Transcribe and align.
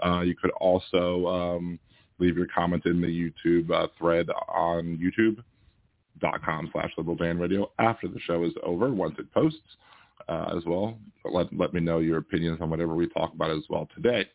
Uh, 0.04 0.22
you 0.22 0.36
could 0.36 0.52
also 0.52 1.26
um, 1.28 1.80
leave 2.20 2.38
your 2.38 2.48
comment 2.48 2.86
in 2.86 3.02
the 3.02 3.08
YouTube 3.08 3.72
uh, 3.72 3.88
thread 3.98 4.28
on 4.48 4.98
youtube.com 4.98 6.70
slash 6.72 6.92
liberaldanradio 6.98 7.68
after 7.80 8.08
the 8.08 8.20
show 8.22 8.44
is 8.44 8.54
over, 8.64 8.92
once 8.92 9.16
it 9.20 9.32
posts 9.34 9.60
uh, 10.28 10.56
as 10.58 10.66
well. 10.66 10.98
But 11.24 11.34
let, 11.34 11.56
let 11.56 11.74
me 11.74 11.82
know 11.82 12.00
your 12.00 12.18
opinions 12.18 12.60
on 12.62 12.72
whatever 12.72 12.96
we 12.96 13.08
talk 13.10 13.34
about 13.34 13.52
as 13.52 13.64
well 13.70 13.88
today. 13.94 14.26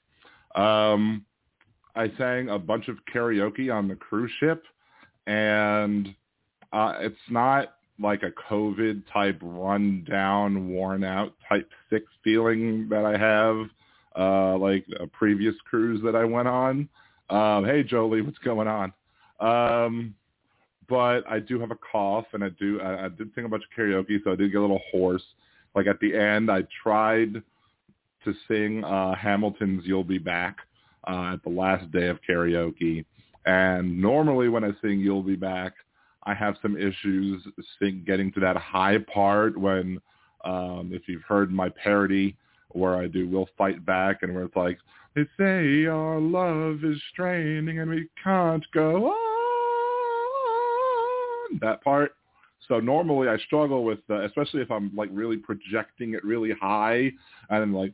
Um, 0.54 1.24
I 1.94 2.10
sang 2.16 2.48
a 2.48 2.58
bunch 2.58 2.88
of 2.88 2.96
karaoke 3.12 3.72
on 3.72 3.88
the 3.88 3.94
cruise 3.94 4.30
ship, 4.40 4.64
and 5.26 6.14
uh, 6.72 6.94
it's 7.00 7.16
not 7.30 7.74
like 8.00 8.22
a 8.22 8.30
COVID 8.50 9.02
type 9.12 9.38
run 9.42 10.06
down, 10.08 10.68
worn 10.68 11.04
out 11.04 11.34
type 11.48 11.68
sick 11.90 12.04
feeling 12.24 12.88
that 12.88 13.04
I 13.04 13.16
have 13.16 13.66
uh, 14.18 14.58
like 14.58 14.84
a 15.00 15.06
previous 15.06 15.54
cruise 15.68 16.00
that 16.04 16.16
I 16.16 16.24
went 16.24 16.48
on. 16.48 16.88
Um, 17.30 17.64
hey 17.64 17.82
Jolie, 17.82 18.22
what's 18.22 18.38
going 18.38 18.68
on? 18.68 18.92
Um, 19.40 20.14
but 20.88 21.22
I 21.28 21.38
do 21.38 21.60
have 21.60 21.70
a 21.70 21.78
cough, 21.90 22.26
and 22.32 22.42
I 22.42 22.48
do 22.50 22.80
I, 22.80 23.06
I 23.06 23.08
did 23.08 23.30
sing 23.34 23.44
a 23.44 23.48
bunch 23.48 23.64
of 23.64 23.78
karaoke, 23.78 24.22
so 24.24 24.32
I 24.32 24.36
did 24.36 24.52
get 24.52 24.58
a 24.58 24.60
little 24.60 24.82
hoarse. 24.90 25.22
Like 25.74 25.86
at 25.86 26.00
the 26.00 26.16
end, 26.16 26.50
I 26.50 26.64
tried 26.82 27.42
to 28.24 28.34
sing 28.48 28.84
uh, 28.84 29.14
Hamilton's 29.14 29.84
"You'll 29.86 30.04
Be 30.04 30.18
Back" 30.18 30.58
uh, 31.08 31.32
at 31.34 31.42
the 31.42 31.50
last 31.50 31.90
day 31.92 32.08
of 32.08 32.18
karaoke, 32.28 33.04
and 33.46 34.00
normally 34.00 34.48
when 34.48 34.64
I 34.64 34.70
sing 34.80 35.00
"You'll 35.00 35.22
Be 35.22 35.36
Back," 35.36 35.72
I 36.24 36.34
have 36.34 36.56
some 36.62 36.76
issues 36.76 37.46
sing, 37.78 38.04
getting 38.06 38.32
to 38.32 38.40
that 38.40 38.56
high 38.56 38.98
part 39.12 39.58
when, 39.58 40.00
um, 40.44 40.90
if 40.92 41.08
you've 41.08 41.22
heard 41.22 41.50
my 41.52 41.68
parody 41.68 42.36
where 42.70 42.96
I 42.96 43.06
do 43.08 43.28
"We'll 43.28 43.48
Fight 43.58 43.84
Back" 43.84 44.22
and 44.22 44.34
where 44.34 44.44
it's 44.44 44.56
like 44.56 44.78
they 45.14 45.26
say 45.38 45.86
our 45.86 46.18
love 46.20 46.84
is 46.84 47.00
straining 47.12 47.80
and 47.80 47.90
we 47.90 48.08
can't 48.22 48.64
go 48.72 49.08
on. 49.08 49.18
That 51.60 51.82
part. 51.82 52.14
So 52.68 52.80
normally 52.80 53.28
I 53.28 53.36
struggle 53.38 53.84
with, 53.84 53.98
uh, 54.08 54.24
especially 54.24 54.62
if 54.62 54.70
I'm 54.70 54.90
like 54.96 55.10
really 55.12 55.36
projecting 55.36 56.14
it 56.14 56.24
really 56.24 56.52
high 56.52 57.12
and 57.50 57.60
then 57.60 57.72
like 57.72 57.92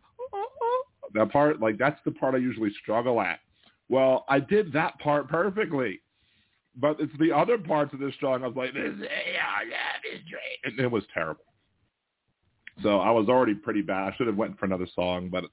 that 1.15 1.31
part, 1.33 1.61
like 1.61 1.79
that's 1.79 2.01
the 2.05 2.11
part 2.11 2.35
I 2.35 2.39
usually 2.39 2.73
struggle 2.83 3.21
at. 3.21 3.41
Well, 3.89 4.25
I 4.29 4.41
did 4.41 4.73
that 4.73 4.99
part 4.99 5.29
perfectly, 5.29 6.01
but 6.77 7.01
it's 7.01 7.17
the 7.19 7.33
other 7.33 7.59
parts 7.59 7.95
of 7.95 8.01
this 8.01 8.15
song. 8.21 8.45
I 8.45 8.49
was 8.49 8.57
like, 8.57 8.75
this 8.75 8.93
and 10.65 10.79
it 10.79 10.91
was 10.91 11.05
terrible. 11.13 11.45
So 12.83 13.01
I 13.01 13.11
was 13.11 13.29
already 13.29 13.55
pretty 13.55 13.83
bad. 13.83 14.13
I 14.13 14.17
should 14.17 14.27
have 14.27 14.37
went 14.37 14.59
for 14.59 14.67
another 14.67 14.87
song, 14.95 15.29
but 15.31 15.45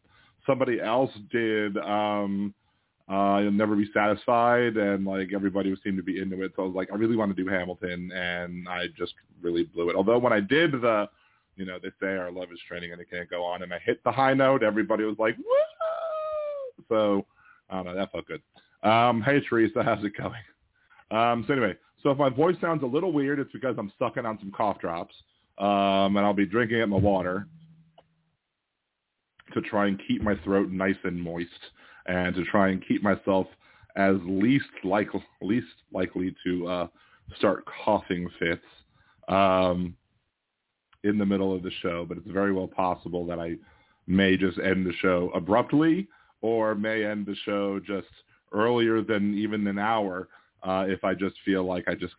somebody 0.46 0.80
else 0.80 1.12
did 1.32 1.78
um 1.78 2.54
uh 3.10 3.40
You'll 3.42 3.52
Never 3.52 3.76
Be 3.76 3.90
Satisfied 3.94 4.78
and 4.78 5.06
like 5.06 5.30
everybody 5.34 5.74
seemed 5.84 5.98
to 5.98 6.04
be 6.04 6.20
into 6.20 6.44
it. 6.44 6.54
So 6.56 6.64
I 6.64 6.66
was 6.66 6.76
like, 6.76 6.90
I 6.92 6.96
really 6.96 7.16
want 7.16 7.36
to 7.36 7.44
do 7.44 7.50
Hamilton 7.50 8.12
and 8.12 8.68
I 8.68 8.88
just 8.98 9.14
really 9.42 9.64
blew 9.64 9.90
it. 9.90 9.96
Although 9.96 10.20
when 10.20 10.34
I 10.34 10.40
did 10.40 10.74
the 10.74 11.08
you 11.56 11.66
know, 11.66 11.80
they 11.82 11.90
say 12.02 12.16
our 12.18 12.32
love 12.32 12.50
is 12.52 12.60
training 12.68 12.92
and 12.92 13.02
it 13.02 13.10
can't 13.10 13.30
go 13.30 13.44
on 13.44 13.64
and 13.64 13.74
I 13.74 13.80
hit 13.80 14.04
the 14.04 14.12
high 14.12 14.34
note, 14.34 14.64
everybody 14.64 15.04
was 15.04 15.18
like, 15.20 15.38
Woo! 15.38 16.86
So 16.90 17.26
I 17.70 17.76
don't 17.76 17.86
know, 17.86 17.96
that 17.96 18.12
felt 18.12 18.26
good. 18.28 18.42
Um, 18.84 19.22
hey 19.22 19.40
Teresa, 19.42 19.84
how's 19.84 20.04
it 20.04 20.14
going? 20.18 20.42
Um, 21.12 21.46
so 21.48 21.54
anyway, 21.54 21.76
so 22.02 22.12
if 22.12 22.18
my 22.18 22.30
voice 22.30 22.56
sounds 22.62 22.84
a 22.84 22.88
little 22.88 23.12
weird, 23.12 23.40
it's 23.40 23.52
because 23.52 23.76
I'm 23.78 23.92
sucking 23.98 24.26
on 24.26 24.38
some 24.40 24.52
cough 24.52 24.80
drops. 24.80 25.16
Um, 25.58 26.18
and 26.18 26.20
I'll 26.20 26.34
be 26.34 26.46
drinking 26.46 26.80
in 26.80 26.90
the 26.90 26.98
water 26.98 27.48
to 29.54 29.62
try 29.62 29.88
and 29.88 30.00
keep 30.08 30.22
my 30.22 30.36
throat 30.44 30.70
nice 30.70 30.98
and 31.04 31.22
moist 31.22 31.50
and 32.08 32.36
to 32.36 32.44
try 32.46 32.70
and 32.70 32.86
keep 32.86 33.02
myself 33.02 33.48
as 33.96 34.16
least 34.26 34.66
like 34.84 35.08
least 35.42 35.68
likely 35.94 36.36
to 36.46 36.68
uh, 36.68 36.88
start 37.38 37.64
coughing 37.86 38.30
fits 38.38 38.62
um, 39.30 39.96
in 41.06 41.18
the 41.18 41.26
middle 41.26 41.56
of 41.56 41.64
the 41.64 41.72
show. 41.82 42.06
But 42.08 42.18
it's 42.18 42.30
very 42.30 42.52
well 42.52 42.68
possible 42.68 43.26
that 43.28 43.40
I 43.40 43.56
may 44.08 44.38
just 44.38 44.60
end 44.60 44.86
the 44.86 44.94
show 45.02 45.32
abruptly 45.34 46.08
or 46.42 46.76
may 46.76 47.06
end 47.06 47.26
the 47.26 47.36
show 47.46 47.80
just 47.80 48.08
earlier 48.52 49.02
than 49.02 49.34
even 49.38 49.66
an 49.68 49.80
hour 49.80 50.28
uh, 50.64 50.86
if 50.88 51.04
I 51.04 51.14
just 51.14 51.36
feel 51.46 51.64
like 51.64 51.88
I 51.88 51.96
just 51.96 52.14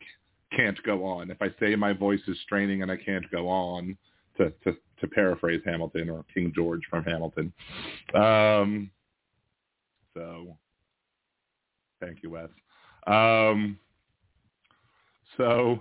can't 0.54 0.80
go 0.84 1.04
on. 1.04 1.30
If 1.30 1.42
I 1.42 1.48
say 1.60 1.76
my 1.76 1.92
voice 1.92 2.20
is 2.26 2.38
straining 2.44 2.82
and 2.82 2.91
I 2.91 2.97
can't 2.97 3.30
go 3.30 3.48
on, 3.48 3.97
to, 4.36 4.50
to, 4.64 4.76
to 5.00 5.08
paraphrase 5.08 5.62
Hamilton 5.64 6.10
or 6.10 6.24
King 6.32 6.53
George 6.54 6.82
from 6.91 7.04
Hamilton. 7.04 7.53
Um, 8.14 8.91
so 10.14 10.56
thank 12.00 12.22
you, 12.22 12.30
Wes. 12.30 12.48
Um, 13.06 13.78
so, 15.36 15.78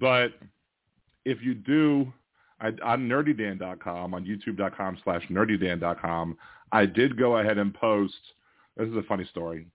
but 0.00 0.32
if 1.24 1.42
you 1.42 1.54
do, 1.54 2.12
I, 2.60 2.68
on 2.84 3.08
nerdydan.com, 3.08 4.14
on 4.14 4.24
youtube.com 4.24 4.98
slash 5.04 5.22
nerdydan.com, 5.30 6.36
I 6.72 6.86
did 6.86 7.18
go 7.18 7.38
ahead 7.38 7.58
and 7.58 7.74
post, 7.74 8.14
this 8.76 8.88
is 8.88 8.96
a 8.96 9.02
funny 9.02 9.24
story. 9.30 9.66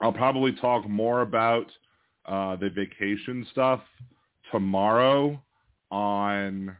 I'll 0.00 0.12
probably 0.12 0.52
talk 0.52 0.88
more 0.88 1.22
about 1.22 1.66
uh, 2.26 2.56
the 2.56 2.70
vacation 2.70 3.46
stuff 3.50 3.80
tomorrow 4.50 5.40
on 5.90 6.76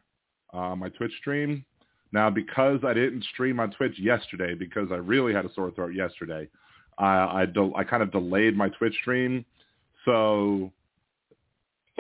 uh, 0.53 0.75
my 0.77 0.89
Twitch 0.91 1.13
stream. 1.21 1.65
Now, 2.13 2.29
because 2.31 2.81
I 2.85 2.95
didn't 2.95 3.25
stream 3.33 3.61
on 3.61 3.71
Twitch 3.71 3.99
yesterday, 3.99 4.55
because 4.55 4.89
I 4.91 4.97
really 4.97 5.33
had 5.33 5.45
a 5.45 5.53
sore 5.55 5.71
throat 5.71 5.95
yesterday, 5.95 6.49
I 6.99 7.43
I, 7.43 7.47
de- 7.47 7.73
I 7.77 7.85
kind 7.85 8.03
of 8.03 8.11
delayed 8.11 8.57
my 8.57 8.69
Twitch 8.71 8.95
stream. 9.01 9.45
So 10.05 10.73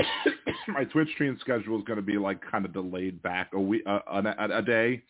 my 0.68 0.84
Twitch 0.84 1.08
stream 1.14 1.36
schedule 1.40 1.78
is 1.78 1.84
going 1.84 1.98
to 1.98 2.02
be 2.02 2.18
like 2.18 2.40
kind 2.50 2.64
of 2.64 2.72
delayed 2.72 3.22
back 3.22 3.50
a 3.54 3.60
week, 3.60 3.82
uh, 3.86 4.00
a, 4.08 4.58
a 4.58 4.62
day. 4.62 5.02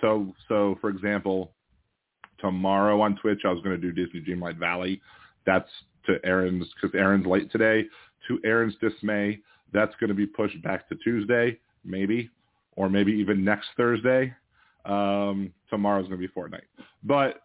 So, 0.00 0.34
so 0.48 0.76
for 0.80 0.90
example, 0.90 1.52
tomorrow 2.38 3.00
on 3.00 3.16
Twitch, 3.16 3.40
I 3.44 3.52
was 3.52 3.62
going 3.62 3.80
to 3.80 3.92
do 3.92 3.92
Disney 3.92 4.20
Dreamlight 4.20 4.58
Valley. 4.58 5.00
That's 5.46 5.68
to 6.06 6.18
Aaron's 6.24 6.66
because 6.74 6.94
Aaron's 6.98 7.26
late 7.26 7.50
today. 7.52 7.86
To 8.28 8.38
Aaron's 8.44 8.74
dismay, 8.80 9.40
that's 9.72 9.94
going 10.00 10.08
to 10.08 10.14
be 10.14 10.26
pushed 10.26 10.60
back 10.62 10.88
to 10.88 10.96
Tuesday, 11.02 11.58
maybe, 11.84 12.30
or 12.76 12.88
maybe 12.88 13.12
even 13.12 13.44
next 13.44 13.68
Thursday. 13.76 14.34
Um, 14.84 15.52
tomorrow's 15.68 16.08
going 16.08 16.20
to 16.20 16.26
be 16.26 16.32
Fortnite, 16.32 16.62
but 17.04 17.42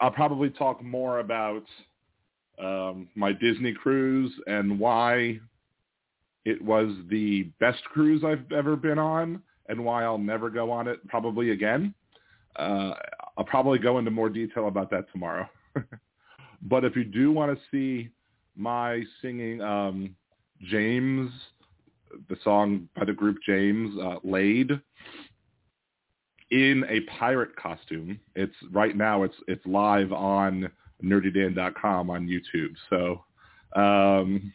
I'll 0.00 0.10
probably 0.10 0.50
talk 0.50 0.82
more 0.82 1.18
about 1.18 1.64
um, 2.62 3.08
my 3.14 3.32
Disney 3.32 3.72
cruise 3.72 4.32
and 4.46 4.78
why 4.78 5.40
it 6.44 6.62
was 6.62 6.94
the 7.10 7.44
best 7.60 7.82
cruise 7.84 8.22
I've 8.24 8.50
ever 8.52 8.76
been 8.76 8.98
on 8.98 9.42
and 9.68 9.84
why 9.84 10.04
I'll 10.04 10.18
never 10.18 10.50
go 10.50 10.70
on 10.70 10.88
it 10.88 11.06
probably 11.08 11.50
again. 11.50 11.94
Uh, 12.56 12.92
I'll 13.36 13.44
probably 13.44 13.78
go 13.78 13.98
into 13.98 14.10
more 14.10 14.28
detail 14.28 14.68
about 14.68 14.90
that 14.90 15.10
tomorrow. 15.12 15.48
But 16.64 16.84
if 16.84 16.96
you 16.96 17.04
do 17.04 17.30
want 17.30 17.56
to 17.56 17.64
see 17.70 18.08
my 18.56 19.02
singing 19.20 19.60
um, 19.60 20.16
James, 20.62 21.30
the 22.28 22.36
song 22.42 22.88
by 22.96 23.04
the 23.04 23.12
group 23.12 23.36
James, 23.46 23.96
uh, 24.00 24.16
Laid, 24.24 24.70
in 26.50 26.84
a 26.88 27.00
pirate 27.18 27.54
costume, 27.56 28.18
it's 28.34 28.54
right 28.72 28.96
now 28.96 29.24
it's 29.24 29.34
it's 29.46 29.64
live 29.66 30.12
on 30.12 30.70
nerdydan.com 31.02 32.08
on 32.08 32.28
YouTube. 32.28 32.74
So, 32.88 33.24
um, 33.78 34.52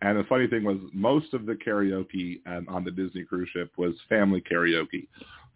and 0.00 0.18
the 0.18 0.24
funny 0.24 0.46
thing 0.46 0.64
was 0.64 0.78
most 0.92 1.34
of 1.34 1.46
the 1.46 1.54
karaoke 1.54 2.40
on 2.46 2.84
the 2.84 2.90
Disney 2.90 3.24
cruise 3.24 3.48
ship 3.52 3.72
was 3.76 3.94
family 4.08 4.40
karaoke. 4.40 5.08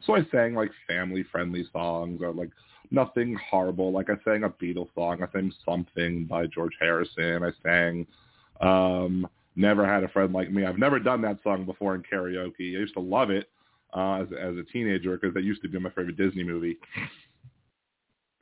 So 0.05 0.17
I 0.17 0.27
sang 0.33 0.55
like 0.55 0.71
family 0.89 1.25
friendly 1.31 1.65
songs 1.73 2.21
or 2.23 2.33
like 2.33 2.51
nothing 2.91 3.37
horrible. 3.51 3.93
Like 3.93 4.11
I 4.11 4.15
sang 4.25 4.43
a 4.43 4.51
Beatles 4.51 4.93
song. 4.95 5.23
I 5.23 5.31
sang 5.33 5.53
something 5.65 6.25
by 6.25 6.47
George 6.47 6.73
Harrison. 6.81 7.45
I 7.45 7.51
sang 7.63 8.07
um, 8.61 9.29
Never 9.55 9.87
Had 9.87 10.03
a 10.03 10.09
Friend 10.09 10.33
Like 10.33 10.51
Me. 10.51 10.65
I've 10.65 10.79
never 10.79 10.99
done 10.99 11.23
that 11.23 11.39
song 11.45 11.65
before 11.65 11.95
in 11.95 12.03
karaoke. 12.03 12.77
I 12.77 12.81
used 12.81 12.95
to 12.95 13.01
love 13.01 13.31
it 13.31 13.49
uh, 13.95 14.23
as, 14.23 14.29
as 14.33 14.57
a 14.57 14.65
teenager 14.73 15.17
because 15.17 15.35
that 15.35 15.45
used 15.45 15.63
to 15.63 15.69
be 15.69 15.79
my 15.79 15.91
favorite 15.91 16.17
Disney 16.17 16.43
movie. 16.43 16.79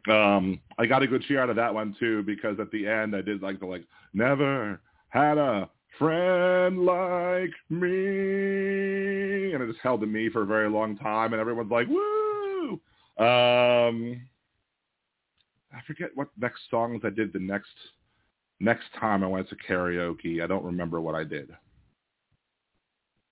Um, 0.09 0.61
I 0.79 0.87
got 0.87 1.03
a 1.03 1.07
good 1.07 1.23
cheer 1.25 1.43
out 1.43 1.51
of 1.51 1.57
that 1.57 1.75
one 1.75 1.95
too 2.01 2.23
because 2.23 2.59
at 2.59 2.71
the 2.71 2.87
end 2.87 3.15
I 3.15 3.21
did 3.21 3.43
like 3.43 3.61
the 3.61 3.67
like 3.67 3.85
never 4.15 4.81
had 5.11 5.37
a 5.37 5.69
friend 5.99 6.85
like 6.85 7.53
me. 7.69 9.53
And 9.53 9.63
it 9.63 9.67
just 9.67 9.81
held 9.83 10.01
to 10.01 10.07
me 10.07 10.29
for 10.31 10.43
a 10.43 10.47
very 10.47 10.69
long 10.69 10.97
time. 10.97 11.33
And 11.33 11.41
everyone's 11.41 11.71
like, 11.71 11.89
woo! 11.89 12.81
Um, 13.19 14.21
I 15.73 15.81
forget 15.87 16.11
what 16.15 16.29
next 16.39 16.63
songs 16.71 17.03
I 17.05 17.11
did 17.11 17.33
the 17.33 17.39
next 17.39 17.69
next 18.61 18.87
time 18.99 19.25
I 19.25 19.27
went 19.27 19.49
to 19.49 19.57
karaoke. 19.57 20.43
I 20.43 20.47
don't 20.47 20.65
remember 20.65 21.01
what 21.01 21.15
I 21.15 21.25
did. 21.25 21.51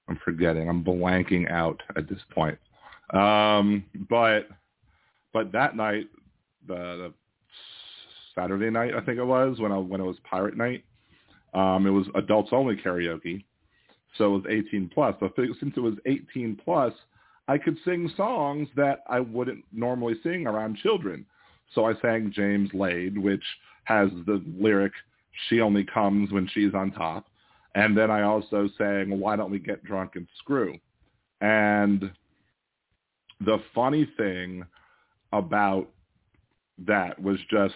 I'm 0.08 0.18
forgetting. 0.24 0.68
I'm 0.68 0.82
blanking 0.82 1.50
out 1.50 1.82
at 1.96 2.08
this 2.08 2.20
point. 2.34 2.58
Um, 3.12 3.84
but 4.08 4.48
but 5.32 5.52
that 5.52 5.76
night, 5.76 6.08
the, 6.66 6.74
the 6.74 7.14
Saturday 8.34 8.70
night 8.70 8.94
I 8.94 9.00
think 9.00 9.18
it 9.18 9.24
was 9.24 9.58
when 9.58 9.72
I 9.72 9.78
when 9.78 10.00
it 10.00 10.04
was 10.04 10.16
Pirate 10.24 10.56
Night, 10.56 10.84
um, 11.54 11.86
it 11.86 11.90
was 11.90 12.06
adults 12.14 12.50
only 12.52 12.76
karaoke, 12.76 13.44
so 14.16 14.34
it 14.34 14.42
was 14.42 14.44
18 14.50 14.90
plus. 14.92 15.14
So 15.20 15.30
since 15.60 15.74
it 15.76 15.80
was 15.80 15.94
18 16.06 16.60
plus, 16.62 16.92
I 17.46 17.58
could 17.58 17.76
sing 17.84 18.10
songs 18.16 18.68
that 18.76 19.00
I 19.08 19.20
wouldn't 19.20 19.64
normally 19.72 20.14
sing 20.22 20.46
around 20.46 20.76
children. 20.76 21.24
So 21.74 21.84
I 21.84 21.94
sang 22.00 22.32
James 22.34 22.70
Laid, 22.74 23.16
which 23.16 23.44
has 23.84 24.10
the 24.26 24.42
lyric 24.58 24.92
"She 25.48 25.60
only 25.60 25.84
comes 25.84 26.30
when 26.32 26.48
she's 26.48 26.74
on 26.74 26.90
top," 26.92 27.26
and 27.74 27.96
then 27.96 28.10
I 28.10 28.22
also 28.22 28.68
sang 28.78 29.18
"Why 29.18 29.36
don't 29.36 29.50
we 29.50 29.58
get 29.58 29.84
drunk 29.84 30.16
and 30.16 30.26
screw?" 30.38 30.78
And 31.40 32.10
the 33.40 33.58
funny 33.74 34.06
thing 34.16 34.64
about 35.32 35.88
that 36.86 37.20
was 37.20 37.38
just 37.50 37.74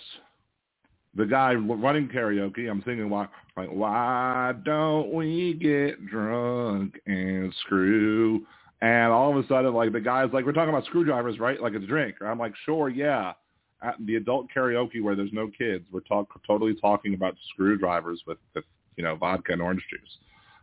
the 1.15 1.27
guy 1.27 1.55
running 1.55 2.09
karaoke. 2.09 2.71
I'm 2.71 2.83
singing 2.85 3.11
why 3.11 3.29
like 3.57 3.69
why 3.69 4.55
don't 4.65 5.13
we 5.13 5.55
get 5.55 6.07
drunk 6.07 6.99
and 7.07 7.55
screw? 7.61 8.47
And 8.81 9.13
all 9.13 9.37
of 9.37 9.45
a 9.45 9.47
sudden, 9.47 9.75
like 9.75 9.93
the 9.93 10.01
guy's 10.01 10.33
like, 10.33 10.45
we're 10.45 10.53
talking 10.53 10.71
about 10.71 10.85
screwdrivers, 10.87 11.39
right? 11.39 11.61
Like 11.61 11.75
it's 11.75 11.85
a 11.85 11.87
drink. 11.87 12.17
I'm 12.21 12.39
like, 12.39 12.55
sure, 12.65 12.89
yeah. 12.89 13.33
At 13.81 13.95
the 14.07 14.17
adult 14.17 14.47
karaoke 14.55 15.03
where 15.03 15.15
there's 15.15 15.33
no 15.33 15.49
kids, 15.49 15.85
we're 15.93 16.01
talk 16.01 16.29
totally 16.47 16.75
talking 16.75 17.15
about 17.15 17.37
screwdrivers 17.53 18.23
with, 18.27 18.39
with 18.55 18.65
you 18.97 19.05
know 19.05 19.17
vodka 19.17 19.53
and 19.53 19.63
orange 19.63 19.85
juice. 19.91 20.19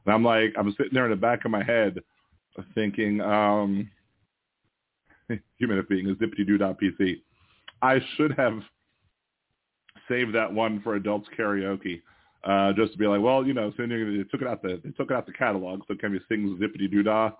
And 0.06 0.14
I'm 0.14 0.24
like, 0.24 0.54
I'm 0.58 0.72
sitting 0.72 0.94
there 0.94 1.06
in 1.06 1.12
the 1.12 1.18
back 1.18 1.46
of 1.46 1.52
my 1.52 1.64
head, 1.64 2.00
thinking, 2.74 3.22
um, 3.22 3.90
human 5.58 5.86
being 5.90 6.10
is 6.10 6.18
dot 6.60 6.80
pc 6.82 7.22
I 7.82 8.00
should 8.16 8.34
have 8.34 8.62
saved 10.10 10.36
that 10.36 10.52
one 10.52 10.82
for 10.82 10.96
adults 10.96 11.30
karaoke, 11.38 12.02
uh, 12.44 12.74
just 12.74 12.94
to 12.94 12.98
be 12.98 13.08
like, 13.08 13.22
well, 13.22 13.46
you 13.46 13.54
know, 13.54 13.72
so 13.78 13.84
they 13.86 14.24
took 14.32 14.42
it 14.42 14.48
out 14.48 14.62
the 14.62 14.82
they 14.84 14.92
took 14.92 15.12
it 15.12 15.16
out 15.16 15.26
the 15.26 15.34
catalog, 15.34 15.82
so 15.88 15.96
can 15.96 16.12
we 16.12 16.20
sing 16.28 16.58
zippity 16.62 16.90
doo 16.90 17.04
dah 17.04 17.32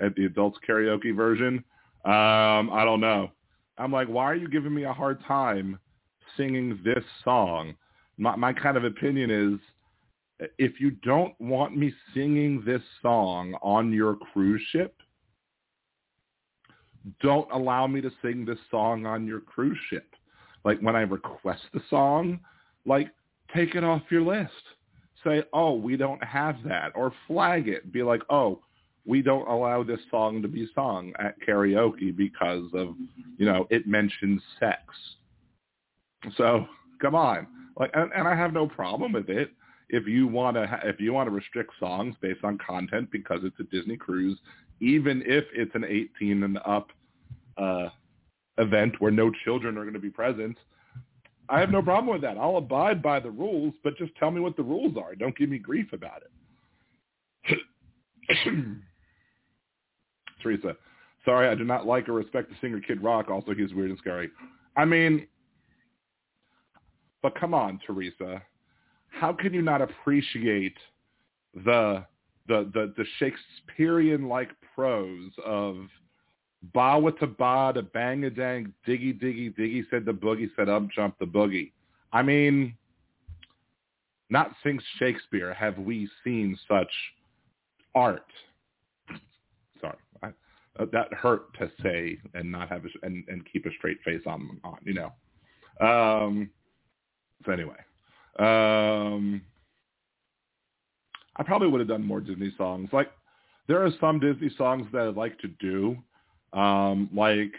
at 0.00 0.14
the 0.14 0.26
adults 0.26 0.58
karaoke 0.68 1.14
version? 1.14 1.64
Um, 2.04 2.70
I 2.72 2.84
don't 2.84 3.00
know. 3.00 3.30
I'm 3.78 3.92
like, 3.92 4.08
why 4.08 4.24
are 4.24 4.34
you 4.34 4.48
giving 4.48 4.74
me 4.74 4.84
a 4.84 4.92
hard 4.92 5.22
time 5.24 5.78
singing 6.36 6.80
this 6.84 7.04
song? 7.24 7.74
My, 8.16 8.34
my 8.36 8.52
kind 8.52 8.76
of 8.76 8.84
opinion 8.84 9.30
is, 9.30 10.48
if 10.58 10.80
you 10.80 10.92
don't 11.02 11.34
want 11.40 11.76
me 11.76 11.92
singing 12.14 12.62
this 12.64 12.82
song 13.02 13.54
on 13.62 13.92
your 13.92 14.16
cruise 14.16 14.62
ship, 14.70 14.96
don't 17.20 17.50
allow 17.52 17.86
me 17.86 18.00
to 18.00 18.10
sing 18.22 18.44
this 18.44 18.58
song 18.70 19.06
on 19.06 19.26
your 19.26 19.40
cruise 19.40 19.78
ship. 19.90 20.14
Like 20.64 20.80
when 20.80 20.96
I 20.96 21.02
request 21.02 21.62
the 21.72 21.80
song, 21.88 22.40
like 22.84 23.10
take 23.54 23.74
it 23.74 23.84
off 23.84 24.02
your 24.10 24.22
list. 24.22 24.52
Say, 25.24 25.42
oh, 25.52 25.74
we 25.74 25.96
don't 25.96 26.22
have 26.22 26.56
that. 26.64 26.92
Or 26.94 27.12
flag 27.26 27.68
it. 27.68 27.92
Be 27.92 28.02
like, 28.02 28.22
oh, 28.30 28.60
we 29.04 29.22
don't 29.22 29.48
allow 29.48 29.82
this 29.82 30.00
song 30.10 30.42
to 30.42 30.48
be 30.48 30.68
sung 30.74 31.12
at 31.18 31.34
karaoke 31.40 32.14
because 32.16 32.70
of, 32.74 32.94
you 33.36 33.46
know, 33.46 33.66
it 33.70 33.86
mentions 33.86 34.40
sex. 34.60 34.80
So 36.36 36.66
come 37.00 37.14
on. 37.14 37.46
Like, 37.78 37.90
and, 37.94 38.12
and 38.14 38.28
I 38.28 38.34
have 38.34 38.52
no 38.52 38.66
problem 38.68 39.12
with 39.12 39.28
it. 39.28 39.50
If 39.88 40.06
you 40.06 40.28
want 40.28 40.56
to, 40.56 40.66
ha- 40.66 40.80
if 40.84 41.00
you 41.00 41.12
want 41.12 41.28
to 41.28 41.34
restrict 41.34 41.72
songs 41.80 42.14
based 42.20 42.44
on 42.44 42.58
content 42.58 43.10
because 43.10 43.40
it's 43.42 43.58
a 43.58 43.64
Disney 43.64 43.96
cruise, 43.96 44.38
even 44.80 45.22
if 45.24 45.44
it's 45.54 45.74
an 45.74 45.84
18 45.84 46.42
and 46.42 46.58
up 46.66 46.88
uh, 47.56 47.88
event 48.58 48.94
where 49.00 49.10
no 49.10 49.30
children 49.44 49.76
are 49.76 49.82
going 49.82 49.94
to 49.94 50.00
be 50.00 50.10
present, 50.10 50.56
I 51.48 51.60
have 51.60 51.70
no 51.70 51.78
mm-hmm. 51.78 51.86
problem 51.86 52.12
with 52.12 52.22
that. 52.22 52.36
I'll 52.36 52.56
abide 52.56 53.02
by 53.02 53.20
the 53.20 53.30
rules, 53.30 53.74
but 53.82 53.96
just 53.96 54.14
tell 54.16 54.30
me 54.30 54.40
what 54.40 54.56
the 54.56 54.62
rules 54.62 54.96
are. 54.96 55.14
Don't 55.14 55.36
give 55.36 55.48
me 55.48 55.58
grief 55.58 55.92
about 55.92 56.22
it. 57.46 57.58
Teresa, 60.42 60.76
sorry, 61.24 61.48
I 61.48 61.54
do 61.54 61.64
not 61.64 61.86
like 61.86 62.08
or 62.08 62.12
respect 62.12 62.50
the 62.50 62.56
singer 62.60 62.80
Kid 62.80 63.02
Rock. 63.02 63.28
Also, 63.30 63.54
he's 63.54 63.72
weird 63.72 63.90
and 63.90 63.98
scary. 63.98 64.30
I 64.76 64.84
mean, 64.84 65.26
but 67.22 67.34
come 67.38 67.54
on, 67.54 67.80
Teresa, 67.86 68.42
how 69.08 69.32
can 69.32 69.52
you 69.52 69.62
not 69.62 69.82
appreciate 69.82 70.76
the 71.54 72.04
the 72.46 72.70
the, 72.72 72.94
the 72.96 73.04
Shakespearean 73.18 74.28
like 74.28 74.50
prose 74.74 75.32
of 75.44 75.76
Ba 76.74 76.98
with 76.98 77.18
the 77.20 77.26
ba, 77.26 77.72
the 77.74 77.82
bang 77.82 78.24
a 78.24 78.30
dang, 78.30 78.72
diggy 78.86 79.18
diggy 79.20 79.54
diggy 79.56 79.84
said 79.90 80.04
the 80.04 80.12
boogie 80.12 80.50
said 80.56 80.68
up 80.68 80.88
jump 80.90 81.16
the 81.18 81.24
boogie. 81.24 81.70
I 82.12 82.22
mean, 82.22 82.74
not 84.28 84.52
since 84.64 84.82
Shakespeare 84.98 85.54
have 85.54 85.78
we 85.78 86.08
seen 86.24 86.58
such 86.68 86.90
art. 87.94 88.26
Sorry, 89.80 89.96
I, 90.22 90.30
that 90.92 91.14
hurt 91.14 91.54
to 91.58 91.70
say 91.80 92.18
and 92.34 92.50
not 92.50 92.68
have 92.70 92.84
a, 92.84 93.06
and 93.06 93.24
and 93.28 93.46
keep 93.52 93.64
a 93.66 93.70
straight 93.78 93.98
face 94.04 94.22
on 94.26 94.60
on 94.64 94.78
you 94.82 94.94
know. 94.94 95.12
Um, 95.80 96.50
so 97.46 97.52
anyway, 97.52 97.78
um, 98.40 99.42
I 101.36 101.44
probably 101.44 101.68
would 101.68 101.80
have 101.80 101.88
done 101.88 102.04
more 102.04 102.20
Disney 102.20 102.52
songs. 102.58 102.88
Like 102.92 103.12
there 103.68 103.84
are 103.84 103.90
some 104.00 104.18
Disney 104.18 104.50
songs 104.58 104.88
that 104.92 105.06
I'd 105.06 105.14
like 105.14 105.38
to 105.38 105.48
do 105.60 105.96
um, 106.52 107.08
like 107.14 107.52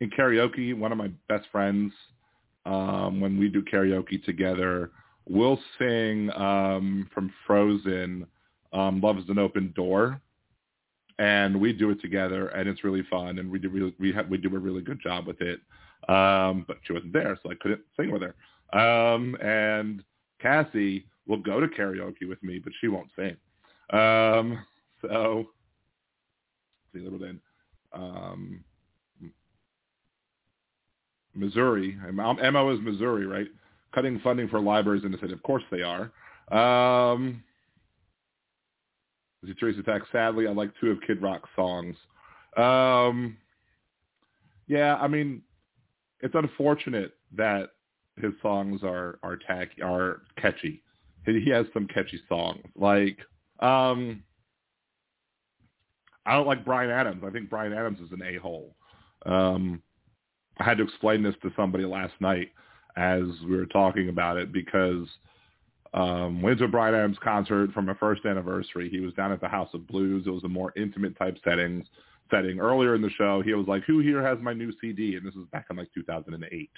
in 0.00 0.10
karaoke, 0.10 0.76
one 0.76 0.92
of 0.92 0.98
my 0.98 1.10
best 1.28 1.46
friends, 1.52 1.92
um, 2.66 3.20
when 3.20 3.38
we 3.38 3.48
do 3.48 3.62
karaoke 3.62 4.22
together, 4.24 4.90
we'll 5.28 5.58
sing 5.78 6.30
um, 6.36 7.08
from 7.14 7.32
Frozen, 7.46 8.26
um, 8.72 9.00
"Love 9.00 9.18
Is 9.18 9.28
an 9.28 9.38
Open 9.38 9.72
Door," 9.74 10.20
and 11.18 11.58
we 11.60 11.72
do 11.72 11.90
it 11.90 12.00
together, 12.00 12.48
and 12.48 12.68
it's 12.68 12.84
really 12.84 13.02
fun, 13.10 13.38
and 13.38 13.50
we 13.50 13.58
do 13.58 13.68
really, 13.68 13.94
we 13.98 14.12
ha- 14.12 14.24
we 14.28 14.38
do 14.38 14.54
a 14.54 14.58
really 14.58 14.82
good 14.82 15.00
job 15.00 15.26
with 15.26 15.40
it. 15.40 15.60
Um, 16.08 16.64
but 16.66 16.78
she 16.82 16.92
wasn't 16.94 17.12
there, 17.12 17.38
so 17.42 17.50
I 17.50 17.54
couldn't 17.60 17.82
sing 17.96 18.10
with 18.10 18.22
her. 18.22 18.34
Um, 18.78 19.36
and 19.42 20.02
Cassie 20.40 21.06
will 21.26 21.38
go 21.38 21.60
to 21.60 21.66
karaoke 21.68 22.28
with 22.28 22.42
me, 22.42 22.58
but 22.58 22.72
she 22.80 22.88
won't 22.88 23.10
sing. 23.16 23.36
Um, 23.92 24.64
so 25.02 25.46
little 26.98 27.18
then 27.18 27.40
um, 27.92 28.64
Missouri. 31.34 31.96
MO 32.12 32.70
is 32.70 32.80
Missouri, 32.80 33.26
right? 33.26 33.46
Cutting 33.94 34.20
funding 34.20 34.48
for 34.48 34.60
libraries 34.60 35.04
in 35.04 35.12
the 35.12 35.18
city. 35.18 35.32
Of 35.32 35.42
course 35.42 35.62
they 35.70 35.82
are. 35.82 36.10
Um, 36.50 37.42
see 39.44 39.54
Teresa 39.54 39.80
Attack. 39.80 40.02
Sadly, 40.12 40.46
I 40.46 40.52
like 40.52 40.70
two 40.80 40.90
of 40.90 40.98
Kid 41.06 41.22
Rock's 41.22 41.48
songs. 41.56 41.96
Um, 42.56 43.36
yeah, 44.66 44.96
I 44.96 45.08
mean, 45.08 45.42
it's 46.20 46.34
unfortunate 46.34 47.14
that 47.36 47.70
his 48.16 48.32
songs 48.42 48.82
are 48.82 49.18
are 49.22 49.36
tacky, 49.36 49.82
are 49.82 50.22
catchy. 50.36 50.82
He 51.26 51.50
has 51.50 51.66
some 51.72 51.86
catchy 51.86 52.20
songs. 52.28 52.64
Like, 52.74 53.18
um, 53.60 54.22
I 56.26 56.34
don't 56.34 56.46
like 56.46 56.64
Bryan 56.64 56.90
Adams. 56.90 57.22
I 57.26 57.30
think 57.30 57.48
Bryan 57.48 57.72
Adams 57.72 58.00
is 58.00 58.12
an 58.12 58.22
a-hole. 58.22 58.74
Um, 59.26 59.82
I 60.58 60.64
had 60.64 60.78
to 60.78 60.84
explain 60.84 61.22
this 61.22 61.34
to 61.42 61.50
somebody 61.56 61.84
last 61.84 62.14
night 62.20 62.50
as 62.96 63.22
we 63.48 63.56
were 63.56 63.66
talking 63.66 64.08
about 64.08 64.36
it 64.36 64.52
because 64.52 65.06
um, 65.94 66.42
went 66.42 66.58
to 66.58 66.64
a 66.64 66.68
Bryan 66.68 66.94
Adams 66.94 67.18
concert 67.22 67.72
for 67.72 67.82
my 67.82 67.94
first 67.94 68.24
anniversary. 68.24 68.88
He 68.88 69.00
was 69.00 69.14
down 69.14 69.32
at 69.32 69.40
the 69.40 69.48
House 69.48 69.70
of 69.74 69.86
Blues. 69.86 70.24
It 70.26 70.30
was 70.30 70.44
a 70.44 70.48
more 70.48 70.72
intimate 70.76 71.16
type 71.18 71.38
settings 71.44 71.86
setting. 72.30 72.60
Earlier 72.60 72.94
in 72.94 73.02
the 73.02 73.10
show, 73.10 73.42
he 73.42 73.54
was 73.54 73.66
like, 73.66 73.82
"Who 73.84 73.98
here 73.98 74.22
has 74.22 74.38
my 74.40 74.52
new 74.52 74.72
CD?" 74.80 75.16
And 75.16 75.26
this 75.26 75.34
was 75.34 75.48
back 75.48 75.66
in 75.70 75.76
like 75.76 75.92
2008. 75.94 76.70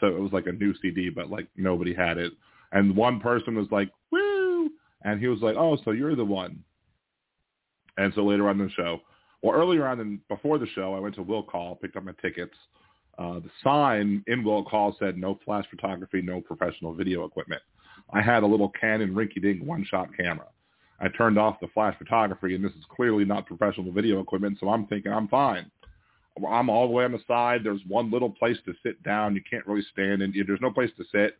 So 0.00 0.06
it 0.08 0.20
was 0.20 0.32
like 0.32 0.46
a 0.46 0.52
new 0.52 0.74
CD, 0.82 1.08
but 1.08 1.30
like 1.30 1.46
nobody 1.56 1.94
had 1.94 2.18
it. 2.18 2.32
And 2.72 2.94
one 2.96 3.20
person 3.20 3.54
was 3.54 3.68
like, 3.70 3.90
"Woo!" 4.10 4.70
And 5.02 5.18
he 5.18 5.28
was 5.28 5.40
like, 5.40 5.56
"Oh, 5.56 5.78
so 5.84 5.92
you're 5.92 6.16
the 6.16 6.24
one." 6.24 6.62
And 7.96 8.12
so 8.14 8.24
later 8.24 8.48
on 8.48 8.60
in 8.60 8.66
the 8.66 8.72
show, 8.72 9.00
well, 9.42 9.54
earlier 9.54 9.86
on 9.86 10.00
and 10.00 10.26
before 10.28 10.58
the 10.58 10.66
show, 10.74 10.94
I 10.94 11.00
went 11.00 11.14
to 11.16 11.22
Will 11.22 11.42
Call, 11.42 11.76
picked 11.76 11.96
up 11.96 12.04
my 12.04 12.12
tickets. 12.22 12.54
Uh, 13.18 13.40
the 13.40 13.50
sign 13.62 14.22
in 14.26 14.44
Will 14.44 14.64
Call 14.64 14.96
said 14.98 15.18
no 15.18 15.38
flash 15.44 15.64
photography, 15.68 16.22
no 16.22 16.40
professional 16.40 16.94
video 16.94 17.24
equipment. 17.24 17.60
I 18.12 18.22
had 18.22 18.42
a 18.42 18.46
little 18.46 18.70
Canon 18.70 19.14
rinky-dink 19.14 19.62
one-shot 19.62 20.08
camera. 20.16 20.46
I 21.00 21.08
turned 21.08 21.38
off 21.38 21.60
the 21.60 21.68
flash 21.68 21.96
photography, 21.98 22.54
and 22.54 22.64
this 22.64 22.72
is 22.72 22.84
clearly 22.94 23.24
not 23.24 23.46
professional 23.46 23.92
video 23.92 24.20
equipment, 24.20 24.58
so 24.60 24.68
I'm 24.68 24.86
thinking 24.86 25.12
I'm 25.12 25.28
fine. 25.28 25.70
I'm 26.48 26.70
all 26.70 26.86
the 26.86 26.92
way 26.92 27.04
on 27.04 27.12
the 27.12 27.20
side. 27.26 27.60
There's 27.62 27.82
one 27.86 28.10
little 28.10 28.30
place 28.30 28.56
to 28.64 28.72
sit 28.82 29.02
down. 29.02 29.34
You 29.34 29.42
can't 29.48 29.66
really 29.66 29.84
stand, 29.92 30.22
and 30.22 30.34
there's 30.46 30.60
no 30.62 30.70
place 30.70 30.90
to 30.96 31.04
sit. 31.12 31.38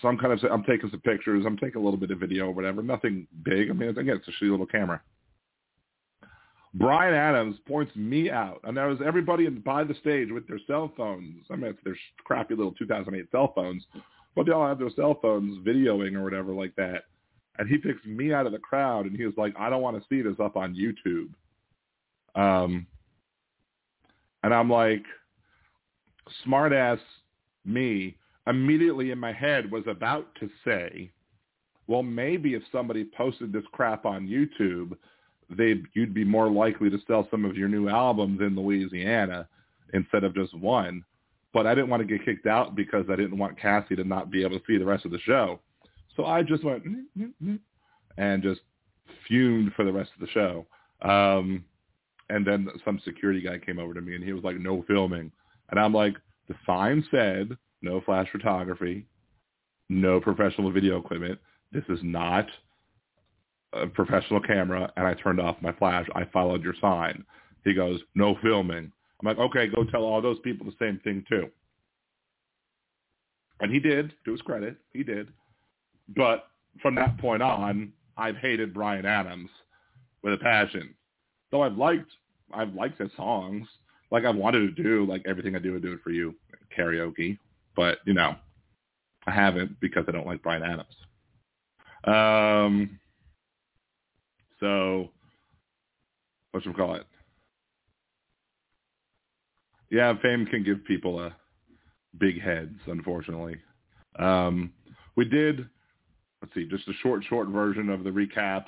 So 0.00 0.08
I'm 0.08 0.18
kind 0.18 0.32
of 0.32 0.50
I'm 0.50 0.64
taking 0.64 0.90
some 0.90 1.00
pictures. 1.00 1.44
I'm 1.46 1.56
taking 1.56 1.80
a 1.80 1.84
little 1.84 1.98
bit 1.98 2.10
of 2.10 2.18
video 2.18 2.46
or 2.46 2.52
whatever. 2.52 2.82
Nothing 2.82 3.26
big. 3.44 3.70
I 3.70 3.72
mean, 3.72 3.90
again, 3.90 4.16
it's 4.16 4.28
a 4.28 4.44
shitty 4.44 4.50
little 4.50 4.66
camera. 4.66 5.00
Bryan 6.74 7.14
Adams 7.14 7.56
points 7.66 7.94
me 7.96 8.30
out, 8.30 8.60
and 8.64 8.76
there 8.76 8.88
was 8.88 8.98
everybody 9.04 9.48
by 9.48 9.84
the 9.84 9.94
stage 9.94 10.28
with 10.30 10.46
their 10.46 10.60
cell 10.66 10.92
phones. 10.96 11.44
I 11.50 11.56
mean, 11.56 11.70
it's 11.70 11.82
their 11.82 11.96
crappy 12.24 12.54
little 12.54 12.72
2008 12.72 13.30
cell 13.30 13.52
phones, 13.54 13.84
but 14.36 14.46
they 14.46 14.52
all 14.52 14.68
have 14.68 14.78
their 14.78 14.90
cell 14.94 15.18
phones 15.20 15.66
videoing 15.66 16.14
or 16.14 16.22
whatever 16.22 16.52
like 16.52 16.76
that. 16.76 17.04
And 17.58 17.68
he 17.68 17.78
picks 17.78 18.04
me 18.04 18.32
out 18.32 18.46
of 18.46 18.52
the 18.52 18.58
crowd, 18.58 19.06
and 19.06 19.16
he 19.16 19.24
was 19.24 19.34
like, 19.36 19.54
"I 19.58 19.70
don't 19.70 19.82
want 19.82 20.00
to 20.00 20.08
see 20.08 20.22
this 20.22 20.38
up 20.38 20.56
on 20.56 20.76
YouTube." 20.76 21.32
Um, 22.40 22.86
and 24.42 24.54
I'm 24.54 24.70
like, 24.70 25.02
smartass 26.46 27.00
me 27.64 28.16
immediately 28.48 29.10
in 29.10 29.18
my 29.18 29.32
head 29.32 29.70
was 29.70 29.84
about 29.86 30.26
to 30.40 30.48
say, 30.64 31.10
well, 31.86 32.02
maybe 32.02 32.54
if 32.54 32.62
somebody 32.70 33.04
posted 33.16 33.52
this 33.52 33.64
crap 33.72 34.04
on 34.04 34.26
YouTube, 34.26 34.96
they'd 35.50 35.82
you'd 35.94 36.14
be 36.14 36.24
more 36.24 36.50
likely 36.50 36.90
to 36.90 36.98
sell 37.06 37.26
some 37.30 37.44
of 37.44 37.56
your 37.56 37.68
new 37.68 37.88
albums 37.88 38.40
in 38.40 38.56
Louisiana 38.56 39.48
instead 39.94 40.24
of 40.24 40.34
just 40.34 40.56
one. 40.58 41.04
But 41.54 41.66
I 41.66 41.74
didn't 41.74 41.88
want 41.88 42.06
to 42.06 42.18
get 42.18 42.26
kicked 42.26 42.46
out 42.46 42.76
because 42.76 43.06
I 43.10 43.16
didn't 43.16 43.38
want 43.38 43.58
Cassie 43.58 43.96
to 43.96 44.04
not 44.04 44.30
be 44.30 44.44
able 44.44 44.58
to 44.58 44.64
see 44.66 44.76
the 44.76 44.84
rest 44.84 45.06
of 45.06 45.10
the 45.10 45.18
show. 45.20 45.60
So 46.14 46.26
I 46.26 46.42
just 46.42 46.62
went 46.62 46.84
mm, 46.84 47.04
mm, 47.18 47.32
mm, 47.42 47.58
and 48.18 48.42
just 48.42 48.60
fumed 49.26 49.72
for 49.74 49.84
the 49.84 49.92
rest 49.92 50.10
of 50.14 50.20
the 50.20 50.32
show. 50.32 50.66
Um, 51.02 51.64
and 52.28 52.46
then 52.46 52.68
some 52.84 53.00
security 53.04 53.40
guy 53.40 53.58
came 53.58 53.78
over 53.78 53.94
to 53.94 54.00
me 54.02 54.14
and 54.14 54.24
he 54.24 54.34
was 54.34 54.44
like, 54.44 54.58
no 54.58 54.84
filming. 54.86 55.32
And 55.70 55.80
I'm 55.80 55.94
like, 55.94 56.14
the 56.48 56.54
sign 56.66 57.04
said 57.10 57.56
no 57.82 58.00
flash 58.00 58.28
photography, 58.30 59.06
no 59.88 60.20
professional 60.20 60.70
video 60.70 60.98
equipment. 60.98 61.38
This 61.72 61.84
is 61.88 61.98
not 62.02 62.46
a 63.72 63.86
professional 63.86 64.40
camera. 64.40 64.92
And 64.96 65.06
I 65.06 65.14
turned 65.14 65.40
off 65.40 65.56
my 65.60 65.72
flash. 65.72 66.06
I 66.14 66.24
followed 66.32 66.62
your 66.62 66.74
sign. 66.80 67.24
He 67.64 67.74
goes, 67.74 68.00
no 68.14 68.36
filming. 68.42 68.90
I'm 69.20 69.26
like, 69.26 69.38
okay, 69.38 69.68
go 69.68 69.84
tell 69.84 70.04
all 70.04 70.22
those 70.22 70.38
people 70.40 70.66
the 70.66 70.84
same 70.84 71.00
thing 71.02 71.24
too. 71.28 71.50
And 73.60 73.72
he 73.72 73.80
did, 73.80 74.12
to 74.24 74.32
his 74.32 74.40
credit, 74.42 74.76
he 74.92 75.02
did. 75.02 75.28
But 76.16 76.46
from 76.80 76.94
that 76.94 77.18
point 77.18 77.42
on, 77.42 77.92
I've 78.16 78.36
hated 78.36 78.72
Bryan 78.72 79.04
Adams 79.04 79.50
with 80.22 80.34
a 80.34 80.38
passion. 80.38 80.94
Though 81.50 81.62
I've 81.62 81.76
liked 81.76 82.10
I've 82.52 82.74
liked 82.74 82.98
his 83.00 83.10
songs. 83.16 83.66
Like 84.10 84.24
I've 84.24 84.36
wanted 84.36 84.60
to 84.60 84.82
do 84.82 85.04
like 85.06 85.22
everything 85.26 85.54
I 85.54 85.58
do 85.58 85.76
I 85.76 85.78
do 85.78 85.92
it 85.92 86.00
for 86.02 86.10
you 86.10 86.34
karaoke, 86.76 87.38
but 87.78 87.98
you 88.04 88.12
know, 88.12 88.34
I 89.28 89.30
haven't 89.30 89.78
because 89.80 90.04
I 90.08 90.10
don't 90.10 90.26
like 90.26 90.42
Bryan 90.42 90.64
Adams. 90.64 90.96
Um, 92.02 92.98
so 94.58 95.10
what 96.50 96.64
should 96.64 96.70
we 96.70 96.74
call 96.76 96.96
it? 96.96 97.06
Yeah, 99.90 100.12
fame 100.20 100.44
can 100.46 100.64
give 100.64 100.84
people 100.86 101.20
a 101.24 101.36
big 102.18 102.42
heads, 102.42 102.74
unfortunately. 102.88 103.56
Um, 104.18 104.72
we 105.14 105.24
did, 105.24 105.68
let's 106.42 106.52
see, 106.54 106.66
just 106.68 106.88
a 106.88 106.92
short, 106.94 107.22
short 107.28 107.46
version 107.48 107.90
of 107.90 108.02
the 108.02 108.10
recaps. 108.10 108.64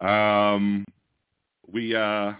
Um, 0.00 0.86
we 1.70 1.94
uh 1.94 2.32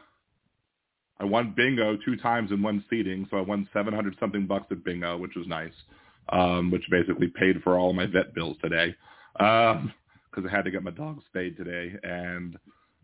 I 1.23 1.25
won 1.25 1.55
bingo 1.57 1.97
two 2.05 2.17
times 2.17 2.51
in 2.51 2.63
one 2.63 2.85
seating, 2.91 3.27
so 3.31 3.39
I 3.39 3.43
won 3.43 3.69
seven 3.73 3.95
hundred 3.95 4.17
something 4.19 4.47
bucks 4.47 4.67
at 4.73 4.85
bingo, 4.85 5.17
which 5.17 5.37
was 5.37 5.47
nice. 5.47 5.73
Um, 6.29 6.71
which 6.71 6.83
basically 6.91 7.29
paid 7.29 7.63
for 7.63 7.79
all 7.79 7.93
my 7.93 8.07
vet 8.07 8.33
bills 8.35 8.57
today. 8.63 8.95
Um, 9.41 9.93
because 10.31 10.49
I 10.49 10.55
had 10.55 10.65
to 10.65 10.71
get 10.71 10.83
my 10.83 10.93
dog 10.93 11.21
spayed 11.27 11.57
today 11.57 11.95
and 12.03 12.57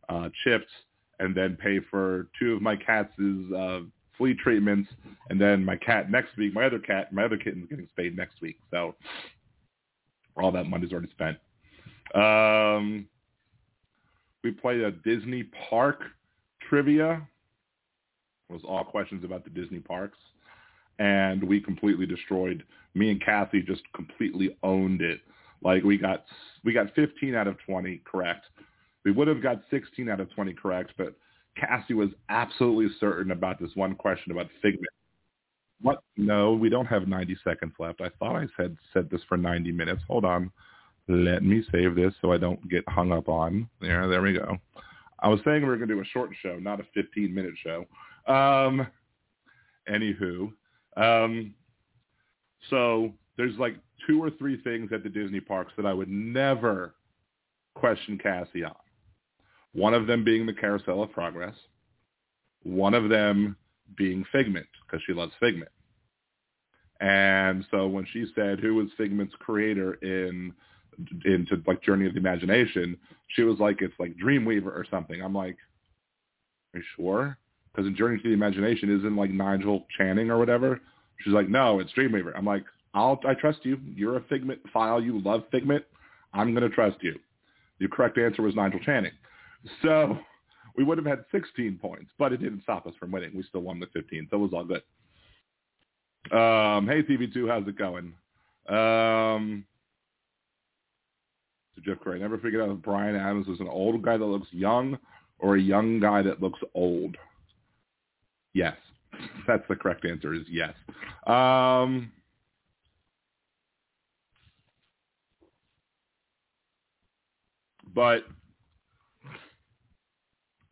uh, 0.08 0.28
chipped, 0.44 0.70
and 1.18 1.34
then 1.34 1.58
pay 1.60 1.80
for 1.90 2.28
two 2.38 2.54
of 2.54 2.62
my 2.62 2.74
cats' 2.76 3.12
uh, 3.18 3.80
flea 4.16 4.34
treatments, 4.34 4.88
and 5.30 5.40
then 5.40 5.64
my 5.64 5.76
cat 5.76 6.10
next 6.10 6.36
week, 6.36 6.54
my 6.54 6.64
other 6.64 6.78
cat, 6.78 7.12
my 7.12 7.24
other 7.24 7.36
kitten's 7.36 7.68
getting 7.68 7.88
spayed 7.90 8.16
next 8.16 8.40
week. 8.40 8.56
So 8.70 8.94
all 10.36 10.52
that 10.52 10.64
money's 10.64 10.92
already 10.92 11.10
spent. 11.10 11.36
Um, 12.14 13.06
we 14.42 14.52
played 14.52 14.80
a 14.80 14.92
Disney 14.92 15.44
park 15.68 16.02
trivia. 16.68 17.26
Was 18.48 18.62
all 18.66 18.84
questions 18.84 19.24
about 19.24 19.44
the 19.44 19.50
Disney 19.50 19.80
parks. 19.80 20.18
And 20.98 21.42
we 21.44 21.60
completely 21.60 22.06
destroyed. 22.06 22.64
Me 22.94 23.10
and 23.10 23.24
Cassie 23.24 23.62
just 23.62 23.82
completely 23.94 24.56
owned 24.62 25.00
it. 25.00 25.20
Like 25.62 25.82
we 25.82 25.98
got 25.98 26.24
we 26.64 26.72
got 26.72 26.94
15 26.94 27.34
out 27.34 27.46
of 27.46 27.56
20 27.66 28.02
correct. 28.04 28.46
We 29.04 29.12
would 29.12 29.28
have 29.28 29.42
got 29.42 29.62
16 29.70 30.08
out 30.08 30.20
of 30.20 30.30
20 30.34 30.54
correct, 30.54 30.92
but 30.98 31.14
Cassie 31.56 31.94
was 31.94 32.10
absolutely 32.28 32.94
certain 33.00 33.32
about 33.32 33.60
this 33.60 33.70
one 33.74 33.94
question 33.94 34.32
about 34.32 34.46
Figment. 34.62 34.86
What? 35.80 36.02
No, 36.16 36.54
we 36.54 36.68
don't 36.68 36.86
have 36.86 37.06
90 37.06 37.36
seconds 37.44 37.72
left. 37.78 38.00
I 38.00 38.10
thought 38.18 38.36
I 38.36 38.46
said 38.56 38.76
said 38.92 39.08
this 39.10 39.20
for 39.28 39.36
90 39.36 39.70
minutes. 39.72 40.02
Hold 40.08 40.24
on. 40.24 40.50
Let 41.08 41.42
me 41.42 41.62
save 41.72 41.94
this 41.94 42.12
so 42.20 42.32
I 42.32 42.38
don't 42.38 42.68
get 42.68 42.86
hung 42.88 43.12
up 43.12 43.28
on. 43.28 43.68
There, 43.80 44.06
there 44.08 44.20
we 44.20 44.34
go. 44.34 44.58
I 45.20 45.28
was 45.28 45.40
saying 45.44 45.62
we 45.62 45.68
were 45.68 45.76
going 45.76 45.88
to 45.88 45.94
do 45.94 46.00
a 46.00 46.04
short 46.04 46.30
show, 46.42 46.58
not 46.58 46.80
a 46.80 46.84
15-minute 46.96 47.54
show. 47.62 47.86
Um, 48.28 48.86
anywho, 49.90 50.52
um, 50.96 51.54
so 52.70 53.12
there's 53.36 53.56
like 53.58 53.76
two 54.06 54.22
or 54.22 54.30
three 54.30 54.60
things 54.62 54.90
at 54.92 55.02
the 55.02 55.08
Disney 55.08 55.40
parks 55.40 55.72
that 55.76 55.86
I 55.86 55.94
would 55.94 56.08
never 56.08 56.94
question 57.74 58.18
Cassie 58.18 58.64
on. 58.64 58.74
One 59.72 59.94
of 59.94 60.06
them 60.06 60.24
being 60.24 60.46
the 60.46 60.52
Carousel 60.52 61.02
of 61.02 61.12
Progress. 61.12 61.54
One 62.62 62.94
of 62.94 63.08
them 63.08 63.56
being 63.96 64.24
Figment 64.32 64.66
because 64.84 65.02
she 65.06 65.12
loves 65.12 65.32
Figment. 65.40 65.70
And 67.00 67.64
so 67.70 67.86
when 67.86 68.06
she 68.12 68.26
said 68.34 68.58
who 68.58 68.74
was 68.74 68.88
Figment's 68.96 69.34
creator 69.38 69.94
in 69.94 70.52
into 71.24 71.62
like 71.66 71.80
Journey 71.82 72.06
of 72.06 72.14
the 72.14 72.18
Imagination, 72.18 72.96
she 73.28 73.42
was 73.42 73.60
like, 73.60 73.80
it's 73.82 73.94
like 74.00 74.16
Dreamweaver 74.16 74.66
or 74.66 74.84
something. 74.90 75.22
I'm 75.22 75.34
like, 75.34 75.56
are 76.74 76.80
you 76.80 76.84
sure? 76.96 77.38
Because 77.78 77.92
Journey 77.92 78.16
to 78.20 78.28
the 78.28 78.34
Imagination 78.34 78.98
isn't 78.98 79.14
like 79.14 79.30
Nigel 79.30 79.86
Channing 79.96 80.30
or 80.30 80.38
whatever. 80.38 80.80
She's 81.20 81.32
like, 81.32 81.48
no, 81.48 81.78
it's 81.78 81.92
Dreamweaver. 81.92 82.32
I'm 82.36 82.44
like, 82.44 82.64
I'll 82.92 83.20
I 83.24 83.34
trust 83.34 83.60
you. 83.62 83.78
You're 83.94 84.16
a 84.16 84.22
Figment 84.24 84.58
file. 84.72 85.00
You 85.00 85.20
love 85.20 85.44
Figment. 85.52 85.84
I'm 86.34 86.54
gonna 86.54 86.68
trust 86.68 86.96
you. 87.02 87.14
The 87.78 87.86
correct 87.86 88.18
answer 88.18 88.42
was 88.42 88.56
Nigel 88.56 88.80
Channing. 88.80 89.12
So 89.82 90.18
we 90.76 90.82
would 90.82 90.98
have 90.98 91.06
had 91.06 91.24
16 91.30 91.78
points, 91.80 92.10
but 92.18 92.32
it 92.32 92.38
didn't 92.38 92.64
stop 92.64 92.84
us 92.88 92.94
from 92.98 93.12
winning. 93.12 93.30
We 93.36 93.44
still 93.44 93.60
won 93.60 93.78
with 93.78 93.92
15, 93.92 94.26
so 94.28 94.38
it 94.38 94.40
was 94.40 94.52
all 94.52 94.64
good. 94.64 94.82
Um, 96.36 96.88
hey 96.88 97.02
TV2, 97.04 97.48
how's 97.48 97.68
it 97.68 97.78
going? 97.78 98.12
Um, 98.68 99.64
to 101.76 101.80
Jeff 101.84 102.00
Gray. 102.02 102.18
Never 102.18 102.38
figured 102.38 102.60
out 102.60 102.70
if 102.70 102.82
Bryan 102.82 103.14
Adams 103.14 103.46
was 103.46 103.60
an 103.60 103.68
old 103.68 104.02
guy 104.02 104.16
that 104.16 104.24
looks 104.24 104.48
young 104.50 104.98
or 105.38 105.54
a 105.54 105.60
young 105.60 106.00
guy 106.00 106.22
that 106.22 106.42
looks 106.42 106.58
old. 106.74 107.16
Yes. 108.54 108.76
That's 109.46 109.64
the 109.68 109.76
correct 109.76 110.04
answer 110.04 110.34
is 110.34 110.42
yes. 110.48 110.74
Um, 111.26 112.12
but 117.94 118.24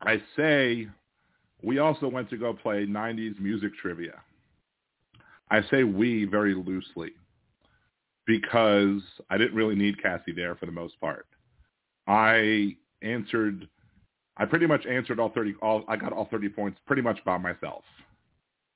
I 0.03 0.23
say 0.37 0.89
we 1.63 1.79
also 1.79 2.09
went 2.09 2.31
to 2.31 2.37
go 2.37 2.53
play 2.53 2.87
90s 2.87 3.39
music 3.41 3.73
trivia. 3.81 4.21
I 5.51 5.63
say 5.71 5.85
we 5.85 6.25
very 6.25 6.55
loosely 6.55 7.13
because 8.27 9.01
I 9.31 9.39
didn't 9.39 9.55
really 9.57 9.77
need 9.77 10.03
Cassie 10.03 10.33
there 10.33 10.57
for 10.57 10.67
the 10.67 10.73
most 10.73 11.01
part. 11.01 11.27
I 12.07 12.77
answered, 13.03 13.69
I 14.37 14.45
pretty 14.45 14.67
much 14.67 14.85
answered 14.87 15.19
all 15.19 15.31
30, 15.31 15.55
all, 15.63 15.85
I 15.89 15.97
got 15.97 16.13
all 16.13 16.29
30 16.31 16.49
points 16.51 16.79
pretty 16.87 17.03
much 17.03 17.19
by 17.25 17.39
myself. 17.39 17.85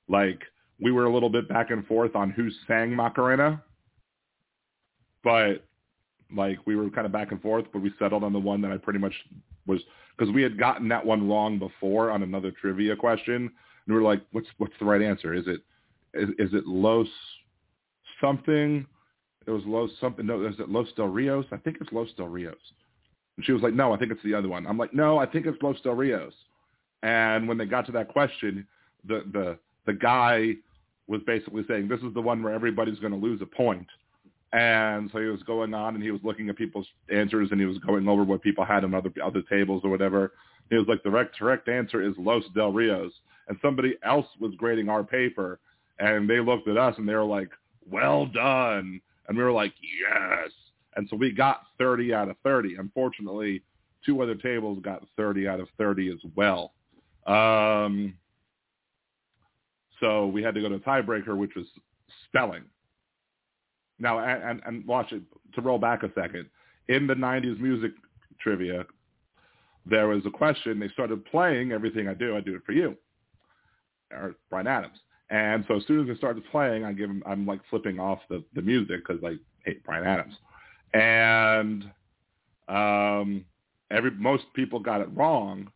Like 0.07 0.41
we 0.79 0.91
were 0.91 1.05
a 1.05 1.13
little 1.13 1.29
bit 1.29 1.47
back 1.47 1.69
and 1.71 1.85
forth 1.85 2.15
on 2.15 2.31
who 2.31 2.49
sang 2.67 2.95
Macarena, 2.95 3.63
but 5.23 5.65
like 6.35 6.57
we 6.65 6.75
were 6.75 6.89
kind 6.89 7.05
of 7.05 7.11
back 7.11 7.31
and 7.31 7.41
forth, 7.41 7.65
but 7.71 7.81
we 7.81 7.91
settled 7.99 8.23
on 8.23 8.33
the 8.33 8.39
one 8.39 8.61
that 8.61 8.71
I 8.71 8.77
pretty 8.77 8.99
much 8.99 9.13
was, 9.67 9.81
because 10.17 10.33
we 10.33 10.41
had 10.41 10.57
gotten 10.57 10.87
that 10.89 11.05
one 11.05 11.29
wrong 11.29 11.59
before 11.59 12.09
on 12.09 12.23
another 12.23 12.51
trivia 12.51 12.95
question. 12.95 13.35
And 13.35 13.51
we 13.87 13.95
were 13.95 14.01
like, 14.01 14.21
what's, 14.31 14.47
what's 14.57 14.73
the 14.79 14.85
right 14.85 15.01
answer? 15.01 15.33
Is 15.33 15.45
it, 15.47 15.61
is, 16.13 16.29
is 16.39 16.53
it 16.53 16.65
Los 16.65 17.07
something 18.19 18.85
it 19.47 19.51
was 19.51 19.63
Los 19.65 19.89
something. 19.99 20.25
No, 20.25 20.45
is 20.45 20.59
it 20.59 20.69
Los 20.69 20.91
Del 20.95 21.07
Rios? 21.07 21.45
I 21.51 21.57
think 21.57 21.77
it's 21.81 21.91
Los 21.91 22.09
Del 22.15 22.27
Rios. 22.27 22.57
And 23.37 23.45
she 23.45 23.51
was 23.51 23.61
like, 23.61 23.73
no, 23.73 23.93
I 23.93 23.97
think 23.97 24.11
it's 24.11 24.23
the 24.23 24.33
other 24.33 24.49
one. 24.49 24.67
I'm 24.67 24.77
like, 24.77 24.93
no, 24.93 25.17
I 25.17 25.25
think 25.25 25.45
it's 25.45 25.61
Los 25.61 25.79
Del 25.81 25.93
Rios. 25.93 26.33
And 27.03 27.47
when 27.47 27.57
they 27.57 27.65
got 27.65 27.85
to 27.87 27.91
that 27.93 28.09
question, 28.09 28.67
the 29.07 29.23
the 29.31 29.57
the 29.85 29.93
guy 29.93 30.53
was 31.07 31.21
basically 31.25 31.63
saying 31.67 31.87
this 31.87 32.01
is 32.01 32.13
the 32.13 32.21
one 32.21 32.43
where 32.43 32.53
everybody's 32.53 32.99
going 32.99 33.13
to 33.13 33.19
lose 33.19 33.41
a 33.41 33.45
point. 33.45 33.87
And 34.53 35.09
so 35.11 35.19
he 35.19 35.27
was 35.27 35.41
going 35.43 35.73
on 35.73 35.95
and 35.95 36.03
he 36.03 36.11
was 36.11 36.21
looking 36.23 36.49
at 36.49 36.57
people's 36.57 36.87
answers 37.09 37.49
and 37.51 37.59
he 37.59 37.65
was 37.65 37.77
going 37.79 38.07
over 38.07 38.23
what 38.23 38.41
people 38.41 38.65
had 38.65 38.83
on 38.83 38.93
other 38.93 39.11
other 39.23 39.41
tables 39.49 39.81
or 39.83 39.89
whatever. 39.89 40.33
He 40.69 40.75
was 40.77 40.87
like, 40.87 41.03
the 41.03 41.09
correct, 41.09 41.37
correct 41.37 41.67
answer 41.69 42.01
is 42.01 42.13
Los 42.17 42.43
Del 42.55 42.71
Rios. 42.71 43.11
And 43.47 43.57
somebody 43.61 43.95
else 44.03 44.27
was 44.39 44.53
grading 44.57 44.89
our 44.89 45.03
paper 45.03 45.59
and 45.99 46.29
they 46.29 46.39
looked 46.39 46.67
at 46.67 46.77
us 46.77 46.95
and 46.97 47.07
they 47.07 47.15
were 47.15 47.23
like, 47.23 47.49
well 47.89 48.25
done. 48.25 49.01
And 49.27 49.37
we 49.37 49.43
were 49.43 49.51
like, 49.51 49.73
yes. 49.81 50.51
And 50.95 51.07
so 51.09 51.15
we 51.15 51.31
got 51.31 51.61
30 51.77 52.13
out 52.13 52.29
of 52.29 52.37
30. 52.43 52.75
Unfortunately, 52.75 53.63
two 54.05 54.21
other 54.21 54.35
tables 54.35 54.79
got 54.81 55.03
30 55.17 55.47
out 55.47 55.59
of 55.59 55.67
30 55.77 56.09
as 56.09 56.31
well. 56.35 56.73
Um, 57.27 58.15
so 59.99 60.27
we 60.27 60.43
had 60.43 60.55
to 60.55 60.61
go 60.61 60.69
to 60.69 60.79
tiebreaker, 60.79 61.37
which 61.37 61.55
was 61.55 61.65
spelling. 62.25 62.63
Now, 63.99 64.19
and, 64.19 64.61
and 64.65 64.85
watch 64.87 65.11
it, 65.11 65.21
to 65.53 65.61
roll 65.61 65.77
back 65.77 66.03
a 66.03 66.11
second, 66.13 66.47
in 66.87 67.05
the 67.05 67.13
90s 67.13 67.59
music 67.59 67.91
trivia, 68.39 68.85
there 69.85 70.07
was 70.07 70.25
a 70.25 70.31
question. 70.31 70.79
They 70.79 70.89
started 70.89 71.23
playing 71.25 71.71
Everything 71.71 72.07
I 72.07 72.15
Do, 72.15 72.35
I 72.35 72.41
Do 72.41 72.55
It 72.55 72.63
For 72.65 72.71
You, 72.71 72.97
or 74.11 74.35
Bryan 74.49 74.67
Adams. 74.67 74.97
And 75.29 75.63
so 75.67 75.77
as 75.77 75.83
soon 75.87 76.01
as 76.01 76.07
they 76.07 76.15
started 76.17 76.43
playing, 76.51 76.83
I 76.83 76.91
give 76.91 77.07
them, 77.07 77.23
I'm 77.25 77.45
like 77.45 77.61
flipping 77.69 77.99
off 77.99 78.19
the, 78.29 78.43
the 78.53 78.61
music 78.61 79.07
because 79.07 79.23
I 79.23 79.35
hate 79.63 79.83
Bryan 79.83 80.05
Adams. 80.05 80.33
And 80.93 81.89
um, 82.67 83.45
every 83.89 84.11
most 84.11 84.43
people 84.53 84.79
got 84.79 85.01
it 85.01 85.09
wrong 85.15 85.71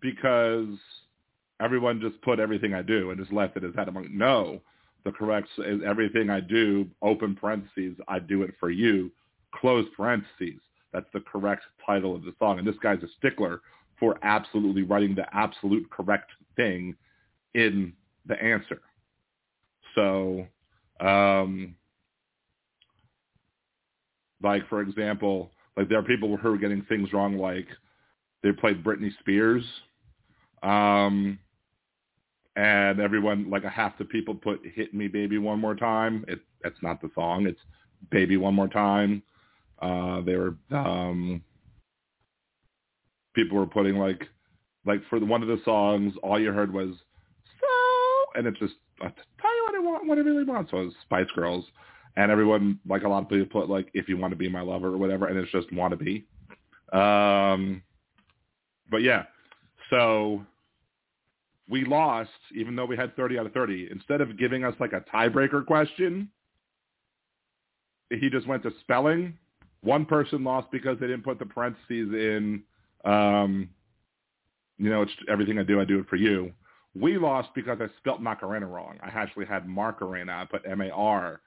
because 0.00 0.68
everyone 1.60 2.00
just 2.00 2.20
put 2.22 2.38
everything 2.38 2.74
I 2.74 2.82
do 2.82 3.10
and 3.10 3.18
just 3.18 3.32
left 3.32 3.56
it 3.56 3.64
as 3.64 3.74
that. 3.74 3.88
I'm 3.88 3.94
like, 3.94 4.10
no, 4.10 4.60
the 5.04 5.12
correct 5.12 5.48
is 5.58 5.80
everything 5.84 6.30
I 6.30 6.40
do, 6.40 6.86
open 7.02 7.34
parentheses, 7.34 7.96
I 8.06 8.18
do 8.18 8.42
it 8.42 8.54
for 8.60 8.70
you, 8.70 9.10
close 9.54 9.86
parentheses. 9.96 10.60
That's 10.92 11.06
the 11.12 11.20
correct 11.20 11.64
title 11.84 12.14
of 12.14 12.22
the 12.22 12.34
song. 12.38 12.58
And 12.58 12.66
this 12.66 12.76
guy's 12.82 13.02
a 13.02 13.08
stickler 13.18 13.60
for 13.98 14.18
absolutely 14.22 14.82
writing 14.82 15.14
the 15.14 15.26
absolute 15.34 15.90
correct 15.90 16.30
thing 16.56 16.94
in 17.54 17.92
the 18.26 18.40
answer. 18.42 18.80
So, 19.94 20.46
um, 21.00 21.74
like 24.42 24.68
for 24.68 24.80
example, 24.80 25.50
like 25.76 25.88
there 25.88 25.98
are 25.98 26.02
people 26.02 26.36
who 26.36 26.54
are 26.54 26.58
getting 26.58 26.82
things 26.82 27.12
wrong, 27.12 27.38
like 27.38 27.66
they 28.42 28.52
played 28.52 28.84
Britney 28.84 29.10
Spears, 29.20 29.64
um, 30.62 31.38
and 32.56 33.00
everyone, 33.00 33.50
like 33.50 33.64
half 33.64 33.96
the 33.98 34.04
people 34.04 34.34
put 34.34 34.60
"Hit 34.64 34.94
Me, 34.94 35.08
Baby, 35.08 35.38
One 35.38 35.60
More 35.60 35.74
Time." 35.74 36.24
It 36.28 36.40
that's 36.62 36.80
not 36.82 37.00
the 37.00 37.10
song; 37.14 37.46
it's 37.46 37.60
"Baby, 38.10 38.36
One 38.36 38.54
More 38.54 38.68
Time." 38.68 39.22
Uh, 39.80 40.20
they 40.22 40.36
were 40.36 40.56
um, 40.72 41.42
people 43.34 43.58
were 43.58 43.66
putting 43.66 43.96
like 43.96 44.26
like 44.84 45.00
for 45.08 45.20
the, 45.20 45.26
one 45.26 45.42
of 45.42 45.48
the 45.48 45.60
songs, 45.64 46.14
all 46.22 46.40
you 46.40 46.52
heard 46.52 46.72
was 46.72 46.90
"So," 47.60 48.38
and 48.38 48.46
it's 48.46 48.58
just 48.58 48.74
I 49.00 49.08
tell 49.40 49.56
you 49.56 49.64
what 49.64 49.74
I 49.74 49.78
want, 49.78 50.06
what 50.06 50.18
I 50.18 50.22
really 50.22 50.44
want. 50.44 50.70
So 50.70 50.78
it 50.78 50.84
was 50.86 50.94
Spice 51.02 51.30
Girls, 51.34 51.64
and 52.16 52.30
everyone 52.30 52.78
like 52.88 53.02
a 53.02 53.08
lot 53.08 53.22
of 53.22 53.28
people 53.28 53.46
put 53.46 53.68
like 53.70 53.88
"If 53.94 54.08
You 54.08 54.16
Want 54.16 54.32
to 54.32 54.36
Be 54.36 54.48
My 54.48 54.60
Lover" 54.60 54.88
or 54.88 54.96
whatever, 54.96 55.26
and 55.26 55.38
it's 55.38 55.50
just 55.52 55.72
"Want 55.72 55.92
to 55.92 55.96
Be." 55.96 56.24
Um, 56.92 57.82
but 58.90 59.02
yeah, 59.02 59.24
so 59.90 60.44
we 61.68 61.84
lost, 61.84 62.30
even 62.54 62.74
though 62.74 62.86
we 62.86 62.96
had 62.96 63.14
30 63.16 63.38
out 63.38 63.46
of 63.46 63.52
30. 63.52 63.88
Instead 63.90 64.20
of 64.20 64.38
giving 64.38 64.64
us 64.64 64.74
like 64.80 64.92
a 64.92 65.02
tiebreaker 65.12 65.64
question, 65.64 66.30
he 68.10 68.30
just 68.30 68.46
went 68.46 68.62
to 68.62 68.72
spelling. 68.80 69.36
One 69.82 70.06
person 70.06 70.42
lost 70.42 70.70
because 70.70 70.98
they 70.98 71.06
didn't 71.06 71.24
put 71.24 71.38
the 71.38 71.46
parentheses 71.46 71.84
in, 72.12 72.62
um, 73.04 73.68
you 74.78 74.90
know, 74.90 75.02
it's 75.02 75.12
everything 75.28 75.58
I 75.58 75.62
do, 75.62 75.80
I 75.80 75.84
do 75.84 75.98
it 76.00 76.08
for 76.08 76.16
you. 76.16 76.52
We 76.94 77.18
lost 77.18 77.50
because 77.54 77.78
I 77.80 77.86
spelt 77.98 78.20
Macarena 78.20 78.66
wrong. 78.66 78.98
I 79.02 79.08
actually 79.08 79.46
had 79.46 79.68
Macarena. 79.68 80.32
I 80.32 80.44
put 80.46 80.62
M-A-R. 80.68 81.40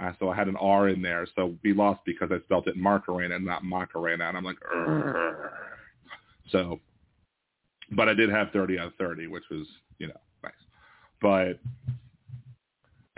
Uh, 0.00 0.12
so 0.18 0.30
I 0.30 0.36
had 0.36 0.48
an 0.48 0.56
R 0.56 0.88
in 0.88 1.02
there. 1.02 1.26
So 1.36 1.54
we 1.62 1.72
lost 1.74 2.00
because 2.04 2.30
I 2.32 2.40
spelled 2.44 2.66
it 2.68 2.76
Macarena 2.76 3.36
and 3.36 3.44
not 3.44 3.64
Macarena. 3.64 4.28
And 4.28 4.36
I'm 4.36 4.44
like, 4.44 4.58
Urgh. 4.74 5.50
so 6.50 6.80
but 7.94 8.08
I 8.08 8.14
did 8.14 8.30
have 8.30 8.50
30 8.52 8.78
out 8.78 8.88
of 8.88 8.94
30, 8.94 9.26
which 9.26 9.44
was, 9.50 9.66
you 9.98 10.08
know, 10.08 10.20
nice. 10.42 10.52
But 11.20 11.58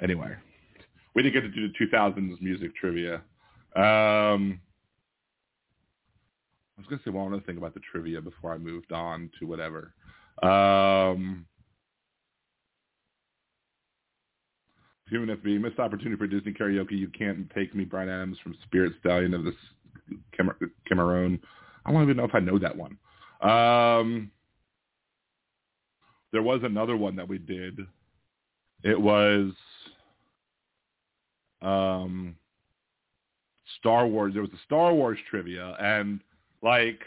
anyway, 0.02 0.34
we 1.14 1.22
didn't 1.22 1.34
get 1.34 1.40
to 1.42 1.48
do 1.48 1.68
the 1.68 1.96
2000s 1.96 2.40
music 2.42 2.74
trivia. 2.76 3.16
Um, 3.76 4.60
I 6.76 6.80
was 6.80 6.86
going 6.88 6.98
to 6.98 7.04
say 7.04 7.10
one 7.10 7.32
other 7.32 7.42
thing 7.42 7.56
about 7.56 7.74
the 7.74 7.80
trivia 7.92 8.20
before 8.20 8.52
I 8.52 8.58
moved 8.58 8.92
on 8.92 9.30
to 9.38 9.46
whatever. 9.46 9.94
Um, 10.42 11.46
Human 15.10 15.36
FB, 15.36 15.60
missed 15.60 15.78
opportunity 15.78 16.16
for 16.16 16.26
Disney 16.26 16.52
karaoke. 16.52 16.92
You 16.92 17.08
can't 17.08 17.50
take 17.54 17.74
me, 17.74 17.84
Bryan 17.84 18.08
Adams 18.08 18.38
from 18.42 18.56
Spirit 18.64 18.94
Stallion 19.00 19.34
of 19.34 19.44
this 19.44 19.54
Cimarron. 20.88 21.40
I 21.84 21.92
don't 21.92 22.02
even 22.02 22.16
know 22.16 22.24
if 22.24 22.34
I 22.34 22.40
know 22.40 22.58
that 22.58 22.76
one. 22.76 22.96
Um, 23.42 24.30
there 26.32 26.42
was 26.42 26.60
another 26.64 26.96
one 26.96 27.16
that 27.16 27.28
we 27.28 27.38
did. 27.38 27.80
It 28.82 29.00
was 29.00 29.52
um, 31.60 32.34
Star 33.78 34.06
Wars. 34.06 34.32
There 34.32 34.42
was 34.42 34.52
a 34.52 34.62
Star 34.64 34.94
Wars 34.94 35.18
trivia, 35.30 35.76
and 35.80 36.20
like 36.62 37.00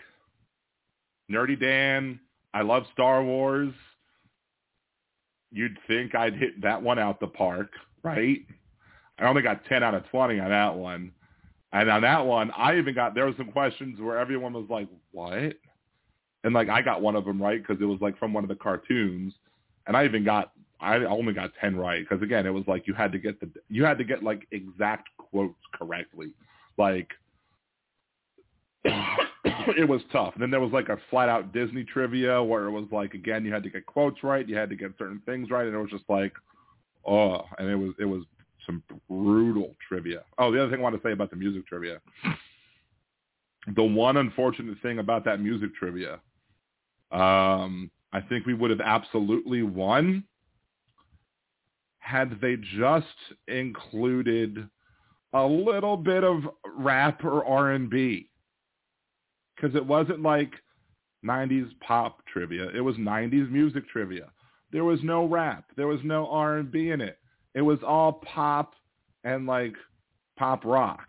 Nerdy 1.31 1.59
Dan, 1.59 2.19
I 2.53 2.61
love 2.61 2.83
Star 2.93 3.23
Wars. 3.23 3.73
You'd 5.51 5.77
think 5.87 6.15
I'd 6.15 6.35
hit 6.35 6.61
that 6.61 6.81
one 6.81 6.99
out 6.99 7.19
the 7.19 7.27
park, 7.27 7.71
right? 8.07 8.39
I 9.19 9.25
only 9.25 9.41
got 9.41 9.65
10 9.65 9.83
out 9.83 9.95
of 9.95 10.07
20 10.09 10.39
on 10.39 10.49
that 10.49 10.75
one. 10.75 11.11
And 11.73 11.89
on 11.89 12.01
that 12.01 12.25
one, 12.25 12.51
I 12.51 12.77
even 12.77 12.95
got, 12.95 13.13
there 13.13 13.25
were 13.25 13.33
some 13.37 13.51
questions 13.51 13.99
where 13.99 14.17
everyone 14.17 14.53
was 14.53 14.67
like, 14.69 14.87
what? 15.11 15.53
and 16.43 16.53
like 16.53 16.69
I 16.69 16.81
got 16.81 17.01
one 17.01 17.15
of 17.15 17.25
them 17.25 17.41
right 17.41 17.61
because 17.61 17.81
it 17.81 17.85
was 17.85 17.99
like 18.01 18.17
from 18.17 18.33
one 18.33 18.43
of 18.43 18.47
the 18.47 18.55
cartoons, 18.55 19.33
and 19.85 19.97
I 19.97 20.05
even 20.05 20.23
got 20.23 20.51
I 20.79 20.95
only 20.97 21.33
got 21.33 21.51
ten 21.59 21.75
right 21.75 22.07
because 22.07 22.23
again 22.23 22.45
it 22.45 22.51
was 22.51 22.63
like 22.67 22.87
you 22.87 22.93
had 22.93 23.11
to 23.11 23.19
get 23.19 23.39
the 23.39 23.49
you 23.69 23.83
had 23.83 23.97
to 23.97 24.03
get 24.03 24.23
like 24.23 24.47
exact 24.51 25.09
quotes 25.17 25.59
correctly, 25.73 26.31
like 26.77 27.09
it 28.85 29.87
was 29.87 30.01
tough. 30.11 30.33
And 30.35 30.41
then 30.41 30.51
there 30.51 30.61
was 30.61 30.71
like 30.71 30.89
a 30.89 30.97
flat 31.09 31.27
out 31.29 31.51
Disney 31.51 31.83
trivia 31.83 32.41
where 32.41 32.65
it 32.65 32.71
was 32.71 32.85
like 32.91 33.13
again 33.13 33.43
you 33.43 33.53
had 33.53 33.63
to 33.63 33.69
get 33.69 33.85
quotes 33.85 34.23
right, 34.23 34.47
you 34.47 34.55
had 34.55 34.69
to 34.69 34.75
get 34.75 34.91
certain 34.97 35.21
things 35.25 35.49
right, 35.49 35.65
and 35.65 35.75
it 35.75 35.79
was 35.79 35.91
just 35.91 36.05
like 36.07 36.33
oh, 37.07 37.45
and 37.57 37.69
it 37.69 37.75
was 37.75 37.93
it 37.99 38.05
was 38.05 38.23
some 38.65 38.83
brutal 39.09 39.75
trivia. 39.87 40.23
Oh, 40.37 40.51
the 40.51 40.61
other 40.61 40.71
thing 40.71 40.79
I 40.79 40.83
want 40.83 40.95
to 40.95 41.07
say 41.07 41.13
about 41.13 41.29
the 41.29 41.37
music 41.37 41.65
trivia. 41.67 41.99
The 43.75 43.83
one 43.83 44.17
unfortunate 44.17 44.77
thing 44.81 44.99
about 44.99 45.25
that 45.25 45.41
music 45.41 45.75
trivia 45.75 46.19
um, 47.11 47.89
I 48.13 48.21
think 48.21 48.45
we 48.45 48.53
would 48.53 48.69
have 48.69 48.81
absolutely 48.81 49.63
won 49.63 50.23
had 51.99 52.39
they 52.41 52.57
just 52.77 53.05
included 53.47 54.67
a 55.33 55.43
little 55.43 55.97
bit 55.97 56.23
of 56.23 56.43
rap 56.77 57.23
or 57.23 57.45
R&B. 57.45 58.29
Because 59.55 59.75
it 59.75 59.85
wasn't 59.85 60.21
like 60.21 60.51
90s 61.25 61.69
pop 61.79 62.21
trivia. 62.31 62.69
It 62.73 62.81
was 62.81 62.95
90s 62.95 63.49
music 63.49 63.87
trivia. 63.89 64.29
There 64.71 64.83
was 64.83 64.99
no 65.03 65.25
rap. 65.25 65.65
There 65.75 65.87
was 65.87 65.99
no 66.03 66.27
R&B 66.29 66.89
in 66.91 67.01
it. 67.01 67.19
It 67.53 67.61
was 67.61 67.79
all 67.85 68.13
pop 68.13 68.73
and 69.23 69.45
like 69.45 69.73
pop 70.37 70.63
rock. 70.65 71.07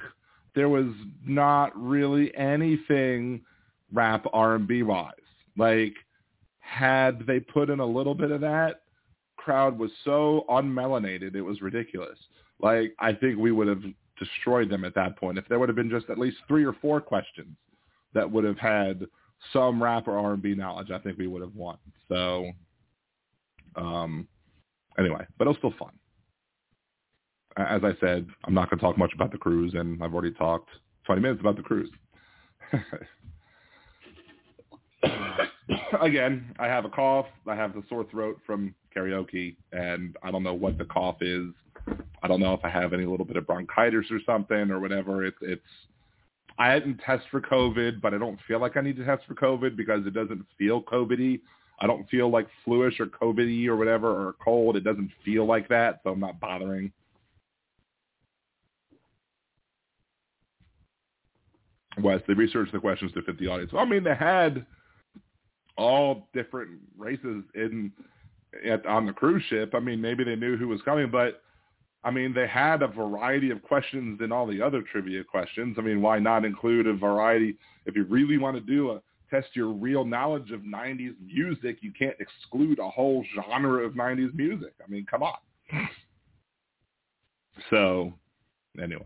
There 0.55 0.69
was 0.69 0.87
not 1.27 1.73
really 1.81 2.35
anything 2.37 3.43
rap 3.93 4.27
R&B 4.33 4.83
wise. 4.83 5.13
Like, 5.57 5.95
had 6.61 7.27
they 7.27 7.41
put 7.41 7.71
in 7.71 7.81
a 7.81 7.87
little 7.87 8.15
bit 8.15 8.31
of 8.31 8.41
that, 8.43 8.83
crowd 9.37 9.79
was 9.79 9.91
so 10.05 10.45
unmelanated, 10.51 11.35
it 11.35 11.43
was 11.43 11.63
ridiculous. 11.63 12.19
Like, 12.61 12.95
I 12.99 13.13
think 13.13 13.39
we 13.39 13.53
would 13.53 13.69
have 13.69 13.83
destroyed 14.19 14.69
them 14.69 14.85
at 14.85 14.95
that 14.95 15.17
point. 15.17 15.39
If 15.39 15.49
there 15.49 15.59
would 15.59 15.69
have 15.69 15.77
been 15.77 15.91
just 15.91 16.11
at 16.11 16.19
least 16.19 16.39
three 16.47 16.65
or 16.65 16.75
four 16.75 17.01
questions 17.01 17.57
that 18.15 18.31
would 18.31 18.45
have 18.45 18.59
had 18.59 19.07
some 19.53 19.83
rap 19.83 20.09
or 20.09 20.19
R&B 20.19 20.55
knowledge, 20.55 20.91
I 20.91 20.99
think 20.99 21.19
we 21.19 21.29
would 21.29 21.43
have 21.43 21.55
won. 21.55 21.79
So, 22.09 22.51
um, 23.77 24.27
anyway, 24.99 25.27
but 25.37 25.47
it 25.47 25.49
was 25.49 25.59
still 25.59 25.75
fun. 25.79 25.93
as 27.57 27.83
I 27.85 27.93
said, 28.01 28.27
I'm 28.45 28.55
not 28.55 28.71
going 28.71 28.79
to 28.79 28.85
talk 28.85 28.99
much 28.99 29.13
about 29.15 29.33
the 29.33 29.39
cruise, 29.39 29.75
and 29.75 30.03
I've 30.03 30.15
already 30.15 30.33
talked 30.33 30.71
20 31.07 31.23
minutes 31.23 31.41
about 31.41 31.57
the 31.57 31.63
cruise. 31.63 31.91
Again, 36.01 36.55
I 36.59 36.67
have 36.67 36.85
a 36.85 36.89
cough. 36.89 37.27
I 37.47 37.55
have 37.55 37.75
the 37.75 37.83
sore 37.89 38.05
throat 38.11 38.41
from 38.47 38.75
karaoke, 38.95 39.57
and 39.73 40.17
I 40.23 40.31
don't 40.31 40.43
know 40.43 40.55
what 40.55 40.79
the 40.79 40.85
cough 40.85 41.19
is. 41.21 41.49
I 42.23 42.29
don't 42.29 42.41
know 42.41 42.55
if 42.55 42.65
I 42.65 42.71
have 42.71 42.93
any 42.93 43.05
little 43.05 43.27
bit 43.27 43.37
of 43.37 43.47
bronchitis 43.47 44.07
or 44.11 44.21
something 44.27 44.71
or 44.71 44.81
whatever. 44.81 45.25
It's 45.25 45.39
it's. 45.41 45.63
I 46.59 46.77
didn't 46.79 46.99
test 46.99 47.25
for 47.31 47.41
COVID, 47.41 48.01
but 48.01 48.15
I 48.15 48.19
don't 48.19 48.39
feel 48.49 48.61
like 48.61 48.77
I 48.77 48.81
need 48.81 48.97
to 48.97 49.05
test 49.05 49.23
for 49.27 49.35
COVID 49.35 49.77
because 49.77 50.07
it 50.07 50.15
doesn't 50.15 50.45
feel 50.59 50.83
COVIDy. 50.83 51.41
I 51.81 51.87
don't 51.87 52.09
feel 52.09 52.31
like 52.31 52.47
fluish 52.65 52.99
or 52.99 53.07
COVIDy 53.07 53.67
or 53.67 53.77
whatever 53.77 54.11
or 54.11 54.35
cold. 54.43 54.77
It 54.77 54.85
doesn't 54.85 55.11
feel 55.25 55.47
like 55.47 55.69
that, 55.69 56.01
so 56.03 56.11
I'm 56.11 56.21
not 56.21 56.41
bothering. 56.41 56.93
Wes, 62.03 62.21
they 62.27 62.35
researched 62.35 62.73
the 62.73 62.79
questions 62.79 63.13
to 63.13 63.23
fit 63.23 63.39
the 63.39 63.49
audience. 63.49 63.73
I 63.77 63.85
mean, 63.85 64.05
they 64.05 64.15
had 64.15 64.67
all 65.77 66.29
different 66.33 66.81
races 66.97 67.45
in 67.55 67.93
at, 68.65 68.85
on 68.87 69.07
the 69.07 69.13
cruise 69.13 69.43
ship. 69.49 69.75
I 69.75 69.81
mean, 69.81 70.01
maybe 70.01 70.25
they 70.25 70.37
knew 70.37 70.57
who 70.57 70.69
was 70.69 70.81
coming, 70.83 71.11
but 71.11 71.43
I 72.05 72.11
mean, 72.11 72.33
they 72.33 72.47
had 72.47 72.83
a 72.83 72.89
variety 72.89 73.51
of 73.51 73.63
questions 73.63 74.21
in 74.23 74.33
all 74.33 74.47
the 74.47 74.63
other 74.63 74.83
trivia 74.83 75.25
questions. 75.25 75.77
I 75.79 75.83
mean, 75.83 76.01
why 76.01 76.19
not 76.19 76.45
include 76.45 76.87
a 76.87 76.95
variety? 76.95 77.57
If 77.87 77.97
you 77.97 78.05
really 78.05 78.39
want 78.39 78.57
to 78.57 78.61
do 78.61 78.93
a 78.93 79.03
test 79.31 79.49
your 79.55 79.69
real 79.69 80.05
knowledge 80.05 80.51
of 80.51 80.61
90s 80.61 81.15
music, 81.25 81.79
you 81.81 81.93
can't 81.99 82.17
exclude 82.21 82.79
a 82.79 82.89
whole 82.89 83.25
genre 83.35 83.85
of 83.85 83.93
90s 83.93 84.35
music. 84.35 84.75
I 84.85 84.91
mean, 84.91 85.07
come 85.11 85.23
on. 85.23 85.37
So, 87.71 88.13
anyway. 88.81 89.03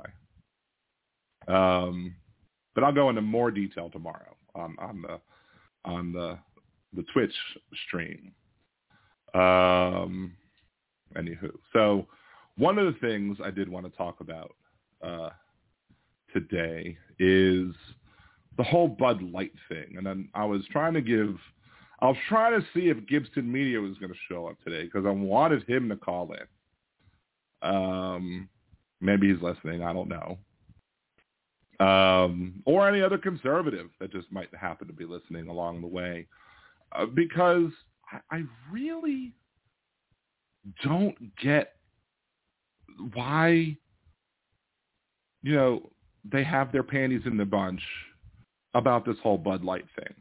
Um, 1.49 2.15
but 2.75 2.85
I'll 2.85 2.93
go 2.93 3.09
into 3.09 3.23
more 3.23 3.51
detail 3.51 3.91
tomorrow 3.91 4.37
on, 4.55 4.77
on 4.79 5.03
the 5.03 5.21
on 5.85 6.13
the 6.13 6.39
the 6.95 7.05
Twitch 7.13 7.35
stream. 7.87 8.33
Um, 9.35 10.35
anywho, 11.17 11.51
so 11.73 12.07
one 12.57 12.79
of 12.79 12.87
the 12.87 13.01
things 13.01 13.39
I 13.43 13.51
did 13.51 13.69
want 13.69 13.87
to 13.87 13.97
talk 13.97 14.21
about 14.21 14.55
uh, 15.03 15.31
today 16.33 16.97
is 17.19 17.73
the 18.57 18.63
whole 18.63 18.89
Bud 18.89 19.23
Light 19.23 19.53
thing, 19.69 19.95
and 19.97 20.07
then 20.07 20.29
I 20.35 20.45
was 20.45 20.63
trying 20.71 20.95
to 20.95 21.01
give, 21.01 21.37
I 22.01 22.07
was 22.07 22.17
trying 22.29 22.61
to 22.61 22.67
see 22.75 22.89
if 22.89 23.07
Gibson 23.07 23.51
Media 23.51 23.81
was 23.81 23.97
going 23.99 24.13
to 24.13 24.19
show 24.29 24.47
up 24.47 24.57
today 24.63 24.85
because 24.85 25.07
I 25.07 25.11
wanted 25.11 25.69
him 25.69 25.89
to 25.89 25.97
call 25.97 26.33
in. 26.33 27.69
Um, 27.69 28.49
maybe 29.01 29.33
he's 29.33 29.43
listening. 29.43 29.83
I 29.83 29.93
don't 29.93 30.09
know. 30.09 30.39
Um, 31.81 32.63
or 32.65 32.89
any 32.89 33.03
other 33.03 33.19
conservative 33.19 33.89
that 33.99 34.13
just 34.13 34.31
might 34.31 34.55
happen 34.55 34.87
to 34.87 34.93
be 34.93 35.05
listening 35.05 35.49
along 35.49 35.81
the 35.81 35.87
way, 35.87 36.27
uh, 36.93 37.07
because 37.07 37.71
I, 38.13 38.37
I 38.37 38.43
really 38.71 39.33
don't 40.85 41.17
get 41.39 41.75
why 43.15 43.77
you 45.43 45.55
know 45.55 45.91
they 46.31 46.45
have 46.45 46.71
their 46.71 46.85
panties 46.85 47.23
in 47.25 47.37
the 47.37 47.45
bunch 47.45 47.83
about 48.75 49.05
this 49.05 49.17
whole 49.23 49.39
Bud 49.39 49.63
Light 49.63 49.85
thing. 49.97 50.15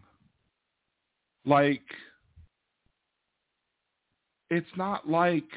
Like, 1.45 1.81
it's 4.49 4.67
not 4.75 5.09
like 5.09 5.47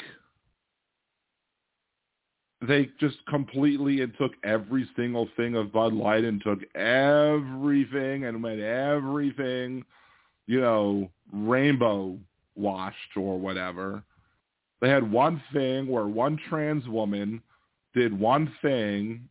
they 2.67 2.89
just 2.99 3.17
completely 3.29 4.01
and 4.01 4.15
took 4.17 4.33
every 4.45 4.89
single 4.97 5.29
thing 5.37 5.57
of 5.57 5.73
Bud 5.73 5.93
Light 5.93 6.25
and 6.25 6.41
took 6.43 6.61
everything 6.75 8.25
and 8.25 8.41
made 8.41 8.61
everything, 8.61 9.85
you 10.47 10.61
know, 10.61 11.11
rainbow 11.33 12.17
washed 12.55 13.17
or 13.17 13.39
whatever. 13.39 14.03
They 14.81 14.89
had 14.89 15.11
one 15.11 15.43
thing 15.53 15.87
where 15.87 16.07
one 16.07 16.39
trans 16.49 16.87
woman 16.89 17.43
did 17.95 18.19
one 18.19 18.53
thing 18.63 19.29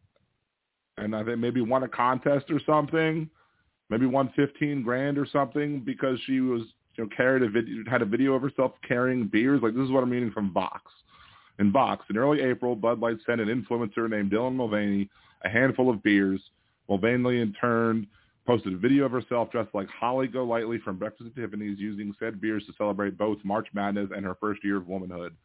and 0.97 1.15
I 1.15 1.23
think 1.23 1.39
maybe 1.39 1.62
won 1.62 1.84
a 1.84 1.88
contest 1.88 2.45
or 2.49 2.60
something, 2.65 3.30
maybe 3.93 4.08
won 4.08 4.34
15 4.36 4.82
grand 4.82 5.19
or 5.19 5.25
something 5.32 5.79
because 5.79 6.17
she 6.25 6.39
was, 6.39 6.63
you 6.95 7.03
know, 7.03 7.10
carried 7.15 7.43
a 7.43 7.49
video, 7.49 7.84
had 7.88 8.01
a 8.01 8.06
video 8.06 8.34
of 8.34 8.41
herself 8.41 8.71
carrying 8.88 9.27
beers. 9.27 9.62
Like 9.62 9.75
this 9.75 9.84
is 9.84 9.91
what 9.91 10.01
I'm 10.01 10.10
reading 10.10 10.32
from 10.32 10.51
Vox. 10.51 10.91
In 11.60 11.71
Vox, 11.71 12.03
in 12.10 12.17
early 12.17 12.41
April, 12.41 12.75
Bud 12.75 12.99
Light 12.99 13.17
sent 13.23 13.39
an 13.39 13.47
influencer 13.47 14.10
named 14.10 14.32
Dylan 14.32 14.56
Mulvaney 14.56 15.08
a 15.43 15.49
handful 15.49 15.91
of 15.91 16.01
beers. 16.01 16.41
Mulvaney, 16.89 17.41
in 17.41 17.53
turn, 17.53 18.08
posted 18.47 18.73
a 18.73 18.77
video 18.77 19.06
of 19.06 19.12
herself 19.12 19.51
dressed 19.51 19.75
like 19.75 19.88
Holly 19.89 20.27
Golightly 20.27 20.79
from 20.79 20.97
Breakfast 20.97 21.29
at 21.29 21.36
Tiffany's 21.36 21.77
using 21.77 22.15
said 22.19 22.41
beers 22.41 22.65
to 22.65 22.73
celebrate 22.77 23.15
both 23.15 23.38
March 23.43 23.67
Madness 23.73 24.10
and 24.15 24.25
her 24.25 24.36
first 24.39 24.63
year 24.63 24.77
of 24.77 24.88
womanhood. 24.88 25.36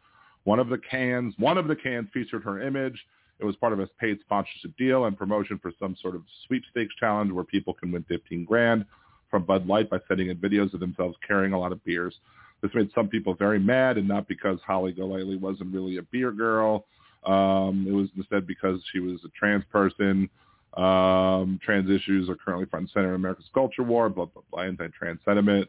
One 0.44 0.58
of 0.58 0.70
the 0.70 0.78
cans, 0.78 1.34
one 1.36 1.58
of 1.58 1.68
the 1.68 1.76
cans 1.76 2.08
featured 2.14 2.44
her 2.44 2.62
image. 2.62 2.98
It 3.40 3.44
was 3.44 3.56
part 3.56 3.72
of 3.72 3.80
a 3.80 3.86
paid 4.00 4.18
sponsorship 4.20 4.76
deal 4.76 5.04
and 5.04 5.16
promotion 5.16 5.58
for 5.58 5.72
some 5.78 5.96
sort 6.00 6.16
of 6.16 6.22
sweepstakes 6.46 6.94
challenge 6.98 7.30
where 7.30 7.44
people 7.44 7.72
can 7.72 7.92
win 7.92 8.04
15 8.08 8.44
grand 8.44 8.84
from 9.30 9.44
Bud 9.44 9.66
Light 9.66 9.90
by 9.90 9.98
sending 10.08 10.28
in 10.28 10.36
videos 10.36 10.74
of 10.74 10.80
themselves 10.80 11.16
carrying 11.26 11.52
a 11.52 11.58
lot 11.58 11.72
of 11.72 11.84
beers. 11.84 12.14
This 12.62 12.72
made 12.74 12.90
some 12.94 13.08
people 13.08 13.34
very 13.34 13.60
mad, 13.60 13.98
and 13.98 14.08
not 14.08 14.26
because 14.26 14.58
Holly 14.66 14.92
Golightly 14.92 15.36
wasn't 15.36 15.72
really 15.72 15.98
a 15.98 16.02
beer 16.02 16.32
girl. 16.32 16.86
Um, 17.24 17.86
it 17.88 17.92
was 17.92 18.08
instead 18.16 18.46
because 18.46 18.80
she 18.92 19.00
was 19.00 19.20
a 19.24 19.28
trans 19.38 19.64
person. 19.70 20.28
Um, 20.74 21.58
trans 21.62 21.88
issues 21.90 22.28
are 22.28 22.36
currently 22.36 22.66
front 22.66 22.84
and 22.84 22.90
center 22.90 23.08
in 23.10 23.14
America's 23.14 23.48
culture 23.54 23.82
war, 23.82 24.08
blah, 24.08 24.26
blah, 24.26 24.42
blah, 24.50 24.62
anti-trans 24.62 25.20
sentiment. 25.24 25.68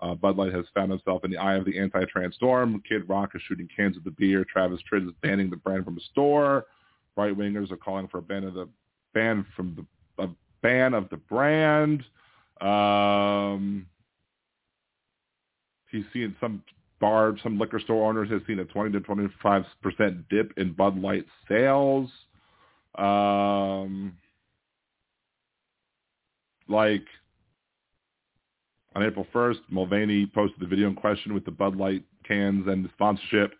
Uh, 0.00 0.14
Bud 0.14 0.36
Light 0.36 0.52
has 0.52 0.64
found 0.74 0.90
himself 0.90 1.24
in 1.24 1.30
the 1.30 1.36
eye 1.36 1.56
of 1.56 1.64
the 1.66 1.78
anti-trans 1.78 2.34
storm. 2.34 2.82
Kid 2.88 3.08
Rock 3.08 3.30
is 3.34 3.42
shooting 3.46 3.68
cans 3.74 3.96
of 3.96 4.04
the 4.04 4.10
beer. 4.10 4.44
Travis 4.50 4.80
Tritt 4.90 5.06
is 5.06 5.14
banning 5.22 5.50
the 5.50 5.56
brand 5.56 5.84
from 5.84 5.94
the 5.94 6.00
store. 6.12 6.64
Right 7.16 7.36
wingers 7.36 7.70
are 7.70 7.76
calling 7.76 8.08
for 8.08 8.18
a 8.18 8.22
ban 8.22 8.44
of 8.44 8.54
the 8.54 8.68
ban 9.14 9.44
from 9.56 9.74
the 9.76 10.24
a 10.24 10.28
ban 10.62 10.94
of 10.94 11.08
the 11.10 11.16
brand. 11.16 12.04
Um, 12.60 13.86
he's 15.90 16.04
seen 16.12 16.36
some 16.40 16.62
bar, 17.00 17.34
some 17.42 17.58
liquor 17.58 17.80
store 17.80 18.08
owners 18.08 18.30
have 18.30 18.42
seen 18.46 18.58
a 18.60 18.64
20 18.64 18.92
to 18.92 19.00
25 19.00 19.64
percent 19.82 20.28
dip 20.28 20.52
in 20.56 20.72
Bud 20.72 20.98
Light 21.00 21.26
sales. 21.48 22.10
Um, 22.96 24.16
like 26.68 27.04
on 28.94 29.02
April 29.02 29.26
1st, 29.32 29.58
Mulvaney 29.70 30.26
posted 30.26 30.60
the 30.60 30.66
video 30.66 30.88
in 30.88 30.94
question 30.94 31.34
with 31.34 31.44
the 31.44 31.50
Bud 31.50 31.76
Light 31.76 32.04
cans 32.26 32.66
and 32.66 32.84
the 32.84 32.90
sponsorship 32.94 33.54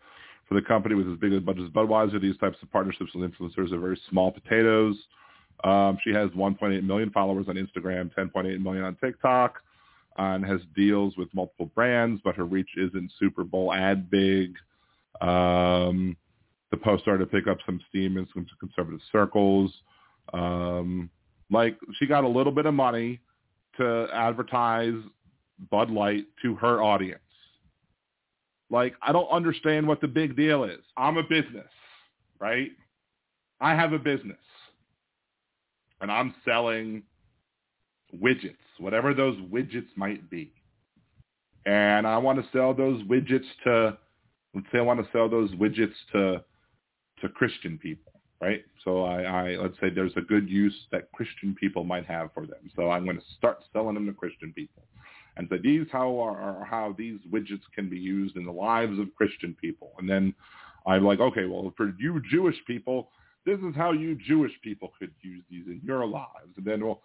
for 0.50 0.56
the 0.56 0.66
company 0.66 0.96
with 0.96 1.08
as 1.08 1.16
big 1.18 1.32
a 1.32 1.40
budget 1.40 1.64
as 1.64 1.70
Budweiser. 1.70 2.20
These 2.20 2.36
types 2.38 2.58
of 2.60 2.70
partnerships 2.72 3.12
with 3.14 3.30
influencers 3.30 3.72
are 3.72 3.78
very 3.78 3.98
small 4.10 4.32
potatoes. 4.32 4.96
Um, 5.62 5.96
she 6.02 6.10
has 6.10 6.28
1.8 6.30 6.82
million 6.82 7.10
followers 7.10 7.46
on 7.48 7.54
Instagram, 7.54 8.10
10.8 8.14 8.60
million 8.60 8.84
on 8.84 8.96
TikTok 8.96 9.60
and 10.18 10.44
has 10.44 10.60
deals 10.74 11.16
with 11.16 11.28
multiple 11.32 11.70
brands, 11.74 12.20
but 12.24 12.34
her 12.34 12.44
reach 12.44 12.68
isn't 12.76 13.12
Super 13.18 13.44
Bowl 13.44 13.72
ad 13.72 14.10
big. 14.10 14.56
Um, 15.20 16.16
the 16.72 16.76
post 16.76 17.02
started 17.02 17.24
to 17.24 17.30
pick 17.30 17.46
up 17.46 17.58
some 17.64 17.80
steam 17.88 18.16
in 18.16 18.26
some 18.34 18.44
conservative 18.58 19.00
circles. 19.12 19.72
Um, 20.32 21.10
like 21.50 21.78
she 21.98 22.06
got 22.06 22.24
a 22.24 22.28
little 22.28 22.52
bit 22.52 22.66
of 22.66 22.74
money 22.74 23.20
to 23.76 24.08
advertise 24.12 24.94
Bud 25.70 25.90
Light 25.90 26.26
to 26.42 26.56
her 26.56 26.82
audience. 26.82 27.20
Like 28.70 28.94
I 29.02 29.12
don't 29.12 29.28
understand 29.30 29.86
what 29.86 30.00
the 30.00 30.08
big 30.08 30.36
deal 30.36 30.64
is. 30.64 30.80
I'm 30.96 31.16
a 31.16 31.22
business, 31.22 31.68
right? 32.38 32.70
I 33.60 33.74
have 33.74 33.92
a 33.92 33.98
business. 33.98 34.38
And 36.00 36.10
I'm 36.10 36.34
selling 36.44 37.02
widgets, 38.16 38.56
whatever 38.78 39.12
those 39.12 39.36
widgets 39.36 39.88
might 39.96 40.30
be. 40.30 40.52
And 41.66 42.06
I 42.06 42.16
want 42.16 42.42
to 42.42 42.50
sell 42.52 42.72
those 42.72 43.02
widgets 43.02 43.44
to, 43.64 43.98
let's 44.54 44.66
say 44.72 44.78
I 44.78 44.82
want 44.82 45.04
to 45.04 45.12
sell 45.12 45.28
those 45.28 45.50
widgets 45.52 45.92
to, 46.12 46.42
to 47.20 47.28
Christian 47.28 47.76
people, 47.76 48.12
right? 48.40 48.62
So 48.82 49.04
I, 49.04 49.22
I, 49.22 49.56
let's 49.56 49.78
say 49.78 49.90
there's 49.90 50.16
a 50.16 50.22
good 50.22 50.48
use 50.48 50.74
that 50.90 51.12
Christian 51.12 51.54
people 51.54 51.84
might 51.84 52.06
have 52.06 52.32
for 52.32 52.46
them. 52.46 52.70
So 52.74 52.90
I'm 52.90 53.04
going 53.04 53.18
to 53.18 53.24
start 53.36 53.58
selling 53.74 53.94
them 53.94 54.06
to 54.06 54.12
Christian 54.14 54.54
people. 54.54 54.84
And 55.36 55.48
so 55.50 55.58
these 55.62 55.86
how 55.92 56.18
are, 56.18 56.36
are 56.36 56.64
how 56.64 56.94
these 56.98 57.18
widgets 57.30 57.62
can 57.74 57.88
be 57.88 57.98
used 57.98 58.36
in 58.36 58.44
the 58.44 58.52
lives 58.52 58.98
of 58.98 59.14
Christian 59.14 59.56
people. 59.60 59.92
And 59.98 60.08
then 60.08 60.34
I'm 60.86 61.04
like, 61.04 61.20
okay, 61.20 61.46
well, 61.46 61.72
for 61.76 61.92
you 61.98 62.20
Jewish 62.30 62.56
people, 62.66 63.08
this 63.46 63.58
is 63.60 63.74
how 63.74 63.92
you 63.92 64.16
Jewish 64.26 64.52
people 64.62 64.92
could 64.98 65.12
use 65.22 65.42
these 65.50 65.66
in 65.66 65.80
your 65.84 66.06
lives. 66.06 66.52
And 66.56 66.66
then, 66.66 66.84
well, 66.84 67.00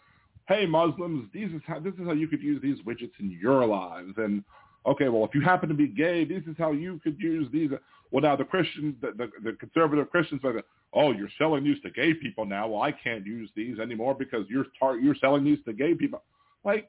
hey 0.47 0.65
Muslims, 0.65 1.29
these 1.33 1.51
is 1.51 1.61
how 1.65 1.79
this 1.79 1.93
is 1.93 2.05
how 2.05 2.13
you 2.13 2.27
could 2.27 2.41
use 2.41 2.61
these 2.61 2.77
widgets 2.85 3.17
in 3.19 3.31
your 3.41 3.65
lives. 3.65 4.13
And 4.17 4.43
okay, 4.85 5.09
well, 5.09 5.25
if 5.25 5.33
you 5.33 5.41
happen 5.41 5.69
to 5.69 5.75
be 5.75 5.87
gay, 5.87 6.25
this 6.25 6.43
is 6.43 6.55
how 6.57 6.71
you 6.71 6.99
could 7.03 7.19
use 7.19 7.47
these. 7.51 7.71
Well, 8.11 8.21
now 8.21 8.35
the 8.35 8.45
Christians, 8.45 8.95
the, 9.01 9.11
the, 9.17 9.29
the 9.43 9.57
conservative 9.57 10.09
Christians 10.11 10.41
are, 10.43 10.53
like, 10.53 10.65
oh, 10.93 11.11
you're 11.11 11.29
selling 11.37 11.63
these 11.63 11.81
to 11.81 11.89
gay 11.89 12.13
people 12.13 12.45
now. 12.45 12.67
Well, 12.67 12.81
I 12.81 12.91
can't 12.91 13.25
use 13.25 13.49
these 13.55 13.79
anymore 13.79 14.15
because 14.15 14.45
you're 14.49 14.67
tar- 14.79 14.97
you're 14.97 15.15
selling 15.15 15.43
these 15.43 15.59
to 15.65 15.73
gay 15.73 15.95
people. 15.95 16.21
Like, 16.63 16.87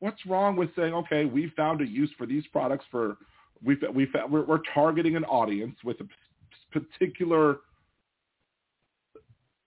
what's 0.00 0.24
wrong 0.26 0.56
with 0.56 0.70
saying, 0.76 0.94
okay, 0.94 1.24
we 1.24 1.52
found 1.56 1.80
a 1.80 1.86
use 1.86 2.10
for 2.16 2.26
these 2.26 2.46
products 2.52 2.84
for 2.90 3.16
we 3.64 3.76
we 3.92 4.08
we're, 4.28 4.44
we're 4.44 4.60
targeting 4.74 5.16
an 5.16 5.24
audience 5.24 5.76
with 5.84 5.96
a 6.00 6.78
particular 6.78 7.58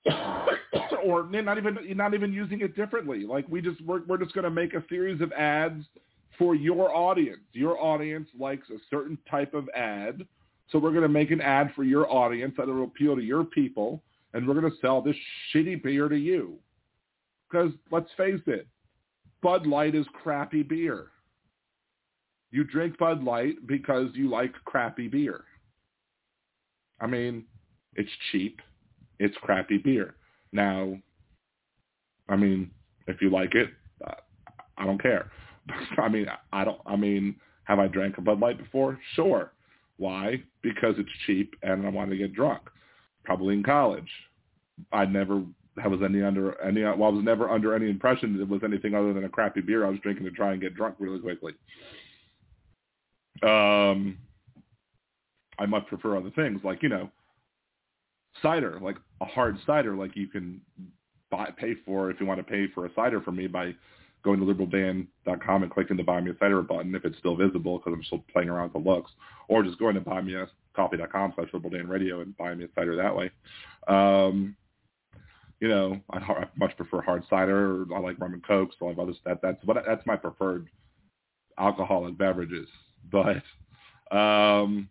or 1.03 1.23
not 1.29 1.57
even 1.57 1.77
not 1.95 2.13
even 2.13 2.31
using 2.31 2.61
it 2.61 2.75
differently. 2.75 3.25
Like 3.25 3.45
we 3.49 3.61
just 3.61 3.81
we're, 3.81 4.03
we're 4.05 4.17
just 4.17 4.33
going 4.33 4.43
to 4.43 4.51
make 4.51 4.73
a 4.73 4.83
series 4.89 5.21
of 5.21 5.31
ads 5.33 5.83
for 6.37 6.55
your 6.55 6.95
audience. 6.95 7.41
Your 7.53 7.79
audience 7.79 8.29
likes 8.39 8.69
a 8.69 8.77
certain 8.89 9.17
type 9.29 9.53
of 9.53 9.67
ad, 9.75 10.25
so 10.71 10.79
we're 10.79 10.91
going 10.91 11.03
to 11.03 11.09
make 11.09 11.31
an 11.31 11.41
ad 11.41 11.71
for 11.75 11.83
your 11.83 12.09
audience 12.11 12.53
that 12.57 12.67
will 12.67 12.83
appeal 12.83 13.15
to 13.15 13.21
your 13.21 13.43
people, 13.43 14.01
and 14.33 14.47
we're 14.47 14.59
going 14.59 14.71
to 14.71 14.77
sell 14.79 15.01
this 15.01 15.15
shitty 15.53 15.83
beer 15.83 16.07
to 16.07 16.17
you. 16.17 16.57
Because 17.49 17.71
let's 17.91 18.09
face 18.15 18.41
it, 18.45 18.67
Bud 19.41 19.65
Light 19.65 19.95
is 19.95 20.05
crappy 20.13 20.63
beer. 20.63 21.07
You 22.51 22.63
drink 22.63 22.97
Bud 22.97 23.23
Light 23.23 23.55
because 23.67 24.09
you 24.13 24.29
like 24.29 24.53
crappy 24.65 25.07
beer. 25.07 25.43
I 26.99 27.07
mean, 27.07 27.45
it's 27.95 28.09
cheap. 28.31 28.59
It's 29.19 29.35
crappy 29.41 29.77
beer. 29.77 30.15
Now, 30.51 30.97
I 32.27 32.35
mean, 32.35 32.71
if 33.07 33.21
you 33.21 33.29
like 33.29 33.55
it, 33.55 33.69
I 34.77 34.85
don't 34.85 35.01
care. 35.01 35.29
I 35.97 36.09
mean, 36.09 36.27
I 36.51 36.63
don't. 36.63 36.81
I 36.85 36.95
mean, 36.95 37.35
have 37.65 37.79
I 37.79 37.87
drank 37.87 38.17
a 38.17 38.21
Bud 38.21 38.39
Light 38.39 38.57
before? 38.57 38.99
Sure. 39.13 39.51
Why? 39.97 40.41
Because 40.61 40.95
it's 40.97 41.09
cheap 41.27 41.53
and 41.61 41.85
I 41.85 41.89
want 41.89 42.09
to 42.09 42.17
get 42.17 42.33
drunk. 42.33 42.61
Probably 43.25 43.53
in 43.53 43.63
college. 43.63 44.09
I 44.93 45.05
never 45.05 45.43
was 45.87 46.01
any 46.03 46.21
under 46.21 46.59
any. 46.61 46.83
Well, 46.83 47.05
I 47.05 47.09
was 47.09 47.23
never 47.23 47.49
under 47.49 47.73
any 47.73 47.89
impression 47.89 48.39
it 48.39 48.47
was 48.47 48.61
anything 48.63 48.95
other 48.95 49.13
than 49.13 49.23
a 49.23 49.29
crappy 49.29 49.61
beer 49.61 49.85
I 49.85 49.89
was 49.89 49.99
drinking 49.99 50.25
to 50.25 50.31
try 50.31 50.51
and 50.51 50.61
get 50.61 50.75
drunk 50.75 50.95
really 50.99 51.19
quickly. 51.19 51.53
Um, 53.43 54.17
I 55.57 55.65
much 55.67 55.87
prefer 55.87 56.17
other 56.17 56.31
things 56.31 56.61
like 56.63 56.83
you 56.83 56.89
know, 56.89 57.09
cider, 58.41 58.79
like 58.81 58.97
a 59.21 59.25
hard 59.25 59.57
cider, 59.65 59.95
like 59.95 60.15
you 60.15 60.27
can 60.27 60.61
buy 61.29 61.49
pay 61.57 61.75
for 61.85 62.09
if 62.09 62.19
you 62.19 62.25
want 62.25 62.39
to 62.39 62.43
pay 62.43 62.67
for 62.73 62.85
a 62.85 62.93
cider 62.95 63.21
for 63.21 63.31
me 63.31 63.47
by 63.47 63.73
going 64.23 64.39
to 64.39 64.45
liberaldan.com 64.45 65.63
and 65.63 65.71
clicking 65.71 65.95
the 65.95 66.03
buy 66.03 66.19
me 66.19 66.31
a 66.31 66.37
cider 66.39 66.61
button 66.61 66.93
if 66.93 67.05
it's 67.05 67.17
still 67.19 67.35
visible 67.35 67.77
because 67.77 67.93
I'm 67.93 68.03
still 68.03 68.23
playing 68.31 68.49
around 68.49 68.73
with 68.73 68.83
the 68.83 68.89
looks, 68.89 69.11
or 69.47 69.63
just 69.63 69.79
going 69.79 69.95
to 69.95 70.01
buy 70.01 70.21
me 70.21 70.35
a 70.35 70.47
coffee.com 70.75 71.33
slash 71.35 71.49
liberaldanradio 71.53 72.21
and 72.21 72.35
buy 72.37 72.53
me 72.53 72.65
a 72.65 72.67
cider 72.75 72.95
that 72.95 73.15
way. 73.15 73.31
Um, 73.87 74.55
you 75.59 75.67
know, 75.67 75.99
I, 76.09 76.17
I 76.17 76.47
much 76.55 76.75
prefer 76.77 77.01
hard 77.01 77.23
cider. 77.29 77.85
I 77.93 77.99
like 77.99 78.19
rum 78.19 78.33
and 78.33 78.45
coke, 78.45 78.71
so 78.79 78.87
I 78.87 78.89
have 78.89 78.99
other 78.99 79.13
that 79.25 79.41
that's 79.41 79.63
what 79.65 79.77
that's 79.85 80.05
my 80.05 80.15
preferred 80.15 80.67
alcoholic 81.57 82.17
beverages. 82.17 82.67
But 83.11 83.43
um, 84.15 84.89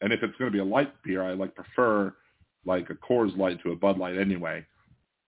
and 0.00 0.12
if 0.12 0.22
it's 0.22 0.36
going 0.38 0.50
to 0.50 0.56
be 0.56 0.60
a 0.60 0.64
light 0.64 0.92
beer, 1.02 1.22
I 1.22 1.34
like 1.34 1.54
prefer 1.54 2.14
like 2.64 2.90
a 2.90 2.94
Coors 2.94 3.36
Light 3.36 3.62
to 3.62 3.72
a 3.72 3.76
Bud 3.76 3.98
Light 3.98 4.18
anyway. 4.18 4.64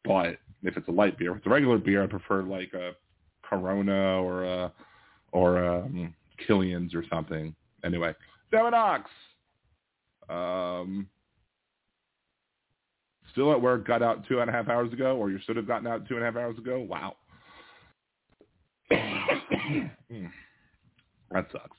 But 0.05 0.39
if 0.63 0.77
it's 0.77 0.89
a 0.89 0.93
light 0.93 1.19
beer, 1.19 1.33
if 1.33 1.39
it's 1.39 1.47
a 1.47 1.51
regular 1.51 1.79
beer, 1.79 2.03
I 2.03 2.07
prefer 2.07 2.43
like 2.43 2.73
a 2.75 2.93
Corona 3.43 4.23
or 4.23 4.45
a 4.45 4.73
or 5.33 5.65
um, 5.65 6.15
Killian's 6.47 6.95
or 6.95 7.05
something. 7.11 7.55
Anyway, 7.85 8.15
Seminox. 8.53 9.05
Um, 10.29 11.09
still 13.39 13.53
at 13.53 13.63
work, 13.63 13.87
got 13.87 14.03
out 14.03 14.27
two 14.27 14.41
and 14.41 14.51
a 14.51 14.53
half 14.53 14.69
hours 14.69 14.93
ago, 14.93 15.17
or 15.17 15.31
you 15.31 15.39
should 15.47 15.55
have 15.55 15.69
gotten 15.69 15.87
out 15.87 16.09
two 16.09 16.15
and 16.15 16.25
a 16.25 16.27
half 16.27 16.35
hours 16.35 16.59
ago. 16.59 16.81
Wow. 16.81 17.15
that 21.31 21.47
sucks. 21.53 21.77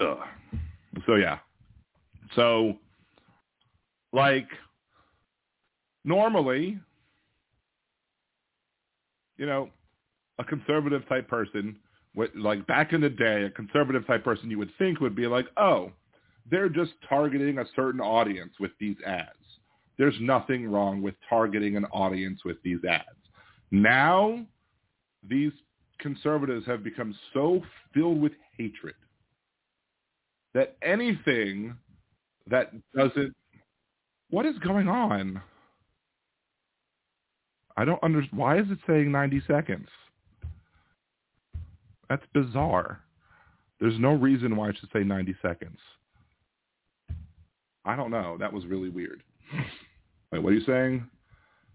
Ugh. 0.00 0.18
So 1.06 1.14
yeah. 1.14 1.38
So 2.34 2.74
like 4.12 4.48
normally, 6.04 6.80
you 9.36 9.46
know, 9.46 9.70
a 10.40 10.44
conservative 10.44 11.08
type 11.08 11.28
person, 11.28 11.76
like 12.34 12.66
back 12.66 12.92
in 12.92 13.00
the 13.00 13.08
day, 13.08 13.44
a 13.44 13.50
conservative 13.50 14.04
type 14.04 14.24
person 14.24 14.50
you 14.50 14.58
would 14.58 14.72
think 14.78 14.98
would 14.98 15.14
be 15.14 15.28
like, 15.28 15.46
oh, 15.56 15.92
they're 16.50 16.68
just 16.68 16.90
targeting 17.08 17.58
a 17.58 17.64
certain 17.76 18.00
audience 18.00 18.54
with 18.58 18.72
these 18.80 18.96
ads. 19.06 19.28
There's 20.00 20.16
nothing 20.18 20.66
wrong 20.66 21.02
with 21.02 21.14
targeting 21.28 21.76
an 21.76 21.84
audience 21.92 22.40
with 22.42 22.56
these 22.62 22.78
ads. 22.88 23.04
Now, 23.70 24.46
these 25.28 25.52
conservatives 25.98 26.64
have 26.64 26.82
become 26.82 27.14
so 27.34 27.60
filled 27.92 28.18
with 28.18 28.32
hatred 28.56 28.94
that 30.54 30.78
anything 30.80 31.76
that 32.46 32.72
doesn't 32.96 33.36
what 34.30 34.46
is 34.46 34.56
going 34.60 34.88
on? 34.88 35.42
I 37.76 37.84
don't 37.84 38.02
understand. 38.02 38.38
Why 38.38 38.58
is 38.58 38.70
it 38.70 38.78
saying 38.86 39.12
90 39.12 39.42
seconds? 39.46 39.88
That's 42.08 42.24
bizarre. 42.32 43.02
There's 43.80 43.98
no 43.98 44.14
reason 44.14 44.56
why 44.56 44.70
it 44.70 44.78
should 44.80 44.88
say 44.94 45.04
90 45.04 45.36
seconds. 45.42 45.78
I 47.84 47.96
don't 47.96 48.10
know. 48.10 48.38
That 48.40 48.50
was 48.50 48.64
really 48.64 48.88
weird. 48.88 49.22
Wait, 50.32 50.42
what 50.42 50.52
are 50.52 50.56
you 50.56 50.64
saying? 50.64 51.06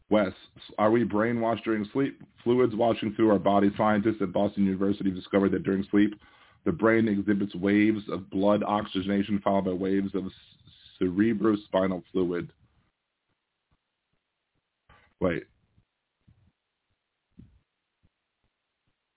Wes, 0.10 0.32
are 0.78 0.92
we 0.92 1.04
brainwashed 1.04 1.64
during 1.64 1.88
sleep? 1.92 2.22
Fluids 2.44 2.76
washing 2.76 3.14
through 3.16 3.32
our 3.32 3.40
body. 3.40 3.72
Scientists 3.76 4.22
at 4.22 4.32
Boston 4.32 4.66
University 4.66 5.12
discovered 5.12 5.52
that 5.52 5.64
during 5.64 5.86
sleep, 5.90 6.14
the 6.64 6.72
brain 6.72 7.08
exhibits 7.08 7.56
waves 7.56 8.04
of 8.12 8.30
blood 8.30 8.64
oxygenation 8.64 9.40
followed 9.44 9.66
by 9.66 9.74
waves 9.74 10.14
of 10.14 10.24
cerebrospinal 11.02 12.04
fluid. 12.12 12.50
Wait. 15.20 15.44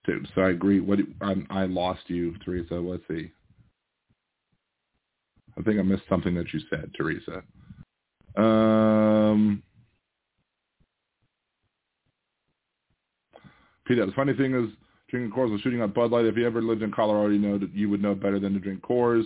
Dude, 0.04 0.28
so 0.34 0.40
I 0.40 0.50
agree. 0.50 0.80
What 0.80 1.00
I, 1.20 1.34
I 1.50 1.64
lost 1.66 2.00
you, 2.06 2.34
Teresa. 2.44 2.74
Let's 2.74 3.02
see. 3.08 3.30
I 5.58 5.62
think 5.62 5.78
I 5.78 5.82
missed 5.82 6.04
something 6.08 6.34
that 6.34 6.52
you 6.54 6.60
said, 6.70 6.90
Teresa. 6.96 7.42
Um, 8.36 8.67
Peter, 13.88 14.04
the 14.04 14.12
funny 14.12 14.34
thing 14.34 14.54
is, 14.54 14.70
drinking 15.08 15.32
Coors 15.32 15.50
was 15.50 15.62
shooting 15.62 15.80
up 15.80 15.94
Bud 15.94 16.10
Light. 16.10 16.26
If 16.26 16.36
you 16.36 16.46
ever 16.46 16.60
lived 16.60 16.82
in 16.82 16.92
Colorado, 16.92 17.30
you 17.30 17.38
know 17.38 17.56
that 17.58 17.74
you 17.74 17.88
would 17.88 18.02
know 18.02 18.14
better 18.14 18.38
than 18.38 18.52
to 18.52 18.60
drink 18.60 18.82
Coors. 18.82 19.24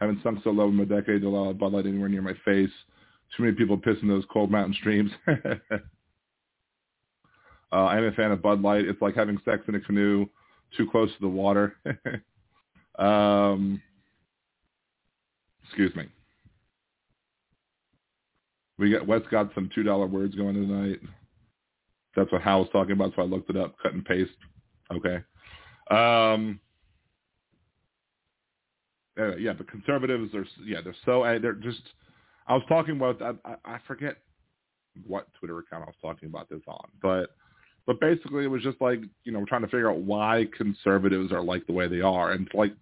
Haven't 0.00 0.22
sunk 0.22 0.40
so 0.42 0.50
low 0.50 0.68
in 0.68 0.80
a 0.80 0.86
decade 0.86 1.20
to 1.20 1.28
allow 1.28 1.52
Bud 1.52 1.74
Light 1.74 1.86
anywhere 1.86 2.08
near 2.08 2.22
my 2.22 2.32
face. 2.44 2.70
Too 3.36 3.42
many 3.42 3.54
people 3.54 3.76
piss 3.76 3.98
in 4.00 4.08
those 4.08 4.24
cold 4.32 4.50
mountain 4.50 4.74
streams. 4.80 5.10
uh, 5.28 5.34
I'm 7.70 8.04
a 8.04 8.12
fan 8.12 8.32
of 8.32 8.40
Bud 8.40 8.62
Light. 8.62 8.86
It's 8.86 9.02
like 9.02 9.14
having 9.14 9.38
sex 9.44 9.62
in 9.68 9.74
a 9.74 9.80
canoe 9.80 10.26
too 10.76 10.88
close 10.90 11.10
to 11.10 11.20
the 11.20 11.28
water. 11.28 11.76
um, 12.98 13.82
excuse 15.66 15.94
me. 15.94 16.06
We 18.78 18.90
got 18.92 19.06
Wes 19.06 19.22
got 19.30 19.52
some 19.54 19.68
two 19.74 19.82
dollar 19.82 20.06
words 20.06 20.34
going 20.34 20.54
tonight. 20.54 21.00
That's 22.18 22.32
what 22.32 22.42
Hal 22.42 22.60
was 22.60 22.68
talking 22.72 22.92
about, 22.92 23.12
so 23.14 23.22
I 23.22 23.26
looked 23.26 23.48
it 23.48 23.56
up, 23.56 23.76
cut 23.80 23.94
and 23.94 24.04
paste. 24.04 24.32
Okay. 24.92 25.18
Um, 25.88 26.58
uh, 29.18 29.36
yeah, 29.36 29.52
but 29.52 29.70
conservatives 29.70 30.34
are 30.34 30.44
yeah 30.64 30.80
they're 30.82 30.96
so 31.04 31.22
uh, 31.22 31.38
they're 31.38 31.52
just. 31.52 31.82
I 32.48 32.54
was 32.54 32.62
talking 32.68 32.96
about 32.96 33.22
I, 33.22 33.54
I 33.64 33.78
forget 33.86 34.16
what 35.06 35.28
Twitter 35.34 35.58
account 35.58 35.84
I 35.84 35.86
was 35.86 35.94
talking 36.02 36.28
about 36.28 36.48
this 36.48 36.62
on, 36.66 36.88
but 37.00 37.30
but 37.86 38.00
basically 38.00 38.44
it 38.44 38.48
was 38.48 38.62
just 38.62 38.80
like 38.80 39.00
you 39.22 39.32
know 39.32 39.44
trying 39.44 39.62
to 39.62 39.68
figure 39.68 39.90
out 39.90 40.00
why 40.00 40.46
conservatives 40.56 41.30
are 41.30 41.42
like 41.42 41.66
the 41.66 41.72
way 41.72 41.86
they 41.86 42.00
are, 42.00 42.32
and 42.32 42.48
like 42.52 42.74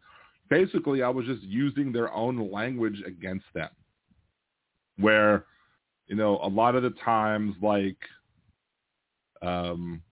basically 0.48 1.02
I 1.02 1.10
was 1.10 1.26
just 1.26 1.42
using 1.42 1.92
their 1.92 2.12
own 2.12 2.50
language 2.50 3.02
against 3.06 3.46
them, 3.54 3.70
where 4.98 5.44
you 6.06 6.16
know 6.16 6.40
a 6.42 6.48
lot 6.48 6.74
of 6.74 6.82
the 6.82 6.94
times 7.04 7.54
like 7.60 7.98
um 9.42 10.02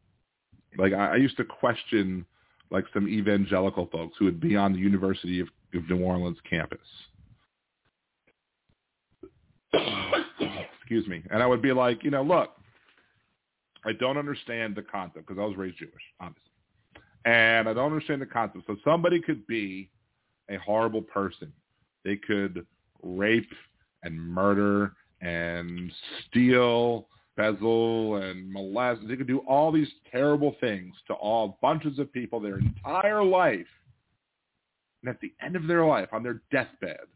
like 0.78 0.92
I, 0.92 1.12
I 1.12 1.16
used 1.16 1.37
to 1.38 1.44
question 1.44 2.24
like 2.70 2.84
some 2.92 3.08
evangelical 3.08 3.87
folks 3.92 4.16
who 4.18 4.24
would 4.24 4.40
be 4.40 4.56
on 4.56 4.72
the 4.72 4.78
University 4.78 5.40
of 5.40 5.48
of 5.74 5.88
New 5.88 6.02
Orleans 6.02 6.38
campus. 6.48 6.78
Excuse 10.78 11.06
me. 11.08 11.22
And 11.30 11.42
I 11.42 11.46
would 11.46 11.62
be 11.62 11.72
like, 11.72 12.04
you 12.04 12.10
know, 12.10 12.22
look, 12.22 12.50
I 13.84 13.92
don't 13.92 14.16
understand 14.16 14.76
the 14.76 14.82
concept 14.82 15.26
because 15.26 15.40
I 15.40 15.44
was 15.44 15.56
raised 15.56 15.78
Jewish, 15.78 15.92
obviously. 16.20 16.50
And 17.24 17.68
I 17.68 17.72
don't 17.72 17.92
understand 17.92 18.20
the 18.22 18.26
concept. 18.26 18.64
So 18.66 18.76
somebody 18.84 19.20
could 19.20 19.46
be 19.46 19.90
a 20.50 20.56
horrible 20.58 21.02
person. 21.02 21.52
They 22.04 22.16
could 22.16 22.66
rape 23.02 23.50
and 24.02 24.20
murder 24.20 24.92
and 25.20 25.90
steal, 26.26 27.08
bezel 27.36 28.16
and 28.16 28.52
molest. 28.52 29.02
They 29.06 29.16
could 29.16 29.26
do 29.26 29.40
all 29.48 29.72
these 29.72 29.88
terrible 30.10 30.56
things 30.60 30.94
to 31.08 31.14
all 31.14 31.58
bunches 31.60 31.98
of 31.98 32.12
people 32.12 32.40
their 32.40 32.58
entire 32.58 33.24
life. 33.24 33.66
And 35.02 35.10
at 35.10 35.20
the 35.20 35.32
end 35.44 35.56
of 35.56 35.66
their 35.66 35.84
life, 35.84 36.08
on 36.12 36.22
their 36.22 36.42
deathbed, 36.50 37.06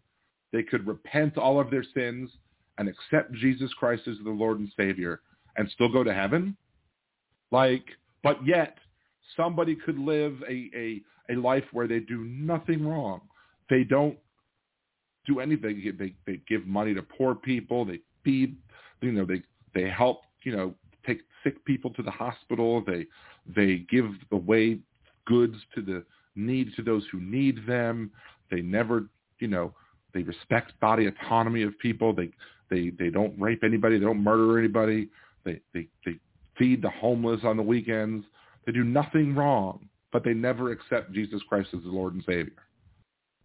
they 0.52 0.62
could 0.62 0.86
repent 0.86 1.38
all 1.38 1.60
of 1.60 1.70
their 1.70 1.84
sins 1.94 2.30
and 2.78 2.88
accept 2.88 3.32
Jesus 3.34 3.72
Christ 3.74 4.02
as 4.06 4.16
the 4.24 4.30
Lord 4.30 4.58
and 4.58 4.70
Savior 4.76 5.20
and 5.56 5.68
still 5.70 5.92
go 5.92 6.04
to 6.04 6.14
heaven? 6.14 6.56
Like, 7.50 7.84
but 8.22 8.38
yet 8.46 8.78
somebody 9.36 9.74
could 9.74 9.98
live 9.98 10.34
a, 10.48 10.70
a, 10.74 11.02
a 11.30 11.34
life 11.36 11.64
where 11.72 11.88
they 11.88 12.00
do 12.00 12.24
nothing 12.24 12.86
wrong. 12.86 13.20
They 13.68 13.84
don't 13.84 14.16
do 15.26 15.40
anything. 15.40 15.94
They, 15.98 16.14
they 16.26 16.40
give 16.48 16.66
money 16.66 16.94
to 16.94 17.02
poor 17.02 17.34
people. 17.34 17.84
They 17.84 18.00
feed, 18.24 18.56
you 19.02 19.12
know, 19.12 19.26
they, 19.26 19.42
they 19.74 19.88
help, 19.88 20.22
you 20.42 20.56
know, 20.56 20.74
take 21.06 21.20
sick 21.44 21.64
people 21.64 21.90
to 21.90 22.02
the 22.02 22.10
hospital. 22.10 22.82
They, 22.86 23.06
they 23.54 23.86
give 23.90 24.06
away 24.32 24.78
goods 25.26 25.56
to 25.74 25.82
the 25.82 26.04
need 26.36 26.74
to 26.76 26.82
those 26.82 27.04
who 27.10 27.20
need 27.20 27.66
them. 27.66 28.10
They 28.50 28.60
never, 28.60 29.06
you 29.38 29.48
know, 29.48 29.74
they 30.14 30.22
respect 30.22 30.78
body 30.80 31.06
autonomy 31.06 31.62
of 31.62 31.78
people. 31.78 32.14
They, 32.14 32.30
they, 32.70 32.90
they 32.98 33.10
don't 33.10 33.38
rape 33.38 33.62
anybody. 33.64 33.98
They 33.98 34.04
don't 34.04 34.22
murder 34.22 34.58
anybody. 34.58 35.08
They, 35.44 35.60
they, 35.74 35.88
they 36.04 36.16
feed 36.58 36.82
the 36.82 36.90
homeless 36.90 37.40
on 37.44 37.56
the 37.56 37.62
weekends. 37.62 38.24
They 38.66 38.72
do 38.72 38.84
nothing 38.84 39.34
wrong, 39.34 39.88
but 40.12 40.24
they 40.24 40.34
never 40.34 40.72
accept 40.72 41.12
Jesus 41.12 41.40
Christ 41.48 41.70
as 41.74 41.82
the 41.82 41.88
Lord 41.88 42.14
and 42.14 42.24
Savior. 42.24 42.52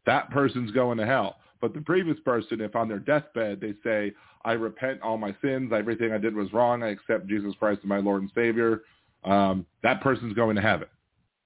That 0.06 0.30
person's 0.32 0.72
going 0.72 0.98
to 0.98 1.06
hell. 1.06 1.38
But 1.64 1.74
the 1.74 1.80
previous 1.80 2.20
person, 2.26 2.60
if 2.60 2.76
on 2.76 2.90
their 2.90 3.00
deathbed 3.00 3.62
they 3.62 3.74
say, 3.86 4.12
I 4.44 4.52
repent 4.52 5.02
all 5.02 5.18
my 5.18 5.34
sins, 5.42 5.72
everything 5.74 6.12
I 6.12 6.18
did 6.18 6.36
was 6.36 6.52
wrong, 6.52 6.84
I 6.84 6.90
accept 6.90 7.26
Jesus 7.28 7.54
Christ 7.58 7.80
as 7.86 7.88
my 7.88 8.00
Lord 8.00 8.22
and 8.22 8.30
Savior, 8.36 8.82
um, 9.24 9.66
that 9.82 10.02
person's 10.02 10.34
going 10.34 10.58
to 10.58 10.62
heaven, 10.62 10.90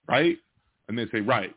right? 0.10 0.36
And 0.88 0.98
they 0.98 1.06
say, 1.12 1.20
right. 1.20 1.56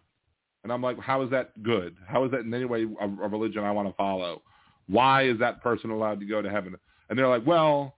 And 0.62 0.70
I'm 0.70 0.82
like, 0.82 0.98
how 0.98 1.22
is 1.22 1.30
that 1.30 1.62
good? 1.62 1.96
How 2.06 2.22
is 2.26 2.32
that 2.32 2.40
in 2.40 2.52
any 2.52 2.66
way 2.66 2.86
a, 3.00 3.04
a 3.06 3.28
religion 3.28 3.64
I 3.64 3.72
want 3.72 3.88
to 3.88 3.94
follow? 3.94 4.42
Why 4.88 5.26
is 5.26 5.38
that 5.38 5.62
person 5.62 5.88
allowed 5.88 6.20
to 6.20 6.26
go 6.26 6.42
to 6.42 6.50
heaven? 6.50 6.76
And 7.08 7.18
they're 7.18 7.28
like, 7.28 7.46
well, 7.46 7.94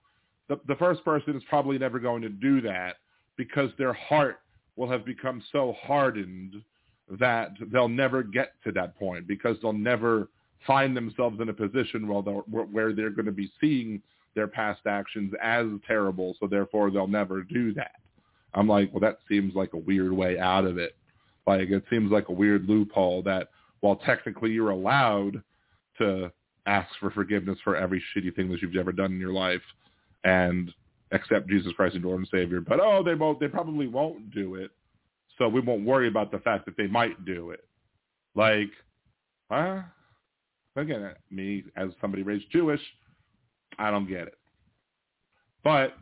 the, 0.48 0.60
the 0.68 0.76
first 0.76 1.04
person 1.04 1.34
is 1.34 1.42
probably 1.48 1.76
never 1.76 1.98
going 1.98 2.22
to 2.22 2.28
do 2.28 2.60
that 2.60 2.98
because 3.36 3.70
their 3.78 3.94
heart 3.94 4.38
will 4.76 4.88
have 4.88 5.04
become 5.04 5.42
so 5.50 5.74
hardened 5.82 6.54
that 7.18 7.50
they'll 7.72 7.88
never 7.88 8.22
get 8.22 8.52
to 8.62 8.70
that 8.70 8.96
point 8.96 9.26
because 9.26 9.56
they'll 9.60 9.72
never 9.72 10.28
find 10.66 10.96
themselves 10.96 11.40
in 11.40 11.48
a 11.48 11.52
position 11.52 12.08
where, 12.08 12.22
they're, 12.22 12.64
where 12.64 12.92
they're 12.92 13.10
going 13.10 13.26
to 13.26 13.32
be 13.32 13.50
seeing 13.60 14.02
their 14.34 14.48
past 14.48 14.80
actions 14.86 15.32
as 15.42 15.66
terrible, 15.86 16.34
so 16.40 16.46
therefore 16.46 16.90
they'll 16.90 17.06
never 17.06 17.42
do 17.42 17.74
that. 17.74 17.92
I'm 18.54 18.68
like, 18.68 18.92
well, 18.92 19.00
that 19.00 19.18
seems 19.28 19.54
like 19.54 19.72
a 19.72 19.78
weird 19.78 20.12
way 20.12 20.38
out 20.38 20.64
of 20.64 20.78
it. 20.78 20.94
Like, 21.46 21.70
it 21.70 21.84
seems 21.90 22.10
like 22.10 22.28
a 22.28 22.32
weird 22.32 22.68
loophole 22.68 23.22
that 23.24 23.48
while 23.80 23.96
technically 23.96 24.50
you're 24.50 24.70
allowed 24.70 25.42
to 25.98 26.30
ask 26.66 26.88
for 27.00 27.10
forgiveness 27.10 27.58
for 27.64 27.76
every 27.76 28.02
shitty 28.14 28.34
thing 28.34 28.50
that 28.50 28.62
you've 28.62 28.76
ever 28.76 28.92
done 28.92 29.12
in 29.12 29.20
your 29.20 29.32
life 29.32 29.62
and 30.24 30.72
accept 31.10 31.48
Jesus 31.48 31.72
Christ 31.76 31.96
as 31.96 32.02
Lord 32.02 32.20
and 32.20 32.28
Savior, 32.30 32.60
but 32.60 32.80
oh, 32.80 33.02
they 33.02 33.14
won't, 33.14 33.40
they 33.40 33.48
probably 33.48 33.88
won't 33.88 34.30
do 34.32 34.54
it, 34.54 34.70
so 35.36 35.48
we 35.48 35.60
won't 35.60 35.84
worry 35.84 36.08
about 36.08 36.30
the 36.30 36.38
fact 36.38 36.64
that 36.66 36.76
they 36.76 36.86
might 36.86 37.24
do 37.24 37.50
it. 37.50 37.64
Like, 38.34 38.70
huh? 39.50 39.82
Again, 40.76 41.12
me 41.30 41.64
as 41.76 41.90
somebody 42.00 42.22
raised 42.22 42.50
Jewish, 42.50 42.80
I 43.78 43.90
don't 43.90 44.08
get 44.08 44.28
it. 44.28 44.38
But 45.62 45.94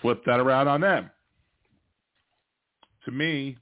flip 0.00 0.22
that 0.26 0.40
around 0.40 0.68
on 0.68 0.80
them. 0.80 1.10
To 3.04 3.10
me, 3.10 3.56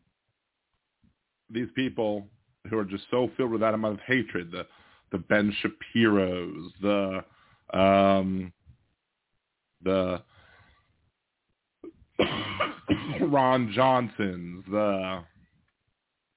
these 1.51 1.69
people 1.75 2.27
who 2.69 2.79
are 2.79 2.85
just 2.85 3.05
so 3.11 3.31
filled 3.37 3.51
with 3.51 3.61
that 3.61 3.75
amount 3.75 3.95
of 3.95 4.01
hatred, 4.07 4.51
the 4.51 4.67
the 5.11 5.19
Ben 5.19 5.55
Shapiro's, 5.63 6.71
the 6.83 7.25
um, 7.73 8.53
the 9.83 10.21
Ron 13.23 13.73
Johnsons, 13.73 14.65
the 14.71 15.25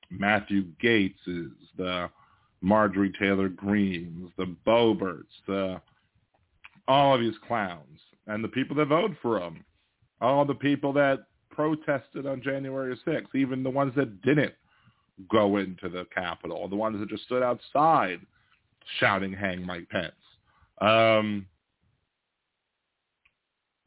Matthew 0.10 0.66
Gaetzes, 0.82 1.52
the 1.78 2.10
Marjorie 2.62 3.12
Taylor 3.20 3.50
Greenes, 3.50 4.30
the 4.38 4.56
Boeberts, 4.66 5.24
the 5.48 5.82
all 6.88 7.16
of 7.16 7.22
these 7.22 7.38
clowns, 7.48 8.00
and 8.28 8.44
the 8.44 8.48
people 8.50 8.76
that 8.76 8.88
voted 8.88 9.16
for 9.22 9.40
them, 9.40 9.64
all 10.20 10.46
the 10.46 10.54
people 10.54 10.94
that 10.94 11.26
protested 11.50 12.26
on 12.26 12.42
January 12.42 12.98
6th, 13.06 13.36
even 13.36 13.64
the 13.64 13.70
ones 13.70 13.94
that 13.96 14.22
didn't 14.22 14.54
go 15.30 15.58
into 15.58 15.90
the 15.90 16.06
Capitol, 16.14 16.68
the 16.68 16.76
ones 16.76 17.00
that 17.00 17.10
just 17.10 17.24
stood 17.24 17.44
outside 17.44 18.20
shouting, 19.00 19.34
hang 19.34 19.66
Mike 19.66 19.88
Pence. 19.90 20.12
Um, 20.80 21.46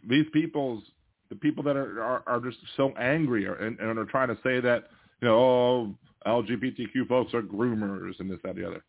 these 0.08 0.26
people's, 0.32 0.82
the 1.30 1.36
people 1.36 1.64
that 1.64 1.76
are, 1.76 2.00
are, 2.02 2.22
are 2.26 2.40
just 2.40 2.58
so 2.76 2.92
angry 2.98 3.46
and, 3.46 3.78
and 3.80 3.98
are 3.98 4.04
trying 4.04 4.28
to 4.28 4.38
say 4.42 4.60
that, 4.60 4.84
you 5.20 5.28
know, 5.28 5.34
oh, 5.34 5.94
LGBTQ 6.26 7.06
folks 7.08 7.34
are 7.34 7.42
groomers 7.42 8.18
and 8.20 8.30
this, 8.30 8.38
that, 8.44 8.56
the 8.56 8.66
other. 8.66 8.84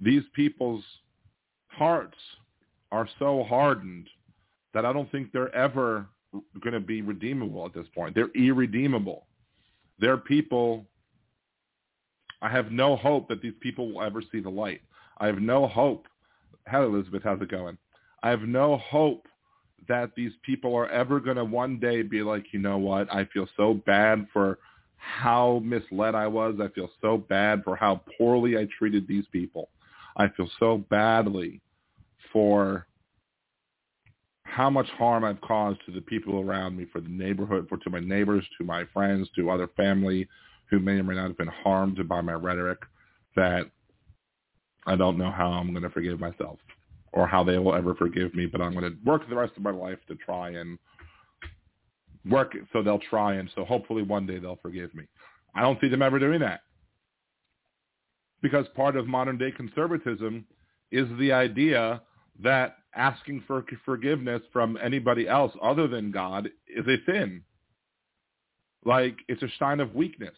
These 0.00 0.22
people's 0.34 0.84
hearts 1.68 2.18
are 2.92 3.08
so 3.18 3.44
hardened 3.44 4.08
that 4.72 4.84
I 4.84 4.92
don't 4.92 5.10
think 5.10 5.32
they're 5.32 5.54
ever 5.54 6.06
going 6.60 6.74
to 6.74 6.80
be 6.80 7.02
redeemable 7.02 7.64
at 7.64 7.74
this 7.74 7.86
point. 7.94 8.14
They're 8.14 8.30
irredeemable. 8.34 9.26
They're 9.98 10.16
people. 10.16 10.84
I 12.42 12.48
have 12.48 12.72
no 12.72 12.96
hope 12.96 13.28
that 13.28 13.40
these 13.40 13.54
people 13.60 13.92
will 13.92 14.02
ever 14.02 14.22
see 14.32 14.40
the 14.40 14.50
light. 14.50 14.80
I 15.18 15.26
have 15.26 15.38
no 15.38 15.66
hope. 15.66 16.06
How 16.66 16.82
Elizabeth, 16.82 17.22
how's 17.22 17.40
it 17.40 17.50
going? 17.50 17.78
I 18.22 18.30
have 18.30 18.42
no 18.42 18.78
hope 18.78 19.26
that 19.86 20.10
these 20.16 20.32
people 20.42 20.74
are 20.74 20.88
ever 20.88 21.20
going 21.20 21.36
to 21.36 21.44
one 21.44 21.78
day 21.78 22.02
be 22.02 22.22
like, 22.22 22.46
you 22.52 22.58
know 22.58 22.78
what? 22.78 23.12
I 23.12 23.26
feel 23.26 23.46
so 23.56 23.74
bad 23.86 24.26
for 24.32 24.58
how 25.04 25.60
misled 25.64 26.14
I 26.14 26.26
was. 26.26 26.56
I 26.60 26.68
feel 26.68 26.90
so 27.00 27.18
bad 27.18 27.62
for 27.62 27.76
how 27.76 28.00
poorly 28.16 28.56
I 28.56 28.66
treated 28.78 29.06
these 29.06 29.26
people. 29.32 29.68
I 30.16 30.28
feel 30.28 30.48
so 30.58 30.78
badly 30.90 31.60
for 32.32 32.86
how 34.44 34.70
much 34.70 34.88
harm 34.90 35.24
I've 35.24 35.40
caused 35.40 35.80
to 35.86 35.92
the 35.92 36.00
people 36.00 36.40
around 36.40 36.76
me, 36.76 36.86
for 36.92 37.00
the 37.00 37.08
neighborhood, 37.08 37.66
for 37.68 37.76
to 37.78 37.90
my 37.90 38.00
neighbors, 38.00 38.46
to 38.58 38.64
my 38.64 38.84
friends, 38.92 39.28
to 39.36 39.50
other 39.50 39.68
family 39.76 40.28
who 40.70 40.78
may 40.78 40.92
or 40.92 41.02
may 41.02 41.14
not 41.14 41.28
have 41.28 41.38
been 41.38 41.48
harmed 41.48 41.98
by 42.08 42.20
my 42.20 42.34
rhetoric, 42.34 42.78
that 43.36 43.70
I 44.86 44.96
don't 44.96 45.18
know 45.18 45.30
how 45.30 45.48
I'm 45.48 45.70
going 45.72 45.82
to 45.82 45.90
forgive 45.90 46.20
myself 46.20 46.58
or 47.12 47.26
how 47.26 47.44
they 47.44 47.58
will 47.58 47.74
ever 47.74 47.94
forgive 47.94 48.34
me, 48.34 48.46
but 48.46 48.60
I'm 48.60 48.72
going 48.72 48.90
to 48.90 48.96
work 49.04 49.28
the 49.28 49.36
rest 49.36 49.52
of 49.56 49.62
my 49.62 49.70
life 49.70 49.98
to 50.08 50.14
try 50.16 50.50
and 50.50 50.78
work 52.28 52.56
so 52.72 52.82
they'll 52.82 52.98
try 52.98 53.34
and 53.34 53.50
so 53.54 53.64
hopefully 53.64 54.02
one 54.02 54.26
day 54.26 54.38
they'll 54.38 54.58
forgive 54.62 54.94
me. 54.94 55.04
I 55.54 55.62
don't 55.62 55.80
see 55.80 55.88
them 55.88 56.02
ever 56.02 56.18
doing 56.18 56.40
that. 56.40 56.60
Because 58.42 58.66
part 58.74 58.96
of 58.96 59.06
modern 59.06 59.38
day 59.38 59.50
conservatism 59.50 60.46
is 60.90 61.06
the 61.18 61.32
idea 61.32 62.02
that 62.42 62.76
asking 62.94 63.42
for 63.46 63.64
forgiveness 63.84 64.42
from 64.52 64.78
anybody 64.82 65.28
else 65.28 65.52
other 65.62 65.88
than 65.88 66.10
God 66.10 66.48
is 66.68 66.86
a 66.86 66.96
sin. 67.10 67.42
Like 68.84 69.16
it's 69.28 69.42
a 69.42 69.48
sign 69.58 69.80
of 69.80 69.94
weakness. 69.94 70.34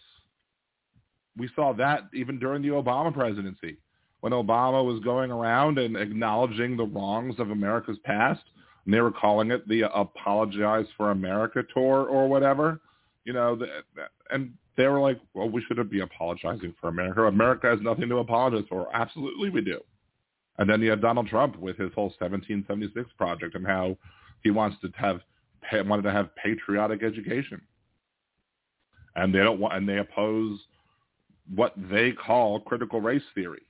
We 1.37 1.51
saw 1.55 1.73
that 1.75 2.05
even 2.15 2.39
during 2.39 2.63
the 2.63 2.69
Obama 2.69 3.13
presidency 3.13 3.79
when 4.21 4.33
Obama 4.33 4.85
was 4.85 5.03
going 5.05 5.31
around 5.31 5.79
and 5.79 5.97
acknowledging 5.97 6.77
the 6.77 6.85
wrongs 6.85 7.39
of 7.39 7.51
America's 7.51 7.99
past 8.05 8.43
and 8.87 8.95
they 8.95 9.01
were 9.01 9.13
calling 9.13 9.51
it 9.51 9.69
the 9.69 9.83
Apologize 9.93 10.87
for 10.97 11.11
America 11.11 11.63
tour 11.75 12.07
or 12.07 12.29
whatever, 12.29 12.81
you 13.25 13.33
know, 13.33 13.57
the, 13.57 13.67
and 14.31 14.53
they 14.77 14.87
were 14.87 15.01
like, 15.01 15.21
well, 15.35 15.51
we 15.51 15.63
shouldn't 15.67 15.91
be 15.91 16.01
apologizing 16.01 16.75
for 16.81 16.89
America. 16.89 17.25
America 17.25 17.67
has 17.67 17.81
nothing 17.81 18.09
to 18.09 18.19
apologize 18.19 18.65
for. 18.69 18.89
Absolutely 18.95 19.51
we 19.51 19.61
do. 19.61 19.81
And 20.59 20.71
then 20.71 20.81
you 20.81 20.91
have 20.91 21.03
Donald 21.03 21.27
Trump 21.27 21.59
with 21.59 21.77
his 21.77 21.93
whole 21.95 22.13
1776 22.19 23.11
project 23.19 23.55
and 23.55 23.67
how 23.67 23.97
he 24.43 24.51
wants 24.51 24.77
to 24.83 24.91
have 24.97 25.21
wanted 25.73 26.03
to 26.03 26.13
have 26.13 26.35
patriotic 26.37 27.03
education. 27.03 27.61
And 29.17 29.35
they 29.35 29.41
don't 29.41 29.59
want, 29.59 29.75
and 29.75 29.89
they 29.89 29.99
oppose 29.99 30.61
what 31.53 31.75
they 31.91 32.13
call 32.13 32.61
critical 32.61 33.01
race 33.01 33.23
theory 33.35 33.63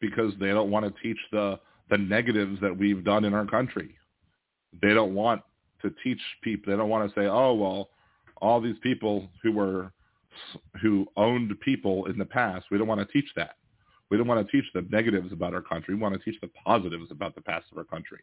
because 0.00 0.32
they 0.38 0.48
don't 0.48 0.70
want 0.70 0.84
to 0.84 1.02
teach 1.02 1.18
the 1.32 1.58
the 1.90 1.98
negatives 1.98 2.60
that 2.60 2.76
we've 2.76 3.04
done 3.04 3.24
in 3.24 3.34
our 3.34 3.46
country. 3.46 3.96
They 4.80 4.94
don't 4.94 5.14
want 5.14 5.42
to 5.82 5.92
teach 6.02 6.20
people. 6.42 6.72
They 6.72 6.76
don't 6.76 6.88
want 6.88 7.08
to 7.08 7.20
say, 7.20 7.26
oh, 7.26 7.54
well, 7.54 7.90
all 8.40 8.60
these 8.60 8.78
people 8.82 9.28
who 9.42 9.52
were 9.52 9.92
who 10.80 11.06
owned 11.16 11.58
people 11.60 12.06
in 12.06 12.16
the 12.18 12.24
past. 12.24 12.66
We 12.70 12.78
don't 12.78 12.86
want 12.86 13.00
to 13.00 13.12
teach 13.12 13.28
that. 13.36 13.56
We 14.10 14.16
don't 14.16 14.26
want 14.26 14.46
to 14.46 14.52
teach 14.52 14.68
the 14.74 14.86
negatives 14.90 15.32
about 15.32 15.54
our 15.54 15.62
country. 15.62 15.94
We 15.94 16.00
want 16.00 16.14
to 16.14 16.20
teach 16.20 16.40
the 16.40 16.50
positives 16.64 17.10
about 17.10 17.34
the 17.34 17.40
past 17.40 17.66
of 17.70 17.78
our 17.78 17.84
country. 17.84 18.20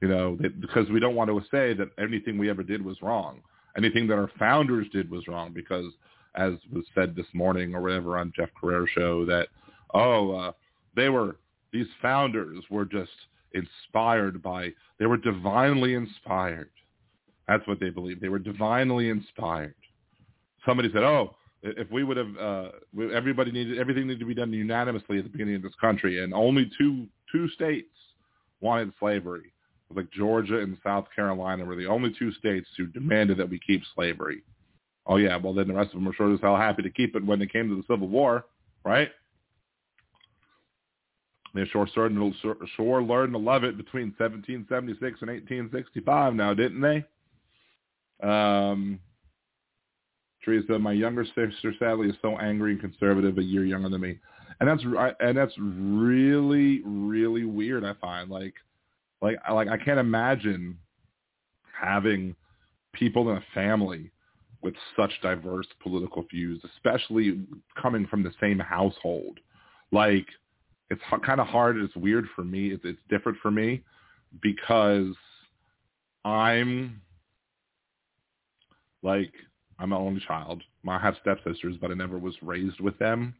You 0.00 0.08
know, 0.08 0.38
because 0.60 0.88
we 0.90 1.00
don't 1.00 1.14
want 1.14 1.30
to 1.30 1.40
say 1.50 1.72
that 1.74 1.90
anything 1.98 2.36
we 2.36 2.50
ever 2.50 2.62
did 2.62 2.84
was 2.84 3.00
wrong. 3.00 3.40
Anything 3.76 4.06
that 4.08 4.18
our 4.18 4.30
founders 4.38 4.86
did 4.92 5.10
was 5.10 5.26
wrong 5.26 5.52
because, 5.52 5.86
as 6.34 6.52
was 6.72 6.84
said 6.94 7.16
this 7.16 7.26
morning 7.32 7.74
or 7.74 7.80
whatever 7.80 8.18
on 8.18 8.32
Jeff 8.36 8.50
Carrera's 8.60 8.90
show, 8.94 9.24
that, 9.24 9.48
oh, 9.94 10.32
uh, 10.32 10.52
they 10.94 11.08
were, 11.08 11.36
these 11.74 11.88
founders 12.00 12.64
were 12.70 12.86
just 12.86 13.10
inspired 13.52 14.42
by, 14.42 14.70
they 14.98 15.06
were 15.06 15.18
divinely 15.18 15.94
inspired. 15.94 16.70
That's 17.46 17.66
what 17.66 17.80
they 17.80 17.90
believed. 17.90 18.22
They 18.22 18.28
were 18.28 18.38
divinely 18.38 19.10
inspired. 19.10 19.74
Somebody 20.64 20.90
said, 20.92 21.02
oh, 21.02 21.36
if 21.62 21.90
we 21.90 22.04
would 22.04 22.16
have, 22.16 22.36
uh, 22.38 22.68
everybody 23.12 23.50
needed, 23.50 23.78
everything 23.78 24.06
needed 24.06 24.20
to 24.20 24.26
be 24.26 24.34
done 24.34 24.52
unanimously 24.52 25.18
at 25.18 25.24
the 25.24 25.30
beginning 25.30 25.56
of 25.56 25.62
this 25.62 25.74
country, 25.80 26.22
and 26.22 26.32
only 26.32 26.70
two 26.78 27.06
two 27.32 27.48
states 27.48 27.88
wanted 28.60 28.92
slavery, 29.00 29.52
like 29.94 30.10
Georgia 30.10 30.60
and 30.60 30.76
South 30.84 31.06
Carolina 31.14 31.64
were 31.64 31.76
the 31.76 31.86
only 31.86 32.14
two 32.18 32.32
states 32.32 32.68
who 32.76 32.86
demanded 32.86 33.38
that 33.38 33.48
we 33.48 33.58
keep 33.66 33.82
slavery. 33.94 34.42
Oh 35.06 35.16
yeah, 35.16 35.36
well 35.36 35.54
then 35.54 35.68
the 35.68 35.74
rest 35.74 35.88
of 35.88 35.94
them 35.94 36.04
were 36.04 36.12
sure 36.12 36.32
as 36.32 36.40
hell 36.40 36.56
happy 36.56 36.82
to 36.82 36.90
keep 36.90 37.16
it 37.16 37.24
when 37.24 37.42
it 37.42 37.52
came 37.52 37.68
to 37.68 37.76
the 37.76 37.92
Civil 37.92 38.08
War, 38.08 38.44
right? 38.84 39.08
They 41.54 41.64
sure 41.66 41.86
started 41.86 42.16
to, 42.16 42.56
sure 42.76 43.02
learned 43.02 43.32
to 43.32 43.38
love 43.38 43.62
it 43.62 43.76
between 43.76 44.14
1776 44.18 45.22
and 45.22 45.30
1865 45.30 46.34
now, 46.34 46.52
didn't 46.52 46.80
they? 46.80 47.04
Um, 48.26 48.98
Teresa, 50.44 50.78
my 50.78 50.92
younger 50.92 51.24
sister 51.24 51.72
sadly 51.78 52.08
is 52.08 52.16
so 52.20 52.38
angry 52.38 52.72
and 52.72 52.80
conservative, 52.80 53.38
a 53.38 53.42
year 53.42 53.64
younger 53.64 53.88
than 53.88 54.00
me, 54.00 54.18
and 54.60 54.68
that's 54.68 54.82
and 55.20 55.36
that's 55.36 55.54
really 55.58 56.82
really 56.84 57.44
weird. 57.44 57.84
I 57.84 57.94
find 57.94 58.30
like 58.30 58.54
like 59.22 59.36
like 59.50 59.68
I 59.68 59.78
can't 59.78 59.98
imagine 59.98 60.78
having 61.80 62.36
people 62.92 63.30
in 63.30 63.38
a 63.38 63.44
family 63.54 64.10
with 64.60 64.74
such 64.96 65.12
diverse 65.22 65.66
political 65.82 66.24
views, 66.30 66.62
especially 66.76 67.40
coming 67.80 68.06
from 68.06 68.22
the 68.22 68.32
same 68.40 68.58
household. 68.58 69.38
Like 69.92 70.26
it's 70.90 71.00
kind 71.24 71.40
of 71.40 71.46
hard. 71.46 71.76
It's 71.76 71.94
weird 71.96 72.26
for 72.34 72.44
me. 72.44 72.68
It's, 72.68 72.84
it's 72.84 73.00
different 73.08 73.38
for 73.40 73.50
me 73.50 73.82
because 74.42 75.14
I'm 76.24 77.00
like 79.02 79.32
I'm 79.78 79.92
an 79.92 79.98
only 79.98 80.22
child. 80.26 80.62
I 80.88 80.98
have 80.98 81.16
stepsisters, 81.20 81.76
but 81.80 81.90
I 81.90 81.94
never 81.94 82.18
was 82.18 82.34
raised 82.42 82.80
with 82.80 82.98
them. 82.98 83.34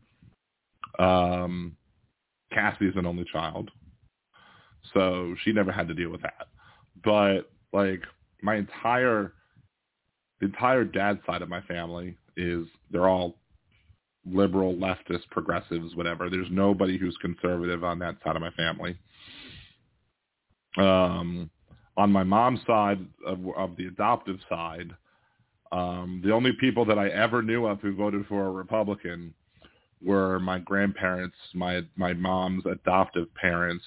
Um, 0.98 1.76
Cassie 2.52 2.86
is 2.86 2.96
an 2.96 3.06
only 3.06 3.24
child, 3.32 3.70
so 4.92 5.34
she 5.42 5.52
never 5.52 5.72
had 5.72 5.88
to 5.88 5.94
deal 5.94 6.10
with 6.10 6.22
that. 6.22 6.48
But 7.02 7.50
like 7.72 8.02
my 8.42 8.56
entire 8.56 9.32
the 10.40 10.46
entire 10.46 10.84
dad 10.84 11.20
side 11.26 11.42
of 11.42 11.48
my 11.48 11.60
family 11.62 12.16
is 12.36 12.66
they're 12.90 13.08
all 13.08 13.36
liberal, 14.26 14.74
leftist, 14.74 15.28
progressives, 15.30 15.94
whatever. 15.94 16.30
There's 16.30 16.48
nobody 16.50 16.98
who's 16.98 17.16
conservative 17.20 17.84
on 17.84 17.98
that 18.00 18.16
side 18.24 18.36
of 18.36 18.42
my 18.42 18.50
family. 18.50 18.96
Um, 20.76 21.50
on 21.96 22.10
my 22.10 22.24
mom's 22.24 22.60
side 22.66 23.04
of, 23.26 23.38
of 23.56 23.76
the 23.76 23.86
adoptive 23.86 24.38
side, 24.48 24.90
um, 25.72 26.20
the 26.24 26.32
only 26.32 26.52
people 26.58 26.84
that 26.86 26.98
I 26.98 27.08
ever 27.08 27.42
knew 27.42 27.66
of 27.66 27.80
who 27.80 27.94
voted 27.94 28.26
for 28.26 28.46
a 28.46 28.50
Republican 28.50 29.34
were 30.02 30.38
my 30.38 30.58
grandparents, 30.58 31.36
my 31.54 31.82
my 31.96 32.12
mom's 32.12 32.64
adoptive 32.66 33.32
parents, 33.34 33.84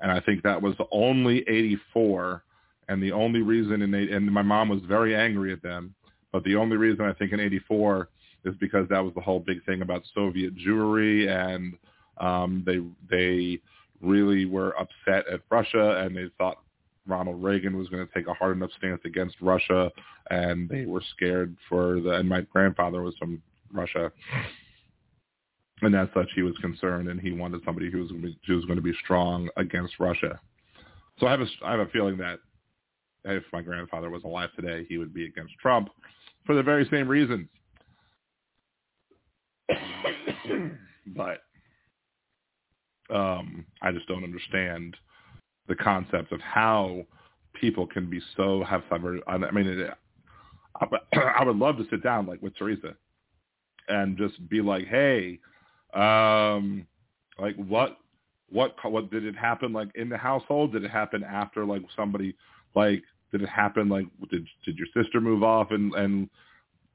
and 0.00 0.12
I 0.12 0.20
think 0.20 0.42
that 0.42 0.60
was 0.60 0.76
the 0.76 0.86
only 0.92 1.44
84. 1.48 2.42
And 2.88 3.02
the 3.02 3.10
only 3.10 3.42
reason, 3.42 3.82
in 3.82 3.92
and 3.94 4.30
my 4.30 4.42
mom 4.42 4.68
was 4.68 4.80
very 4.86 5.16
angry 5.16 5.52
at 5.52 5.62
them, 5.62 5.94
but 6.32 6.44
the 6.44 6.54
only 6.54 6.76
reason 6.76 7.04
I 7.04 7.12
think 7.14 7.32
in 7.32 7.40
84 7.40 8.08
is 8.46 8.54
because 8.56 8.88
that 8.88 9.04
was 9.04 9.12
the 9.14 9.20
whole 9.20 9.40
big 9.40 9.64
thing 9.64 9.82
about 9.82 10.02
Soviet 10.14 10.54
Jewry, 10.56 11.28
and 11.28 11.74
um, 12.18 12.62
they 12.64 12.80
they 13.10 13.60
really 14.00 14.44
were 14.44 14.74
upset 14.78 15.26
at 15.32 15.40
Russia, 15.50 16.02
and 16.04 16.16
they 16.16 16.30
thought 16.38 16.58
Ronald 17.06 17.42
Reagan 17.42 17.76
was 17.76 17.88
going 17.88 18.06
to 18.06 18.14
take 18.14 18.28
a 18.28 18.34
hard 18.34 18.56
enough 18.56 18.70
stance 18.78 19.00
against 19.04 19.36
Russia, 19.40 19.90
and 20.30 20.68
they 20.68 20.86
were 20.86 21.02
scared 21.16 21.56
for 21.68 22.00
the. 22.00 22.12
And 22.12 22.28
my 22.28 22.42
grandfather 22.42 23.02
was 23.02 23.14
from 23.18 23.42
Russia, 23.72 24.12
and 25.82 25.94
as 25.94 26.08
such, 26.14 26.28
he 26.34 26.42
was 26.42 26.56
concerned, 26.58 27.08
and 27.08 27.20
he 27.20 27.32
wanted 27.32 27.62
somebody 27.64 27.90
who 27.90 27.98
was 27.98 28.10
going 28.10 28.22
to 28.22 28.28
be, 28.28 28.38
who 28.46 28.56
was 28.56 28.64
going 28.64 28.76
to 28.76 28.82
be 28.82 28.94
strong 29.04 29.48
against 29.56 29.98
Russia. 29.98 30.40
So 31.18 31.26
I 31.26 31.30
have 31.32 31.40
a 31.40 31.46
I 31.64 31.72
have 31.72 31.80
a 31.80 31.90
feeling 31.90 32.16
that 32.18 32.38
if 33.24 33.42
my 33.52 33.60
grandfather 33.60 34.10
was 34.10 34.22
alive 34.24 34.50
today, 34.54 34.86
he 34.88 34.98
would 34.98 35.12
be 35.12 35.26
against 35.26 35.54
Trump 35.60 35.88
for 36.44 36.54
the 36.54 36.62
very 36.62 36.86
same 36.90 37.08
reasons. 37.08 37.48
but 41.06 41.42
um, 43.14 43.66
I 43.82 43.92
just 43.92 44.08
don't 44.08 44.24
understand 44.24 44.96
the 45.68 45.74
concept 45.74 46.32
of 46.32 46.40
how 46.40 47.04
people 47.54 47.86
can 47.86 48.08
be 48.08 48.20
so 48.36 48.64
have 48.64 48.82
suffered. 48.88 49.20
I 49.26 49.38
mean, 49.38 49.66
it, 49.66 49.90
I, 50.80 50.86
I 51.38 51.44
would 51.44 51.56
love 51.56 51.76
to 51.78 51.86
sit 51.90 52.02
down 52.02 52.26
like 52.26 52.42
with 52.42 52.56
Teresa 52.56 52.94
and 53.88 54.16
just 54.16 54.48
be 54.48 54.60
like, 54.60 54.86
hey, 54.86 55.38
um, 55.94 56.86
like 57.38 57.56
what, 57.56 57.98
what, 58.48 58.76
what 58.84 59.10
did 59.10 59.24
it 59.24 59.36
happen 59.36 59.72
like 59.72 59.88
in 59.94 60.08
the 60.08 60.16
household? 60.16 60.72
Did 60.72 60.84
it 60.84 60.90
happen 60.90 61.24
after 61.24 61.64
like 61.64 61.82
somebody, 61.96 62.34
like, 62.74 63.02
did 63.32 63.42
it 63.42 63.48
happen 63.48 63.88
like, 63.88 64.06
did, 64.30 64.46
did 64.64 64.76
your 64.76 64.86
sister 64.94 65.20
move 65.20 65.42
off 65.42 65.70
and, 65.70 65.94
and 65.94 66.30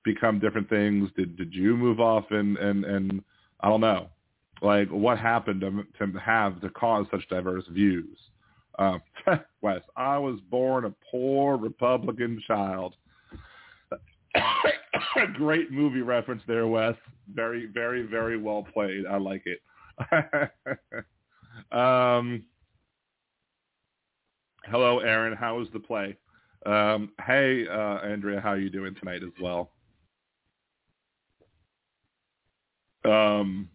become 0.04 0.40
different 0.40 0.70
things? 0.70 1.10
Did, 1.16 1.38
did 1.38 1.54
you 1.54 1.76
move 1.78 2.00
off 2.00 2.26
and, 2.32 2.58
and, 2.58 2.86
and 2.86 3.24
I 3.60 3.70
don't 3.70 3.82
know, 3.82 4.08
like 4.62 4.90
what 4.90 5.18
happened 5.18 5.62
to, 5.62 5.84
to 6.00 6.20
have 6.20 6.62
to 6.62 6.70
cause 6.70 7.06
such 7.12 7.28
diverse 7.30 7.66
views? 7.70 8.18
Um, 8.80 9.02
Wes, 9.62 9.82
I 9.96 10.18
was 10.18 10.40
born 10.50 10.86
a 10.86 10.94
poor 11.10 11.58
Republican 11.58 12.42
child. 12.48 12.96
Great 15.34 15.72
movie 15.72 16.02
reference 16.02 16.42
there, 16.48 16.68
Wes. 16.68 16.96
Very, 17.34 17.66
very, 17.68 18.04
very 18.04 18.38
well 18.38 18.66
played. 18.74 19.06
I 19.06 19.18
like 19.18 19.44
it. 19.46 19.62
um, 21.72 22.44
hello, 24.66 25.00
Aaron. 25.00 25.36
How 25.36 25.58
was 25.58 25.68
the 25.74 25.80
play? 25.80 26.18
Um, 26.66 27.12
hey, 27.26 27.68
uh, 27.68 28.00
Andrea, 28.06 28.40
how 28.40 28.50
are 28.50 28.60
you 28.60 28.70
doing 28.70 28.96
tonight 28.96 29.24
as 29.24 29.34
well? 29.42 29.72
Um, 33.04 33.70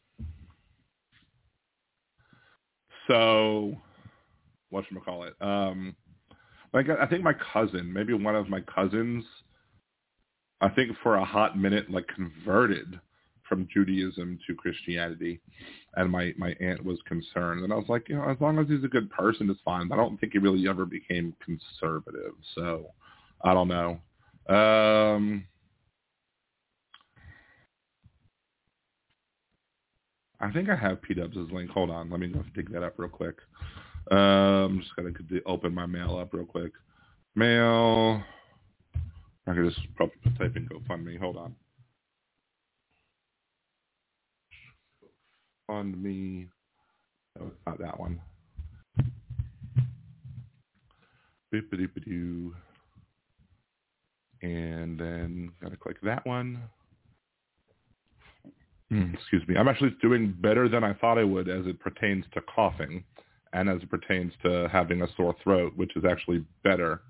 so 3.08 3.74
what 4.70 4.84
should 4.86 4.98
I 4.98 5.00
call 5.00 5.24
it? 5.24 5.34
Um, 5.40 5.96
like 6.72 6.86
I 6.88 7.06
think 7.06 7.22
my 7.22 7.34
cousin, 7.52 7.92
maybe 7.92 8.12
one 8.12 8.36
of 8.36 8.48
my 8.48 8.60
cousins, 8.60 9.24
I 10.60 10.68
think 10.68 10.96
for 11.02 11.16
a 11.16 11.24
hot 11.24 11.58
minute 11.58 11.90
like 11.90 12.06
converted 12.08 13.00
from 13.48 13.68
Judaism 13.72 14.38
to 14.46 14.54
Christianity, 14.54 15.40
and 15.94 16.10
my 16.10 16.32
my 16.36 16.54
aunt 16.60 16.84
was 16.84 16.98
concerned, 17.06 17.62
and 17.62 17.72
I 17.72 17.76
was 17.76 17.88
like, 17.88 18.08
you 18.08 18.16
know, 18.16 18.28
as 18.28 18.36
long 18.40 18.58
as 18.58 18.68
he's 18.68 18.84
a 18.84 18.88
good 18.88 19.10
person, 19.10 19.48
it's 19.50 19.60
fine. 19.64 19.90
I 19.92 19.96
don't 19.96 20.18
think 20.18 20.32
he 20.32 20.38
really 20.38 20.68
ever 20.68 20.84
became 20.84 21.34
conservative, 21.44 22.32
so 22.54 22.86
I 23.42 23.54
don't 23.54 23.68
know. 23.68 24.00
Um, 24.54 25.44
I 30.40 30.50
think 30.52 30.68
I 30.68 30.76
have 30.76 31.02
P 31.02 31.14
Dubs' 31.14 31.36
link. 31.50 31.70
Hold 31.70 31.90
on, 31.90 32.10
let 32.10 32.20
me 32.20 32.28
go 32.28 32.44
dig 32.54 32.70
that 32.72 32.82
up 32.82 32.94
real 32.98 33.08
quick. 33.08 33.36
Um, 34.10 34.18
I'm 34.18 34.80
just 34.80 34.94
gonna 34.94 35.12
open 35.46 35.74
my 35.74 35.86
mail 35.86 36.18
up 36.18 36.32
real 36.32 36.44
quick. 36.44 36.72
Mail. 37.34 38.22
I 39.48 39.54
can 39.54 39.68
just 39.68 39.80
probably 39.94 40.16
type 40.38 40.56
in 40.56 40.68
GoFundMe. 40.68 41.18
Hold 41.18 41.36
on. 41.36 41.54
Fund 45.66 46.00
me. 46.02 46.48
No, 47.38 47.50
not 47.66 47.78
that 47.78 47.98
one. 47.98 48.20
And 54.42 54.98
then 54.98 55.52
gotta 55.62 55.76
click 55.76 55.96
that 56.02 56.26
one. 56.26 56.62
Mm, 58.92 59.14
excuse 59.14 59.46
me. 59.48 59.56
I'm 59.56 59.68
actually 59.68 59.96
doing 60.02 60.34
better 60.40 60.68
than 60.68 60.84
I 60.84 60.94
thought 60.94 61.18
I 61.18 61.24
would 61.24 61.48
as 61.48 61.66
it 61.66 61.80
pertains 61.80 62.24
to 62.34 62.40
coughing 62.42 63.04
and 63.52 63.68
as 63.68 63.82
it 63.82 63.90
pertains 63.90 64.32
to 64.44 64.68
having 64.72 65.02
a 65.02 65.08
sore 65.16 65.34
throat, 65.42 65.72
which 65.76 65.96
is 65.96 66.04
actually 66.04 66.44
better 66.64 67.02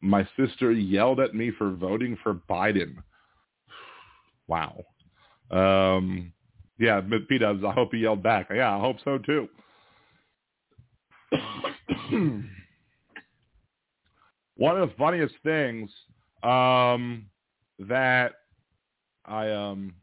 My 0.00 0.28
sister 0.36 0.72
yelled 0.72 1.20
at 1.20 1.34
me 1.34 1.50
for 1.58 1.70
voting 1.72 2.16
for 2.22 2.34
Biden. 2.34 2.96
Wow. 4.48 4.84
Um, 5.50 6.32
yeah, 6.78 7.00
P 7.28 7.38
Dubs, 7.38 7.64
I 7.64 7.72
hope 7.72 7.92
he 7.92 7.98
yelled 7.98 8.22
back. 8.22 8.48
Yeah, 8.54 8.76
I 8.76 8.80
hope 8.80 8.98
so 9.04 9.18
too. 9.18 9.48
One 14.56 14.80
of 14.80 14.88
the 14.88 14.94
funniest 14.96 15.34
things 15.42 15.90
um, 16.44 17.26
that 17.80 18.34
I 19.24 19.50
um 19.50 19.94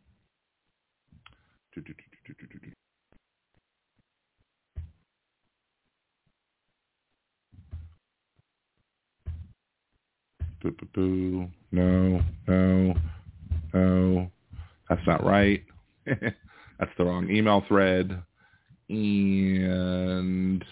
no, 11.72 12.22
no, 12.48 12.94
no. 13.74 14.32
That's 14.90 15.06
not 15.08 15.26
right. 15.26 15.64
That's 16.06 16.92
the 16.98 17.06
wrong 17.06 17.30
email 17.30 17.64
thread. 17.68 18.22
And 18.90 20.64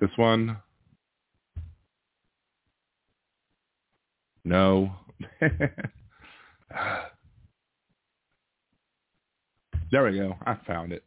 this 0.00 0.10
one? 0.16 0.56
No. 4.44 4.90
there 9.94 10.02
we 10.02 10.18
go. 10.18 10.34
I 10.44 10.56
found 10.66 10.90
it. 10.90 11.04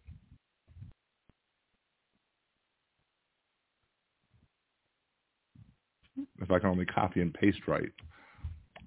If 6.41 6.49
I 6.49 6.57
can 6.57 6.69
only 6.69 6.85
copy 6.85 7.19
and 7.19 7.33
paste 7.33 7.67
right. 7.67 7.91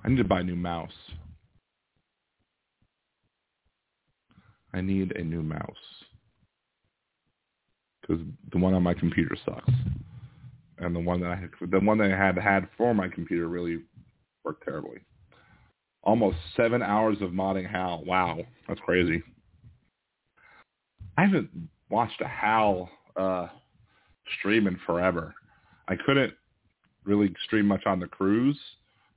I 0.03 0.09
need 0.09 0.17
to 0.17 0.25
buy 0.25 0.41
a 0.41 0.43
new 0.43 0.57
mouse. 0.57 0.89
I 4.73 4.81
need 4.81 5.15
a 5.17 5.23
new 5.23 5.43
mouse 5.43 5.67
because 8.01 8.25
the 8.53 8.59
one 8.59 8.73
on 8.73 8.83
my 8.83 8.95
computer 8.95 9.37
sucks, 9.45 9.71
and 10.79 10.97
the 10.97 11.01
one 11.01 11.21
that 11.21 11.31
I 11.31 11.45
the 11.71 11.81
one 11.81 11.99
that 11.99 12.11
I 12.11 12.17
had 12.17 12.39
had 12.39 12.69
for 12.79 12.95
my 12.95 13.09
computer 13.09 13.49
really 13.49 13.81
worked 14.45 14.65
terribly. 14.65 15.01
Almost 16.03 16.39
seven 16.57 16.83
hours 16.83 17.19
of 17.21 17.33
modding 17.33 17.71
HAL. 17.71 18.05
Wow, 18.07 18.39
that's 18.67 18.81
crazy. 18.81 19.23
I 21.21 21.25
haven't 21.25 21.51
watched 21.91 22.19
a 22.23 22.27
HAL 22.27 22.89
uh, 23.15 23.49
stream 24.39 24.67
in 24.67 24.79
forever. 24.87 25.35
I 25.87 25.95
couldn't 26.07 26.33
really 27.05 27.35
stream 27.45 27.67
much 27.67 27.85
on 27.85 28.01
the 28.01 28.07
cruise, 28.07 28.59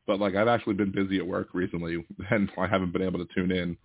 but 0.05 0.19
like 0.19 0.35
I've 0.35 0.49
actually 0.49 0.73
been 0.73 0.91
busy 0.91 1.19
at 1.19 1.25
work 1.25 1.53
recently, 1.53 2.05
and 2.29 2.51
I 2.57 2.67
haven't 2.67 2.91
been 2.91 3.03
able 3.03 3.25
to 3.25 3.33
tune 3.33 3.53
in 3.53 3.77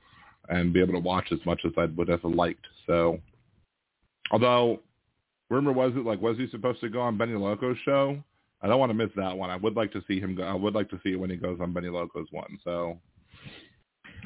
and 0.49 0.73
be 0.73 0.81
able 0.83 0.95
to 0.95 0.99
watch 0.99 1.27
as 1.31 1.39
much 1.47 1.61
as 1.65 1.71
I 1.79 1.85
would 1.85 2.09
have 2.09 2.25
liked. 2.25 2.67
So, 2.89 3.21
although 4.33 4.81
rumor 5.49 5.73
was 5.73 5.93
it 5.95 6.05
like 6.05 6.21
was 6.21 6.37
he 6.39 6.49
supposed 6.49 6.81
to 6.81 6.89
go 6.89 7.01
on 7.01 7.19
Benny 7.19 7.35
Loco's 7.35 7.77
show? 7.85 8.21
I 8.61 8.67
don't 8.67 8.81
want 8.81 8.91
to 8.91 8.95
miss 8.95 9.11
that 9.15 9.37
one. 9.37 9.51
I 9.51 9.57
would 9.57 9.77
like 9.77 9.93
to 9.93 10.03
see 10.09 10.19
him 10.19 10.35
go. 10.35 10.43
I 10.43 10.55
would 10.55 10.75
like 10.75 10.91
to 10.91 10.99
see 11.05 11.13
it 11.13 11.21
when 11.21 11.31
he 11.31 11.37
goes 11.37 11.61
on 11.61 11.73
Benny 11.73 11.89
Loco's 11.89 12.27
one. 12.33 12.59
So, 12.65 12.99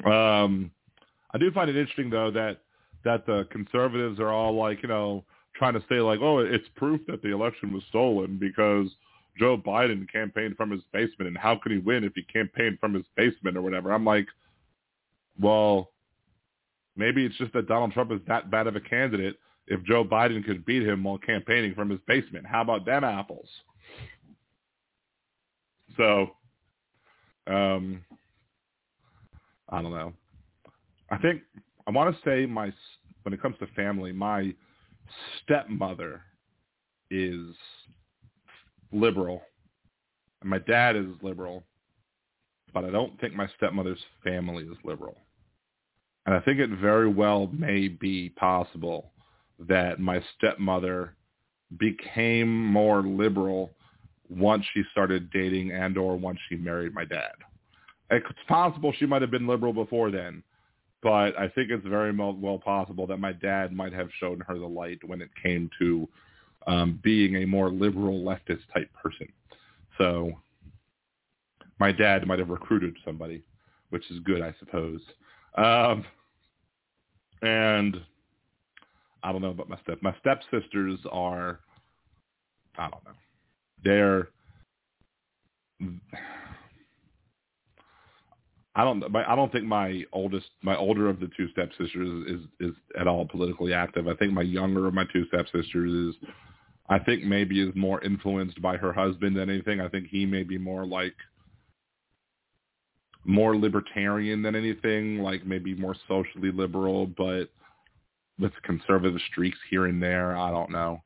um, 0.03 0.71
I 1.31 1.37
do 1.37 1.51
find 1.51 1.69
it 1.69 1.75
interesting 1.75 2.09
though 2.09 2.31
that 2.31 2.62
that 3.03 3.25
the 3.25 3.47
conservatives 3.51 4.19
are 4.19 4.31
all 4.31 4.55
like 4.55 4.81
you 4.81 4.89
know 4.89 5.23
trying 5.55 5.73
to 5.73 5.83
say 5.89 5.95
like 5.95 6.19
oh 6.21 6.39
it's 6.39 6.67
proof 6.75 7.01
that 7.07 7.21
the 7.21 7.33
election 7.33 7.73
was 7.73 7.83
stolen 7.89 8.37
because 8.39 8.87
Joe 9.37 9.57
Biden 9.57 10.09
campaigned 10.11 10.57
from 10.57 10.71
his 10.71 10.81
basement 10.91 11.27
and 11.27 11.37
how 11.37 11.55
could 11.55 11.71
he 11.71 11.79
win 11.79 12.03
if 12.03 12.13
he 12.15 12.23
campaigned 12.23 12.79
from 12.79 12.93
his 12.93 13.05
basement 13.15 13.57
or 13.57 13.61
whatever. 13.61 13.91
I'm 13.91 14.05
like, 14.05 14.27
well, 15.39 15.89
maybe 16.95 17.25
it's 17.25 17.37
just 17.37 17.53
that 17.53 17.67
Donald 17.67 17.93
Trump 17.93 18.11
is 18.11 18.19
that 18.27 18.51
bad 18.51 18.67
of 18.67 18.75
a 18.75 18.79
candidate 18.79 19.37
if 19.67 19.83
Joe 19.83 20.03
Biden 20.03 20.45
could 20.45 20.65
beat 20.65 20.83
him 20.83 21.03
while 21.03 21.17
campaigning 21.17 21.73
from 21.73 21.89
his 21.89 21.99
basement. 22.07 22.45
How 22.45 22.61
about 22.61 22.85
them 22.85 23.03
apples? 23.03 23.47
So, 25.97 26.31
um, 27.47 28.03
I 29.69 29.81
don't 29.81 29.91
know. 29.91 30.13
I 31.09 31.17
think 31.17 31.41
I 31.87 31.91
want 31.91 32.15
to 32.15 32.21
say 32.23 32.45
my 32.45 32.71
when 33.23 33.33
it 33.33 33.41
comes 33.41 33.57
to 33.59 33.67
family, 33.67 34.11
my 34.11 34.53
stepmother 35.41 36.21
is 37.09 37.55
liberal, 38.91 39.41
and 40.41 40.49
my 40.49 40.59
dad 40.59 40.95
is 40.95 41.07
liberal, 41.21 41.63
but 42.73 42.83
I 42.83 42.89
don't 42.89 43.19
think 43.19 43.33
my 43.33 43.47
stepmother's 43.57 44.03
family 44.23 44.63
is 44.63 44.77
liberal. 44.83 45.15
And 46.25 46.35
I 46.35 46.39
think 46.39 46.59
it 46.59 46.69
very 46.81 47.09
well 47.09 47.47
may 47.51 47.87
be 47.87 48.29
possible 48.29 49.11
that 49.59 49.99
my 49.99 50.23
stepmother 50.37 51.15
became 51.77 52.65
more 52.65 53.03
liberal 53.03 53.71
once 54.29 54.63
she 54.73 54.83
started 54.91 55.29
dating 55.31 55.71
and 55.71 55.97
or 55.97 56.15
once 56.15 56.39
she 56.49 56.55
married 56.55 56.93
my 56.93 57.05
dad. 57.05 57.31
It's 58.09 58.25
possible 58.47 58.93
she 58.97 59.05
might 59.05 59.21
have 59.21 59.31
been 59.31 59.47
liberal 59.47 59.73
before 59.73 60.11
then, 60.11 60.43
but 61.03 61.37
I 61.37 61.49
think 61.49 61.69
it's 61.69 61.85
very 61.85 62.15
well 62.15 62.57
possible 62.63 63.05
that 63.07 63.17
my 63.17 63.33
dad 63.33 63.73
might 63.73 63.93
have 63.93 64.07
shown 64.19 64.39
her 64.47 64.57
the 64.57 64.65
light 64.65 64.99
when 65.05 65.21
it 65.21 65.29
came 65.41 65.69
to 65.79 66.07
um, 66.65 66.99
being 67.03 67.35
a 67.35 67.45
more 67.45 67.69
liberal 67.69 68.21
leftist 68.21 68.61
type 68.73 68.89
person. 68.93 69.27
So 69.97 70.31
my 71.79 71.91
dad 71.91 72.25
might 72.25 72.39
have 72.39 72.49
recruited 72.49 72.95
somebody, 73.03 73.43
which 73.89 74.09
is 74.09 74.19
good, 74.19 74.41
I 74.41 74.55
suppose. 74.59 75.01
Um, 75.55 76.05
and 77.41 77.97
I 79.21 79.31
don't 79.33 79.41
know 79.41 79.49
about 79.49 79.69
my 79.69 79.77
step. 79.83 80.01
My 80.01 80.15
stepsisters 80.21 80.99
are, 81.11 81.59
I 82.77 82.89
don't 82.89 83.03
know. 83.03 83.11
They're, 83.83 84.29
I 88.75 88.83
don't. 88.83 89.03
I 89.15 89.35
don't 89.35 89.51
think 89.51 89.65
my 89.65 90.03
oldest, 90.11 90.47
my 90.63 90.75
older 90.75 91.07
of 91.07 91.19
the 91.19 91.29
two 91.37 91.47
stepsisters 91.51 92.27
is, 92.27 92.39
is 92.39 92.71
is 92.71 92.75
at 92.99 93.07
all 93.07 93.25
politically 93.27 93.71
active. 93.71 94.07
I 94.07 94.15
think 94.15 94.33
my 94.33 94.41
younger 94.41 94.87
of 94.87 94.95
my 94.95 95.05
two 95.13 95.27
stepsisters 95.27 95.91
is, 95.91 96.29
I 96.89 96.97
think 96.97 97.23
maybe 97.23 97.61
is 97.61 97.75
more 97.75 98.01
influenced 98.03 98.59
by 98.63 98.77
her 98.77 98.91
husband 98.91 99.37
than 99.37 99.49
anything. 99.49 99.79
I 99.79 99.89
think 99.89 100.07
he 100.07 100.25
may 100.25 100.41
be 100.41 100.57
more 100.57 100.87
like 100.87 101.13
more 103.25 103.55
libertarian 103.55 104.41
than 104.41 104.55
anything, 104.55 105.19
like 105.19 105.45
maybe 105.45 105.75
more 105.75 105.95
socially 106.07 106.51
liberal, 106.51 107.05
but 107.05 107.49
with 108.39 108.51
conservative 108.63 109.19
streaks 109.31 109.57
here 109.69 109.85
and 109.85 110.01
there. 110.01 110.35
I 110.35 110.49
don't 110.49 110.71
know. 110.71 110.99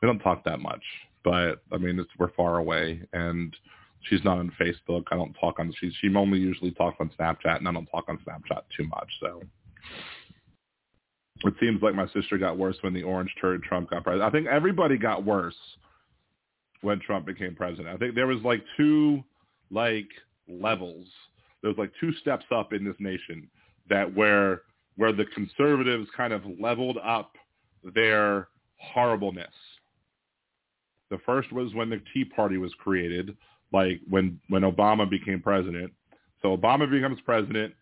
We 0.00 0.06
don't 0.06 0.18
talk 0.18 0.44
that 0.44 0.60
much, 0.60 0.82
but 1.22 1.62
I 1.70 1.76
mean, 1.76 1.98
it's, 1.98 2.10
we're 2.18 2.32
far 2.32 2.56
away, 2.56 3.02
and 3.12 3.54
she's 4.02 4.24
not 4.24 4.38
on 4.38 4.52
Facebook. 4.60 5.04
I 5.10 5.16
don't 5.16 5.34
talk 5.34 5.58
on. 5.58 5.72
She 5.80 5.92
she 6.00 6.14
only 6.14 6.38
usually 6.38 6.72
talks 6.72 6.96
on 7.00 7.10
Snapchat, 7.18 7.58
and 7.58 7.68
I 7.68 7.72
don't 7.72 7.86
talk 7.86 8.04
on 8.08 8.18
Snapchat 8.18 8.62
too 8.76 8.86
much. 8.86 9.08
So 9.20 9.42
it 11.44 11.54
seems 11.60 11.82
like 11.82 11.94
my 11.94 12.06
sister 12.08 12.38
got 12.38 12.58
worse 12.58 12.76
when 12.82 12.94
the 12.94 13.02
orange 13.02 13.34
turd 13.40 13.62
Trump 13.62 13.90
got 13.90 14.04
president. 14.04 14.28
I 14.28 14.36
think 14.36 14.46
everybody 14.48 14.96
got 14.96 15.24
worse 15.24 15.56
when 16.82 17.00
Trump 17.00 17.26
became 17.26 17.54
president. 17.54 17.88
I 17.88 17.96
think 17.96 18.14
there 18.14 18.26
was 18.26 18.42
like 18.42 18.62
two 18.76 19.22
like 19.70 20.08
levels 20.48 21.06
There 21.62 21.70
was 21.70 21.78
like 21.78 21.92
two 22.00 22.12
steps 22.14 22.44
up 22.54 22.72
in 22.72 22.84
this 22.84 22.96
nation 22.98 23.48
that 23.88 24.12
where 24.14 24.62
where 24.96 25.12
the 25.12 25.24
conservatives 25.34 26.08
kind 26.16 26.32
of 26.32 26.42
leveled 26.60 26.98
up 27.02 27.32
their 27.94 28.48
horribleness. 28.76 29.54
The 31.10 31.18
first 31.24 31.52
was 31.52 31.74
when 31.74 31.90
the 31.90 32.00
Tea 32.12 32.24
Party 32.24 32.58
was 32.58 32.72
created, 32.78 33.36
like 33.72 34.00
when 34.08 34.40
when 34.48 34.62
Obama 34.62 35.08
became 35.08 35.40
president. 35.40 35.92
So 36.40 36.56
Obama 36.56 36.90
becomes 36.90 37.20
president, 37.24 37.74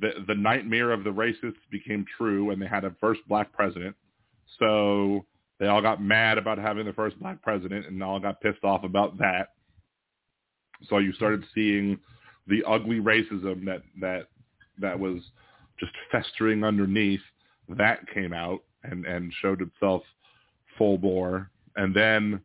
the 0.00 0.10
the 0.26 0.34
nightmare 0.34 0.92
of 0.92 1.04
the 1.04 1.10
racists 1.10 1.54
became 1.70 2.04
true, 2.16 2.50
and 2.50 2.60
they 2.60 2.66
had 2.66 2.84
a 2.84 2.94
first 3.00 3.20
black 3.28 3.52
president. 3.52 3.94
So 4.58 5.24
they 5.58 5.66
all 5.66 5.82
got 5.82 6.02
mad 6.02 6.38
about 6.38 6.58
having 6.58 6.86
the 6.86 6.92
first 6.92 7.18
black 7.20 7.42
president, 7.42 7.86
and 7.86 8.02
all 8.02 8.20
got 8.20 8.40
pissed 8.40 8.64
off 8.64 8.84
about 8.84 9.18
that. 9.18 9.50
So 10.88 10.98
you 10.98 11.12
started 11.12 11.44
seeing 11.54 11.98
the 12.46 12.62
ugly 12.64 13.00
racism 13.00 13.64
that 13.66 13.82
that 14.00 14.28
that 14.78 14.98
was 14.98 15.22
just 15.78 15.92
festering 16.10 16.64
underneath 16.64 17.20
that 17.68 18.00
came 18.12 18.32
out 18.32 18.60
and 18.84 19.04
and 19.06 19.32
showed 19.40 19.60
itself 19.60 20.02
full 20.76 20.98
bore 20.98 21.50
and 21.76 21.94
then 21.94 22.40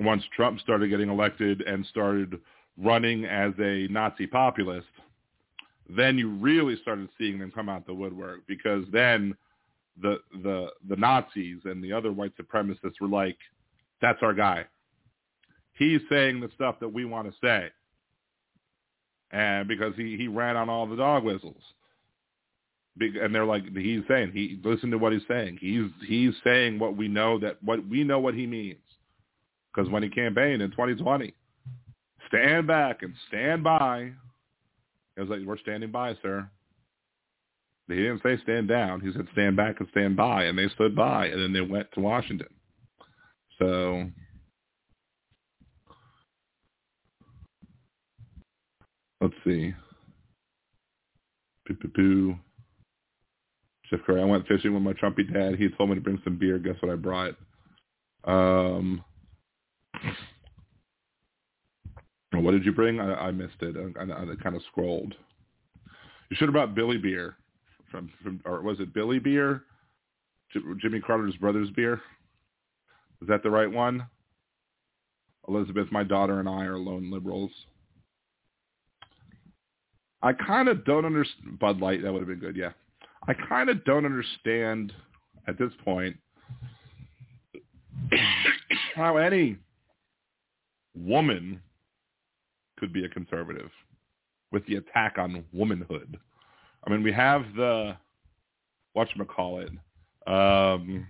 once 0.00 0.22
Trump 0.34 0.60
started 0.60 0.88
getting 0.88 1.08
elected 1.08 1.62
and 1.62 1.86
started 1.86 2.38
running 2.76 3.24
as 3.24 3.52
a 3.58 3.86
Nazi 3.88 4.26
populist 4.26 4.86
then 5.88 6.18
you 6.18 6.28
really 6.30 6.76
started 6.82 7.08
seeing 7.16 7.38
them 7.38 7.52
come 7.52 7.68
out 7.68 7.86
the 7.86 7.94
woodwork 7.94 8.40
because 8.46 8.84
then 8.92 9.34
the 10.02 10.18
the 10.42 10.68
the 10.88 10.96
Nazis 10.96 11.58
and 11.64 11.82
the 11.82 11.92
other 11.92 12.12
white 12.12 12.32
supremacists 12.36 13.00
were 13.00 13.08
like 13.08 13.38
that's 14.02 14.18
our 14.22 14.34
guy 14.34 14.64
he's 15.74 16.00
saying 16.10 16.40
the 16.40 16.50
stuff 16.54 16.78
that 16.80 16.88
we 16.88 17.04
want 17.04 17.26
to 17.28 17.34
say 17.40 17.70
and 19.30 19.68
because 19.68 19.94
he 19.96 20.16
he 20.16 20.28
ran 20.28 20.56
on 20.56 20.68
all 20.68 20.86
the 20.86 20.96
dog 20.96 21.24
whistles. 21.24 21.62
And 22.98 23.34
they're 23.34 23.44
like 23.44 23.64
he's 23.76 24.00
saying 24.08 24.32
he 24.32 24.58
listen 24.64 24.90
to 24.90 24.98
what 24.98 25.12
he's 25.12 25.26
saying. 25.28 25.58
He's 25.60 25.90
he's 26.06 26.32
saying 26.42 26.78
what 26.78 26.96
we 26.96 27.08
know 27.08 27.38
that 27.40 27.62
what 27.62 27.86
we 27.86 28.04
know 28.04 28.18
what 28.18 28.34
he 28.34 28.46
means. 28.46 28.78
Because 29.76 29.90
when 29.90 30.02
he 30.02 30.08
campaigned 30.08 30.62
in 30.62 30.70
2020, 30.70 31.34
stand 32.28 32.66
back 32.66 33.02
and 33.02 33.12
stand 33.28 33.62
by. 33.62 34.12
It 35.16 35.20
was 35.20 35.28
like 35.28 35.40
we're 35.46 35.58
standing 35.58 35.90
by, 35.90 36.14
sir. 36.22 36.48
He 37.88 37.96
didn't 37.96 38.22
say 38.22 38.38
stand 38.42 38.68
down. 38.68 39.00
He 39.00 39.12
said 39.12 39.28
stand 39.32 39.56
back 39.56 39.76
and 39.78 39.88
stand 39.90 40.16
by, 40.16 40.44
and 40.44 40.58
they 40.58 40.68
stood 40.74 40.96
by, 40.96 41.26
and 41.26 41.40
then 41.40 41.52
they 41.52 41.60
went 41.60 41.88
to 41.92 42.00
Washington. 42.00 42.48
So 43.58 44.06
let's 49.20 49.34
see. 49.44 49.74
Poo 51.94 52.36
Jeff 53.90 54.00
Curry. 54.06 54.22
I 54.22 54.24
went 54.24 54.46
fishing 54.48 54.72
with 54.72 54.82
my 54.82 54.94
Trumpy 54.94 55.32
dad. 55.32 55.56
He 55.58 55.68
told 55.76 55.90
me 55.90 55.96
to 55.96 56.00
bring 56.00 56.20
some 56.24 56.38
beer. 56.38 56.58
Guess 56.58 56.76
what 56.80 56.92
I 56.92 56.96
brought? 56.96 57.34
Um, 58.24 59.04
what 62.32 62.52
did 62.52 62.64
you 62.64 62.72
bring? 62.72 63.00
I, 63.00 63.14
I 63.14 63.30
missed 63.30 63.60
it. 63.60 63.76
I, 63.76 64.02
I, 64.02 64.22
I 64.22 64.34
kind 64.42 64.56
of 64.56 64.62
scrolled. 64.70 65.14
You 66.30 66.36
should 66.36 66.48
have 66.48 66.54
brought 66.54 66.74
Billy 66.74 66.98
beer 66.98 67.36
from, 67.90 68.10
from 68.22 68.40
or 68.44 68.62
was 68.62 68.80
it 68.80 68.94
Billy 68.94 69.18
beer? 69.18 69.62
Jimmy 70.80 71.00
Carter's 71.00 71.36
brother's 71.36 71.70
beer. 71.70 72.00
Is 73.22 73.28
that 73.28 73.42
the 73.42 73.50
right 73.50 73.70
one? 73.70 74.06
Elizabeth, 75.48 75.88
my 75.90 76.02
daughter 76.02 76.40
and 76.40 76.48
I 76.48 76.64
are 76.64 76.78
lone 76.78 77.10
liberals. 77.10 77.50
I 80.22 80.32
kind 80.32 80.68
of 80.68 80.84
don't 80.84 81.04
understand 81.04 81.58
Bud 81.58 81.80
Light. 81.80 82.02
That 82.02 82.12
would 82.12 82.20
have 82.20 82.28
been 82.28 82.40
good. 82.40 82.56
Yeah, 82.56 82.70
I 83.28 83.34
kind 83.34 83.70
of 83.70 83.84
don't 83.84 84.04
understand 84.04 84.92
at 85.46 85.58
this 85.58 85.70
point 85.84 86.16
how 88.94 89.18
any 89.18 89.56
woman 90.96 91.60
could 92.78 92.92
be 92.92 93.04
a 93.04 93.08
conservative 93.08 93.70
with 94.52 94.66
the 94.66 94.76
attack 94.76 95.16
on 95.18 95.44
womanhood. 95.52 96.18
I 96.86 96.90
mean, 96.90 97.02
we 97.02 97.12
have 97.12 97.44
the 97.56 97.96
whatchamacallit. 98.96 99.70
Um, 100.26 101.06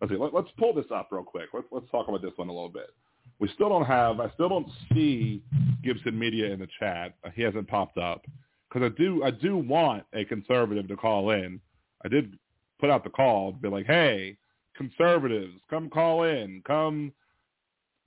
let's 0.00 0.12
see. 0.12 0.18
Let, 0.18 0.34
us 0.34 0.50
pull 0.58 0.74
this 0.74 0.86
up 0.94 1.08
real 1.10 1.22
quick. 1.22 1.48
Let's 1.52 1.66
let's 1.70 1.90
talk 1.90 2.08
about 2.08 2.22
this 2.22 2.32
one 2.36 2.48
a 2.48 2.52
little 2.52 2.68
bit. 2.68 2.90
We 3.38 3.48
still 3.54 3.68
don't 3.68 3.84
have. 3.84 4.20
I 4.20 4.30
still 4.34 4.48
don't 4.48 4.68
see 4.92 5.42
Gibson 5.82 6.18
Media 6.18 6.52
in 6.52 6.60
the 6.60 6.68
chat. 6.78 7.14
He 7.34 7.42
hasn't 7.42 7.68
popped 7.68 7.98
up 7.98 8.24
because 8.68 8.90
I 8.90 9.00
do. 9.00 9.22
I 9.24 9.30
do 9.30 9.56
want 9.56 10.04
a 10.12 10.24
conservative 10.24 10.88
to 10.88 10.96
call 10.96 11.30
in. 11.30 11.60
I 12.04 12.08
did 12.08 12.38
put 12.80 12.90
out 12.90 13.04
the 13.04 13.10
call 13.10 13.52
to 13.52 13.58
be 13.58 13.68
like, 13.68 13.86
hey, 13.86 14.36
conservatives, 14.76 15.54
come 15.68 15.90
call 15.90 16.24
in. 16.24 16.62
Come 16.66 17.12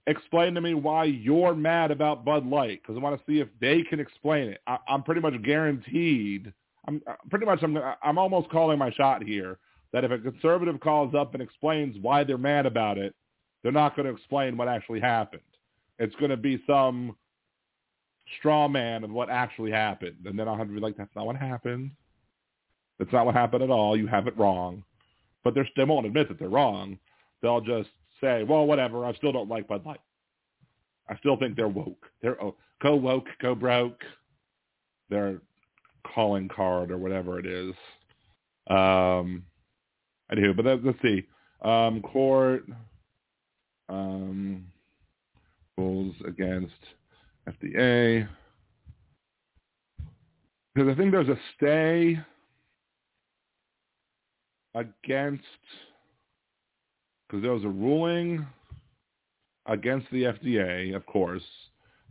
explain 0.07 0.53
to 0.55 0.61
me 0.61 0.73
why 0.73 1.05
you're 1.05 1.55
mad 1.55 1.91
about 1.91 2.25
Bud 2.25 2.45
Light 2.45 2.81
because 2.81 2.97
I 2.97 3.01
want 3.01 3.19
to 3.19 3.31
see 3.31 3.39
if 3.39 3.47
they 3.59 3.83
can 3.83 3.99
explain 3.99 4.49
it. 4.49 4.61
I, 4.67 4.77
am 4.89 5.03
pretty 5.03 5.21
much 5.21 5.41
guaranteed. 5.43 6.51
I'm 6.87 7.01
uh, 7.07 7.13
pretty 7.29 7.45
much. 7.45 7.59
I'm. 7.61 7.77
I'm 8.03 8.17
almost 8.17 8.49
calling 8.49 8.79
my 8.79 8.91
shot 8.91 9.23
here 9.23 9.59
that 9.93 10.03
if 10.03 10.11
a 10.11 10.17
conservative 10.17 10.79
calls 10.79 11.13
up 11.13 11.33
and 11.33 11.43
explains 11.43 11.97
why 12.01 12.23
they're 12.23 12.37
mad 12.37 12.65
about 12.65 12.97
it, 12.97 13.13
they're 13.61 13.71
not 13.71 13.95
going 13.95 14.07
to 14.07 14.13
explain 14.13 14.57
what 14.57 14.67
actually 14.67 14.99
happened. 14.99 15.41
It's 15.99 16.15
going 16.15 16.31
to 16.31 16.37
be 16.37 16.61
some 16.65 17.15
straw 18.39 18.67
man 18.67 19.03
of 19.03 19.11
what 19.11 19.29
actually 19.29 19.71
happened. 19.71 20.25
And 20.25 20.37
then 20.39 20.47
I'll 20.47 20.57
have 20.57 20.67
to 20.67 20.73
be 20.73 20.79
like, 20.79 20.97
that's 20.97 21.15
not 21.15 21.25
what 21.25 21.35
happened. 21.35 21.91
That's 22.97 23.11
not 23.11 23.25
what 23.25 23.35
happened 23.35 23.63
at 23.63 23.69
all. 23.69 23.97
You 23.97 24.07
have 24.07 24.27
it 24.27 24.37
wrong. 24.37 24.83
But 25.43 25.53
they're, 25.53 25.67
they 25.75 25.83
won't 25.83 26.05
admit 26.05 26.27
that 26.29 26.39
they're 26.39 26.49
wrong. 26.49 26.97
They'll 27.41 27.61
just 27.61 27.89
say, 28.21 28.43
well, 28.43 28.65
whatever. 28.65 29.05
I 29.05 29.13
still 29.15 29.31
don't 29.31 29.49
like 29.49 29.67
Bud 29.67 29.85
Light. 29.85 30.01
I 31.09 31.17
still 31.17 31.37
think 31.37 31.55
they're 31.55 31.67
woke. 31.67 32.05
They're 32.21 32.41
oh, 32.41 32.55
go 32.81 32.95
woke, 32.95 33.27
go 33.41 33.55
broke. 33.55 34.01
Their 35.09 35.41
calling 36.07 36.47
card 36.47 36.91
or 36.91 36.97
whatever 36.97 37.39
it 37.39 37.45
is. 37.45 37.73
Um, 38.67 39.43
anywho, 40.31 40.55
but 40.55 40.65
let's 40.83 41.01
see. 41.01 41.25
Um, 41.61 42.01
court 42.01 42.63
um, 43.89 44.65
rules 45.77 46.15
against 46.25 46.73
FDA. 47.47 48.27
Because 50.73 50.89
I 50.89 50.95
think 50.95 51.11
there's 51.11 51.27
a 51.27 51.37
stay 51.57 52.17
against, 54.73 55.43
because 57.31 57.43
there 57.43 57.53
was 57.53 57.63
a 57.63 57.69
ruling 57.69 58.45
against 59.65 60.05
the 60.11 60.23
FDA, 60.23 60.93
of 60.93 61.05
course, 61.05 61.43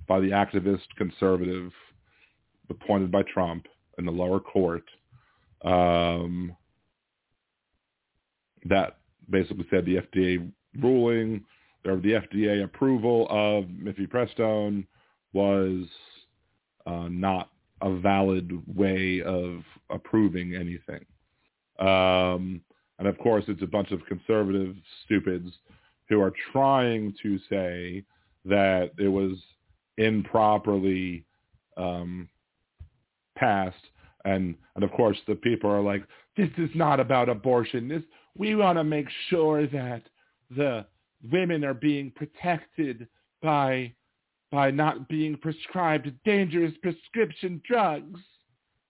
by 0.09 0.19
the 0.19 0.31
activist 0.31 0.87
conservative 0.97 1.71
appointed 2.71 3.13
by 3.13 3.23
Trump 3.25 3.67
in 3.99 4.07
the 4.07 4.11
lower 4.11 4.41
court 4.41 4.85
um, 5.63 6.57
that 8.65 8.97
basically 9.29 9.67
said 9.69 9.85
the 9.85 9.97
FDA 9.97 10.51
ruling 10.81 11.45
or 11.85 11.97
the 11.97 12.13
FDA 12.13 12.65
approval 12.65 13.27
of 13.29 13.65
mifepristone 13.65 14.87
was 15.35 15.85
uh, 16.87 17.09
not 17.11 17.51
a 17.83 17.95
valid 17.95 18.51
way 18.75 19.21
of 19.21 19.63
approving 19.91 20.55
anything. 20.55 21.05
Um, 21.79 22.63
and 23.01 23.09
of 23.09 23.19
course, 23.19 23.45
it's 23.49 23.63
a 23.63 23.67
bunch 23.67 23.91
of 23.91 24.05
conservative 24.07 24.77
stupids 25.05 25.51
who 26.09 26.21
are 26.21 26.33
trying 26.53 27.15
to 27.23 27.39
say 27.49 28.05
that 28.45 28.91
it 28.99 29.09
was 29.09 29.39
improperly 29.97 31.25
um, 31.77 32.29
passed. 33.37 33.85
And, 34.25 34.55
and 34.75 34.85
of 34.85 34.93
course, 34.93 35.17
the 35.27 35.35
people 35.35 35.71
are 35.71 35.81
like, 35.81 36.05
this 36.37 36.51
is 36.59 36.71
not 36.75 37.01
about 37.01 37.29
abortion. 37.29 37.89
This 37.89 38.03
we 38.37 38.55
want 38.55 38.79
to 38.79 38.85
make 38.85 39.09
sure 39.29 39.67
that 39.67 40.03
the 40.55 40.87
women 41.33 41.65
are 41.65 41.75
being 41.75 42.11
protected 42.11 43.09
by 43.43 43.93
by 44.53 44.71
not 44.71 45.09
being 45.09 45.37
prescribed 45.37 46.11
dangerous 46.25 46.73
prescription 46.83 47.63
drugs. 47.65 48.21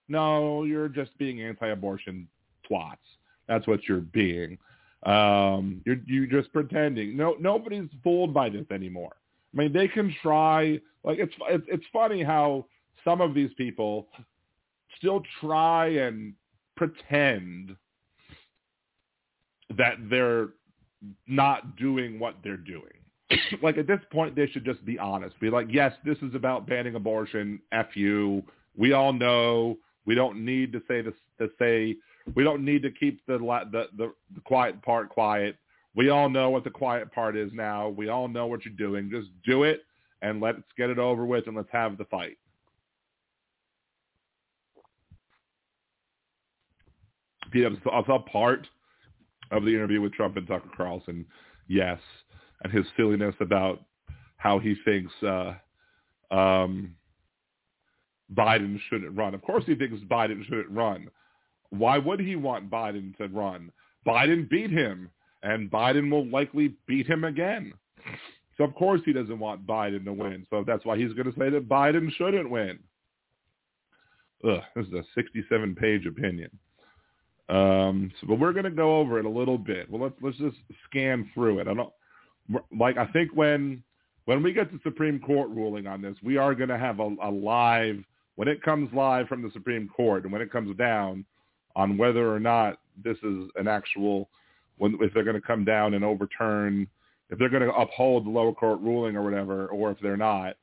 No, 0.07 0.63
you're 0.63 0.89
just 0.89 1.15
being 1.19 1.41
anti-abortion 1.41 2.27
twats. 2.69 2.97
That's 3.47 3.67
what 3.67 3.87
you're 3.87 4.01
being. 4.01 4.57
Um, 5.03 5.81
you're 5.85 5.97
you're 6.05 6.27
just 6.27 6.53
pretending. 6.53 7.17
No, 7.17 7.35
nobody's 7.39 7.89
fooled 8.03 8.33
by 8.33 8.49
this 8.49 8.65
anymore. 8.71 9.15
I 9.53 9.57
mean, 9.57 9.73
they 9.73 9.87
can 9.87 10.13
try. 10.21 10.79
Like 11.03 11.17
it's 11.17 11.33
it's, 11.49 11.85
funny 11.91 12.23
how 12.23 12.67
some 13.03 13.21
of 13.21 13.33
these 13.33 13.49
people 13.57 14.07
still 14.97 15.23
try 15.39 15.87
and 15.87 16.33
pretend 16.77 17.75
that 19.77 19.95
they're 20.09 20.49
not 21.27 21.75
doing 21.77 22.19
what 22.19 22.35
they're 22.43 22.57
doing. 22.57 22.83
like 23.63 23.77
at 23.77 23.87
this 23.87 23.99
point, 24.11 24.35
they 24.35 24.47
should 24.47 24.65
just 24.65 24.83
be 24.85 24.99
honest. 24.99 25.39
Be 25.39 25.49
like, 25.49 25.67
yes, 25.69 25.93
this 26.05 26.17
is 26.19 26.35
about 26.35 26.67
banning 26.67 26.95
abortion. 26.95 27.59
F 27.71 27.95
you. 27.95 28.43
We 28.77 28.93
all 28.93 29.13
know. 29.13 29.77
We 30.05 30.15
don't 30.15 30.45
need 30.45 30.71
to 30.73 30.81
say 30.87 31.01
this 31.01 31.13
to 31.39 31.49
say. 31.59 31.95
We 32.35 32.43
don't 32.43 32.63
need 32.63 32.81
to 32.83 32.91
keep 32.91 33.25
the, 33.25 33.37
the 33.37 33.87
the 33.97 34.13
the 34.33 34.41
quiet 34.41 34.81
part 34.81 35.09
quiet. 35.09 35.57
We 35.95 36.09
all 36.09 36.29
know 36.29 36.49
what 36.49 36.63
the 36.63 36.69
quiet 36.69 37.11
part 37.11 37.35
is 37.35 37.51
now. 37.53 37.89
We 37.89 38.07
all 38.07 38.27
know 38.27 38.47
what 38.47 38.63
you're 38.63 38.73
doing. 38.75 39.09
Just 39.11 39.29
do 39.45 39.63
it 39.63 39.81
and 40.21 40.39
let's 40.39 40.61
get 40.77 40.89
it 40.89 40.99
over 40.99 41.25
with 41.25 41.47
and 41.47 41.55
let's 41.55 41.69
have 41.71 41.97
the 41.97 42.05
fight. 42.05 42.37
Yeah, 47.53 47.69
I 47.91 48.03
saw 48.05 48.19
part 48.19 48.65
of 49.51 49.63
the 49.63 49.71
interview 49.71 49.99
with 49.99 50.13
Trump 50.13 50.37
and 50.37 50.47
Tucker 50.47 50.69
Carlson. 50.75 51.25
Yes, 51.67 51.99
and 52.63 52.71
his 52.71 52.85
silliness 52.95 53.35
about 53.41 53.83
how 54.37 54.57
he 54.57 54.75
thinks 54.85 55.11
uh, 55.21 55.55
um, 56.33 56.95
Biden 58.33 58.79
shouldn't 58.89 59.17
run. 59.17 59.33
Of 59.33 59.41
course, 59.41 59.65
he 59.65 59.75
thinks 59.75 59.99
Biden 60.05 60.45
shouldn't 60.45 60.71
run. 60.71 61.09
Why 61.71 61.97
would 61.97 62.19
he 62.19 62.35
want 62.35 62.69
Biden 62.69 63.17
to 63.17 63.27
run? 63.27 63.71
Biden 64.05 64.49
beat 64.49 64.69
him, 64.69 65.09
and 65.41 65.71
Biden 65.71 66.11
will 66.11 66.27
likely 66.27 66.75
beat 66.85 67.07
him 67.07 67.23
again. 67.23 67.73
So 68.57 68.65
of 68.65 68.75
course 68.75 69.01
he 69.05 69.13
doesn't 69.13 69.39
want 69.39 69.65
Biden 69.65 70.05
to 70.05 70.13
win. 70.13 70.45
So 70.49 70.63
that's 70.65 70.85
why 70.85 70.97
he's 70.97 71.13
going 71.13 71.31
to 71.31 71.39
say 71.39 71.49
that 71.49 71.69
Biden 71.69 72.11
shouldn't 72.11 72.49
win. 72.49 72.79
Ugh, 74.47 74.61
this 74.75 74.85
is 74.87 74.93
a 74.93 75.19
67-page 75.19 76.05
opinion. 76.05 76.49
Um, 77.49 78.11
so, 78.19 78.27
but 78.27 78.39
we're 78.39 78.53
going 78.53 78.65
to 78.65 78.71
go 78.71 78.99
over 78.99 79.19
it 79.19 79.25
a 79.25 79.29
little 79.29 79.57
bit. 79.57 79.89
Well, 79.89 80.01
let's 80.01 80.15
let's 80.21 80.37
just 80.37 80.57
scan 80.89 81.29
through 81.33 81.59
it. 81.59 81.67
I 81.67 81.73
don't 81.73 81.91
like. 82.77 82.97
I 82.97 83.07
think 83.07 83.31
when 83.33 83.83
when 84.25 84.41
we 84.41 84.53
get 84.53 84.71
the 84.71 84.79
Supreme 84.83 85.19
Court 85.19 85.49
ruling 85.49 85.85
on 85.85 86.01
this, 86.01 86.15
we 86.23 86.37
are 86.37 86.55
going 86.55 86.69
to 86.69 86.77
have 86.77 86.99
a, 86.99 87.13
a 87.21 87.29
live 87.29 87.97
when 88.35 88.47
it 88.47 88.63
comes 88.63 88.89
live 88.93 89.27
from 89.27 89.41
the 89.41 89.51
Supreme 89.51 89.89
Court 89.89 90.23
and 90.23 90.31
when 90.31 90.41
it 90.41 90.51
comes 90.51 90.75
down 90.77 91.25
on 91.75 91.97
whether 91.97 92.33
or 92.33 92.39
not 92.39 92.79
this 93.03 93.17
is 93.23 93.49
an 93.55 93.67
actual 93.67 94.29
when 94.77 94.97
if 95.01 95.13
they're 95.13 95.23
going 95.23 95.39
to 95.39 95.45
come 95.45 95.63
down 95.63 95.93
and 95.93 96.03
overturn 96.03 96.87
if 97.31 97.39
they're 97.39 97.49
going 97.49 97.63
to 97.63 97.73
uphold 97.73 98.25
the 98.25 98.29
lower 98.29 98.53
court 98.53 98.81
ruling 98.81 99.15
or 99.15 99.23
whatever, 99.23 99.67
or 99.67 99.89
if 99.89 99.97
they're 100.01 100.17
not, 100.17 100.57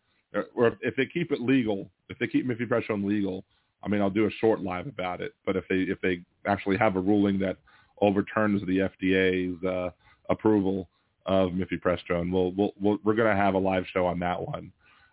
or 0.54 0.76
if 0.82 0.94
they 0.96 1.06
keep 1.06 1.32
it 1.32 1.40
legal, 1.40 1.90
if 2.10 2.18
they 2.18 2.26
keep 2.26 2.46
mifepristone 2.46 3.04
legal, 3.04 3.42
I 3.82 3.88
mean, 3.88 4.02
I'll 4.02 4.10
do 4.10 4.26
a 4.26 4.30
short 4.30 4.60
live 4.60 4.86
about 4.86 5.22
it. 5.22 5.32
But 5.46 5.56
if 5.56 5.64
they 5.68 5.76
if 5.76 6.00
they 6.02 6.20
actually 6.46 6.76
have 6.76 6.96
a 6.96 7.00
ruling 7.00 7.38
that 7.40 7.56
overturns 8.02 8.60
the 8.66 8.88
FDA's 9.02 9.64
uh, 9.64 9.90
approval 10.28 10.88
of 11.24 11.50
mifepristone, 11.52 12.30
we'll, 12.30 12.52
we'll, 12.52 12.74
we'll 12.80 12.98
we're 13.02 13.14
going 13.14 13.34
to 13.34 13.40
have 13.40 13.54
a 13.54 13.58
live 13.58 13.84
show 13.92 14.04
on 14.04 14.18
that 14.18 14.38
one. 14.40 14.70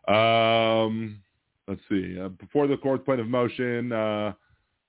Um, 0.08 1.22
let's 1.70 1.82
see. 1.90 2.20
Uh, 2.20 2.30
before 2.30 2.68
the 2.68 2.78
court 2.78 3.06
point 3.06 3.22
of 3.22 3.28
motion, 3.28 3.94
uh, 3.94 4.34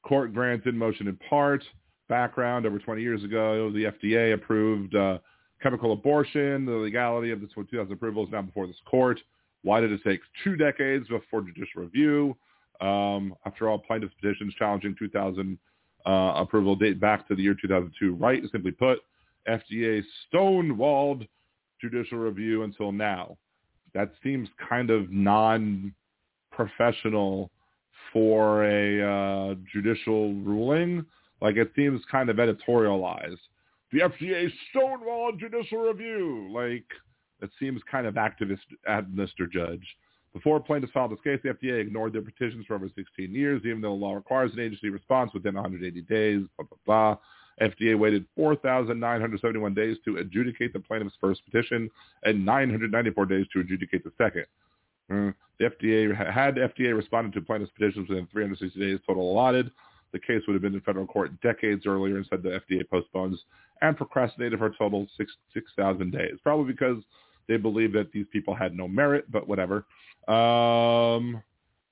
court 0.07 0.33
granted 0.33 0.75
motion 0.75 1.09
in 1.09 1.19
part. 1.29 1.63
Background: 2.09 2.65
Over 2.67 2.79
20 2.79 3.03
years 3.03 3.25
ago, 3.25 3.71
the 3.73 3.85
FDA 3.85 4.35
approved 4.35 4.95
uh, 4.95 5.19
chemical 5.61 5.93
abortion. 5.93 6.65
The 6.65 6.73
legality 6.73 7.33
of 7.33 7.41
this 7.41 7.51
2000 7.55 7.93
approval 7.93 8.25
is 8.25 8.31
now 8.31 8.43
before 8.43 8.69
this 8.69 8.77
court. 8.89 9.19
Why 9.63 9.81
did 9.81 9.91
it 9.91 10.01
take 10.05 10.21
two 10.45 10.55
decades 10.57 11.09
before 11.09 11.43
judicial 11.43 11.83
review? 11.83 12.37
Um, 12.81 13.35
after 13.45 13.69
all, 13.69 13.79
plaintiffs' 13.79 14.15
petitions 14.21 14.55
challenging 14.55 14.95
2000 14.97 15.59
uh, 16.07 16.35
approval 16.37 16.77
date 16.77 17.01
back 17.01 17.27
to 17.27 17.35
the 17.35 17.43
year 17.43 17.57
2002. 17.61 18.15
Right, 18.15 18.45
simply 18.53 18.71
put, 18.71 19.01
FDA 19.49 20.05
stonewalled 20.33 21.27
judicial 21.81 22.19
review 22.19 22.63
until 22.63 22.93
now. 22.93 23.37
That 23.95 24.13
seems 24.23 24.49
kind 24.69 24.91
of 24.91 25.11
non-professional 25.11 27.51
for 28.17 28.65
a 28.65 29.03
uh, 29.03 29.55
judicial 29.71 30.33
ruling. 30.37 31.05
Like 31.43 31.57
it 31.57 31.71
seems 31.77 32.01
kind 32.11 32.31
of 32.31 32.37
editorialized. 32.37 33.37
The 33.93 33.99
FDA 33.99 34.51
stonewalled 34.75 35.39
judicial 35.39 35.81
review. 35.81 36.49
Like 36.51 36.87
it 37.43 37.51
seems 37.61 37.83
kind 37.91 38.07
of 38.07 38.15
activist, 38.15 38.61
Mr. 38.89 39.53
Judge. 39.53 39.87
Before 40.33 40.59
plaintiffs 40.61 40.95
filed 40.95 41.13
this 41.13 41.19
case, 41.23 41.41
the 41.45 41.51
FDA 41.51 41.79
ignored 41.79 42.15
their 42.15 42.23
petitions 42.23 42.65
for 42.65 42.75
over 42.77 42.89
16 42.89 43.35
years, 43.35 43.61
even 43.67 43.83
though 43.83 43.91
the 43.91 43.95
law 43.95 44.15
requires 44.15 44.51
an 44.55 44.61
agency 44.61 44.89
response 44.89 45.35
within 45.35 45.55
180 45.55 46.01
days, 46.03 46.41
blah, 46.57 46.67
blah, 46.67 46.79
blah. 46.87 47.69
FDA 47.69 47.99
waited 47.99 48.25
4,971 48.35 49.75
days 49.75 49.99
to 50.07 50.17
adjudicate 50.17 50.73
the 50.73 50.81
plaintiff's 50.81 51.17
first 51.21 51.43
petition 51.45 51.91
and 52.23 52.47
994 52.47 53.27
days 53.27 53.45
to 53.53 53.61
adjudicate 53.61 54.05
the 54.05 54.13
second. 54.17 54.47
Uh, 55.13 55.33
the 55.59 55.67
FDA 55.67 56.33
had 56.33 56.57
FDA 56.57 56.95
responded 56.97 57.33
to 57.35 57.41
plaintiff's 57.41 57.73
petitions 57.73 58.09
within 58.09 58.27
360 58.33 58.79
days 58.79 58.99
total 59.07 59.31
allotted. 59.31 59.71
The 60.13 60.19
case 60.21 60.43
would 60.47 60.55
have 60.55 60.63
been 60.63 60.75
in 60.75 60.81
federal 60.81 61.07
court 61.07 61.39
decades 61.41 61.87
earlier. 61.87 62.19
Instead, 62.19 62.43
the 62.43 62.61
FDA 62.61 62.89
postpones 62.89 63.39
and 63.83 63.97
procrastinated 63.97 64.59
for 64.59 64.67
a 64.67 64.77
total 64.77 65.07
six 65.17 65.33
6,000 65.53 66.11
days, 66.11 66.35
probably 66.43 66.73
because 66.73 67.03
they 67.49 67.57
believe 67.57 67.93
that 67.93 68.13
these 68.13 68.27
people 68.33 68.55
had 68.55 68.77
no 68.77 68.89
merit, 68.89 69.31
but 69.31 69.47
whatever. 69.49 69.85
Um, 70.29 71.43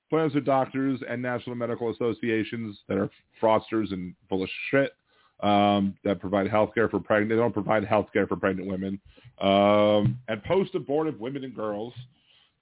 plans 0.09 0.35
of 0.35 0.45
doctors 0.45 0.99
and 1.07 1.21
national 1.21 1.55
medical 1.55 1.91
associations 1.91 2.77
that 2.87 2.97
are 2.97 3.09
fraudsters 3.41 3.91
and 3.91 4.15
full 4.29 4.43
of 4.43 4.49
shit 4.69 4.93
um, 5.41 5.95
that 6.03 6.19
provide 6.19 6.49
health 6.49 6.71
care 6.73 6.89
for 6.89 6.99
pregnant. 6.99 7.29
They 7.29 7.35
don't 7.35 7.53
provide 7.53 7.85
health 7.85 8.07
care 8.13 8.27
for 8.27 8.35
pregnant 8.35 8.67
women. 8.69 8.99
Um, 9.41 10.17
and 10.27 10.43
post-abortive 10.43 11.19
women 11.19 11.43
and 11.43 11.55
girls. 11.55 11.93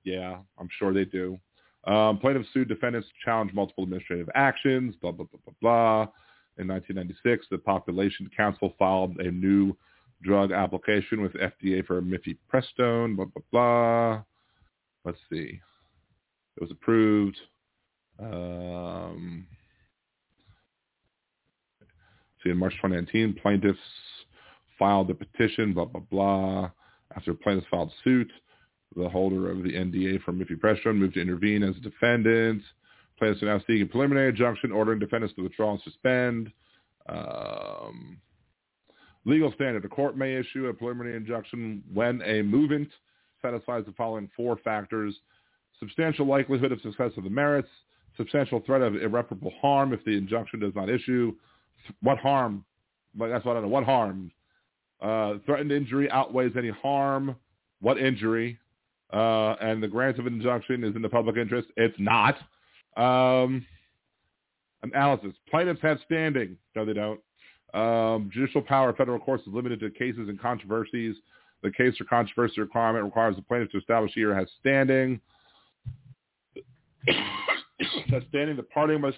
Yeah, 0.03 0.37
I'm 0.59 0.69
sure 0.77 0.93
they 0.93 1.05
do. 1.05 1.39
Um, 1.85 2.17
plaintiffs 2.19 2.47
sued 2.53 2.69
defendants 2.69 3.07
to 3.07 3.13
challenge 3.25 3.53
multiple 3.53 3.83
administrative 3.83 4.29
actions, 4.35 4.95
blah, 5.01 5.11
blah, 5.11 5.25
blah, 5.25 5.39
blah, 5.45 5.53
blah. 5.61 6.01
In 6.57 6.67
1996, 6.67 7.47
the 7.49 7.57
Population 7.57 8.29
Council 8.35 8.73
filed 8.77 9.17
a 9.19 9.31
new 9.31 9.75
drug 10.21 10.51
application 10.51 11.21
with 11.21 11.33
FDA 11.33 11.85
for 11.85 12.01
mifepristone, 12.01 13.15
blah, 13.15 13.25
blah, 13.25 13.43
blah. 13.51 14.23
Let's 15.03 15.17
see. 15.29 15.59
It 16.55 16.61
was 16.61 16.71
approved. 16.71 17.37
Um, 18.19 19.45
see, 22.43 22.51
in 22.51 22.57
March 22.57 22.73
2019, 22.73 23.39
plaintiffs 23.41 23.79
filed 24.79 25.09
the 25.09 25.15
petition, 25.15 25.73
blah, 25.73 25.85
blah, 25.85 26.01
blah. 26.09 26.69
After 27.15 27.33
plaintiffs 27.33 27.67
filed 27.69 27.91
suit, 28.03 28.31
the 28.95 29.09
holder 29.09 29.49
of 29.49 29.63
the 29.63 29.73
NDA 29.73 30.21
for 30.23 30.33
mifepristone 30.33 30.97
moved 30.97 31.15
to 31.15 31.21
intervene 31.21 31.63
as 31.63 31.75
a 31.75 31.79
defendant. 31.79 32.61
Plaintiffs 33.17 33.43
are 33.43 33.47
now 33.47 33.59
seeking 33.59 33.87
preliminary 33.87 34.29
injunction 34.29 34.71
ordering 34.71 34.99
defendants 34.99 35.35
to 35.35 35.43
withdraw 35.43 35.71
and 35.71 35.81
suspend. 35.81 36.51
Um, 37.07 38.17
legal 39.25 39.51
standard. 39.53 39.83
The 39.83 39.89
court 39.89 40.17
may 40.17 40.35
issue 40.35 40.67
a 40.67 40.73
preliminary 40.73 41.15
injunction 41.15 41.83
when 41.93 42.21
a 42.23 42.41
movement 42.41 42.89
satisfies 43.41 43.85
the 43.85 43.93
following 43.93 44.29
four 44.35 44.57
factors. 44.63 45.15
Substantial 45.79 46.25
likelihood 46.25 46.71
of 46.71 46.81
success 46.81 47.11
of 47.17 47.23
the 47.23 47.29
merits, 47.29 47.67
substantial 48.17 48.61
threat 48.65 48.81
of 48.81 48.95
irreparable 48.95 49.51
harm 49.61 49.93
if 49.93 50.03
the 50.05 50.11
injunction 50.11 50.59
does 50.59 50.73
not 50.75 50.89
issue. 50.89 51.33
What 52.01 52.17
harm? 52.19 52.63
That's 53.17 53.45
what 53.45 53.51
I 53.51 53.53
don't 53.55 53.63
know. 53.63 53.69
What 53.69 53.83
harm? 53.83 54.31
Uh, 55.01 55.33
threatened 55.45 55.71
injury 55.71 56.09
outweighs 56.09 56.53
any 56.57 56.69
harm. 56.69 57.35
What 57.81 57.97
injury? 57.97 58.57
Uh, 59.13 59.55
and 59.61 59.81
the 59.81 59.87
grant 59.87 60.17
of 60.17 60.25
an 60.25 60.33
injunction 60.33 60.83
is 60.83 60.95
in 60.95 61.01
the 61.01 61.09
public 61.09 61.37
interest. 61.37 61.67
It's 61.77 61.95
not. 61.99 62.35
Um, 62.97 63.65
analysis. 64.81 65.33
Plaintiffs 65.49 65.81
have 65.81 65.99
standing. 66.05 66.57
No, 66.75 66.83
they 66.85 66.93
don't. 66.93 67.19
Um, 67.73 68.29
judicial 68.33 68.61
power 68.61 68.89
of 68.89 68.97
federal 68.97 69.19
courts 69.19 69.43
is 69.47 69.53
limited 69.53 69.79
to 69.81 69.89
cases 69.91 70.29
and 70.29 70.39
controversies 70.39 71.15
the 71.63 71.71
case 71.71 71.99
or 71.99 72.05
controversy 72.05 72.61
requirement 72.61 73.05
requires 73.05 73.35
the 73.35 73.41
plaintiff 73.41 73.71
to 73.71 73.79
establish 73.79 74.11
he 74.13 74.23
or 74.23 74.35
has 74.35 74.47
standing. 74.59 75.19
that 77.07 78.21
standing, 78.29 78.57
the 78.57 78.63
party 78.63 78.97
must, 78.97 79.17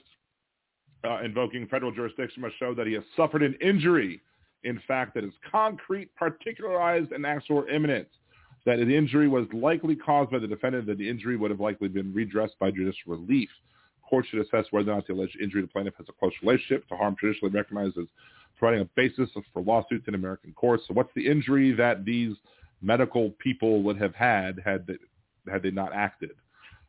uh, 1.03 1.21
invoking 1.23 1.67
federal 1.67 1.91
jurisdiction, 1.91 2.41
must 2.41 2.57
show 2.57 2.73
that 2.75 2.87
he 2.87 2.93
has 2.93 3.03
suffered 3.17 3.41
an 3.43 3.55
injury, 3.61 4.21
in 4.63 4.79
fact, 4.87 5.15
that 5.15 5.23
is 5.23 5.33
concrete, 5.51 6.15
particularized, 6.15 7.11
and 7.11 7.25
actual 7.25 7.57
or 7.57 7.69
imminent. 7.69 8.07
That 8.65 8.77
the 8.77 8.95
injury 8.95 9.27
was 9.27 9.45
likely 9.53 9.95
caused 9.95 10.31
by 10.31 10.39
the 10.39 10.47
defendant, 10.47 10.87
that 10.87 10.97
the 10.97 11.09
injury 11.09 11.37
would 11.37 11.51
have 11.51 11.59
likely 11.59 11.87
been 11.87 12.13
redressed 12.13 12.57
by 12.59 12.71
judicial 12.71 13.13
relief. 13.13 13.49
Court 14.09 14.25
should 14.29 14.39
assess 14.39 14.65
whether 14.71 14.91
or 14.91 14.95
not 14.95 15.07
the 15.07 15.13
alleged 15.13 15.37
injury 15.39 15.61
to 15.61 15.67
the 15.67 15.71
plaintiff 15.71 15.95
has 15.97 16.07
a 16.09 16.13
close 16.13 16.33
relationship 16.41 16.87
to 16.89 16.95
harm 16.95 17.15
traditionally 17.19 17.53
recognized 17.53 17.97
as 17.97 18.05
providing 18.57 18.81
a 18.81 18.89
basis 18.95 19.29
for 19.53 19.61
lawsuits 19.61 20.07
in 20.07 20.15
American 20.15 20.53
courts. 20.53 20.83
So 20.87 20.93
what's 20.93 21.13
the 21.15 21.27
injury 21.27 21.73
that 21.73 22.05
these 22.05 22.35
medical 22.81 23.31
people 23.39 23.83
would 23.83 23.97
have 23.97 24.15
had 24.15 24.61
had 24.63 24.87
they, 24.87 24.97
had 25.51 25.63
they 25.63 25.71
not 25.71 25.93
acted? 25.93 26.31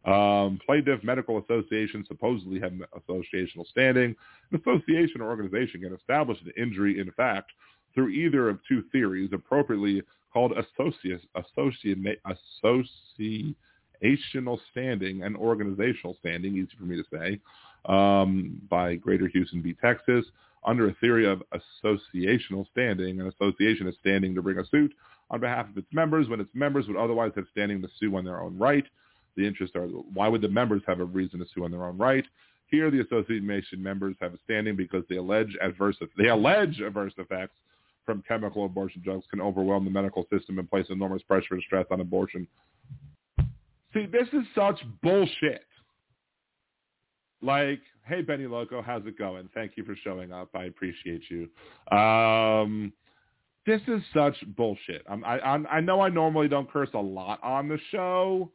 Um, 0.05 0.61
plaintiff 0.65 1.03
medical 1.03 1.39
associations 1.39 2.07
supposedly 2.07 2.61
have 2.61 2.73
associational 2.97 3.67
standing. 3.69 4.15
An 4.53 4.61
association 4.61 5.21
or 5.21 5.29
organization 5.29 5.81
can 5.81 5.95
establish 5.95 6.39
an 6.43 6.53
injury 6.57 7.01
in 7.01 7.11
fact 7.13 7.51
through 7.93 8.11
either 8.11 8.49
of 8.49 8.61
two 8.69 8.85
theories, 8.93 9.31
appropriately 9.33 10.03
called 10.37 10.53
associate, 10.53 11.23
associate, 11.35 12.21
associational 12.63 14.59
standing 14.71 15.23
and 15.23 15.35
organizational 15.35 16.15
standing, 16.21 16.59
easy 16.59 16.69
for 16.79 16.85
me 16.85 16.95
to 16.95 17.05
say, 17.11 17.41
um, 17.87 18.61
by 18.69 18.97
Greater 18.97 19.29
Houston 19.29 19.63
v. 19.63 19.75
Texas, 19.81 20.27
under 20.63 20.91
a 20.91 20.95
theory 20.97 21.27
of 21.27 21.43
associational 21.55 22.67
standing. 22.71 23.19
An 23.19 23.29
association 23.29 23.87
is 23.87 23.95
standing 24.01 24.35
to 24.35 24.43
bring 24.43 24.59
a 24.59 24.67
suit 24.67 24.93
on 25.31 25.41
behalf 25.41 25.71
of 25.71 25.79
its 25.79 25.89
members 25.91 26.29
when 26.29 26.41
its 26.41 26.51
members 26.53 26.87
would 26.87 26.99
otherwise 26.99 27.33
have 27.35 27.47
standing 27.53 27.81
to 27.81 27.89
sue 27.99 28.15
on 28.15 28.27
their 28.27 28.43
own 28.43 28.59
right. 28.59 28.85
The 29.39 29.47
interests 29.47 29.75
are, 29.75 29.87
why 29.87 30.29
would 30.29 30.43
the 30.43 30.51
members 30.51 30.83
have 30.87 31.01
a 31.01 31.05
reason 31.05 31.39
to 31.39 31.47
sue 31.55 31.65
on 31.65 31.71
their 31.71 31.87
own 31.87 31.97
right? 31.97 32.27
Here, 32.67 32.91
the 32.91 33.01
association 33.01 33.83
members 33.83 34.17
have 34.21 34.35
a 34.35 34.39
standing 34.45 34.77
because 34.77 35.05
they 35.09 35.17
allege 35.17 35.57
adverse, 35.63 35.97
they 36.19 36.29
allege 36.29 36.81
adverse 36.81 37.15
effects 37.17 37.57
from 38.07 38.23
chemical 38.27 38.65
abortion 38.65 39.03
drugs 39.05 39.27
can 39.31 39.41
overwhelm 39.41 39.85
the 39.85 39.91
medical 39.91 40.27
system 40.33 40.59
and 40.59 40.71
place 40.71 40.87
enormous 40.89 41.23
pressure 41.23 41.55
and 41.55 41.63
stress 41.67 41.87
on 41.91 42.01
abortion. 42.01 42.47
See, 43.93 44.07
this 44.07 44.29
is 44.33 44.47
such 44.55 44.81
bullshit. 45.03 45.67
Like, 47.43 47.81
hey, 48.07 48.23
Benny 48.23 48.47
Loco, 48.47 48.81
how's 48.81 49.05
it 49.07 49.19
going? 49.19 49.49
Thank 49.53 49.73
you 49.77 49.85
for 49.85 49.97
showing 50.03 50.33
up. 50.33 50.49
I 50.55 50.65
appreciate 50.65 51.23
you. 51.29 51.49
Um, 51.97 52.93
this 53.67 53.81
is 53.89 54.01
such 54.15 54.37
bullshit. 54.57 55.05
I'm, 55.09 55.25
I, 55.25 55.41
I'm, 55.41 55.67
I 55.71 55.81
know 55.81 56.01
I 56.01 56.09
normally 56.09 56.49
don't 56.49 56.71
curse 56.71 56.91
a 56.95 56.99
lot 56.99 57.43
on 57.43 57.69
the 57.69 57.79
show, 57.91 58.51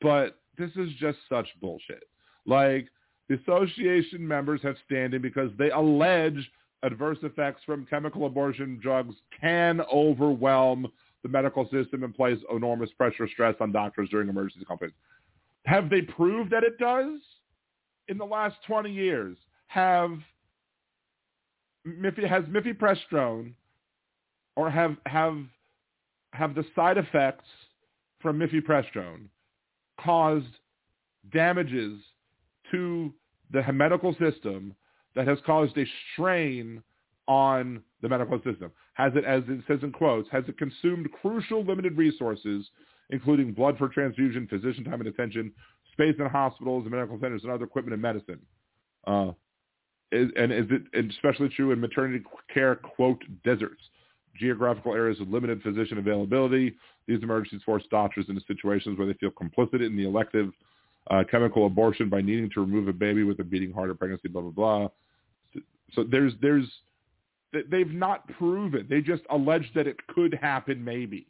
but 0.00 0.38
this 0.56 0.70
is 0.76 0.88
just 0.98 1.18
such 1.28 1.48
bullshit. 1.60 2.04
Like, 2.46 2.88
the 3.28 3.38
association 3.40 4.26
members 4.26 4.60
have 4.62 4.76
standing 4.84 5.20
because 5.20 5.50
they 5.58 5.70
allege 5.70 6.38
adverse 6.82 7.18
effects 7.22 7.62
from 7.64 7.86
chemical 7.86 8.26
abortion 8.26 8.78
drugs 8.82 9.14
can 9.40 9.80
overwhelm 9.92 10.86
the 11.22 11.28
medical 11.28 11.68
system 11.70 12.04
and 12.04 12.14
place 12.14 12.38
enormous 12.54 12.90
pressure 12.92 13.28
stress 13.28 13.54
on 13.60 13.72
doctors 13.72 14.08
during 14.10 14.28
emergency 14.28 14.64
complications. 14.64 15.00
Have 15.64 15.90
they 15.90 16.02
proved 16.02 16.52
that 16.52 16.62
it 16.62 16.78
does? 16.78 17.18
In 18.08 18.18
the 18.18 18.24
last 18.24 18.56
20 18.68 18.90
years, 18.92 19.36
have 19.66 20.18
has 21.84 22.44
mifepristone 22.44 23.52
or 24.54 24.70
have 24.70 24.96
have 25.06 25.38
have 26.32 26.54
the 26.54 26.64
side 26.74 26.98
effects 26.98 27.48
from 28.20 28.38
mifepristone 28.38 29.26
caused 30.00 30.46
damages 31.32 32.00
to 32.70 33.12
the 33.50 33.72
medical 33.72 34.14
system 34.14 34.74
that 35.16 35.26
has 35.26 35.38
caused 35.44 35.76
a 35.76 35.84
strain 36.12 36.82
on 37.26 37.82
the 38.02 38.08
medical 38.08 38.38
system? 38.44 38.70
Has 38.94 39.12
it, 39.16 39.24
as 39.24 39.42
it 39.48 39.60
says 39.66 39.80
in 39.82 39.90
quotes, 39.90 40.28
has 40.30 40.44
it 40.46 40.56
consumed 40.56 41.08
crucial 41.20 41.64
limited 41.64 41.96
resources, 41.96 42.64
including 43.10 43.52
blood 43.52 43.76
for 43.78 43.88
transfusion, 43.88 44.46
physician 44.46 44.84
time 44.84 45.00
and 45.00 45.08
attention, 45.08 45.52
space 45.92 46.14
in 46.18 46.26
hospitals 46.26 46.84
and 46.84 46.92
medical 46.92 47.18
centers, 47.20 47.42
and 47.42 47.50
other 47.50 47.64
equipment 47.64 47.94
and 47.94 48.02
medicine? 48.02 48.38
Uh, 49.06 49.32
is, 50.12 50.30
and 50.36 50.52
is 50.52 50.66
it 50.70 51.10
especially 51.10 51.48
true 51.48 51.72
in 51.72 51.80
maternity 51.80 52.24
care, 52.54 52.76
quote, 52.76 53.22
deserts? 53.44 53.82
geographical 54.38 54.94
areas 54.94 55.18
with 55.18 55.28
limited 55.28 55.62
physician 55.62 55.98
availability. 55.98 56.74
These 57.06 57.22
emergencies 57.22 57.62
force 57.64 57.84
doctors 57.90 58.26
into 58.28 58.42
situations 58.46 58.98
where 58.98 59.06
they 59.06 59.14
feel 59.14 59.30
complicit 59.30 59.84
in 59.84 59.96
the 59.96 60.06
elective 60.06 60.50
uh, 61.10 61.22
chemical 61.30 61.66
abortion 61.66 62.08
by 62.08 62.20
needing 62.20 62.50
to 62.50 62.60
remove 62.60 62.88
a 62.88 62.92
baby 62.92 63.22
with 63.22 63.38
a 63.40 63.44
beating 63.44 63.72
heart 63.72 63.90
or 63.90 63.94
pregnancy, 63.94 64.28
blah, 64.28 64.42
blah, 64.42 64.50
blah. 64.50 64.88
So, 65.92 66.04
there's, 66.04 66.32
there's, 66.40 66.68
they've 67.70 67.92
not 67.92 68.28
proven. 68.36 68.86
They 68.88 69.00
just 69.00 69.22
allege 69.30 69.70
that 69.74 69.86
it 69.86 69.96
could 70.08 70.34
happen 70.34 70.84
maybe. 70.84 71.26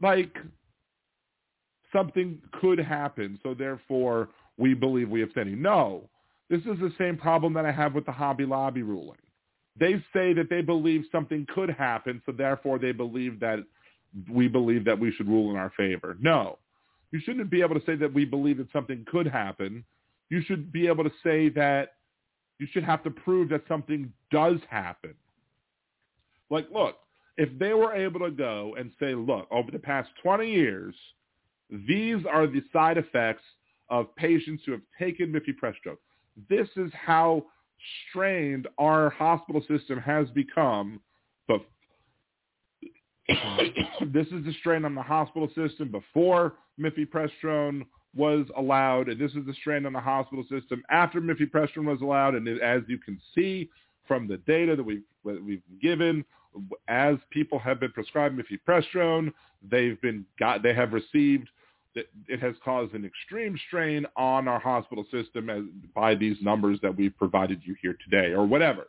Like 0.00 0.36
something 1.92 2.38
could 2.60 2.78
happen, 2.78 3.38
so 3.42 3.54
therefore 3.54 4.28
we 4.58 4.74
believe 4.74 5.08
we 5.08 5.20
have 5.20 5.30
standing. 5.30 5.62
No, 5.62 6.08
this 6.50 6.60
is 6.60 6.78
the 6.80 6.92
same 6.98 7.16
problem 7.16 7.54
that 7.54 7.64
I 7.64 7.72
have 7.72 7.94
with 7.94 8.06
the 8.06 8.12
Hobby 8.12 8.44
Lobby 8.44 8.82
ruling. 8.82 9.18
They 9.78 9.94
say 10.12 10.32
that 10.34 10.48
they 10.48 10.62
believe 10.62 11.04
something 11.12 11.46
could 11.54 11.70
happen, 11.70 12.22
so 12.24 12.32
therefore 12.32 12.78
they 12.78 12.92
believe 12.92 13.40
that 13.40 13.58
we 14.30 14.48
believe 14.48 14.84
that 14.84 14.98
we 14.98 15.12
should 15.12 15.28
rule 15.28 15.50
in 15.50 15.56
our 15.56 15.72
favor. 15.76 16.16
No, 16.20 16.58
you 17.10 17.20
shouldn't 17.20 17.50
be 17.50 17.62
able 17.62 17.78
to 17.78 17.84
say 17.84 17.96
that 17.96 18.12
we 18.12 18.24
believe 18.24 18.58
that 18.58 18.72
something 18.72 19.04
could 19.10 19.26
happen. 19.26 19.84
You 20.28 20.42
should 20.42 20.72
be 20.72 20.86
able 20.88 21.04
to 21.04 21.12
say 21.22 21.48
that 21.50 21.94
you 22.58 22.66
should 22.72 22.84
have 22.84 23.02
to 23.04 23.10
prove 23.10 23.48
that 23.50 23.62
something 23.68 24.12
does 24.30 24.58
happen. 24.68 25.14
Like, 26.50 26.68
look, 26.72 26.96
if 27.36 27.56
they 27.58 27.74
were 27.74 27.92
able 27.92 28.20
to 28.20 28.30
go 28.30 28.74
and 28.78 28.90
say, 28.98 29.14
look, 29.14 29.46
over 29.50 29.70
the 29.70 29.78
past 29.78 30.08
20 30.22 30.50
years, 30.50 30.94
these 31.70 32.24
are 32.30 32.46
the 32.46 32.62
side 32.72 32.96
effects 32.96 33.42
of 33.90 34.14
patients 34.16 34.62
who 34.64 34.72
have 34.72 34.80
taken 34.98 35.32
mifepristone. 35.32 35.96
This 36.48 36.68
is 36.76 36.90
how 36.94 37.44
strained 38.08 38.68
our 38.78 39.10
hospital 39.10 39.62
system 39.68 39.98
has 40.00 40.28
become. 40.30 41.00
But 41.46 41.62
this 44.12 44.26
is 44.28 44.44
the 44.44 44.54
strain 44.60 44.84
on 44.84 44.94
the 44.94 45.02
hospital 45.02 45.48
system 45.54 45.90
before 45.90 46.54
mifepristone 46.80 47.82
was 48.16 48.46
allowed, 48.56 49.08
and 49.08 49.20
this 49.20 49.32
is 49.32 49.46
the 49.46 49.54
strain 49.54 49.86
on 49.86 49.92
the 49.92 50.00
hospital 50.00 50.44
system 50.50 50.82
after 50.90 51.20
mifepristone 51.20 51.84
was 51.84 52.00
allowed. 52.00 52.34
And 52.34 52.48
as 52.60 52.82
you 52.88 52.98
can 52.98 53.20
see 53.34 53.68
from 54.06 54.26
the 54.26 54.38
data 54.38 54.76
that 54.76 54.82
we've, 54.82 55.02
we've 55.24 55.62
given, 55.80 56.24
as 56.88 57.16
people 57.30 57.58
have 57.58 57.80
been 57.80 57.92
prescribed 57.92 58.38
mifepristone, 58.38 59.32
they've 59.68 60.00
been 60.00 60.24
got, 60.38 60.62
they 60.62 60.74
have 60.74 60.92
received 60.92 61.48
it 62.28 62.40
has 62.40 62.54
caused 62.64 62.94
an 62.94 63.04
extreme 63.04 63.58
strain 63.66 64.06
on 64.16 64.48
our 64.48 64.58
hospital 64.58 65.06
system 65.10 65.48
as, 65.48 65.62
by 65.94 66.14
these 66.14 66.36
numbers 66.42 66.78
that 66.82 66.94
we've 66.94 67.16
provided 67.16 67.60
you 67.64 67.74
here 67.80 67.96
today 68.04 68.32
or 68.32 68.46
whatever. 68.46 68.88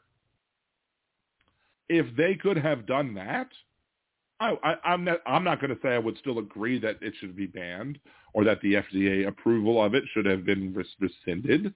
If 1.90 2.16
they 2.18 2.36
could 2.36 2.58
have 2.58 2.86
done 2.86 3.14
that, 3.14 3.48
I, 4.40 4.76
am 4.86 5.04
not, 5.04 5.20
I'm 5.26 5.44
not 5.44 5.60
going 5.60 5.76
to 5.76 5.82
say 5.82 5.90
I 5.90 6.00
would 6.00 6.18
still 6.18 6.40
agree 6.40 6.80
that 6.80 6.98
it 7.02 7.14
should 7.20 7.36
be 7.36 7.48
banned 7.48 8.00
or 8.34 8.44
that 8.44 8.62
the 8.62 8.76
FDA 8.76 9.28
approval 9.28 9.84
of 9.84 9.96
it 9.96 10.04
should 10.14 10.26
have 10.26 10.46
been 10.46 10.76
rescinded. 11.00 11.74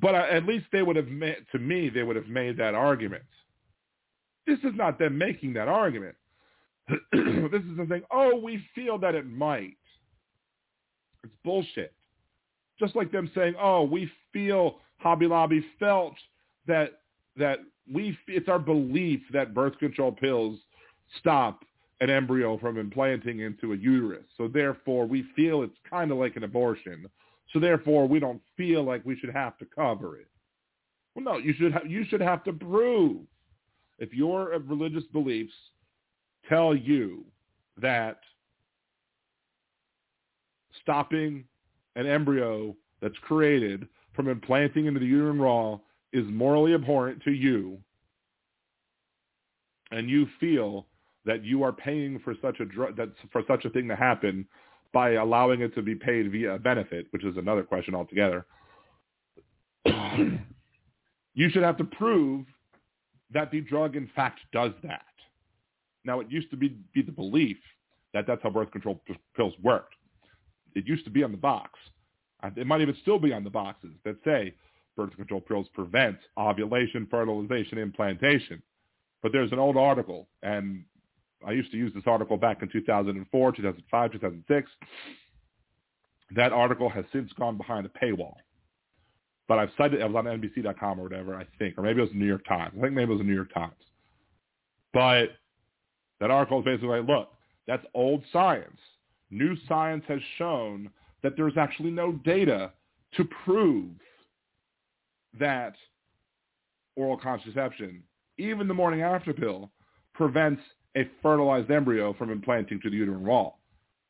But 0.00 0.14
at 0.14 0.44
least 0.46 0.66
they 0.70 0.82
would 0.82 0.96
have 0.96 1.08
made, 1.08 1.38
to 1.52 1.58
me, 1.58 1.88
they 1.88 2.02
would 2.02 2.16
have 2.16 2.28
made 2.28 2.56
that 2.58 2.74
argument. 2.74 3.24
This 4.46 4.58
is 4.58 4.72
not 4.74 4.98
them 4.98 5.18
making 5.18 5.54
that 5.54 5.68
argument. 5.68 6.14
this 6.88 7.00
is 7.12 7.76
them 7.76 7.86
saying, 7.88 8.02
oh, 8.12 8.36
we 8.36 8.64
feel 8.74 8.98
that 8.98 9.14
it 9.14 9.26
might. 9.26 9.76
It's 11.24 11.34
bullshit. 11.44 11.92
Just 12.78 12.94
like 12.94 13.10
them 13.10 13.30
saying, 13.34 13.54
oh, 13.60 13.82
we 13.82 14.08
feel, 14.32 14.76
Hobby 14.98 15.26
Lobby 15.26 15.64
felt 15.80 16.14
that, 16.68 17.00
that 17.36 17.58
we, 17.92 18.16
it's 18.28 18.48
our 18.48 18.58
belief 18.58 19.20
that 19.32 19.54
birth 19.54 19.76
control 19.78 20.12
pills 20.12 20.60
stop 21.18 21.64
an 22.00 22.10
embryo 22.10 22.58
from 22.58 22.78
implanting 22.78 23.40
into 23.40 23.72
a 23.72 23.76
uterus. 23.76 24.24
So 24.36 24.48
therefore, 24.48 25.06
we 25.06 25.24
feel 25.34 25.62
it's 25.62 25.78
kind 25.88 26.10
of 26.10 26.18
like 26.18 26.36
an 26.36 26.44
abortion. 26.44 27.08
So 27.52 27.58
therefore, 27.58 28.06
we 28.06 28.20
don't 28.20 28.42
feel 28.56 28.82
like 28.82 29.04
we 29.04 29.16
should 29.16 29.32
have 29.32 29.56
to 29.58 29.66
cover 29.74 30.16
it. 30.18 30.28
Well, 31.14 31.24
no, 31.24 31.38
you 31.38 31.54
should 31.54 31.72
have, 31.72 31.86
you 31.86 32.04
should 32.04 32.20
have 32.20 32.44
to 32.44 32.52
prove 32.52 33.22
if 33.98 34.12
your 34.12 34.54
uh, 34.54 34.58
religious 34.58 35.04
beliefs 35.12 35.54
tell 36.48 36.76
you 36.76 37.24
that 37.80 38.20
stopping 40.82 41.44
an 41.94 42.06
embryo 42.06 42.76
that's 43.00 43.16
created 43.22 43.88
from 44.14 44.28
implanting 44.28 44.86
into 44.86 45.00
the 45.00 45.06
uterine 45.06 45.38
wall 45.38 45.84
is 46.12 46.24
morally 46.28 46.74
abhorrent 46.74 47.22
to 47.22 47.30
you, 47.30 47.78
and 49.90 50.08
you 50.08 50.26
feel 50.38 50.86
that 51.26 51.44
you 51.44 51.62
are 51.62 51.72
paying 51.72 52.18
for 52.20 52.34
such 52.40 52.60
a 52.60 52.64
dr- 52.64 52.96
that 52.96 53.10
for 53.32 53.42
such 53.46 53.64
a 53.64 53.70
thing 53.70 53.88
to 53.88 53.96
happen 53.96 54.46
by 54.92 55.12
allowing 55.14 55.60
it 55.60 55.74
to 55.74 55.82
be 55.82 55.94
paid 55.94 56.30
via 56.32 56.54
a 56.54 56.58
benefit, 56.58 57.06
which 57.10 57.24
is 57.24 57.36
another 57.36 57.62
question 57.62 57.94
altogether. 57.94 58.46
you 61.34 61.50
should 61.50 61.62
have 61.62 61.76
to 61.76 61.84
prove 61.84 62.46
that 63.32 63.50
the 63.50 63.60
drug 63.60 63.96
in 63.96 64.08
fact 64.14 64.40
does 64.52 64.72
that. 64.82 65.02
Now, 66.04 66.20
it 66.20 66.30
used 66.30 66.50
to 66.50 66.56
be, 66.56 66.78
be 66.94 67.02
the 67.02 67.12
belief 67.12 67.58
that 68.14 68.26
that's 68.26 68.42
how 68.42 68.50
birth 68.50 68.70
control 68.70 69.02
p- 69.06 69.18
pills 69.36 69.52
worked. 69.62 69.94
It 70.74 70.86
used 70.86 71.04
to 71.04 71.10
be 71.10 71.24
on 71.24 71.32
the 71.32 71.36
box. 71.36 71.78
Uh, 72.42 72.50
it 72.56 72.66
might 72.66 72.80
even 72.80 72.96
still 73.02 73.18
be 73.18 73.32
on 73.32 73.42
the 73.42 73.50
boxes 73.50 73.90
that 74.04 74.16
say 74.24 74.54
birth 74.96 75.14
control 75.16 75.40
pills 75.40 75.66
prevent 75.74 76.16
ovulation, 76.38 77.06
fertilization, 77.10 77.78
implantation. 77.78 78.62
But 79.22 79.32
there's 79.32 79.52
an 79.52 79.58
old 79.58 79.76
article, 79.76 80.28
and 80.42 80.84
I 81.44 81.52
used 81.52 81.70
to 81.72 81.76
use 81.76 81.92
this 81.94 82.04
article 82.06 82.36
back 82.36 82.62
in 82.62 82.68
2004, 82.68 83.52
2005, 83.52 84.12
2006. 84.12 84.70
That 86.34 86.52
article 86.52 86.88
has 86.88 87.04
since 87.12 87.32
gone 87.34 87.56
behind 87.56 87.86
a 87.86 87.88
paywall. 88.04 88.34
But 89.48 89.58
I've 89.58 89.70
cited 89.76 90.00
it 90.00 90.10
was 90.10 90.16
on 90.16 90.24
NBC.com 90.24 90.98
or 90.98 91.04
whatever, 91.04 91.36
I 91.36 91.46
think, 91.58 91.78
or 91.78 91.82
maybe 91.82 92.00
it 92.00 92.02
was 92.02 92.10
the 92.10 92.18
New 92.18 92.26
York 92.26 92.44
Times. 92.46 92.74
I 92.76 92.82
think 92.82 92.94
maybe 92.94 93.10
it 93.10 93.14
was 93.14 93.20
the 93.20 93.24
New 93.24 93.34
York 93.34 93.52
Times. 93.54 93.74
But 94.92 95.28
that 96.20 96.30
article 96.30 96.60
is 96.60 96.64
basically 96.64 97.00
like, 97.00 97.08
look, 97.08 97.30
that's 97.66 97.84
old 97.94 98.24
science. 98.32 98.78
New 99.30 99.56
science 99.68 100.04
has 100.08 100.20
shown 100.38 100.90
that 101.22 101.36
there's 101.36 101.56
actually 101.56 101.90
no 101.90 102.12
data 102.12 102.72
to 103.16 103.24
prove 103.44 103.90
that 105.38 105.74
oral 106.96 107.16
contraception, 107.16 108.02
even 108.38 108.68
the 108.68 108.74
morning 108.74 109.02
after 109.02 109.32
pill, 109.32 109.70
prevents 110.14 110.62
a 110.96 111.08
fertilized 111.22 111.70
embryo 111.70 112.14
from 112.14 112.30
implanting 112.30 112.80
to 112.80 112.90
the 112.90 112.96
uterine 112.96 113.24
wall. 113.24 113.60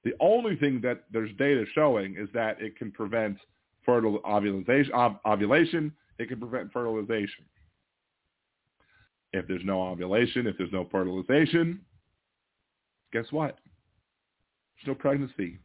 The 0.04 0.14
only 0.20 0.56
thing 0.56 0.80
that 0.82 1.04
there's 1.12 1.30
data 1.36 1.64
showing 1.74 2.16
is 2.16 2.28
that 2.32 2.60
it 2.60 2.76
can 2.76 2.92
prevent 2.92 3.38
fertile 3.84 4.20
ovulation, 4.24 4.92
ovulation 5.26 5.92
it 6.18 6.28
can 6.28 6.38
prevent 6.38 6.72
fertilization. 6.72 7.44
If 9.32 9.46
there's 9.48 9.64
no 9.64 9.82
ovulation, 9.82 10.46
if 10.46 10.56
there's 10.56 10.72
no 10.72 10.86
fertilization, 10.90 11.80
guess 13.12 13.26
what? 13.30 13.58
There's 14.76 14.94
no 14.96 15.00
pregnancy. 15.00 15.58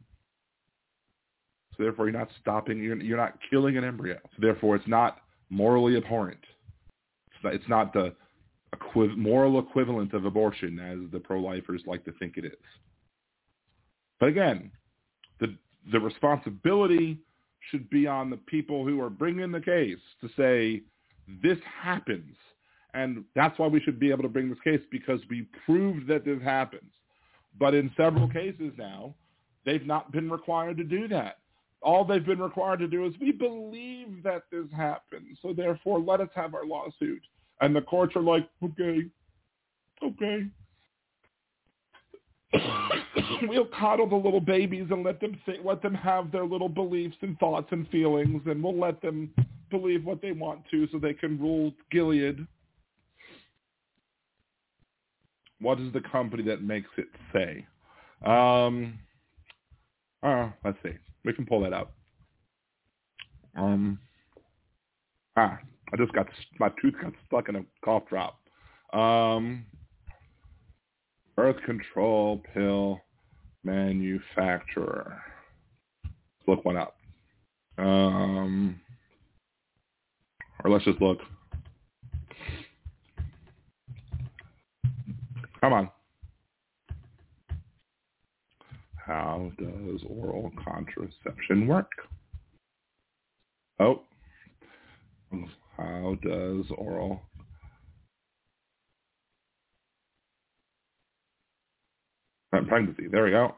So 1.78 1.84
therefore, 1.84 2.10
you're 2.10 2.18
not 2.18 2.30
stopping. 2.42 2.80
You're, 2.80 2.98
you're 2.98 3.18
not 3.18 3.38
killing 3.50 3.78
an 3.78 3.84
embryo. 3.84 4.18
So 4.24 4.38
therefore, 4.40 4.76
it's 4.76 4.88
not 4.88 5.20
morally 5.50 5.96
abhorrent. 5.96 6.44
It's 7.34 7.44
not, 7.44 7.54
it's 7.54 7.70
not 7.70 7.94
the 7.94 8.14
equi- 8.74 9.16
moral 9.16 9.60
equivalent 9.60 10.14
of 10.14 10.26
abortion, 10.26 10.80
as 10.80 11.12
the 11.12 11.20
pro-lifers 11.20 11.84
like 11.86 12.04
to 12.06 12.12
think 12.14 12.38
it 12.38 12.46
is. 12.46 12.54
But 14.20 14.30
again, 14.30 14.72
the 15.40 15.56
the 15.92 16.00
responsibility 16.00 17.20
should 17.70 17.90
be 17.90 18.08
on 18.08 18.30
the 18.30 18.38
people 18.38 18.86
who 18.86 19.02
are 19.02 19.10
bringing 19.10 19.52
the 19.52 19.62
case 19.62 20.00
to 20.22 20.30
say 20.38 20.82
this 21.44 21.58
happens 21.82 22.36
And 22.94 23.24
that's 23.36 23.58
why 23.58 23.68
we 23.68 23.80
should 23.80 24.00
be 24.00 24.12
able 24.12 24.24
to 24.24 24.30
bring 24.30 24.50
this 24.50 24.60
case 24.64 24.82
because 24.92 25.22
we 25.30 25.48
proved 25.66 26.08
that 26.08 26.26
this 26.26 26.42
happens. 26.42 26.92
But 27.60 27.74
in 27.74 27.92
several 27.96 28.28
cases 28.28 28.74
now, 28.78 29.16
they've 29.66 29.86
not 29.86 30.12
been 30.12 30.30
required 30.30 30.78
to 30.78 30.84
do 30.84 31.08
that. 31.10 31.38
All 31.82 32.06
they've 32.06 32.26
been 32.26 32.40
required 32.40 32.80
to 32.80 32.88
do 32.88 33.06
is 33.06 33.14
we 33.20 33.32
believe 33.32 34.24
that 34.24 34.44
this 34.52 34.66
happened, 34.76 35.38
so 35.42 35.54
therefore 35.54 36.00
let 36.00 36.22
us 36.22 36.30
have 36.36 36.54
our 36.54 36.66
lawsuit. 36.66 37.22
And 37.62 37.76
the 37.76 37.82
courts 37.82 38.16
are 38.16 38.22
like, 38.22 38.48
okay, 38.64 39.04
okay. 40.04 40.46
we'll 43.44 43.68
coddle 43.80 44.10
the 44.10 44.16
little 44.16 44.42
babies 44.42 44.88
and 44.90 45.04
let 45.04 45.22
them 45.22 45.40
think, 45.46 45.60
let 45.64 45.82
them 45.82 45.94
have 45.94 46.32
their 46.32 46.46
little 46.46 46.70
beliefs 46.70 47.16
and 47.22 47.38
thoughts 47.40 47.68
and 47.72 47.88
feelings, 47.90 48.42
and 48.46 48.64
we'll 48.64 48.78
let 48.78 49.02
them 49.02 49.32
believe 49.70 50.04
what 50.04 50.22
they 50.22 50.32
want 50.32 50.62
to, 50.72 50.88
so 50.92 50.98
they 50.98 51.14
can 51.14 51.40
rule 51.40 51.72
Gilead. 51.92 52.46
What 55.60 55.78
does 55.78 55.94
the 55.94 56.02
company 56.12 56.44
that 56.44 56.64
makes 56.64 56.90
it 56.98 57.08
say? 57.32 57.66
Um, 58.26 59.00
uh, 60.24 60.50
let's 60.66 60.78
see. 60.84 60.94
We 61.24 61.34
can 61.34 61.46
pull 61.46 61.62
that 61.62 61.74
up. 61.74 61.94
Um, 63.56 64.00
ah, 65.38 65.60
I 65.94 65.98
just 65.98 66.14
got 66.14 66.28
my 66.60 66.70
tooth 66.82 66.96
got 67.02 67.14
stuck 67.28 67.50
in 67.50 67.58
a 67.58 67.66
cough 67.84 68.04
drop. 68.10 68.40
Um, 68.94 69.66
birth 71.36 71.58
control 71.66 72.42
pill 72.54 73.02
manufacturer. 73.64 75.22
Let's 76.04 76.48
look 76.48 76.66
one 76.66 76.78
up. 76.78 76.96
Um, 77.78 78.80
or 80.64 80.72
let's 80.72 80.86
just 80.86 81.02
look. 81.02 81.20
Come 85.60 85.74
on. 85.74 85.90
How 88.96 89.52
does 89.58 90.02
oral 90.08 90.52
contraception 90.64 91.68
work? 91.68 91.92
Oh. 93.80 94.02
How 95.82 96.16
does 96.22 96.66
oral 96.78 97.22
pregnancy? 102.52 103.08
There 103.12 103.24
we 103.24 103.32
go. 103.32 103.56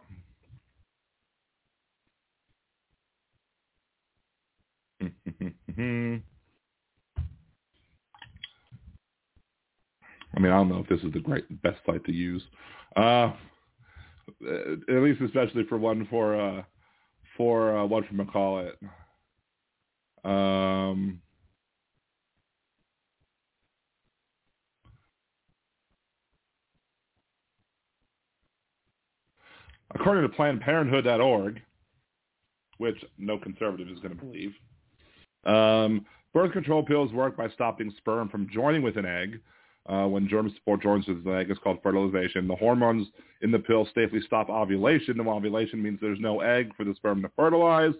I 10.35 10.39
mean, 10.39 10.51
I 10.51 10.55
don't 10.55 10.69
know 10.69 10.79
if 10.79 10.87
this 10.87 11.01
is 11.01 11.11
the 11.11 11.19
great 11.19 11.61
best 11.61 11.79
site 11.85 12.05
to 12.05 12.13
use. 12.13 12.41
Uh, 12.95 13.33
at 14.87 14.95
least 15.01 15.21
especially 15.21 15.65
for 15.65 15.77
one 15.77 16.07
for 16.09 16.39
uh, 16.39 16.63
for 17.35 17.77
uh, 17.77 17.85
what 17.85 18.05
from 18.07 18.25
call 18.27 18.59
it. 18.59 18.79
Um, 20.23 21.21
according 29.95 30.29
to 30.29 30.35
PlannedParenthood.org, 30.35 31.61
which 32.77 32.97
no 33.17 33.37
conservative 33.37 33.87
is 33.89 33.99
going 33.99 34.17
to 34.17 34.23
believe, 34.23 34.53
um, 35.45 36.05
birth 36.33 36.51
control 36.53 36.83
pills 36.83 37.11
work 37.13 37.37
by 37.37 37.49
stopping 37.49 37.93
sperm 37.97 38.29
from 38.29 38.47
joining 38.51 38.81
with 38.81 38.97
an 38.97 39.05
egg 39.05 39.39
uh, 39.87 40.05
when 40.05 40.27
germ 40.27 40.51
support 40.55 40.81
joins 40.81 41.07
with 41.07 41.23
the 41.23 41.31
egg 41.31 41.51
is 41.51 41.57
called 41.63 41.77
fertilization. 41.83 42.47
The 42.47 42.55
hormones 42.55 43.07
in 43.41 43.51
the 43.51 43.59
pill 43.59 43.87
safely 43.93 44.21
stop 44.25 44.49
ovulation. 44.49 45.19
And 45.19 45.27
ovulation 45.27 45.83
means 45.83 45.99
there's 46.01 46.19
no 46.19 46.39
egg 46.41 46.71
for 46.75 46.85
the 46.85 46.95
sperm 46.95 47.21
to 47.21 47.29
fertilize. 47.35 47.93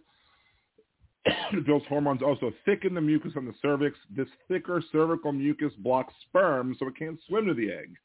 the 1.26 1.62
pill's 1.62 1.84
hormones 1.88 2.22
also 2.22 2.52
thicken 2.66 2.94
the 2.94 3.02
mucus 3.02 3.34
on 3.36 3.46
the 3.46 3.54
cervix. 3.62 3.98
This 4.16 4.28
thicker 4.48 4.82
cervical 4.92 5.34
mucus 5.34 5.74
blocks 5.78 6.14
sperm 6.28 6.76
so 6.80 6.88
it 6.88 6.98
can't 6.98 7.20
swim 7.28 7.46
to 7.48 7.54
the 7.54 7.72
egg. 7.72 7.96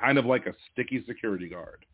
Kind 0.00 0.16
of 0.16 0.24
like 0.24 0.46
a 0.46 0.54
sticky 0.70 1.04
security 1.06 1.48
guard. 1.48 1.84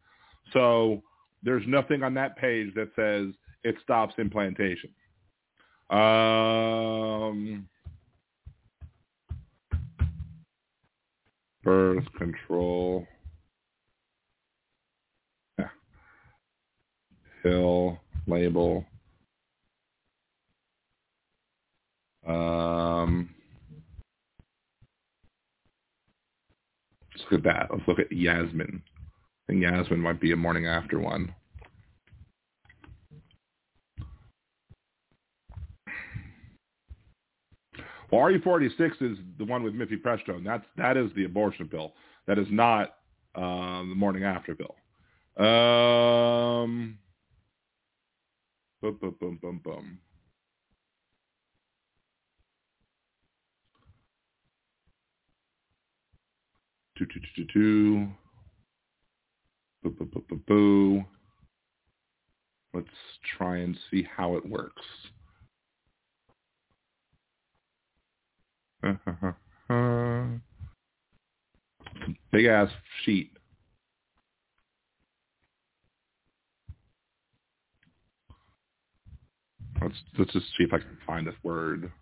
So 0.52 1.02
there's 1.42 1.64
nothing 1.66 2.02
on 2.02 2.14
that 2.14 2.36
page 2.36 2.74
that 2.74 2.90
says 2.96 3.34
it 3.64 3.76
stops 3.82 4.14
implantation. 4.18 4.90
Um, 5.90 7.68
birth 11.62 12.04
control. 12.16 13.06
Pill 17.42 17.98
label. 18.26 18.84
Um 22.26 23.30
let's 27.14 27.24
look 27.30 27.38
at 27.38 27.44
that. 27.44 27.68
Let's 27.70 27.86
look 27.86 28.00
at 28.00 28.12
yasmin 28.12 28.82
think 29.48 29.62
yasmin 29.62 30.00
might 30.00 30.20
be 30.20 30.32
a 30.32 30.36
morning 30.36 30.66
after 30.66 31.00
one 31.00 31.34
Well, 38.10 38.22
RU-486 38.22 39.02
is 39.02 39.18
the 39.38 39.44
one 39.44 39.62
with 39.62 39.74
Miffy 39.74 40.00
mifepristone. 40.00 40.44
That's 40.44 40.64
that 40.76 40.96
is 40.96 41.10
the 41.14 41.24
abortion 41.24 41.68
pill. 41.68 41.92
That 42.26 42.38
is 42.38 42.46
not 42.50 42.94
um, 43.34 43.90
the 43.90 43.94
morning 43.96 44.24
after 44.24 44.54
pill. 44.54 44.76
Um. 45.46 46.98
Two, 56.96 57.06
two, 57.06 57.20
two, 57.20 57.44
two, 57.44 57.46
two. 57.52 58.08
Boo. 60.46 61.04
Let's 62.74 62.88
try 63.38 63.58
and 63.58 63.76
see 63.90 64.06
how 64.16 64.36
it 64.36 64.48
works. 64.48 64.82
Big 72.30 72.46
ass 72.46 72.70
sheet. 73.04 73.32
Let's 79.80 79.94
let's 80.18 80.32
just 80.32 80.46
see 80.56 80.64
if 80.64 80.72
I 80.72 80.78
can 80.78 80.98
find 81.06 81.26
this 81.26 81.34
word. 81.42 81.92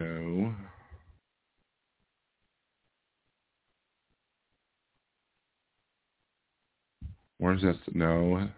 No. 0.00 0.54
Where's 7.38 7.62
this? 7.62 7.76
No. 7.92 8.48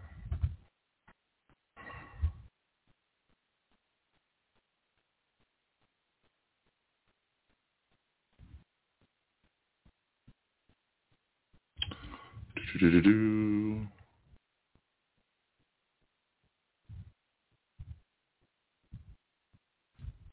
Do-do-do-do. 12.78 13.86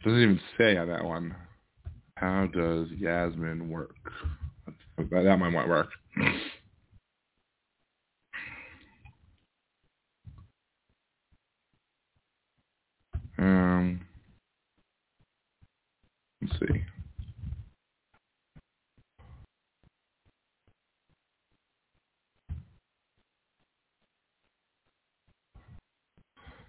Doesn't 0.04 0.20
even 0.22 0.39
say 0.58 0.76
on 0.76 0.89
that 0.89 1.06
one. 1.06 1.34
How 2.18 2.48
does 2.48 2.88
Yasmin 2.98 3.70
work? 3.70 3.96
That, 4.98 5.38
might 5.39 5.68
work. 5.68 5.89
Um, 13.44 14.00
let's 16.41 16.54
see. 16.60 16.82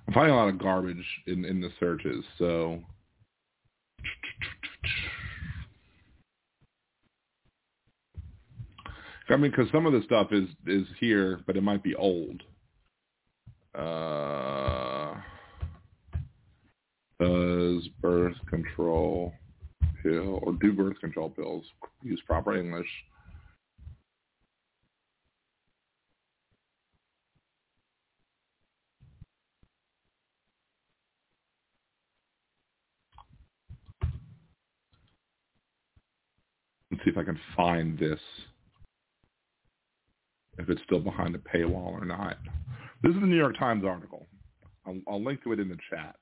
I'm 0.07 0.12
finding 0.12 0.35
a 0.35 0.37
lot 0.37 0.49
of 0.49 0.59
garbage 0.59 0.97
in, 1.29 1.45
in 1.45 1.61
the 1.61 1.70
searches, 1.79 2.25
so 2.39 2.81
I 9.29 9.37
mean, 9.37 9.53
because 9.53 9.70
some 9.70 9.87
of 9.87 9.93
the 9.93 10.03
stuff 10.03 10.33
is 10.33 10.49
is 10.66 10.89
here, 10.99 11.41
but 11.47 11.57
it 11.57 11.62
might 11.62 11.85
be 11.85 11.95
old. 11.95 12.43
Uh, 13.79 15.14
does 17.25 17.89
birth 18.03 18.37
control 18.49 19.33
pill 20.03 20.41
or 20.43 20.53
do 20.61 20.72
birth 20.72 20.99
control 21.01 21.31
pills. 21.31 21.64
Use 22.03 22.20
proper 22.27 22.57
English. 22.57 22.89
Let's 36.91 37.05
see 37.05 37.11
if 37.11 37.16
I 37.18 37.25
can 37.25 37.41
find 37.57 37.99
this. 37.99 38.20
If 40.59 40.68
it's 40.68 40.81
still 40.85 41.01
behind 41.01 41.35
the 41.35 41.39
paywall 41.39 41.89
or 41.89 42.05
not. 42.05 42.37
This 43.03 43.14
is 43.14 43.20
the 43.20 43.27
New 43.27 43.37
York 43.37 43.59
Times 43.59 43.85
article. 43.85 44.29
I'll, 44.87 45.01
I'll 45.09 45.25
link 45.25 45.43
to 45.43 45.53
it 45.53 45.61
in 45.61 45.68
the 45.68 45.79
chat. 45.91 46.14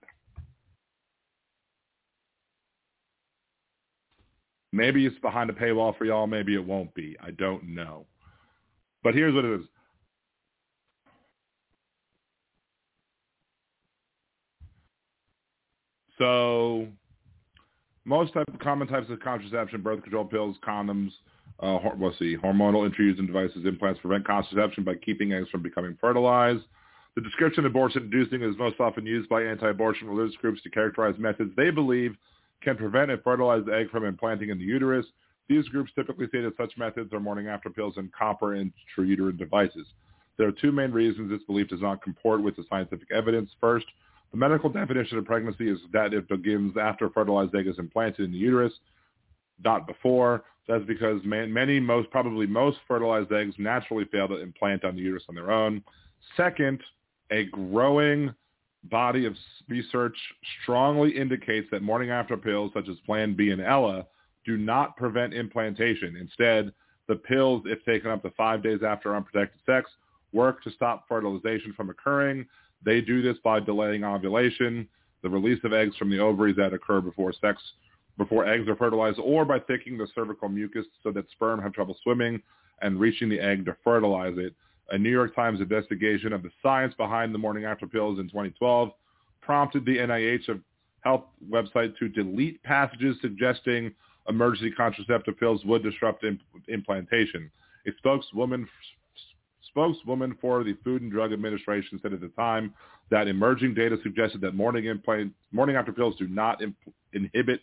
Maybe 4.72 5.04
it's 5.06 5.18
behind 5.18 5.50
a 5.50 5.52
paywall 5.52 5.96
for 5.96 6.06
y'all. 6.06 6.26
Maybe 6.26 6.54
it 6.54 6.66
won't 6.66 6.94
be. 6.94 7.16
I 7.22 7.30
don't 7.32 7.74
know. 7.74 8.06
But 9.02 9.14
here's 9.14 9.34
what 9.34 9.44
it 9.44 9.60
is. 9.60 9.66
So 16.18 16.86
most 18.04 18.32
type, 18.32 18.48
of 18.48 18.58
common 18.60 18.88
types 18.88 19.10
of 19.10 19.20
contraception, 19.20 19.82
birth 19.82 20.02
control 20.02 20.24
pills, 20.24 20.56
condoms, 20.66 21.10
uh, 21.60 21.78
let's 21.98 22.18
see, 22.18 22.36
hormonal 22.36 22.88
intrauterine 22.88 23.26
devices, 23.26 23.64
implants 23.66 24.00
prevent 24.00 24.26
contraception 24.26 24.84
by 24.84 24.94
keeping 24.94 25.32
eggs 25.32 25.48
from 25.50 25.62
becoming 25.62 25.96
fertilized. 26.00 26.64
The 27.14 27.20
description 27.20 27.64
of 27.64 27.72
abortion-inducing 27.72 28.42
is 28.42 28.56
most 28.58 28.80
often 28.80 29.04
used 29.04 29.28
by 29.28 29.42
anti-abortion 29.42 30.08
religious 30.08 30.36
groups 30.36 30.62
to 30.62 30.70
characterize 30.70 31.14
methods 31.18 31.52
they 31.56 31.70
believe 31.70 32.16
can 32.62 32.76
prevent 32.76 33.10
a 33.10 33.18
fertilized 33.18 33.68
egg 33.68 33.90
from 33.90 34.04
implanting 34.04 34.50
in 34.50 34.58
the 34.58 34.64
uterus. 34.64 35.06
These 35.48 35.68
groups 35.68 35.92
typically 35.94 36.26
say 36.32 36.40
that 36.42 36.56
such 36.56 36.76
methods 36.78 37.12
are 37.12 37.20
morning 37.20 37.48
after 37.48 37.68
pills 37.68 37.94
and 37.96 38.12
copper 38.12 38.56
intrauterine 38.56 39.38
devices. 39.38 39.86
There 40.38 40.48
are 40.48 40.52
two 40.52 40.72
main 40.72 40.92
reasons 40.92 41.30
this 41.30 41.42
belief 41.42 41.68
does 41.68 41.82
not 41.82 42.02
comport 42.02 42.42
with 42.42 42.56
the 42.56 42.64
scientific 42.70 43.08
evidence. 43.10 43.50
First, 43.60 43.86
the 44.30 44.38
medical 44.38 44.70
definition 44.70 45.18
of 45.18 45.26
pregnancy 45.26 45.68
is 45.68 45.78
that 45.92 46.14
it 46.14 46.28
begins 46.28 46.76
after 46.78 47.06
a 47.06 47.10
fertilized 47.10 47.54
egg 47.54 47.66
is 47.66 47.78
implanted 47.78 48.24
in 48.24 48.32
the 48.32 48.38
uterus, 48.38 48.72
not 49.62 49.86
before. 49.86 50.44
That's 50.66 50.84
because 50.84 51.20
many, 51.24 51.80
most 51.80 52.10
probably 52.10 52.46
most 52.46 52.78
fertilized 52.88 53.32
eggs 53.32 53.54
naturally 53.58 54.06
fail 54.06 54.28
to 54.28 54.40
implant 54.40 54.84
on 54.84 54.96
the 54.96 55.02
uterus 55.02 55.24
on 55.28 55.34
their 55.34 55.50
own. 55.50 55.82
Second, 56.36 56.82
a 57.30 57.44
growing 57.46 58.32
body 58.84 59.26
of 59.26 59.34
research 59.68 60.16
strongly 60.62 61.16
indicates 61.16 61.68
that 61.70 61.82
morning 61.82 62.10
after 62.10 62.36
pills 62.36 62.72
such 62.74 62.88
as 62.88 62.96
Plan 63.06 63.34
B 63.34 63.50
and 63.50 63.60
Ella 63.60 64.06
do 64.44 64.56
not 64.56 64.96
prevent 64.96 65.34
implantation. 65.34 66.16
Instead, 66.16 66.72
the 67.08 67.16
pills, 67.16 67.62
if 67.66 67.84
taken 67.84 68.10
up 68.10 68.22
to 68.22 68.30
five 68.30 68.62
days 68.62 68.80
after 68.86 69.14
unprotected 69.14 69.60
sex, 69.66 69.90
work 70.32 70.62
to 70.64 70.70
stop 70.70 71.06
fertilization 71.08 71.72
from 71.74 71.90
occurring. 71.90 72.46
They 72.84 73.00
do 73.00 73.22
this 73.22 73.36
by 73.44 73.60
delaying 73.60 74.04
ovulation, 74.04 74.88
the 75.22 75.28
release 75.28 75.60
of 75.64 75.72
eggs 75.72 75.96
from 75.96 76.10
the 76.10 76.18
ovaries 76.18 76.56
that 76.56 76.72
occur 76.72 77.00
before 77.00 77.32
sex, 77.40 77.62
before 78.18 78.46
eggs 78.46 78.68
are 78.68 78.76
fertilized, 78.76 79.18
or 79.20 79.44
by 79.44 79.60
thickening 79.60 79.98
the 79.98 80.08
cervical 80.14 80.48
mucus 80.48 80.86
so 81.02 81.12
that 81.12 81.30
sperm 81.30 81.62
have 81.62 81.72
trouble 81.72 81.96
swimming 82.02 82.42
and 82.80 82.98
reaching 82.98 83.28
the 83.28 83.38
egg 83.38 83.64
to 83.66 83.76
fertilize 83.84 84.34
it. 84.36 84.54
A 84.90 84.98
New 84.98 85.10
York 85.10 85.34
Times 85.34 85.60
investigation 85.60 86.32
of 86.32 86.42
the 86.42 86.50
science 86.62 86.94
behind 86.94 87.34
the 87.34 87.38
morning 87.38 87.64
after 87.64 87.86
pills 87.86 88.18
in 88.18 88.26
2012 88.26 88.90
prompted 89.40 89.84
the 89.84 89.96
NIH 89.96 90.60
health 91.00 91.24
website 91.50 91.96
to 91.98 92.08
delete 92.08 92.62
passages 92.62 93.16
suggesting 93.20 93.92
emergency 94.28 94.70
contraceptive 94.70 95.38
pills 95.38 95.64
would 95.64 95.82
disrupt 95.82 96.24
imp- 96.24 96.40
implantation. 96.68 97.50
A 97.86 97.90
spokeswoman 97.98 98.68
spokeswoman 99.68 100.36
for 100.40 100.62
the 100.62 100.74
Food 100.84 101.02
and 101.02 101.10
Drug 101.10 101.32
Administration 101.32 101.98
said 102.02 102.12
at 102.12 102.20
the 102.20 102.28
time 102.28 102.74
that 103.10 103.26
emerging 103.26 103.74
data 103.74 103.96
suggested 104.02 104.40
that 104.42 104.54
morning 104.54 104.84
implant 104.84 105.32
morning 105.50 105.76
after 105.76 105.92
pills 105.92 106.14
do 106.18 106.28
not 106.28 106.62
imp- 106.62 106.76
inhibit 107.12 107.60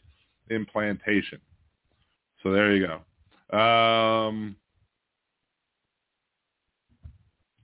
implantation. 0.50 1.40
So 2.42 2.52
there 2.52 2.76
you 2.76 2.88
go. 2.88 3.58
Um, 3.58 4.56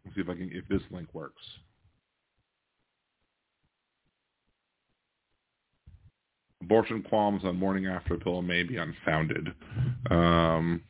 let's 0.04 0.05
see 0.16 0.22
if 0.22 0.30
I 0.30 0.34
can 0.34 0.50
if 0.54 0.68
this 0.68 0.82
link 0.92 1.14
works. 1.14 1.42
Abortion 6.62 7.04
qualms 7.04 7.44
on 7.44 7.58
morning 7.58 7.86
after 7.86 8.18
pill 8.18 8.42
may 8.42 8.64
be 8.64 8.78
unfounded. 8.78 9.54
Um, 10.10 10.82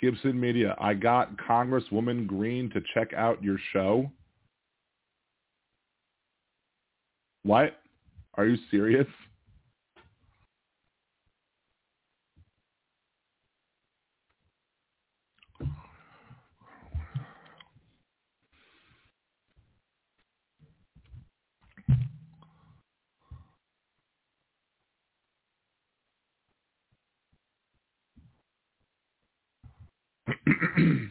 Gibson 0.00 0.40
Media, 0.40 0.74
I 0.80 0.94
got 0.94 1.36
Congresswoman 1.36 2.26
Greene 2.26 2.70
to 2.70 2.82
check 2.92 3.12
out 3.14 3.40
your 3.42 3.58
show. 3.72 4.10
What? 7.44 7.78
Are 8.34 8.46
you 8.46 8.56
serious? 8.70 9.06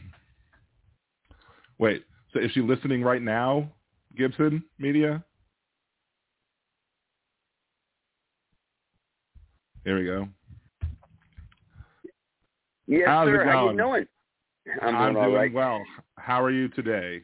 Wait, 1.80 2.03
so 2.34 2.40
is 2.40 2.52
she 2.52 2.62
listening 2.62 3.02
right 3.02 3.22
now, 3.22 3.70
Gibson 4.18 4.64
Media? 4.78 5.24
Here 9.84 9.98
we 9.98 10.06
go. 10.06 10.28
Yes, 12.88 13.08
How's 13.08 13.28
sir. 13.28 13.41
It 13.41 13.48
How 13.48 13.70
you 13.72 13.78
doing? 13.78 14.06
I'm, 14.82 14.95
I'm 14.95 15.14
doing 15.14 15.18
all 15.18 15.30
doing 15.30 15.36
right. 15.36 15.53
well. 15.53 15.82
How 16.18 16.41
are 16.44 16.52
you 16.52 16.68
today? 16.70 17.22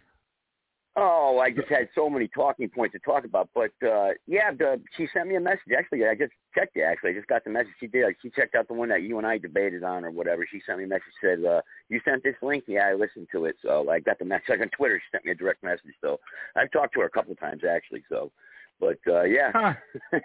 Oh, 0.99 1.37
I 1.37 1.51
just 1.51 1.67
had 1.67 1.89
so 1.93 2.09
many 2.09 2.27
talking 2.27 2.67
points 2.69 2.93
to 2.93 2.99
talk 2.99 3.23
about. 3.23 3.49
But 3.53 3.71
uh 3.85 4.09
yeah, 4.25 4.51
the, 4.51 4.81
she 4.97 5.07
sent 5.13 5.29
me 5.29 5.35
a 5.35 5.39
message. 5.39 5.71
Actually, 5.77 6.07
I 6.07 6.15
just 6.15 6.33
checked 6.55 6.75
it. 6.75 6.81
Actually, 6.81 7.11
I 7.11 7.13
just 7.13 7.27
got 7.27 7.43
the 7.43 7.51
message. 7.51 7.73
She 7.79 7.85
did. 7.85 8.03
She 8.21 8.31
checked 8.31 8.55
out 8.55 8.67
the 8.67 8.73
one 8.73 8.89
that 8.89 9.03
you 9.03 9.19
and 9.19 9.27
I 9.27 9.37
debated 9.37 9.83
on 9.83 10.03
or 10.03 10.09
whatever. 10.09 10.47
She 10.49 10.59
sent 10.65 10.79
me 10.79 10.85
a 10.85 10.87
message. 10.87 11.13
Said, 11.21 11.45
uh, 11.45 11.61
"You 11.89 12.01
sent 12.03 12.23
this 12.23 12.35
link? 12.41 12.63
Yeah, 12.67 12.87
I 12.87 12.93
listened 12.95 13.27
to 13.33 13.45
it. 13.45 13.57
So 13.61 13.87
I 13.89 13.99
got 13.99 14.17
the 14.17 14.25
message 14.25 14.49
like 14.49 14.61
on 14.61 14.69
Twitter. 14.69 14.99
She 14.99 15.15
sent 15.15 15.23
me 15.23 15.31
a 15.31 15.35
direct 15.35 15.63
message. 15.63 15.93
So 16.01 16.19
I've 16.55 16.71
talked 16.71 16.95
to 16.95 17.01
her 17.01 17.05
a 17.05 17.11
couple 17.11 17.31
of 17.31 17.39
times 17.39 17.61
actually. 17.63 18.03
So, 18.09 18.31
but 18.79 18.97
uh 19.07 19.23
yeah, 19.23 19.51
Huh. 19.53 19.73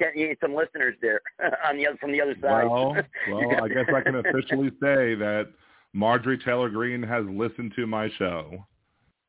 getting 0.00 0.34
some 0.40 0.56
listeners 0.56 0.96
there 1.00 1.20
on 1.68 1.76
the 1.76 1.86
other 1.86 1.98
from 1.98 2.10
the 2.10 2.20
other 2.20 2.34
side. 2.42 2.66
Well, 2.68 2.96
well, 3.30 3.64
I 3.64 3.68
guess 3.68 3.86
I 3.94 4.00
can 4.00 4.16
officially 4.16 4.70
say 4.82 5.14
that 5.14 5.52
Marjorie 5.92 6.38
Taylor 6.38 6.68
Greene 6.68 7.02
has 7.04 7.24
listened 7.26 7.74
to 7.76 7.86
my 7.86 8.10
show. 8.18 8.66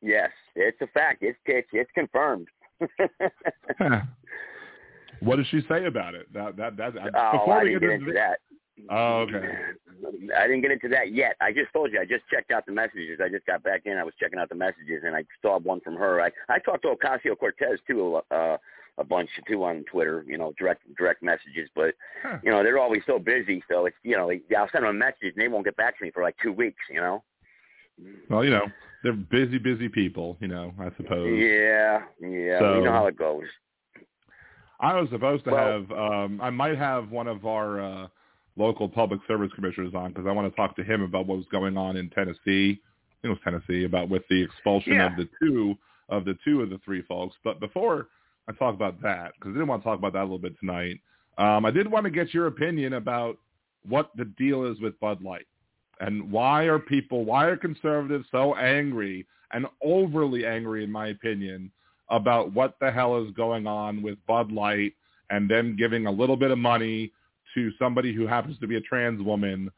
Yes, 0.02 0.30
it's 0.54 0.80
a 0.80 0.86
fact. 0.88 1.22
It's 1.22 1.38
it's, 1.46 1.68
it's 1.72 1.90
confirmed. 1.94 2.48
Huh. 3.78 4.00
What 5.20 5.36
does 5.36 5.46
she 5.48 5.62
say 5.68 5.86
about 5.86 6.14
it? 6.14 6.32
That 6.32 6.56
that 6.56 6.76
that. 6.76 6.92
Oh, 6.96 7.38
before 7.38 7.54
I 7.60 7.64
didn't 7.64 7.80
get 7.80 7.90
into 7.90 8.06
the- 8.06 8.12
that. 8.12 8.38
Oh, 8.88 9.26
okay. 9.28 9.48
I 10.38 10.46
didn't 10.46 10.60
get 10.60 10.70
into 10.70 10.86
that 10.90 11.10
yet. 11.12 11.34
I 11.40 11.52
just 11.52 11.72
told 11.72 11.90
you 11.92 11.98
I 12.00 12.04
just 12.04 12.22
checked 12.32 12.52
out 12.52 12.64
the 12.66 12.70
messages. 12.70 13.18
I 13.20 13.28
just 13.28 13.44
got 13.44 13.64
back 13.64 13.82
in. 13.86 13.98
I 13.98 14.04
was 14.04 14.14
checking 14.20 14.38
out 14.38 14.48
the 14.48 14.54
messages, 14.54 15.02
and 15.04 15.16
I 15.16 15.24
saw 15.42 15.58
one 15.58 15.80
from 15.80 15.96
her. 15.96 16.20
I 16.20 16.30
I 16.48 16.60
talked 16.60 16.82
to 16.82 16.94
Ocasio 16.94 17.36
Cortez 17.36 17.80
too, 17.88 18.20
uh, 18.30 18.58
a 18.98 19.02
bunch 19.02 19.28
too 19.48 19.64
on 19.64 19.82
Twitter. 19.90 20.24
You 20.28 20.38
know, 20.38 20.54
direct 20.56 20.82
direct 20.96 21.20
messages. 21.24 21.68
But 21.74 21.96
Huh. 22.22 22.38
you 22.44 22.52
know, 22.52 22.62
they're 22.62 22.78
always 22.78 23.02
so 23.04 23.18
busy. 23.18 23.60
So 23.68 23.86
it's 23.86 23.96
you 24.04 24.16
know, 24.16 24.30
I'll 24.56 24.68
send 24.70 24.84
them 24.84 24.90
a 24.90 24.92
message 24.92 25.32
and 25.34 25.42
they 25.42 25.48
won't 25.48 25.64
get 25.64 25.76
back 25.76 25.98
to 25.98 26.04
me 26.04 26.12
for 26.12 26.22
like 26.22 26.36
two 26.40 26.52
weeks. 26.52 26.84
You 26.88 27.00
know. 27.00 27.24
Well, 28.30 28.44
you 28.44 28.50
know, 28.50 28.66
they're 29.02 29.12
busy, 29.12 29.58
busy 29.58 29.88
people, 29.88 30.36
you 30.40 30.48
know. 30.48 30.72
I 30.78 30.90
suppose. 30.96 31.28
Yeah, 31.38 32.02
yeah. 32.20 32.58
So, 32.58 32.78
we 32.78 32.84
know 32.84 32.92
how 32.92 33.06
it 33.06 33.16
goes. 33.16 33.44
I 34.80 35.00
was 35.00 35.08
supposed 35.10 35.44
to 35.44 35.50
well, 35.50 35.72
have. 35.72 35.90
um 35.92 36.40
I 36.40 36.50
might 36.50 36.78
have 36.78 37.10
one 37.10 37.26
of 37.26 37.46
our 37.46 37.80
uh 37.80 38.08
local 38.56 38.88
public 38.88 39.20
service 39.28 39.50
commissioners 39.54 39.94
on 39.94 40.12
because 40.12 40.26
I 40.26 40.32
want 40.32 40.50
to 40.50 40.56
talk 40.56 40.76
to 40.76 40.84
him 40.84 41.02
about 41.02 41.26
what 41.26 41.38
was 41.38 41.46
going 41.50 41.76
on 41.76 41.96
in 41.96 42.10
Tennessee. 42.10 42.80
I 42.80 43.22
think 43.22 43.24
it 43.24 43.28
was 43.28 43.38
Tennessee 43.44 43.84
about 43.84 44.08
with 44.08 44.22
the 44.28 44.42
expulsion 44.42 44.94
yeah. 44.94 45.06
of 45.06 45.16
the 45.16 45.28
two 45.40 45.74
of 46.08 46.24
the 46.24 46.36
two 46.44 46.62
of 46.62 46.70
the 46.70 46.78
three 46.84 47.02
folks. 47.02 47.36
But 47.44 47.60
before 47.60 48.08
I 48.48 48.52
talk 48.52 48.74
about 48.74 49.00
that, 49.02 49.32
because 49.34 49.50
I 49.50 49.54
didn't 49.54 49.68
want 49.68 49.82
to 49.82 49.88
talk 49.88 49.98
about 49.98 50.12
that 50.14 50.22
a 50.22 50.22
little 50.22 50.38
bit 50.38 50.58
tonight, 50.58 51.00
um, 51.38 51.64
I 51.64 51.70
did 51.70 51.90
want 51.90 52.04
to 52.04 52.10
get 52.10 52.34
your 52.34 52.46
opinion 52.46 52.94
about 52.94 53.36
what 53.88 54.10
the 54.16 54.24
deal 54.24 54.64
is 54.64 54.80
with 54.80 54.98
Bud 55.00 55.22
Light 55.22 55.46
and 56.00 56.30
why 56.30 56.64
are 56.64 56.78
people, 56.78 57.24
why 57.24 57.46
are 57.46 57.56
conservatives 57.56 58.26
so 58.30 58.54
angry 58.54 59.26
and 59.52 59.66
overly 59.82 60.46
angry, 60.46 60.84
in 60.84 60.90
my 60.90 61.08
opinion, 61.08 61.70
about 62.10 62.52
what 62.52 62.76
the 62.80 62.90
hell 62.90 63.22
is 63.22 63.30
going 63.32 63.66
on 63.66 64.02
with 64.02 64.18
Bud 64.26 64.52
Light 64.52 64.94
and 65.30 65.50
them 65.50 65.76
giving 65.76 66.06
a 66.06 66.10
little 66.10 66.36
bit 66.36 66.50
of 66.50 66.58
money 66.58 67.12
to 67.54 67.70
somebody 67.78 68.14
who 68.14 68.26
happens 68.26 68.58
to 68.58 68.66
be 68.66 68.76
a 68.76 68.80
trans 68.80 69.22
woman 69.22 69.70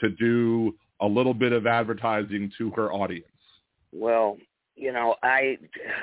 to 0.00 0.10
do 0.10 0.74
a 1.00 1.06
little 1.06 1.34
bit 1.34 1.52
of 1.52 1.66
advertising 1.66 2.50
to 2.58 2.70
her 2.70 2.92
audience? 2.92 3.26
Well, 3.92 4.38
you 4.76 4.92
know, 4.92 5.14
I 5.22 5.56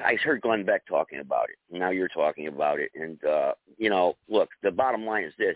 I 0.06 0.16
heard 0.24 0.42
Glenn 0.42 0.64
Beck 0.64 0.86
talking 0.88 1.20
about 1.20 1.48
it. 1.50 1.78
Now 1.78 1.90
you're 1.90 2.08
talking 2.08 2.48
about 2.48 2.80
it, 2.80 2.90
and 2.96 3.22
uh, 3.26 3.52
you 3.78 3.90
know, 3.90 4.16
look, 4.30 4.50
the 4.64 4.72
bottom 4.72 5.06
line 5.06 5.26
is 5.26 5.34
this: 5.38 5.56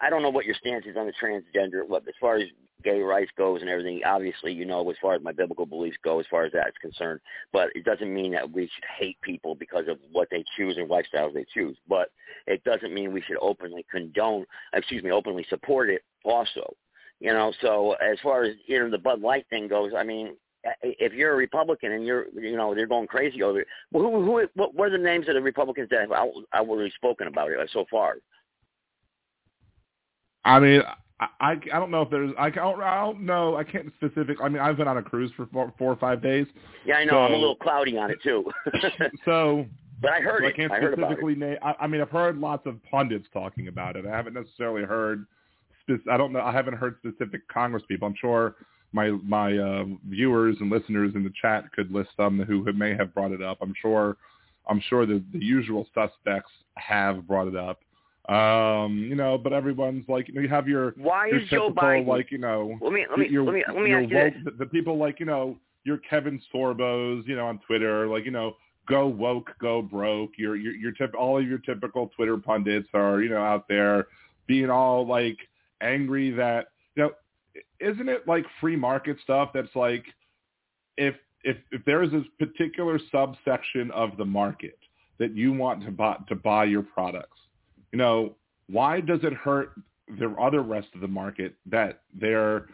I 0.00 0.10
don't 0.10 0.22
know 0.22 0.30
what 0.30 0.44
your 0.44 0.54
stance 0.54 0.86
is 0.86 0.96
on 0.96 1.06
the 1.06 1.12
transgender. 1.12 1.86
What 1.86 2.06
as 2.08 2.14
far 2.20 2.36
as 2.36 2.44
gay 2.82 3.00
rights 3.00 3.30
goes 3.36 3.60
and 3.60 3.70
everything, 3.70 4.00
obviously, 4.04 4.52
you 4.52 4.64
know, 4.64 4.88
as 4.90 4.96
far 5.00 5.14
as 5.14 5.22
my 5.22 5.32
biblical 5.32 5.66
beliefs 5.66 5.98
go, 6.02 6.18
as 6.18 6.26
far 6.30 6.44
as 6.44 6.52
that's 6.52 6.76
concerned. 6.78 7.20
But 7.52 7.68
it 7.74 7.84
doesn't 7.84 8.12
mean 8.12 8.32
that 8.32 8.50
we 8.50 8.62
should 8.62 8.84
hate 8.98 9.20
people 9.20 9.54
because 9.54 9.86
of 9.88 9.98
what 10.12 10.28
they 10.30 10.44
choose 10.56 10.76
and 10.76 10.88
lifestyles 10.88 11.34
they 11.34 11.44
choose. 11.52 11.76
But 11.88 12.10
it 12.46 12.64
doesn't 12.64 12.94
mean 12.94 13.12
we 13.12 13.22
should 13.22 13.38
openly 13.40 13.84
condone, 13.90 14.46
excuse 14.72 15.02
me, 15.02 15.12
openly 15.12 15.46
support 15.48 15.90
it 15.90 16.02
also. 16.24 16.74
You 17.20 17.32
know, 17.32 17.52
so 17.60 17.92
as 17.94 18.18
far 18.22 18.44
as 18.44 18.54
you 18.66 18.78
know 18.78 18.90
the 18.90 18.98
Bud 18.98 19.20
Light 19.20 19.46
thing 19.50 19.68
goes, 19.68 19.92
I 19.96 20.02
mean, 20.02 20.36
if 20.82 21.12
you're 21.12 21.32
a 21.32 21.36
Republican 21.36 21.92
and 21.92 22.04
you're, 22.04 22.26
you 22.34 22.56
know, 22.56 22.74
they're 22.74 22.86
going 22.86 23.06
crazy 23.06 23.42
over 23.42 23.60
it. 23.60 23.66
Well, 23.92 24.04
who, 24.04 24.24
who, 24.24 24.48
what, 24.54 24.74
what 24.74 24.88
are 24.88 24.96
the 24.96 24.98
names 24.98 25.28
of 25.28 25.34
the 25.34 25.42
Republicans 25.42 25.88
that 25.90 26.00
have 26.00 26.12
outwardly 26.54 26.92
spoken 26.96 27.26
about 27.26 27.50
it 27.50 27.70
so 27.72 27.84
far? 27.90 28.16
I 30.50 30.60
mean, 30.60 30.82
I, 31.20 31.26
I, 31.40 31.50
I 31.52 31.78
don't 31.78 31.90
know 31.90 32.02
if 32.02 32.10
there's, 32.10 32.32
I 32.38 32.50
don't, 32.50 32.80
I 32.82 33.00
don't 33.00 33.24
know, 33.24 33.56
I 33.56 33.64
can't 33.64 33.92
specific. 33.96 34.38
I 34.42 34.48
mean, 34.48 34.60
I've 34.60 34.76
been 34.76 34.88
on 34.88 34.98
a 34.98 35.02
cruise 35.02 35.30
for 35.36 35.46
four, 35.46 35.72
four 35.78 35.92
or 35.92 35.96
five 35.96 36.22
days. 36.22 36.46
Yeah, 36.84 36.96
I 36.96 37.04
know. 37.04 37.12
So, 37.12 37.18
I'm 37.18 37.32
a 37.32 37.36
little 37.36 37.56
cloudy 37.56 37.96
on 37.96 38.10
it 38.10 38.18
too. 38.22 38.50
so, 39.24 39.66
but 40.00 40.12
I 40.12 40.20
heard 40.20 40.42
so 40.42 40.46
it. 40.46 40.54
I 40.54 40.56
can't 40.56 40.72
I 40.72 40.80
specifically 40.80 41.34
name. 41.34 41.56
I, 41.62 41.74
I 41.80 41.86
mean, 41.86 42.00
I've 42.00 42.10
heard 42.10 42.38
lots 42.38 42.66
of 42.66 42.82
pundits 42.84 43.26
talking 43.32 43.68
about 43.68 43.96
it. 43.96 44.06
I 44.06 44.10
haven't 44.10 44.34
necessarily 44.34 44.82
heard. 44.82 45.26
I 46.10 46.16
don't 46.16 46.32
know. 46.32 46.40
I 46.40 46.52
haven't 46.52 46.74
heard 46.74 46.96
specific 46.98 47.46
Congress 47.48 47.82
people. 47.88 48.06
I'm 48.06 48.14
sure 48.20 48.54
my 48.92 49.10
my 49.24 49.56
uh, 49.56 49.84
viewers 50.08 50.56
and 50.60 50.70
listeners 50.70 51.12
in 51.14 51.24
the 51.24 51.32
chat 51.40 51.70
could 51.72 51.92
list 51.92 52.10
some 52.16 52.40
who 52.40 52.64
may 52.72 52.94
have 52.94 53.12
brought 53.12 53.32
it 53.32 53.42
up. 53.42 53.58
I'm 53.60 53.74
sure 53.80 54.16
I'm 54.68 54.80
sure 54.88 55.06
the, 55.06 55.22
the 55.32 55.44
usual 55.44 55.86
suspects 55.94 56.50
have 56.76 57.26
brought 57.26 57.48
it 57.48 57.56
up. 57.56 57.80
Um, 58.30 58.98
you 58.98 59.16
know, 59.16 59.36
but 59.36 59.52
everyone's 59.52 60.08
like, 60.08 60.28
you 60.28 60.34
know, 60.34 60.40
you 60.40 60.48
have 60.48 60.68
your 60.68 60.92
why 60.96 61.26
your 61.26 61.40
is 61.40 61.48
Joe 61.48 61.70
Biden 61.70 62.06
like, 62.06 62.30
you 62.30 62.38
know, 62.38 62.78
let 62.80 62.92
me 62.92 63.04
let 63.10 63.18
me 63.18 63.28
your, 63.28 63.44
let 63.44 63.54
me 63.54 63.64
let 63.66 63.82
me 63.82 63.92
ask 63.92 64.08
you 64.08 64.16
woke, 64.16 64.34
this. 64.34 64.42
The, 64.44 64.64
the 64.64 64.66
people 64.66 64.96
like, 64.98 65.18
you 65.18 65.26
know, 65.26 65.56
your 65.84 65.98
Kevin 65.98 66.40
Sorbos, 66.54 67.26
you 67.26 67.34
know, 67.34 67.46
on 67.46 67.58
Twitter, 67.66 68.06
like, 68.06 68.24
you 68.24 68.30
know, 68.30 68.56
go 68.88 69.06
woke, 69.06 69.50
go 69.60 69.82
broke. 69.82 70.32
Your 70.36 70.54
your 70.54 70.74
your 70.74 70.92
tip, 70.92 71.12
all 71.18 71.38
of 71.38 71.46
your 71.46 71.58
typical 71.58 72.08
Twitter 72.14 72.36
pundits 72.36 72.88
are, 72.94 73.20
you 73.20 73.30
know, 73.30 73.42
out 73.42 73.66
there 73.68 74.06
being 74.46 74.70
all 74.70 75.06
like 75.06 75.38
angry 75.80 76.30
that 76.30 76.68
you 76.96 77.04
know 77.04 77.10
isn't 77.80 78.08
it 78.08 78.26
like 78.26 78.44
free 78.60 78.76
market 78.76 79.16
stuff 79.22 79.50
that's 79.54 79.74
like 79.74 80.04
if 80.96 81.14
if 81.44 81.56
if 81.70 81.84
there 81.84 82.02
is 82.02 82.10
a 82.12 82.22
particular 82.38 82.98
subsection 83.12 83.90
of 83.92 84.16
the 84.16 84.24
market 84.24 84.78
that 85.18 85.36
you 85.36 85.52
want 85.52 85.84
to 85.84 85.90
buy 85.90 86.16
to 86.28 86.34
buy 86.34 86.64
your 86.64 86.82
products, 86.82 87.38
you 87.92 87.98
know, 87.98 88.34
why 88.68 89.00
does 89.00 89.20
it 89.22 89.32
hurt 89.32 89.72
the 90.18 90.34
other 90.40 90.62
rest 90.62 90.88
of 90.94 91.00
the 91.00 91.08
market 91.08 91.54
that 91.66 92.02
they're 92.14 92.66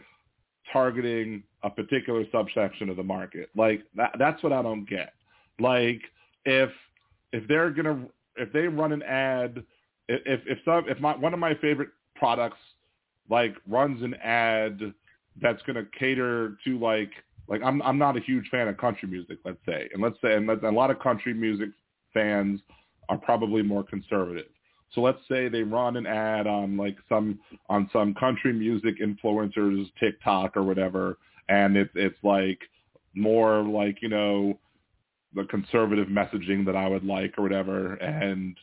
targeting 0.71 1.43
a 1.63 1.69
particular 1.69 2.23
subsection 2.31 2.89
of 2.89 2.97
the 2.97 3.03
market? 3.03 3.49
Like 3.55 3.83
that 3.95 4.15
that's 4.19 4.41
what 4.43 4.53
I 4.53 4.61
don't 4.61 4.87
get. 4.87 5.13
Like 5.59 6.01
if 6.45 6.69
if 7.33 7.47
they're 7.47 7.71
gonna 7.71 8.05
if 8.35 8.51
they 8.53 8.67
run 8.67 8.91
an 8.91 9.03
ad 9.03 9.63
if 10.07 10.41
if 10.45 10.59
some 10.63 10.85
if 10.87 10.99
my 10.99 11.15
one 11.15 11.33
of 11.33 11.39
my 11.39 11.55
favorite 11.55 11.89
products 12.15 12.59
like 13.29 13.55
runs 13.67 14.01
an 14.03 14.13
ad 14.15 14.93
that's 15.41 15.61
to 15.63 15.85
cater 15.97 16.57
to 16.63 16.79
like 16.79 17.11
like 17.47 17.61
I'm 17.63 17.81
I'm 17.81 17.97
not 17.97 18.17
a 18.17 18.21
huge 18.21 18.47
fan 18.49 18.67
of 18.67 18.77
country 18.77 19.07
music, 19.07 19.39
let's 19.45 19.59
say, 19.65 19.89
and 19.93 20.01
let's 20.01 20.17
say 20.21 20.35
and 20.35 20.49
a 20.49 20.71
lot 20.71 20.91
of 20.91 20.99
country 20.99 21.33
music 21.33 21.69
fans 22.13 22.61
are 23.09 23.17
probably 23.17 23.61
more 23.61 23.83
conservative. 23.83 24.47
So 24.93 25.01
let's 25.01 25.19
say 25.29 25.49
they 25.49 25.63
run 25.63 25.97
an 25.97 26.05
ad 26.05 26.47
on 26.47 26.77
like 26.77 26.97
some 27.09 27.39
on 27.69 27.89
some 27.91 28.13
country 28.13 28.53
music 28.53 28.99
influencers 28.99 29.85
TikTok 29.99 30.55
or 30.55 30.63
whatever, 30.63 31.17
and 31.49 31.75
it's 31.75 31.91
it's 31.95 32.17
like 32.23 32.59
more 33.13 33.63
like 33.63 34.01
you 34.01 34.09
know 34.09 34.57
the 35.35 35.43
conservative 35.45 36.07
messaging 36.07 36.65
that 36.65 36.75
I 36.75 36.87
would 36.87 37.03
like 37.03 37.37
or 37.37 37.41
whatever, 37.43 37.95
and 37.95 38.55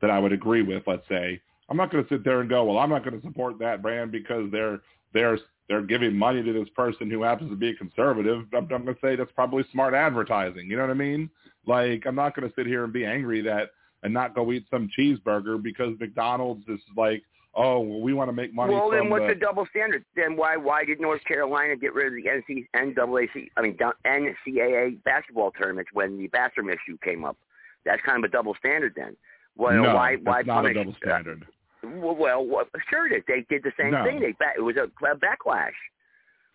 that 0.00 0.10
I 0.10 0.18
would 0.18 0.32
agree 0.32 0.62
with. 0.62 0.82
Let's 0.86 1.06
say 1.08 1.40
I'm 1.68 1.76
not 1.76 1.90
going 1.90 2.04
to 2.04 2.08
sit 2.08 2.24
there 2.24 2.40
and 2.40 2.48
go, 2.48 2.64
well, 2.64 2.78
I'm 2.78 2.90
not 2.90 3.04
going 3.04 3.20
to 3.20 3.26
support 3.26 3.58
that 3.58 3.82
brand 3.82 4.12
because 4.12 4.50
they're 4.50 4.80
they're 5.12 5.38
they're 5.68 5.82
giving 5.82 6.16
money 6.16 6.42
to 6.42 6.52
this 6.52 6.68
person 6.70 7.10
who 7.10 7.22
happens 7.22 7.50
to 7.50 7.56
be 7.56 7.70
a 7.70 7.74
conservative. 7.74 8.44
I'm, 8.54 8.68
I'm 8.72 8.84
going 8.84 8.86
to 8.86 8.96
say 9.02 9.16
that's 9.16 9.32
probably 9.32 9.64
smart 9.72 9.94
advertising. 9.94 10.70
You 10.70 10.76
know 10.76 10.82
what 10.82 10.90
I 10.90 10.94
mean? 10.94 11.28
Like 11.66 12.04
I'm 12.06 12.14
not 12.14 12.36
going 12.36 12.48
to 12.48 12.54
sit 12.54 12.66
here 12.66 12.84
and 12.84 12.92
be 12.92 13.04
angry 13.04 13.42
that 13.42 13.70
and 14.02 14.12
not 14.12 14.34
go 14.34 14.52
eat 14.52 14.64
some 14.70 14.88
cheeseburger 14.96 15.62
because 15.62 15.94
McDonald's 15.98 16.64
is 16.68 16.80
like, 16.96 17.22
oh, 17.54 17.80
well, 17.80 18.00
we 18.00 18.12
want 18.12 18.28
to 18.28 18.32
make 18.32 18.54
money. 18.54 18.74
Well, 18.74 18.90
then 18.90 19.10
what's 19.10 19.24
the, 19.26 19.34
the 19.34 19.40
double 19.40 19.66
standard? 19.70 20.04
Then 20.14 20.36
why 20.36 20.56
why 20.56 20.84
did 20.84 21.00
North 21.00 21.24
Carolina 21.24 21.76
get 21.76 21.94
rid 21.94 22.08
of 22.08 22.12
the 22.12 22.28
NC, 22.28 22.66
NAAC, 22.74 23.50
I 23.56 23.62
mean 23.62 23.76
NCAA 24.06 25.02
basketball 25.04 25.50
tournaments 25.52 25.90
when 25.92 26.18
the 26.18 26.28
bathroom 26.28 26.70
issue 26.70 26.98
came 27.02 27.24
up? 27.24 27.36
That's 27.84 28.02
kind 28.02 28.22
of 28.22 28.28
a 28.28 28.32
double 28.32 28.54
standard 28.58 28.94
then. 28.96 29.16
Well, 29.56 29.74
no, 29.74 29.94
why 29.94 30.16
why 30.16 30.42
not 30.42 30.62
punish, 30.62 30.72
a 30.72 30.74
double 30.74 30.96
standard. 31.02 31.46
Uh, 31.82 31.88
well, 31.98 32.44
well, 32.44 32.64
sure 32.90 33.06
it 33.06 33.16
is. 33.16 33.22
They 33.26 33.46
did 33.48 33.62
the 33.62 33.72
same 33.78 33.92
no. 33.92 34.04
thing. 34.04 34.20
They 34.20 34.34
it 34.56 34.60
was 34.60 34.76
a, 34.76 34.84
a 34.84 35.16
backlash 35.16 35.70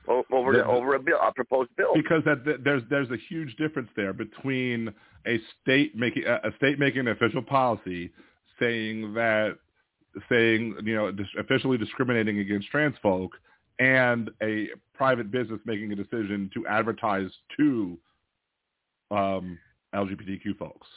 over 0.08 0.54
the, 0.54 0.66
over 0.66 0.96
a 0.96 1.00
bill, 1.00 1.20
a 1.22 1.32
proposed 1.34 1.70
bill. 1.78 1.94
Because 1.96 2.24
that, 2.26 2.64
there's 2.64 2.84
there's 2.90 3.10
a 3.12 3.18
huge 3.30 3.56
difference 3.56 3.90
there 3.96 4.14
between 4.14 4.94
a 5.28 5.40
state 5.62 5.96
making 5.96 6.24
a 6.26 6.52
state 6.58 6.80
making 6.80 7.02
an 7.02 7.08
official 7.10 7.42
policy 7.42 8.12
saying 8.60 9.14
that 9.14 9.58
saying 10.30 10.76
you 10.84 10.96
know 10.96 11.12
officially 11.40 11.78
discriminating 11.78 12.40
against 12.40 12.68
trans 12.70 12.96
folk 13.02 13.32
and 13.80 14.30
a 14.44 14.68
private 14.94 15.32
business 15.32 15.60
making 15.66 15.92
a 15.92 15.96
decision 15.96 16.50
to 16.54 16.66
advertise 16.68 17.30
to 17.58 17.98
um, 19.10 19.58
LGBTQ 19.96 20.58
folks. 20.58 20.88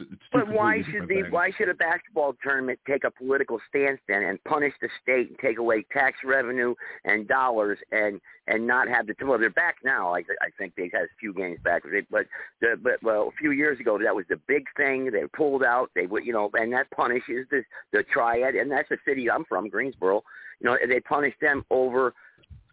It's, 0.00 0.10
it's 0.12 0.22
but 0.32 0.48
why 0.48 0.82
should 0.90 1.08
the 1.08 1.22
things. 1.22 1.26
why 1.30 1.50
should 1.56 1.68
a 1.68 1.74
basketball 1.74 2.34
tournament 2.42 2.78
take 2.86 3.04
a 3.04 3.10
political 3.10 3.58
stance 3.68 4.00
then 4.08 4.22
and 4.22 4.42
punish 4.44 4.72
the 4.80 4.88
state 5.02 5.28
and 5.28 5.38
take 5.38 5.58
away 5.58 5.84
tax 5.92 6.18
revenue 6.24 6.74
and 7.04 7.28
dollars 7.28 7.78
and 7.90 8.20
and 8.46 8.66
not 8.66 8.88
have 8.88 9.06
the 9.06 9.14
well 9.24 9.38
they're 9.38 9.50
back 9.50 9.76
now 9.84 10.14
I 10.14 10.20
I 10.40 10.50
think 10.58 10.74
they 10.76 10.90
had 10.92 11.02
a 11.02 11.16
few 11.20 11.32
games 11.32 11.58
back 11.62 11.82
but 12.10 12.26
the 12.60 12.76
but 12.82 13.02
well 13.02 13.28
a 13.28 13.36
few 13.38 13.52
years 13.52 13.78
ago 13.80 13.98
that 14.02 14.14
was 14.14 14.24
the 14.28 14.40
big 14.48 14.64
thing 14.76 15.10
they 15.10 15.24
pulled 15.34 15.62
out 15.62 15.90
they 15.94 16.06
would 16.06 16.24
you 16.24 16.32
know 16.32 16.50
and 16.54 16.72
that 16.72 16.90
punishes 16.90 17.46
the 17.50 17.62
the 17.92 18.02
triad 18.12 18.54
and 18.54 18.70
that's 18.70 18.88
the 18.88 18.98
city 19.06 19.30
I'm 19.30 19.44
from 19.44 19.68
Greensboro 19.68 20.22
you 20.60 20.66
know 20.66 20.76
they 20.88 21.00
punish 21.00 21.34
them 21.40 21.64
over 21.70 22.14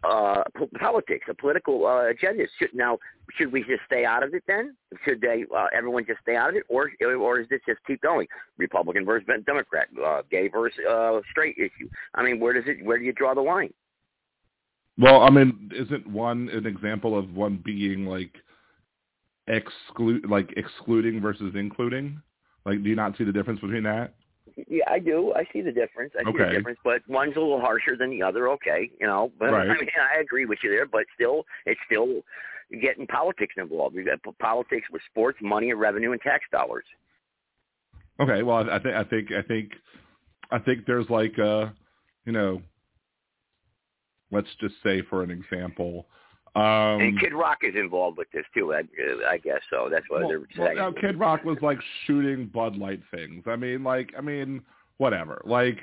uh, 0.03 0.43
politics, 0.79 1.25
a 1.29 1.33
political 1.33 1.85
uh, 1.85 2.07
agenda. 2.07 2.45
Should, 2.57 2.73
now, 2.73 2.97
should 3.37 3.51
we 3.51 3.61
just 3.61 3.81
stay 3.85 4.05
out 4.05 4.23
of 4.23 4.33
it 4.33 4.43
then? 4.47 4.75
Should 5.05 5.21
they, 5.21 5.45
uh, 5.55 5.67
everyone 5.73 6.05
just 6.05 6.21
stay 6.21 6.35
out 6.35 6.49
of 6.49 6.55
it, 6.55 6.63
or 6.69 6.91
or 7.01 7.39
is 7.41 7.49
this 7.49 7.59
just 7.67 7.79
keep 7.85 8.01
going? 8.01 8.27
Republican 8.57 9.05
versus 9.05 9.27
Democrat, 9.45 9.87
uh, 10.03 10.21
gay 10.31 10.47
versus 10.47 10.79
uh, 10.89 11.19
straight 11.31 11.57
issue. 11.57 11.89
I 12.15 12.23
mean, 12.23 12.39
where 12.39 12.53
does 12.53 12.63
it? 12.67 12.83
Where 12.83 12.97
do 12.97 13.03
you 13.03 13.13
draw 13.13 13.33
the 13.33 13.41
line? 13.41 13.73
Well, 14.97 15.21
I 15.21 15.29
mean, 15.29 15.71
isn't 15.73 16.07
one 16.07 16.49
an 16.49 16.65
example 16.65 17.17
of 17.17 17.33
one 17.33 17.61
being 17.63 18.05
like 18.05 18.35
exclude, 19.47 20.29
like 20.29 20.53
excluding 20.57 21.21
versus 21.21 21.53
including? 21.55 22.21
Like, 22.65 22.83
do 22.83 22.89
you 22.89 22.95
not 22.95 23.17
see 23.17 23.23
the 23.23 23.31
difference 23.31 23.59
between 23.59 23.83
that? 23.83 24.13
Yeah, 24.67 24.83
I 24.87 24.99
do. 24.99 25.33
I 25.35 25.47
see 25.53 25.61
the 25.61 25.71
difference. 25.71 26.13
I 26.17 26.23
see 26.23 26.29
Okay. 26.29 26.45
the 26.45 26.51
difference, 26.51 26.79
but 26.83 27.01
one's 27.07 27.35
a 27.35 27.39
little 27.39 27.61
harsher 27.61 27.95
than 27.95 28.09
the 28.09 28.21
other. 28.21 28.49
Okay, 28.49 28.91
you 28.99 29.07
know, 29.07 29.31
but 29.39 29.51
Right. 29.51 29.69
I 29.69 29.73
mean, 29.73 29.89
I 30.15 30.19
agree 30.19 30.45
with 30.45 30.59
you 30.63 30.69
there. 30.71 30.85
But 30.85 31.05
still, 31.15 31.45
it's 31.65 31.79
still 31.85 32.21
getting 32.81 33.07
politics 33.07 33.55
involved. 33.57 33.95
You 33.95 34.05
got 34.05 34.19
politics 34.39 34.87
with 34.91 35.01
sports, 35.09 35.39
money, 35.41 35.71
and 35.71 35.79
revenue, 35.79 36.11
and 36.11 36.21
tax 36.21 36.45
dollars. 36.51 36.85
Okay, 38.19 38.43
well, 38.43 38.69
I, 38.69 38.75
I 38.75 38.79
think 38.79 38.95
I 38.95 39.03
think 39.03 39.31
I 39.31 39.41
think 39.41 39.71
I 40.51 40.59
think 40.59 40.85
there's 40.85 41.09
like 41.09 41.37
uh, 41.39 41.67
you 42.25 42.31
know, 42.31 42.61
let's 44.31 44.49
just 44.59 44.75
say 44.83 45.01
for 45.09 45.23
an 45.23 45.31
example, 45.31 46.07
um, 46.59 47.01
and 47.01 47.19
Kid 47.19 47.33
Rock 47.33 47.59
is 47.63 47.75
involved 47.75 48.17
with 48.17 48.29
this 48.31 48.45
too. 48.53 48.73
I, 48.73 48.81
I 49.29 49.37
guess 49.37 49.61
so. 49.69 49.87
That's 49.91 50.05
what 50.09 50.21
well, 50.21 50.29
they're 50.29 50.39
well, 50.39 50.67
saying. 50.67 50.77
now, 50.77 50.91
Kid 50.91 51.19
Rock 51.19 51.43
was 51.43 51.57
like 51.61 51.79
shooting 52.05 52.47
Bud 52.47 52.75
Light 52.75 53.01
things. 53.11 53.43
I 53.47 53.55
mean, 53.55 53.83
like, 53.83 54.11
I 54.17 54.21
mean, 54.21 54.61
whatever. 54.97 55.41
Like, 55.45 55.77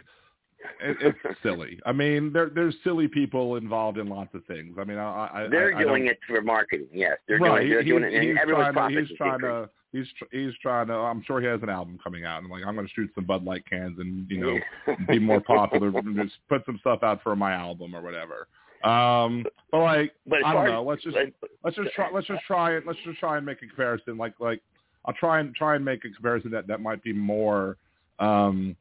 it, 0.81 0.97
it's 1.01 1.39
silly. 1.43 1.78
I 1.86 1.93
mean, 1.93 2.32
there 2.32 2.51
there's 2.55 2.74
silly 2.85 3.09
people 3.09 3.57
involved 3.57 3.98
in 3.98 4.09
lots 4.09 4.35
of 4.35 4.44
things. 4.47 4.77
I 4.78 4.85
mean, 4.85 4.98
I, 4.98 5.31
I 5.32 5.47
they're 5.51 5.77
I, 5.77 5.82
doing 5.82 6.07
it 6.07 6.19
for 6.27 6.40
marketing. 6.43 6.89
Yes, 6.93 7.16
they're 7.28 7.39
right. 7.39 7.61
doing. 7.61 7.70
They're 7.70 7.82
he- 7.82 7.90
doing 7.90 8.05
it, 8.05 8.15
and 8.15 8.39
everyone's 8.39 8.74
trying 8.74 8.94
to, 8.94 9.01
he's 9.01 9.16
trying 9.16 9.40
to 9.40 9.70
he's 9.93 10.07
he's 10.31 10.53
trying 10.61 10.89
to. 10.89 10.94
I'm 10.94 11.23
sure 11.27 11.40
he 11.40 11.47
has 11.47 11.62
an 11.62 11.69
album 11.69 11.98
coming 12.03 12.24
out, 12.24 12.43
and 12.43 12.51
like 12.51 12.65
I'm 12.66 12.74
going 12.74 12.86
to 12.86 12.93
shoot 12.93 13.11
some 13.15 13.24
Bud 13.24 13.44
Light 13.44 13.65
cans 13.69 13.98
and 13.98 14.28
you 14.31 14.40
know 14.40 14.97
be 15.09 15.19
more 15.19 15.40
popular, 15.47 15.89
and 15.89 16.16
just 16.16 16.36
put 16.48 16.65
some 16.66 16.78
stuff 16.81 17.03
out 17.03 17.23
for 17.23 17.35
my 17.36 17.53
album 17.53 17.94
or 17.94 18.03
whatever. 18.03 18.48
Um, 18.87 19.45
but 19.73 19.79
like 19.79 20.15
But 20.27 20.45
I 20.45 20.53
don't 20.53 20.67
know. 20.67 20.83
Let's 20.83 21.03
just 21.03 21.17
but- 21.41 21.51
let's 21.65 21.77
just 21.77 21.93
try 21.93 22.11
let's 22.13 22.27
just 22.27 22.45
try 22.47 22.77
and 22.77 22.87
let's 22.87 22.99
just 23.05 23.19
try 23.19 23.37
and 23.37 23.45
make 23.45 23.59
a 23.63 23.67
comparison. 23.67 24.17
Like 24.17 24.35
like 24.39 24.63
I'll 25.05 25.15
try 25.15 25.41
and 25.41 25.55
try 25.55 25.77
and 25.77 25.85
make 25.85 26.05
a 26.05 26.11
comparison 26.11 26.51
that 26.53 26.67
that 26.69 26.81
might 26.81 27.03
be 27.03 27.13
more 27.13 27.77
um 28.19 28.77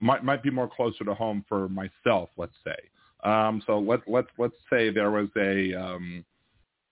might 0.00 0.24
might 0.24 0.42
be 0.42 0.50
more 0.50 0.68
closer 0.68 1.04
to 1.04 1.14
home 1.14 1.44
for 1.48 1.68
myself. 1.68 2.30
Let's 2.36 2.54
say. 2.64 2.76
Um, 3.24 3.62
so 3.66 3.78
let 3.78 4.00
let's 4.06 4.28
let's 4.38 4.54
say 4.70 4.90
there 4.90 5.10
was 5.10 5.28
a 5.36 5.74
um, 5.74 6.24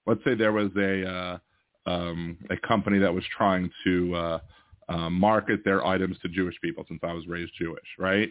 let's 0.07 0.21
say 0.25 0.35
there 0.35 0.53
was 0.53 0.71
a 0.77 1.09
uh, 1.09 1.39
um, 1.89 2.37
a 2.51 2.57
company 2.67 2.99
that 2.99 3.15
was 3.15 3.25
trying 3.37 3.71
to 3.85 4.15
uh, 4.15 4.39
uh, 4.89 5.11
market 5.11 5.61
their 5.65 5.87
items 5.87 6.19
to 6.23 6.29
Jewish 6.29 6.57
people 6.61 6.85
since 6.89 7.01
I 7.03 7.13
was 7.13 7.27
raised 7.29 7.53
Jewish, 7.59 7.87
right? 7.99 8.31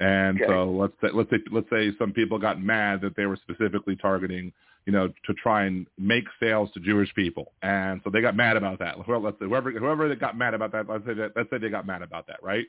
And 0.00 0.40
Okay. 0.40 0.46
so 0.52 0.70
let's 0.70 0.94
say, 1.00 1.08
let's 1.12 1.30
say 1.30 1.38
let's 1.50 1.68
say 1.70 1.92
some 1.98 2.12
people 2.12 2.38
got 2.38 2.62
mad 2.62 3.00
that 3.00 3.16
they 3.16 3.26
were 3.26 3.36
specifically 3.36 3.96
targeting, 3.96 4.52
you 4.86 4.92
know, 4.92 5.08
to 5.08 5.34
try 5.34 5.64
and 5.64 5.86
make 5.98 6.24
sales 6.38 6.70
to 6.72 6.80
Jewish 6.80 7.12
people, 7.14 7.52
and 7.62 8.00
so 8.04 8.10
they 8.10 8.20
got 8.20 8.36
mad 8.36 8.56
about 8.56 8.78
that. 8.78 9.08
Well, 9.08 9.20
let's 9.20 9.38
say 9.40 9.46
whoever 9.46 9.70
whoever 9.72 10.08
that 10.08 10.20
got 10.20 10.38
mad 10.38 10.54
about 10.54 10.72
that, 10.72 10.88
let's 10.88 11.04
say 11.04 11.14
that 11.14 11.32
let's 11.34 11.50
say 11.50 11.58
they 11.58 11.68
got 11.68 11.86
mad 11.86 12.02
about 12.02 12.26
that, 12.28 12.42
right? 12.42 12.66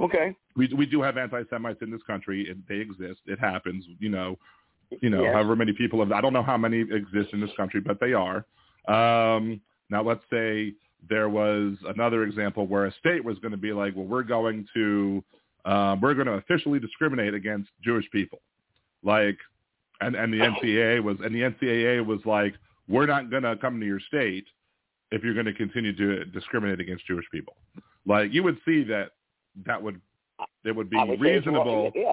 okay. 0.00 0.34
we 0.56 0.68
we 0.76 0.86
do 0.86 1.00
have 1.02 1.16
anti-Semites 1.16 1.80
in 1.82 1.90
this 1.90 2.02
country. 2.06 2.48
It, 2.48 2.56
they 2.68 2.76
exist. 2.76 3.20
It 3.26 3.38
happens. 3.38 3.84
You 3.98 4.10
know, 4.10 4.38
you 5.00 5.10
know, 5.10 5.24
Yes. 5.24 5.32
however 5.34 5.56
many 5.56 5.72
people 5.72 6.00
have. 6.00 6.12
I 6.12 6.20
don't 6.20 6.32
know 6.32 6.42
how 6.42 6.56
many 6.56 6.80
exist 6.80 7.32
in 7.32 7.40
this 7.40 7.50
country, 7.56 7.80
but 7.80 7.98
they 8.00 8.12
are. 8.12 8.44
Um, 8.88 9.60
now, 9.90 10.02
let's 10.02 10.24
say 10.30 10.74
there 11.08 11.28
was 11.28 11.76
another 11.86 12.24
example 12.24 12.66
where 12.66 12.86
a 12.86 12.92
state 12.94 13.24
was 13.24 13.38
going 13.38 13.52
to 13.52 13.58
be 13.58 13.72
like, 13.72 13.96
well, 13.96 14.06
we're 14.06 14.22
going 14.22 14.66
to 14.74 15.22
um, 15.64 16.00
we're 16.00 16.14
going 16.14 16.26
to 16.26 16.34
officially 16.34 16.78
discriminate 16.78 17.34
against 17.34 17.70
Jewish 17.84 18.08
people, 18.10 18.40
like, 19.02 19.36
and 20.00 20.14
and 20.16 20.32
the 20.32 20.38
NCAA 20.38 21.02
was 21.02 21.16
and 21.24 21.34
the 21.34 21.42
NCAA 21.42 22.04
was 22.04 22.20
like, 22.24 22.54
we're 22.88 23.06
not 23.06 23.30
going 23.30 23.44
to 23.44 23.56
come 23.56 23.78
to 23.80 23.86
your 23.86 24.00
state 24.00 24.44
if 25.10 25.22
you're 25.22 25.34
going 25.34 25.46
to 25.46 25.54
continue 25.54 25.94
to 25.94 26.24
discriminate 26.26 26.80
against 26.80 27.06
Jewish 27.06 27.26
people. 27.30 27.54
Like, 28.06 28.32
you 28.32 28.42
would 28.42 28.58
see 28.64 28.82
that 28.84 29.10
that 29.66 29.80
would 29.82 30.00
it 30.64 30.74
would 30.74 30.90
be 30.90 30.96
would 30.98 31.20
reasonable. 31.20 31.92
Yeah. 31.94 32.12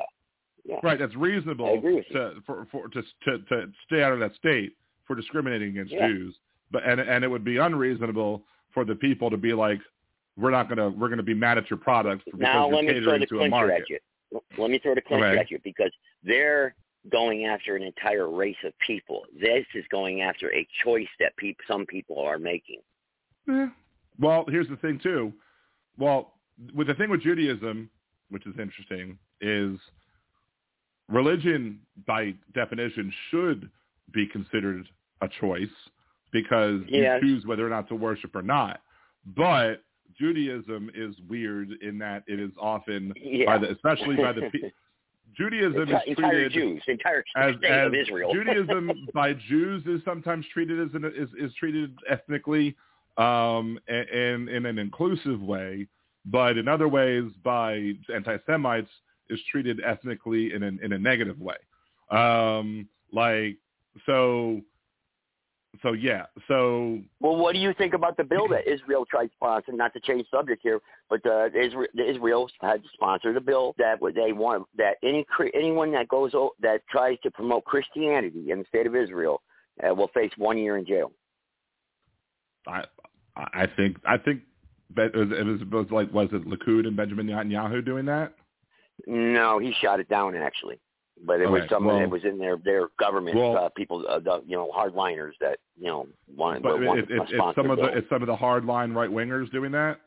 Yeah. 0.66 0.76
Right, 0.84 1.00
that's 1.00 1.16
reasonable 1.16 1.74
agree 1.74 1.96
with 1.96 2.06
you. 2.10 2.16
to 2.16 2.34
for, 2.46 2.68
for 2.72 2.90
to, 2.90 3.02
to 3.02 3.38
to 3.50 3.72
stay 3.88 4.04
out 4.04 4.14
of 4.14 4.20
that 4.20 4.36
state 4.36 4.74
for 5.06 5.16
discriminating 5.16 5.70
against 5.70 5.92
Yeah. 5.92 6.08
Jews, 6.08 6.36
but 6.70 6.84
and 6.88 7.00
and 7.00 7.24
it 7.24 7.28
would 7.28 7.44
be 7.44 7.58
unreasonable 7.58 8.44
for 8.74 8.86
the 8.86 8.96
people 8.96 9.32
to 9.32 9.38
be 9.38 9.54
like, 9.54 9.80
we're 10.40 10.52
not 10.52 10.70
gonna 10.70 10.90
we're 10.90 11.10
gonna 11.10 11.24
be 11.24 11.34
mad 11.34 11.58
at 11.58 11.70
your 11.70 11.78
product 11.80 12.24
because 12.26 12.40
Now 12.40 12.68
you're 12.68 12.76
let 12.76 12.86
me 12.86 12.92
throw 12.92 13.00
catering 13.02 13.20
the 13.22 13.26
to 13.28 13.36
a 13.36 13.38
clincher 13.40 13.52
market. 13.68 13.82
at 13.82 13.90
you. 13.90 14.00
Let 14.58 14.70
me 14.72 14.80
throw 14.80 14.96
the 14.96 15.02
clincher 15.02 15.26
Okay. 15.28 15.40
at 15.40 15.52
you 15.52 15.60
because 15.64 15.92
they're 16.24 16.76
going 17.12 17.46
after 17.46 17.76
an 17.76 17.84
entire 17.84 18.30
race 18.30 18.58
of 18.64 18.74
people. 18.86 19.26
This 19.40 19.66
is 19.74 19.86
going 19.90 20.22
after 20.22 20.54
a 20.54 20.68
choice 20.84 21.08
that 21.20 21.36
peop 21.38 21.58
some 21.68 21.86
people 21.86 22.20
are 22.20 22.38
making. 22.38 22.82
Eh. 23.50 23.68
Well, 24.20 24.46
here's 24.48 24.68
the 24.70 24.76
thing 24.78 25.00
too. 25.02 25.34
Well, 25.98 26.34
with 26.74 26.88
the 26.88 26.94
thing 26.94 27.10
with 27.10 27.22
Judaism, 27.22 27.90
which 28.30 28.46
is 28.46 28.54
interesting, 28.60 29.18
is 29.42 29.78
religion 31.08 31.80
by 32.06 32.34
definition 32.54 33.12
should 33.32 33.70
be 34.12 34.28
considered 34.28 34.88
a 35.22 35.28
choice 35.40 35.68
because 36.32 36.82
Yes. 36.88 37.22
you 37.24 37.30
choose 37.30 37.46
whether 37.46 37.66
or 37.66 37.70
not 37.70 37.88
to 37.90 37.96
worship 37.96 38.36
or 38.36 38.42
not. 38.42 38.82
But 39.26 39.84
Judaism 40.18 40.90
is 40.96 41.16
weird 41.28 41.70
in 41.82 41.98
that 42.00 42.24
it 42.28 42.40
is 42.40 42.52
often 42.60 43.14
Yeah. 43.16 43.46
by 43.46 43.58
the 43.60 43.72
especially 43.72 44.16
by 44.16 44.34
the 44.34 44.50
Judaism 45.38 45.90
is 45.90 46.18
treated 46.18 46.52
Jews, 46.52 46.82
entire 46.88 47.24
as, 47.38 47.56
state 47.58 47.72
as 47.72 47.88
of 47.88 47.94
Israel. 47.94 48.34
Judaism 48.34 49.08
by 49.14 49.34
Jews 49.34 49.84
is 49.86 50.02
sometimes 50.04 50.46
treated 50.52 50.80
as 50.80 50.94
an, 50.96 51.06
is, 51.06 51.30
is 51.40 51.54
treated 51.56 51.96
ethnically 52.10 52.76
um, 53.18 53.80
in 53.88 54.50
in 54.50 54.66
an 54.66 54.80
inclusive 54.80 55.42
way, 55.42 55.88
but 56.26 56.58
in 56.58 56.68
other 56.68 56.88
ways 56.88 57.32
by 57.44 57.94
anti-Semites 58.14 58.90
is 59.30 59.40
treated 59.52 59.80
ethnically 59.86 60.54
in 60.54 60.64
a, 60.64 60.68
in 60.84 60.94
a 60.94 60.98
negative 60.98 61.40
way. 61.40 61.56
Um, 62.10 62.88
like 63.14 63.58
so, 64.06 64.62
so 65.82 65.94
yeah, 65.94 66.26
so 66.48 67.00
Well, 67.20 67.38
what 67.38 67.54
do 67.54 67.60
you 67.60 67.74
think 67.74 67.94
about 67.94 68.18
the 68.18 68.24
bill 68.24 68.48
that 68.50 68.68
Israel 68.68 69.06
tried 69.10 69.28
to 69.28 69.34
sponsor? 69.34 69.72
Not 69.72 69.94
to 69.94 70.00
change 70.00 70.26
subject 70.30 70.62
here, 70.64 70.80
but 71.10 71.26
uh, 71.26 71.48
Israel, 71.48 71.88
Israel 71.98 72.50
had 72.62 72.82
sponsored 72.94 73.38
a 73.38 73.42
bill 73.42 73.76
that 73.78 74.02
would- 74.02 74.16
they 74.16 74.34
want 74.34 74.68
that 74.78 74.98
any 75.04 75.26
anyone 75.54 75.92
that 75.94 76.08
goes 76.08 76.32
that 76.60 76.82
tries 76.90 77.18
to 77.22 77.32
promote 77.32 77.64
Christianity 77.66 78.52
in 78.52 78.60
the 78.60 78.66
state 78.66 78.88
of 78.88 78.96
Israel 78.96 79.42
uh, 79.84 79.94
will 79.94 80.10
face 80.10 80.32
one 80.38 80.58
year 80.58 80.78
in 80.78 80.86
jail. 80.86 81.12
I 82.68 82.84
I 83.36 83.68
think 83.78 83.98
I 84.06 84.18
think 84.18 84.42
it 84.98 85.16
was, 85.16 85.30
it 85.32 85.46
was, 85.46 85.62
it 85.62 85.72
was 85.72 85.88
like 85.92 86.12
was 86.14 86.30
it 86.32 86.46
Likud 86.48 86.88
and 86.88 86.96
Benjamin 86.96 87.28
Netanyahu 87.28 87.86
doing 87.86 88.06
that? 88.06 88.34
No, 89.08 89.60
he 89.60 89.74
shot 89.82 90.00
it 90.00 90.10
down 90.10 90.36
actually, 90.36 90.80
but 91.26 91.42
it 91.42 91.50
was 91.50 91.64
someone 91.70 91.96
well- 91.96 92.04
that 92.04 92.10
was 92.10 92.24
in 92.24 92.38
their 92.38 92.58
their 92.58 92.88
government 93.00 93.38
Well- 93.38 93.58
uh, 93.58 93.70
people, 93.70 94.06
uh, 94.08 94.20
the, 94.20 94.42
you 94.46 94.56
know, 94.56 94.72
hardliners 94.76 95.34
that 95.42 95.60
you 95.78 95.88
know 95.88 96.08
wanted, 96.36 96.64
But 96.64 96.82
wanted 96.82 97.12
it, 97.12 97.18
it, 97.18 97.22
it's 97.32 97.56
some 97.56 97.70
of 97.70 97.78
the 97.78 97.86
it's 97.98 98.10
some 98.10 98.22
of 98.22 98.28
the 98.28 98.36
hardline 98.36 98.96
right 98.96 99.10
wingers 99.10 99.52
doing 99.52 99.72
that. 99.74 100.00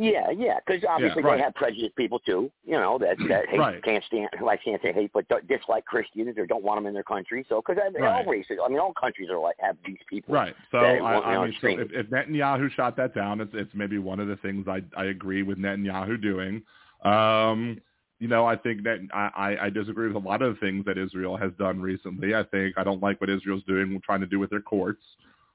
Yeah, 0.00 0.30
yeah, 0.30 0.58
because 0.64 0.84
obviously 0.88 1.24
right. 1.24 1.38
they 1.38 1.42
have 1.42 1.56
prejudiced 1.56 1.96
people 1.96 2.20
too. 2.20 2.52
You 2.64 2.74
know 2.74 2.98
that 2.98 3.16
that 3.28 3.48
hate, 3.48 3.58
Right. 3.58 3.82
can't 3.82 4.04
stand. 4.04 4.28
I 4.46 4.56
can't 4.56 4.80
say 4.80 4.92
hate, 4.92 5.10
but 5.12 5.26
dislike 5.48 5.84
Christians 5.86 6.38
or 6.38 6.46
don't 6.46 6.62
want 6.62 6.78
them 6.78 6.86
in 6.86 6.94
their 6.94 7.02
country. 7.02 7.44
So 7.48 7.60
because 7.60 7.82
I 7.84 7.90
mean, 7.90 8.02
Right. 8.02 8.24
all 8.24 8.30
races, 8.30 8.58
I 8.64 8.68
mean, 8.68 8.78
all 8.78 8.92
countries 8.92 9.28
are 9.28 9.40
like 9.40 9.56
have 9.58 9.76
these 9.84 9.98
people. 10.08 10.34
Right. 10.34 10.54
So 10.70 10.78
I, 10.78 11.00
want, 11.00 11.26
I 11.26 11.44
mean, 11.44 11.56
so 11.60 11.68
if, 11.68 11.88
if 11.92 12.06
Netanyahu 12.10 12.70
shot 12.72 12.96
that 12.96 13.12
down, 13.12 13.40
it's, 13.40 13.50
it's 13.54 13.74
maybe 13.74 13.98
one 13.98 14.20
of 14.20 14.28
the 14.28 14.36
things 14.36 14.68
I, 14.68 14.82
I 14.96 15.06
agree 15.06 15.42
with 15.42 15.58
Netanyahu 15.58 16.22
doing. 16.22 16.62
Um, 17.04 17.80
you 18.18 18.28
know, 18.28 18.46
I 18.46 18.56
think 18.56 18.82
that 18.84 18.98
I, 19.12 19.30
I, 19.36 19.66
I 19.66 19.70
disagree 19.70 20.08
with 20.08 20.16
a 20.16 20.26
lot 20.26 20.42
of 20.42 20.54
the 20.54 20.60
things 20.60 20.84
that 20.86 20.98
Israel 20.98 21.36
has 21.36 21.52
done 21.58 21.80
recently. 21.80 22.34
I 22.34 22.42
think 22.44 22.76
I 22.76 22.84
don't 22.84 23.02
like 23.02 23.20
what 23.20 23.30
Israel's 23.30 23.62
doing, 23.64 24.00
trying 24.04 24.20
to 24.20 24.26
do 24.26 24.38
with 24.38 24.50
their 24.50 24.60
courts. 24.60 25.02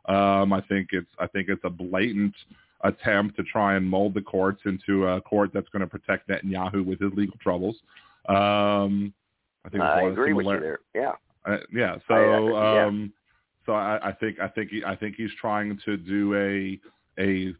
Um, 0.05 0.53
I 0.53 0.61
think 0.67 0.89
it's 0.91 1.09
I 1.19 1.27
think 1.27 1.49
it's 1.49 1.63
a 1.63 1.69
blatant 1.69 2.33
attempt 2.81 3.35
to 3.37 3.43
try 3.43 3.75
and 3.75 3.87
mold 3.87 4.13
the 4.13 4.21
courts 4.21 4.61
into 4.65 5.07
a 5.07 5.21
court 5.21 5.51
that's 5.53 5.69
going 5.69 5.81
to 5.81 5.87
protect 5.87 6.27
Netanyahu 6.29 6.85
with 6.85 6.99
his 6.99 7.11
legal 7.13 7.37
troubles. 7.41 7.75
Um, 8.27 9.13
I 9.65 9.69
think 9.69 9.83
I 9.83 10.01
agree 10.03 10.33
with 10.33 10.45
you 10.45 10.59
there. 10.59 10.79
Yeah. 10.93 11.13
uh, 11.45 11.57
yeah. 11.71 11.95
So, 12.07 12.13
I- 12.13 12.75
yeah. 12.75 12.85
um, 12.85 13.13
so 13.65 13.73
I, 13.73 14.09
I 14.09 14.11
think 14.11 14.39
I 14.39 14.47
think 14.49 14.71
he, 14.71 14.83
I 14.83 14.95
think 14.95 15.15
he's 15.15 15.31
trying 15.39 15.79
to 15.85 15.95
do 15.95 16.35
a 16.35 16.79
a 17.21 17.53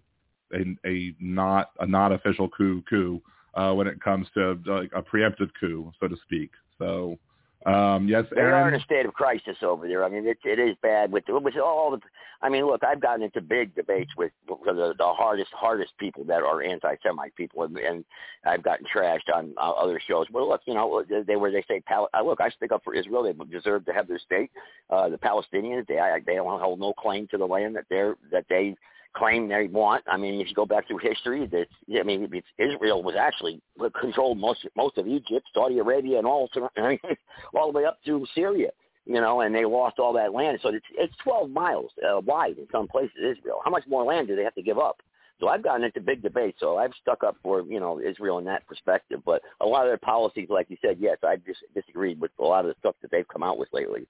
a, 0.54 0.76
a 0.86 1.16
not 1.20 1.72
a 1.80 1.86
not 1.86 2.12
official 2.12 2.50
coup 2.50 2.84
coup 2.90 3.22
uh, 3.56 3.74
when 3.74 3.88
it 3.88 4.02
comes 4.02 4.28
to 4.34 4.60
like 4.66 4.92
a 4.96 5.02
preemptive 5.02 5.50
coup, 5.60 5.92
so 6.00 6.08
to 6.08 6.16
speak. 6.26 6.52
So, 6.78 7.18
um, 7.66 8.08
yes, 8.10 8.26
They 8.34 8.42
are 8.42 8.68
in 8.68 8.74
a 8.74 8.84
state 8.84 9.06
of 9.06 9.14
crisis 9.14 9.58
over 9.62 9.88
there. 9.88 10.04
I 10.04 10.10
mean, 10.10 10.28
it, 10.28 10.38
it 10.44 10.60
is 10.60 10.76
bad 10.82 11.12
with 11.12 11.24
with 11.28 11.56
all 11.58 11.92
the. 11.92 12.00
I 12.42 12.50
mean, 12.50 12.66
look, 12.66 12.84
I've 12.84 13.00
gotten 13.00 13.24
into 13.24 13.40
big 13.40 13.74
debates 13.74 14.12
with 14.18 14.34
the, 14.48 14.94
the 14.98 15.14
hardest 15.14 15.52
hardest 15.54 15.94
people 15.98 16.26
that 16.26 16.44
are 16.44 16.62
anti-Semite 16.62 17.34
people, 17.38 17.64
and, 17.64 17.78
and 17.78 18.04
I've 18.44 18.64
gotten 18.64 18.86
trashed 18.94 19.34
on 19.34 19.54
uh, 19.56 19.72
other 19.72 20.02
shows. 20.06 20.28
Well, 20.30 20.50
look, 20.50 20.60
you 20.66 20.74
know, 20.74 21.06
they 21.26 21.38
where 21.38 21.52
they 21.52 21.64
say, 21.70 21.80
Pal- 21.80 22.10
uh, 22.14 22.22
look, 22.22 22.42
I 22.42 22.50
stick 22.50 22.74
up 22.74 22.84
for 22.84 22.94
Israel. 22.94 23.24
They 23.24 23.34
deserve 23.46 23.86
to 23.86 23.94
have 23.94 24.10
their 24.10 24.20
state. 24.20 24.52
Uh, 24.90 25.08
the 25.08 25.18
Palestinians, 25.18 25.88
they 25.88 26.00
I, 26.00 26.20
they 26.26 26.36
don't 26.36 26.60
hold 26.60 26.82
no 26.82 26.92
claim 26.92 27.30
to 27.30 27.38
the 27.38 27.48
land 27.48 27.78
that 27.78 27.86
they're 27.90 28.16
that 28.30 28.46
they 28.50 28.76
claim 29.15 29.48
they 29.48 29.68
want. 29.68 30.03
I 30.07 30.18
mean, 30.18 30.40
if 30.40 30.48
you 30.48 30.53
go 30.53 30.65
back 30.65 30.88
through 30.88 30.99
history, 30.99 31.48
that 31.48 31.68
I 31.99 32.03
mean, 32.03 32.30
it's, 32.31 32.48
Israel 32.57 33.03
was 33.03 33.15
actually 33.15 33.61
controlled 33.99 34.38
most 34.38 34.65
most 34.76 34.98
of 34.98 35.07
Egypt, 35.07 35.48
Saudi 35.53 35.80
Arabia, 35.80 36.18
and 36.18 36.27
all 36.27 36.49
all 37.56 37.72
the 37.72 37.77
way 37.77 37.85
up 37.85 37.99
to 38.06 38.26
Syria. 38.35 38.69
You 39.06 39.19
know, 39.19 39.41
and 39.41 39.53
they 39.53 39.65
lost 39.65 39.99
all 39.99 40.14
that 40.14 40.34
land. 40.34 40.60
So 40.61 40.69
it's 40.69 40.85
it's 40.94 41.14
12 41.23 41.49
miles 41.49 41.91
uh, 42.07 42.22
wide 42.22 42.57
in 42.57 42.68
some 42.72 42.88
places. 42.88 43.18
Israel. 43.18 43.60
How 43.64 43.72
much 43.72 43.84
more 43.88 44.03
land 44.03 44.27
do 44.27 44.35
they 44.35 44.44
have 44.44 44.56
to 44.56 44.61
give 44.61 44.80
up? 44.80 44.98
So 45.40 45.49
I've 45.49 45.64
gotten 45.64 45.84
into 45.84 45.99
big 45.99 46.22
debate. 46.22 46.56
So 46.60 46.77
I've 46.77 46.94
stuck 47.02 47.23
up 47.23 47.35
for 47.44 47.61
you 47.64 47.80
know 47.80 47.99
Israel 47.99 48.38
in 48.38 48.45
that 48.45 48.65
perspective. 48.65 49.22
But 49.26 49.41
a 49.60 49.65
lot 49.65 49.85
of 49.85 49.90
their 49.90 49.98
policies, 49.98 50.48
like 50.49 50.69
you 50.69 50.77
said, 50.81 50.98
yes, 50.99 51.18
I 51.23 51.35
dis- 51.35 51.57
disagreed 51.76 52.22
with 52.22 52.31
a 52.40 52.44
lot 52.44 52.65
of 52.65 52.73
the 52.73 52.76
stuff 52.80 52.95
that 53.02 53.11
they've 53.11 53.27
come 53.27 53.44
out 53.44 53.57
with 53.57 53.69
lately. 53.73 54.07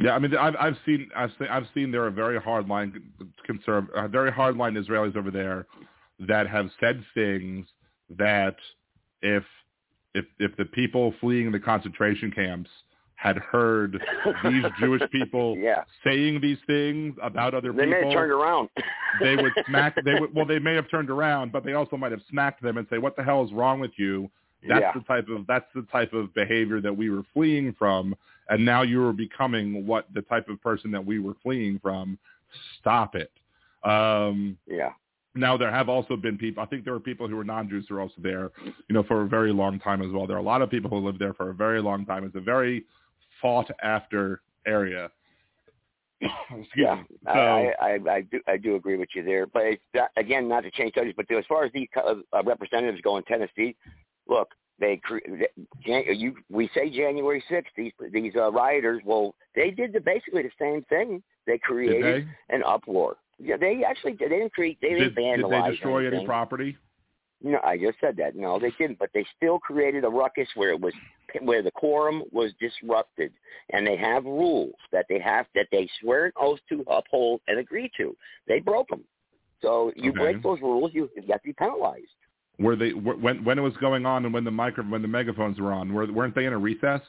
Yeah, 0.00 0.12
I 0.12 0.18
mean, 0.18 0.36
I've 0.36 0.56
I've 0.58 0.76
seen 0.84 1.08
I've 1.14 1.30
seen 1.38 1.48
I've 1.48 1.66
seen 1.72 1.92
there 1.92 2.04
are 2.04 2.10
very 2.10 2.40
hardline 2.40 2.94
conserv 3.48 3.88
uh, 3.90 4.08
very 4.08 4.32
hardline 4.32 4.76
Israelis 4.76 5.16
over 5.16 5.30
there 5.30 5.66
that 6.20 6.48
have 6.48 6.68
said 6.80 7.04
things 7.14 7.66
that 8.10 8.56
if 9.22 9.44
if 10.14 10.24
if 10.38 10.56
the 10.56 10.64
people 10.64 11.14
fleeing 11.20 11.52
the 11.52 11.60
concentration 11.60 12.30
camps 12.30 12.70
had 13.16 13.38
heard 13.38 14.02
these 14.42 14.64
Jewish 14.80 15.02
people 15.10 15.56
yeah. 15.58 15.84
saying 16.04 16.40
these 16.40 16.58
things 16.66 17.14
about 17.22 17.54
other 17.54 17.72
they 17.72 17.84
people, 17.84 17.92
they 17.92 18.00
may 18.00 18.04
have 18.04 18.12
turned 18.12 18.32
around. 18.32 18.68
they 19.20 19.36
would 19.36 19.52
smack. 19.66 19.96
They 20.04 20.14
would 20.18 20.34
well, 20.34 20.44
they 20.44 20.58
may 20.58 20.74
have 20.74 20.90
turned 20.90 21.10
around, 21.10 21.52
but 21.52 21.64
they 21.64 21.74
also 21.74 21.96
might 21.96 22.12
have 22.12 22.20
smacked 22.28 22.62
them 22.62 22.78
and 22.78 22.86
say, 22.90 22.98
"What 22.98 23.16
the 23.16 23.22
hell 23.22 23.44
is 23.44 23.52
wrong 23.52 23.80
with 23.80 23.92
you?" 23.96 24.30
That's 24.68 24.80
yeah. 24.80 24.92
the 24.92 25.00
type 25.00 25.28
of 25.28 25.46
that's 25.46 25.66
the 25.74 25.86
type 25.92 26.12
of 26.12 26.34
behavior 26.34 26.80
that 26.80 26.96
we 26.96 27.10
were 27.10 27.22
fleeing 27.32 27.74
from, 27.78 28.14
and 28.48 28.64
now 28.64 28.82
you 28.82 29.04
are 29.06 29.12
becoming 29.12 29.86
what 29.86 30.06
the 30.14 30.22
type 30.22 30.48
of 30.48 30.60
person 30.62 30.90
that 30.90 31.04
we 31.04 31.18
were 31.18 31.34
fleeing 31.42 31.78
from. 31.80 32.18
Stop 32.80 33.14
it. 33.14 33.30
Um, 33.84 34.56
yeah. 34.66 34.90
Now 35.34 35.56
there 35.56 35.70
have 35.70 35.88
also 35.88 36.16
been 36.16 36.38
people. 36.38 36.62
I 36.62 36.66
think 36.66 36.84
there 36.84 36.92
were 36.92 37.00
people 37.00 37.26
who 37.26 37.36
were 37.36 37.44
non-Jews 37.44 37.86
who 37.88 37.96
were 37.96 38.02
also 38.02 38.14
there, 38.18 38.52
you 38.64 38.94
know, 38.94 39.02
for 39.02 39.22
a 39.22 39.28
very 39.28 39.52
long 39.52 39.80
time 39.80 40.00
as 40.00 40.12
well. 40.12 40.26
There 40.26 40.36
are 40.36 40.40
a 40.40 40.44
lot 40.44 40.62
of 40.62 40.70
people 40.70 40.90
who 40.90 40.98
lived 40.98 41.18
there 41.18 41.34
for 41.34 41.50
a 41.50 41.54
very 41.54 41.82
long 41.82 42.06
time. 42.06 42.24
It's 42.24 42.36
a 42.36 42.40
very 42.40 42.84
fought 43.42 43.68
after 43.82 44.42
area. 44.66 45.10
yeah, 46.76 47.02
so, 47.24 47.30
I, 47.30 47.74
I, 47.80 47.98
I 48.08 48.20
do 48.22 48.40
I 48.46 48.56
do 48.56 48.76
agree 48.76 48.96
with 48.96 49.08
you 49.14 49.24
there. 49.24 49.46
But 49.46 49.62
it's 49.64 49.82
again, 50.16 50.48
not 50.48 50.60
to 50.62 50.70
change 50.70 50.94
subjects, 50.94 51.16
but 51.16 51.36
as 51.36 51.44
far 51.48 51.64
as 51.64 51.72
the 51.72 51.88
uh, 51.96 52.42
representatives 52.44 53.00
go 53.02 53.16
in 53.16 53.24
Tennessee, 53.24 53.74
look, 54.28 54.48
they 54.80 55.00
you 55.86 56.34
we 56.50 56.68
say 56.74 56.90
January 56.90 57.42
6th. 57.50 57.64
These 57.76 57.92
these 58.12 58.32
uh, 58.36 58.50
rioters, 58.50 59.02
well, 59.04 59.34
they 59.54 59.70
did 59.70 59.92
the, 59.92 60.00
basically 60.00 60.42
the 60.42 60.50
same 60.60 60.82
thing. 60.88 61.22
They 61.46 61.58
created 61.58 62.26
they? 62.48 62.54
an 62.54 62.62
uproar. 62.64 63.16
Yeah, 63.38 63.56
they 63.56 63.82
actually 63.86 64.16
they 64.18 64.28
didn't 64.28 64.52
create 64.52 64.78
they 64.80 64.90
didn't 64.90 65.14
did, 65.14 65.16
vandalize. 65.16 65.64
Did 65.64 65.64
they 65.64 65.70
destroy 65.72 66.00
anything. 66.00 66.18
any 66.18 66.26
property? 66.26 66.76
No, 67.42 67.58
I 67.62 67.76
just 67.76 67.98
said 68.00 68.16
that. 68.16 68.36
No, 68.36 68.58
they 68.58 68.72
didn't. 68.78 68.98
But 68.98 69.10
they 69.12 69.26
still 69.36 69.58
created 69.58 70.04
a 70.04 70.08
ruckus 70.08 70.48
where 70.54 70.70
it 70.70 70.80
was 70.80 70.94
where 71.42 71.62
the 71.62 71.70
quorum 71.70 72.22
was 72.32 72.52
disrupted, 72.58 73.32
and 73.70 73.86
they 73.86 73.96
have 73.96 74.24
rules 74.24 74.74
that 74.92 75.06
they 75.08 75.20
have 75.20 75.46
that 75.54 75.66
they 75.70 75.88
swear 76.00 76.26
an 76.26 76.32
oath 76.36 76.60
to 76.70 76.84
uphold 76.88 77.40
and 77.46 77.58
agree 77.58 77.90
to. 77.96 78.16
They 78.48 78.60
broke 78.60 78.88
them. 78.88 79.04
So 79.60 79.92
you 79.96 80.10
Okay. 80.10 80.20
break 80.20 80.42
those 80.42 80.60
rules, 80.60 80.92
you 80.94 81.10
you 81.16 81.22
have 81.30 81.42
to 81.42 81.48
be 81.48 81.52
penalized. 81.52 82.06
Were 82.58 82.76
they 82.76 82.90
when 82.90 83.44
when 83.44 83.58
it 83.58 83.62
was 83.62 83.76
going 83.80 84.06
on 84.06 84.24
and 84.24 84.32
when 84.32 84.44
the 84.44 84.50
micro 84.50 84.84
when 84.84 85.02
the 85.02 85.08
megaphones 85.08 85.58
were 85.58 85.72
on? 85.72 85.92
Were, 85.92 86.10
weren't 86.12 86.34
they 86.34 86.44
in 86.44 86.52
a 86.52 86.58
recess? 86.58 87.00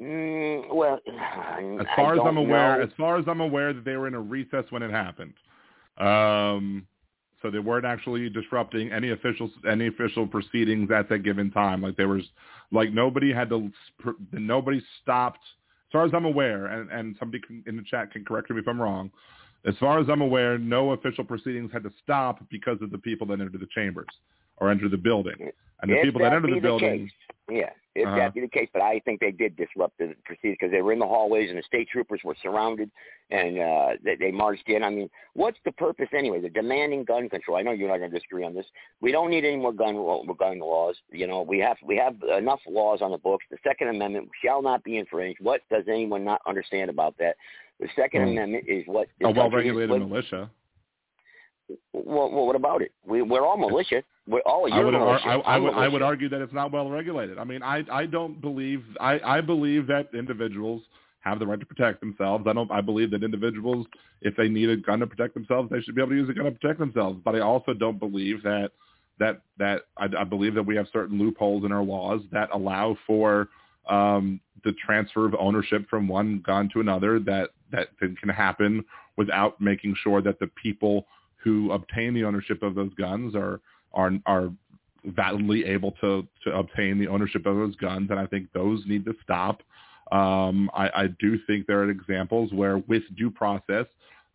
Mm, 0.00 0.74
well, 0.74 0.98
As 1.80 1.86
far 1.94 2.14
as 2.14 2.20
I'm 2.24 2.36
aware, 2.36 2.78
know. 2.78 2.84
as 2.84 2.90
far 2.96 3.18
as 3.18 3.24
I'm 3.28 3.40
aware, 3.40 3.72
that 3.72 3.84
they 3.84 3.96
were 3.96 4.08
in 4.08 4.14
a 4.14 4.20
recess 4.20 4.64
when 4.70 4.82
it 4.82 4.90
happened. 4.90 5.34
Um, 5.98 6.86
so 7.40 7.50
they 7.50 7.60
weren't 7.60 7.84
actually 7.84 8.28
disrupting 8.28 8.90
any 8.90 9.10
official 9.10 9.50
any 9.70 9.86
official 9.86 10.26
proceedings 10.26 10.90
at 10.90 11.08
that 11.10 11.18
given 11.18 11.50
time. 11.50 11.82
Like 11.82 11.96
there 11.96 12.08
was, 12.08 12.22
like 12.72 12.92
nobody 12.92 13.32
had 13.32 13.50
to, 13.50 13.70
nobody 14.32 14.82
stopped. 15.02 15.40
As 15.88 15.92
far 15.92 16.04
as 16.06 16.12
I'm 16.12 16.24
aware, 16.24 16.66
and, 16.66 16.90
and 16.90 17.14
somebody 17.20 17.40
can, 17.46 17.62
in 17.68 17.76
the 17.76 17.84
chat 17.84 18.10
can 18.10 18.24
correct 18.24 18.50
me 18.50 18.58
if 18.58 18.66
I'm 18.66 18.82
wrong. 18.82 19.12
As 19.66 19.74
far 19.78 19.98
as 19.98 20.08
I'm 20.08 20.20
aware, 20.20 20.58
no 20.58 20.92
official 20.92 21.24
proceedings 21.24 21.72
had 21.72 21.82
to 21.84 21.90
stop 22.02 22.46
because 22.50 22.80
of 22.82 22.90
the 22.90 22.98
people 22.98 23.26
that 23.28 23.40
entered 23.40 23.60
the 23.60 23.68
chambers 23.74 24.08
or 24.58 24.70
entered 24.70 24.90
the 24.90 24.98
building. 24.98 25.50
And 25.80 25.90
the 25.90 25.96
If 25.96 26.04
people 26.04 26.20
that 26.20 26.30
that 26.30 26.36
entered 26.36 26.54
the 26.54 26.60
building, 26.60 27.10
yeah, 27.50 27.70
if 27.94 28.06
Uh-huh. 28.06 28.16
that 28.16 28.34
be 28.34 28.40
the 28.40 28.48
case, 28.48 28.68
but 28.72 28.82
I 28.82 29.00
think 29.00 29.20
they 29.20 29.30
did 29.30 29.56
disrupt 29.56 29.98
the 29.98 30.14
proceedings 30.24 30.56
because 30.58 30.72
they 30.72 30.82
were 30.82 30.92
in 30.92 30.98
the 30.98 31.06
hallways 31.06 31.50
and 31.50 31.58
the 31.58 31.62
state 31.62 31.88
troopers 31.88 32.20
were 32.24 32.34
surrounded 32.42 32.90
and 33.30 33.58
uh, 33.58 33.88
they, 34.02 34.16
they 34.16 34.30
marched 34.30 34.68
in. 34.68 34.82
I 34.82 34.90
mean, 34.90 35.10
what's 35.34 35.58
the 35.64 35.72
purpose 35.72 36.08
anyway? 36.16 36.40
They're 36.40 36.50
demanding 36.50 37.04
gun 37.04 37.28
control. 37.28 37.56
I 37.56 37.62
know 37.62 37.72
you're 37.72 37.88
not 37.88 37.98
going 37.98 38.10
to 38.10 38.18
disagree 38.18 38.44
on 38.44 38.54
this. 38.54 38.66
We 39.00 39.12
don't 39.12 39.30
need 39.30 39.44
any 39.44 39.56
more 39.56 39.72
gun 39.72 39.94
gun 40.38 40.58
laws. 40.58 40.96
You 41.10 41.26
know, 41.26 41.42
we 41.42 41.58
have 41.58 41.76
we 41.84 41.96
have 41.96 42.16
enough 42.36 42.60
laws 42.68 43.00
on 43.02 43.10
the 43.10 43.18
books. 43.18 43.44
The 43.50 43.58
Second 43.62 43.88
Amendment 43.88 44.30
shall 44.44 44.62
not 44.62 44.82
be 44.84 44.98
infringed. 44.98 45.40
What 45.40 45.60
does 45.70 45.84
anyone 45.88 46.24
not 46.24 46.40
understand 46.46 46.90
about 46.90 47.16
that? 47.18 47.36
The 47.80 47.88
Second 47.96 48.22
Hmm. 48.22 48.28
Amendment 48.28 48.64
is 48.68 48.84
what 48.86 49.08
a 49.22 49.30
well-regulated 49.30 49.90
what- 49.90 50.00
militia. 50.00 50.50
Well, 51.92 52.30
well, 52.30 52.46
what 52.46 52.56
about 52.56 52.82
it? 52.82 52.92
We, 53.06 53.22
we're 53.22 53.44
all 53.44 53.56
militia. 53.56 54.02
We're 54.26 54.40
all 54.40 54.70
I 54.70 54.84
would, 54.84 54.92
militia. 54.92 55.26
I, 55.26 55.34
I 55.36 55.58
would, 55.58 55.74
I 55.74 55.88
would 55.88 56.02
argue 56.02 56.28
that 56.28 56.42
it's 56.42 56.52
not 56.52 56.70
well 56.72 56.90
regulated. 56.90 57.38
I 57.38 57.44
mean, 57.44 57.62
I, 57.62 57.82
I 57.90 58.04
don't 58.04 58.38
believe, 58.40 58.84
I, 59.00 59.18
I 59.24 59.40
believe 59.40 59.86
that 59.86 60.10
individuals 60.12 60.82
have 61.20 61.38
the 61.38 61.46
right 61.46 61.58
to 61.58 61.64
protect 61.64 62.00
themselves. 62.00 62.44
I 62.46 62.52
don't, 62.52 62.70
I 62.70 62.82
believe 62.82 63.10
that 63.12 63.22
individuals, 63.24 63.86
if 64.20 64.36
they 64.36 64.48
need 64.48 64.68
a 64.68 64.76
gun 64.76 65.00
to 65.00 65.06
protect 65.06 65.32
themselves, 65.32 65.70
they 65.70 65.80
should 65.80 65.94
be 65.94 66.02
able 66.02 66.10
to 66.10 66.16
use 66.16 66.28
a 66.28 66.34
gun 66.34 66.44
to 66.44 66.50
protect 66.50 66.78
themselves. 66.78 67.18
But 67.24 67.34
I 67.34 67.40
also 67.40 67.72
don't 67.72 67.98
believe 67.98 68.42
that, 68.42 68.72
that, 69.18 69.40
that 69.58 69.82
I, 69.96 70.08
I 70.18 70.24
believe 70.24 70.54
that 70.56 70.62
we 70.66 70.76
have 70.76 70.86
certain 70.92 71.18
loopholes 71.18 71.64
in 71.64 71.72
our 71.72 71.82
laws 71.82 72.20
that 72.30 72.50
allow 72.52 72.94
for 73.06 73.48
um, 73.88 74.38
the 74.64 74.72
transfer 74.84 75.24
of 75.24 75.34
ownership 75.38 75.88
from 75.88 76.08
one 76.08 76.42
gun 76.46 76.68
to 76.74 76.80
another 76.80 77.18
that, 77.20 77.50
that 77.72 77.88
can 77.98 78.28
happen 78.28 78.84
without 79.16 79.60
making 79.60 79.94
sure 80.02 80.20
that 80.22 80.38
the 80.38 80.48
people 80.62 81.06
who 81.36 81.72
obtain 81.72 82.14
the 82.14 82.24
ownership 82.24 82.62
of 82.62 82.74
those 82.74 82.92
guns 82.94 83.34
are 83.34 83.60
are 83.92 84.12
are 84.26 84.50
validly 85.04 85.64
able 85.64 85.92
to 86.00 86.26
to 86.42 86.56
obtain 86.56 86.98
the 86.98 87.08
ownership 87.08 87.46
of 87.46 87.56
those 87.56 87.76
guns, 87.76 88.10
and 88.10 88.18
I 88.18 88.26
think 88.26 88.52
those 88.52 88.82
need 88.86 89.04
to 89.04 89.14
stop. 89.22 89.62
Um, 90.12 90.70
I, 90.74 90.90
I 90.94 91.06
do 91.18 91.38
think 91.46 91.66
there 91.66 91.80
are 91.80 91.90
examples 91.90 92.52
where, 92.52 92.78
with 92.78 93.02
due 93.16 93.30
process, 93.30 93.86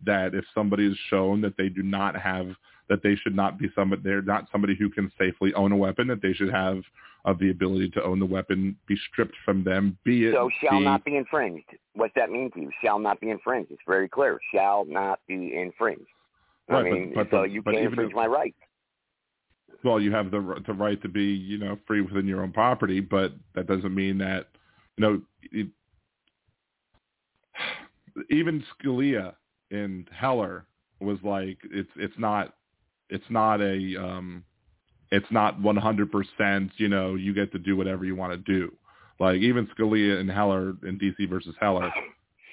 that 0.06 0.34
if 0.34 0.46
somebody 0.54 0.88
is 0.88 0.98
shown 1.10 1.42
that 1.42 1.58
they 1.58 1.70
do 1.70 1.84
not 1.84 2.16
have 2.16 2.48
that 2.90 3.02
they 3.04 3.16
should 3.16 3.36
not 3.36 3.58
be 3.58 3.70
somebody 3.76 4.02
they're 4.04 4.22
not 4.22 4.48
somebody 4.52 4.76
who 4.76 4.90
can 4.90 5.12
safely 5.18 5.54
own 5.54 5.72
a 5.72 5.78
weapon, 5.78 6.08
that 6.08 6.22
they 6.22 6.34
should 6.34 6.52
have 6.52 6.82
of 7.26 7.38
the 7.40 7.52
ability 7.52 7.90
to 7.90 8.04
own 8.04 8.18
the 8.20 8.26
weapon 8.26 8.76
be 8.88 8.98
stripped 9.12 9.36
from 9.46 9.64
them, 9.64 9.98
be 10.04 10.26
it 10.26 10.34
So 10.34 10.50
shall 10.62 10.80
be- 10.80 10.86
not 10.86 11.04
be 11.06 11.16
infringed. 11.18 11.66
What's 11.94 12.14
that 12.16 12.30
mean 12.32 12.50
to 12.52 12.62
you? 12.62 12.72
Shall 12.84 12.98
not 12.98 13.20
be 13.20 13.30
infringed. 13.30 13.72
It's 13.72 13.82
very 13.86 14.08
clear. 14.10 14.40
Shall 14.54 14.86
not 14.86 15.20
be 15.28 15.54
infringed. 15.56 16.08
I 16.70 16.74
Right, 16.74 16.84
but- 16.84 16.92
mean, 16.92 17.14
but 17.14 17.30
so 17.30 17.42
the- 17.42 17.50
you 17.50 17.62
can't 17.64 17.78
infringe 17.78 18.12
if- 18.12 18.16
my 18.16 18.26
right. 18.26 18.56
well, 19.84 20.00
you 20.00 20.12
have 20.12 20.32
the 20.32 20.62
the 20.66 20.74
right 20.74 21.02
to 21.02 21.10
be, 21.10 21.26
you 21.26 21.58
know, 21.58 21.78
free 21.88 22.02
within 22.02 22.26
your 22.28 22.42
own 22.42 22.52
property, 22.52 23.00
but 23.02 23.34
that 23.54 23.68
doesn't 23.68 23.94
mean 23.94 24.18
that, 24.18 24.48
you 24.98 25.02
know, 25.02 25.22
it, 25.52 25.68
even 28.30 28.64
Scalia 28.74 29.36
in 29.72 30.08
Heller 30.12 30.66
was 31.00 31.18
like, 31.24 31.58
it's 31.72 31.90
it's 31.96 32.18
not 32.18 32.56
it's 33.10 33.26
not 33.30 33.62
a 33.62 33.96
um, 34.02 34.44
it's 35.12 35.26
not 35.32 35.60
100%, 35.60 36.70
you 36.78 36.88
know, 36.88 37.16
you 37.16 37.34
get 37.34 37.52
to 37.52 37.60
do 37.60 37.76
whatever 37.76 38.06
you 38.06 38.16
want 38.16 38.32
to 38.32 38.38
do. 38.38 38.72
Like 39.20 39.38
even 39.42 39.68
Scalia 39.68 40.20
and 40.20 40.30
Heller 40.30 40.76
in 40.84 41.00
DC 41.00 41.28
versus 41.30 41.56
Heller 41.60 41.92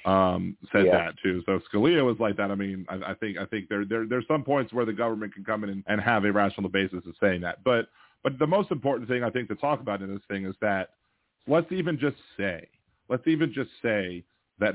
um, 0.05 0.57
said 0.73 0.87
Yeah. 0.87 0.93
that 0.93 1.15
too. 1.23 1.43
So 1.47 1.61
Scalia 1.73 2.05
was 2.05 2.19
like 2.19 2.37
that. 2.37 2.51
I 2.51 2.55
mean, 2.55 2.87
I, 2.89 3.11
I 3.11 3.15
think 3.15 3.39
I 3.39 3.45
think 3.47 3.69
there 3.69 3.85
there 3.85 4.07
there's 4.07 4.27
some 4.27 4.43
points 4.43 4.73
where 4.73 4.85
the 4.85 4.93
government 4.93 5.35
can 5.35 5.45
come 5.45 5.65
in 5.65 5.71
and, 5.71 5.85
and 5.87 6.01
have 6.01 6.25
a 6.25 6.33
rational 6.33 6.71
basis 6.71 7.05
of 7.07 7.15
saying 7.21 7.43
that. 7.43 7.63
But 7.63 7.89
but 8.23 8.39
the 8.39 8.47
most 8.47 8.71
important 8.71 9.09
thing 9.09 9.23
I 9.23 9.31
think 9.31 9.49
to 9.49 9.55
talk 9.55 9.81
about 9.81 10.03
in 10.03 10.13
this 10.13 10.23
thing 10.29 10.45
is 10.45 10.55
that 10.61 10.91
let's 11.47 11.71
even 11.71 11.99
just 11.99 12.17
say 12.37 12.69
let's 13.09 13.27
even 13.27 13.53
just 13.53 13.71
say 13.83 14.25
that 14.59 14.75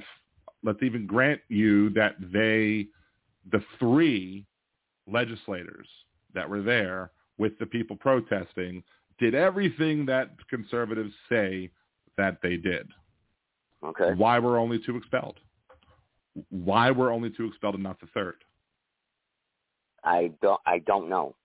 let's 0.63 0.81
even 0.83 1.05
grant 1.05 1.41
you 1.49 1.89
that 1.91 2.15
they 2.19 2.87
the 3.51 3.63
three 3.79 4.45
legislators 5.11 5.87
that 6.33 6.49
were 6.49 6.61
there 6.61 7.11
with 7.37 7.57
the 7.59 7.65
people 7.65 7.95
protesting 7.95 8.83
did 9.19 9.35
everything 9.35 10.05
that 10.07 10.31
conservatives 10.49 11.13
say 11.29 11.69
that 12.17 12.37
they 12.41 12.57
did. 12.57 12.87
Okay. 13.83 14.13
Why 14.15 14.39
were 14.39 14.57
only 14.57 14.79
two 14.85 14.95
expelled? 14.97 15.39
Why 16.49 16.91
were 16.91 17.11
only 17.11 17.29
two 17.29 17.45
expelled 17.45 17.75
and 17.75 17.83
not 17.83 17.99
the 17.99 18.07
third? 18.13 18.43
I 20.03 20.31
don't. 20.41 20.59
I 20.65 20.79
don't 20.79 21.09
know. 21.09 21.35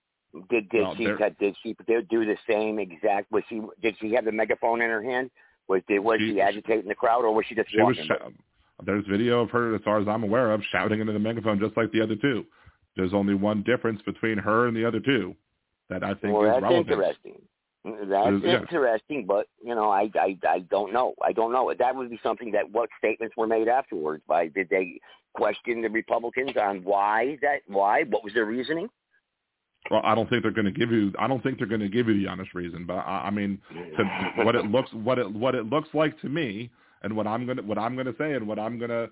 Did 0.49 0.69
did 0.69 0.81
Well, 0.81 0.95
she 0.95 1.05
did 1.39 1.55
she 1.63 1.75
did 1.87 2.07
do 2.09 2.25
the 2.25 2.37
same 2.49 2.79
exact? 2.79 3.31
Was 3.31 3.43
she 3.49 3.61
did 3.81 3.95
she 3.99 4.13
have 4.13 4.25
the 4.25 4.31
megaphone 4.31 4.81
in 4.81 4.89
her 4.89 5.03
hand? 5.03 5.29
Was 5.67 5.81
did 5.87 5.99
was 5.99 6.19
She- 6.19 6.33
she, 6.33 6.41
agitating 6.41 6.87
the 6.87 6.95
crowd 6.95 7.23
or 7.23 7.33
was 7.33 7.45
she 7.47 7.55
just 7.55 7.69
She 7.69 7.81
was 7.81 7.97
sh- 7.97 8.09
There's 8.85 9.05
video 9.07 9.41
of 9.41 9.49
her, 9.51 9.75
as 9.75 9.81
far 9.81 9.99
as 9.99 10.07
I'm 10.07 10.23
aware 10.23 10.51
of, 10.51 10.61
shouting 10.71 10.99
into 10.99 11.13
the 11.13 11.19
megaphone 11.19 11.59
just 11.59 11.75
like 11.75 11.91
the 11.91 12.01
other 12.01 12.15
two. 12.15 12.45
There's 12.97 13.13
only 13.13 13.35
one 13.35 13.63
difference 13.63 14.01
between 14.01 14.37
her 14.37 14.67
and 14.67 14.75
the 14.75 14.85
other 14.85 14.99
two 14.99 15.35
that 15.89 16.03
I 16.03 16.13
think 16.15 16.33
well, 16.33 16.43
is 16.43 16.49
that's 16.53 16.61
relevant. 16.63 16.89
interesting. 16.89 17.41
That's 17.85 18.43
Yeah. 18.43 18.59
interesting, 18.61 19.25
but 19.25 19.47
you 19.63 19.73
know, 19.73 19.89
I, 19.89 20.09
I 20.15 20.37
I 20.47 20.59
don't 20.69 20.91
know. 20.91 21.13
I 21.23 21.31
don't 21.31 21.53
know. 21.53 21.73
That 21.77 21.95
would 21.95 22.09
be 22.09 22.19
something 22.21 22.51
that 22.51 22.69
what 22.69 22.89
statements 22.97 23.37
were 23.37 23.47
made 23.47 23.69
afterwards. 23.69 24.23
By 24.27 24.47
did 24.47 24.67
they 24.69 24.99
question 25.35 25.81
the 25.81 25.89
Republicans 25.89 26.57
on 26.57 26.83
why 26.83 27.37
that 27.41 27.61
why 27.67 28.03
what 28.03 28.23
was 28.23 28.33
their 28.33 28.45
reasoning? 28.45 28.89
Well, 29.89 30.01
I 30.03 30.15
don't 30.15 30.29
think 30.29 30.43
they're 30.43 30.51
going 30.51 30.65
to 30.65 30.71
give 30.71 30.91
you. 30.91 31.13
I 31.17 31.27
don't 31.27 31.41
think 31.41 31.59
they're 31.59 31.67
going 31.67 31.79
to 31.81 31.87
give 31.87 32.07
you 32.09 32.19
the 32.19 32.27
honest 32.27 32.53
reason. 32.53 32.85
But 32.85 32.97
I, 32.97 33.27
I 33.27 33.29
mean, 33.29 33.59
to, 33.97 34.43
what 34.43 34.55
it 34.55 34.65
looks 34.65 34.91
what 34.91 35.17
it 35.17 35.31
what 35.31 35.55
it 35.55 35.67
looks 35.67 35.87
like 35.93 36.19
to 36.21 36.29
me, 36.29 36.69
and 37.03 37.15
what 37.15 37.27
I'm 37.27 37.45
gonna 37.45 37.61
what 37.61 37.77
I'm 37.77 37.95
gonna 37.95 38.13
say, 38.17 38.33
and 38.33 38.47
what 38.47 38.59
I'm 38.59 38.79
gonna 38.79 39.07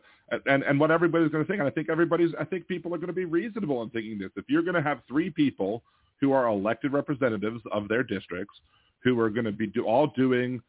and 0.46 0.64
and 0.64 0.80
what 0.80 0.92
everybody's 0.92 1.32
gonna 1.32 1.46
think. 1.46 1.60
And 1.60 1.68
I 1.68 1.72
think 1.72 1.90
everybody's. 1.90 2.32
I 2.40 2.44
think 2.46 2.68
people 2.68 2.94
are 2.94 2.98
to 3.08 3.14
be 3.14 3.26
reasonable 3.26 3.82
in 3.84 3.90
thinking 3.90 4.18
this. 4.20 4.32
If 4.36 4.46
you're 4.48 4.64
to 4.76 4.82
have 4.82 5.02
three 5.08 5.30
people 5.30 5.84
who 6.22 6.32
are 6.32 6.48
elected 6.48 6.94
representatives 6.94 7.62
of 7.72 7.88
their 7.88 8.04
districts, 8.04 8.56
who 9.04 9.20
are 9.20 9.30
to 9.46 9.52
be 9.52 9.68
do, 9.68 9.86
all 9.86 10.08
doing 10.08 10.62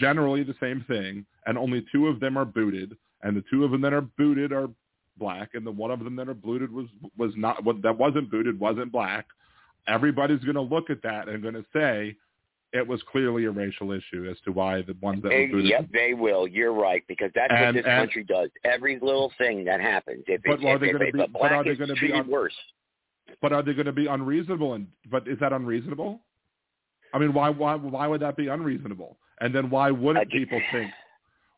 generally 0.00 0.42
the 0.42 0.54
same 0.60 0.84
thing, 0.88 1.26
and 1.46 1.58
only 1.58 1.84
two 1.92 2.08
of 2.08 2.20
them 2.20 2.38
are 2.38 2.44
booted, 2.44 2.96
and 3.22 3.36
the 3.36 3.44
two 3.50 3.64
of 3.64 3.70
them 3.70 3.80
that 3.82 3.92
are 3.92 4.00
booted 4.00 4.52
are 4.52 4.68
black, 5.18 5.50
and 5.54 5.66
the 5.66 5.70
one 5.70 5.90
of 5.90 6.02
them 6.02 6.16
that 6.16 6.28
are 6.28 6.34
booted 6.34 6.72
was 6.72 6.86
was 7.16 7.32
not 7.36 7.64
what 7.64 7.82
that 7.82 7.96
wasn't 7.96 8.30
booted 8.30 8.58
wasn't 8.58 8.90
black. 8.90 9.26
Everybody's 9.86 10.40
going 10.40 10.54
to 10.54 10.62
look 10.62 10.88
at 10.88 11.02
that 11.02 11.28
and 11.28 11.42
going 11.42 11.54
to 11.54 11.64
say 11.74 12.16
it 12.74 12.86
was 12.86 13.00
clearly 13.10 13.44
a 13.44 13.50
racial 13.50 13.92
issue 13.92 14.28
as 14.30 14.36
to 14.44 14.50
why 14.52 14.82
the 14.82 14.94
ones 15.00 15.22
that 15.22 15.28
were 15.28 15.34
Eh, 15.34 15.46
booted. 15.46 15.70
Yep, 15.70 15.86
they 15.92 16.12
will. 16.12 16.46
You're 16.48 16.72
right 16.74 17.02
because 17.06 17.30
that's 17.34 17.52
And- 17.52 17.66
what 17.66 17.74
this 17.76 17.86
and- 17.86 18.00
country 18.00 18.24
does. 18.24 18.50
Every 18.64 18.98
little 18.98 19.30
thing 19.38 19.64
that 19.64 19.80
happens, 19.80 20.24
if 20.26 20.42
But 20.42 20.54
it's, 20.54 20.64
are 20.64 20.74
if, 20.74 20.80
they 20.80 20.92
gonna 20.92 21.12
be- 21.12 21.20
a 21.22 21.28
but 21.28 21.52
are 21.52 21.62
they 21.64 21.70
is 21.70 21.78
gonna 21.78 21.94
be 21.94 22.12
un- 22.12 22.26
worse, 22.26 22.54
But 23.40 23.52
are 23.52 23.62
they 23.62 23.72
going 23.72 23.86
to 23.86 23.92
be 23.92 24.06
unreasonable? 24.06 24.74
And 24.74 24.86
but 25.10 25.26
is 25.26 25.38
that 25.38 25.52
unreasonable? 25.52 26.20
I 27.14 27.18
mean, 27.18 27.32
why 27.32 27.48
why 27.48 27.74
why 27.76 28.06
would 28.06 28.20
that 28.20 28.36
be 28.36 28.48
unreasonable? 28.48 29.16
And 29.40 29.54
then 29.54 29.70
why 29.70 29.90
wouldn't 29.90 30.30
people 30.30 30.60
think? 30.72 30.90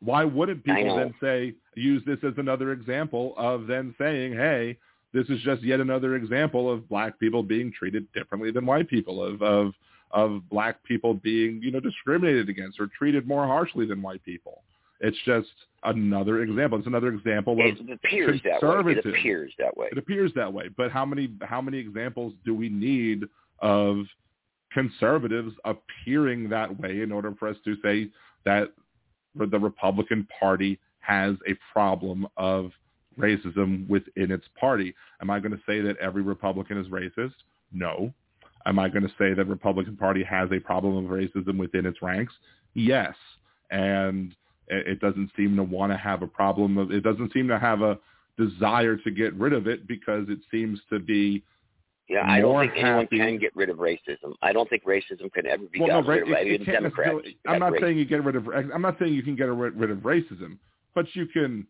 Why 0.01 0.25
wouldn't 0.25 0.65
people 0.65 0.97
then 0.97 1.15
say 1.21 1.55
use 1.75 2.03
this 2.05 2.23
as 2.23 2.35
another 2.39 2.73
example 2.73 3.35
of 3.37 3.67
then 3.67 3.95
saying, 3.99 4.35
hey, 4.35 4.77
this 5.13 5.29
is 5.29 5.41
just 5.41 5.63
yet 5.63 5.81
another 5.81 6.15
example 6.15 6.71
of 6.71 6.89
black 6.89 7.19
people 7.19 7.43
being 7.43 7.73
treated 7.73 8.11
differently 8.13 8.51
than 8.51 8.65
white 8.67 8.89
people, 8.89 9.23
of 9.25 9.43
of 9.43 9.75
of 10.11 10.49
black 10.51 10.83
people 10.85 11.15
being 11.15 11.61
you 11.63 11.71
know 11.71 11.81
discriminated 11.81 12.49
against 12.49 12.81
or 12.81 12.89
treated 12.99 13.27
more 13.27 13.47
harshly 13.47 13.87
than 13.87 14.03
white 14.03 14.23
people. 14.25 14.63
It's 15.01 15.17
just 15.25 15.49
another 15.85 16.43
example. 16.43 16.79
It's 16.79 16.87
another 16.87 17.09
example 17.09 17.55
of 17.55 17.59
it 17.61 17.79
appears 17.93 18.41
that 18.45 18.63
way. 18.63 18.93
It 18.93 18.99
appears 19.07 19.53
that 19.59 19.77
way. 19.77 19.89
it 19.93 19.99
appears 19.99 20.33
that 20.35 20.53
way. 20.53 20.69
But 20.77 20.91
how 20.91 21.05
many 21.05 21.31
how 21.43 21.61
many 21.61 21.79
examples 21.79 22.33
do 22.45 22.55
we 22.55 22.69
need 22.69 23.25
of 23.61 24.05
conservatives 24.73 25.55
appearing 25.65 26.49
that 26.51 26.79
way 26.81 27.01
in 27.03 27.13
order 27.13 27.35
for 27.39 27.49
us 27.49 27.57
to 27.65 27.77
say 27.83 28.09
that 28.45 28.73
the 29.35 29.59
Republican 29.59 30.27
Party 30.39 30.79
has 31.01 31.37
a 31.49 31.55
problem 31.73 32.27
of 32.37 32.71
racism 33.19 33.89
within 33.89 34.31
its 34.31 34.47
party? 34.59 34.95
Am 35.21 35.31
I 35.31 35.41
going 35.41 35.53
to 35.53 35.63
say 35.67 35.81
that 35.81 35.97
every 35.99 36.23
Republican 36.23 36.79
is 36.79 36.87
racist? 36.89 37.35
No. 37.73 38.13
Am 38.67 38.79
I 38.79 38.89
going 38.89 39.03
to 39.05 39.13
say 39.19 39.33
that 39.33 39.47
Republican 39.47 39.97
Party 39.97 40.23
has 40.25 40.51
a 40.53 40.59
problem 40.59 41.05
of 41.05 41.11
racism 41.11 41.57
within 41.59 41.87
its 41.87 42.03
ranks? 42.03 42.35
Yes. 42.75 43.15
And 43.71 44.35
it 44.69 44.99
doesn't 45.01 45.31
seem 45.37 45.55
to 45.57 45.63
want 45.63 45.93
to 45.93 45.97
have 45.97 46.23
a 46.23 46.27
problem 46.27 46.77
of 46.77 46.91
it 46.91 47.03
doesn't 47.03 47.33
seem 47.33 47.47
to 47.49 47.59
have 47.59 47.83
a 47.83 47.99
desire 48.37 48.97
to 48.97 49.11
get 49.11 49.33
rid 49.35 49.53
of 49.53 49.67
it 49.69 49.87
because 49.87 50.27
it 50.29 50.41
seems 50.51 50.81
to 50.91 50.99
be 50.99 51.43
Yeah, 52.09 52.29
I 52.29 52.41
don't 52.41 52.61
think 52.61 52.73
anyone 52.77 53.01
happy- 53.05 53.19
can 53.19 53.39
get 53.39 53.55
rid 53.55 53.71
of 53.71 53.79
racism. 53.79 54.35
I 54.43 54.53
don't 54.53 54.69
think 54.69 54.85
racism 54.85 55.33
can 55.33 55.47
ever 55.47 55.65
be 55.67 55.79
well, 55.81 55.89
no, 55.89 56.03
gotten 56.03 56.09
ra- 56.09 56.15
rid 56.39 56.47
of. 56.47 56.53
it- 56.53 56.61
it 56.63 56.65
Democrats. 56.73 57.29
I'm 57.47 57.61
not 57.61 57.73
racism. 57.75 57.81
saying 57.81 57.99
you 57.99 58.05
get 58.05 58.25
rid 58.25 58.37
of. 58.37 58.49
I'm 58.49 58.83
not 58.83 58.99
saying 58.99 59.15
you 59.15 59.23
can 59.23 59.37
get 59.37 59.45
rid 59.45 59.75
rid 59.77 59.91
of 59.91 59.99
racism, 59.99 60.59
but 60.95 61.07
you 61.15 61.27
can 61.27 61.67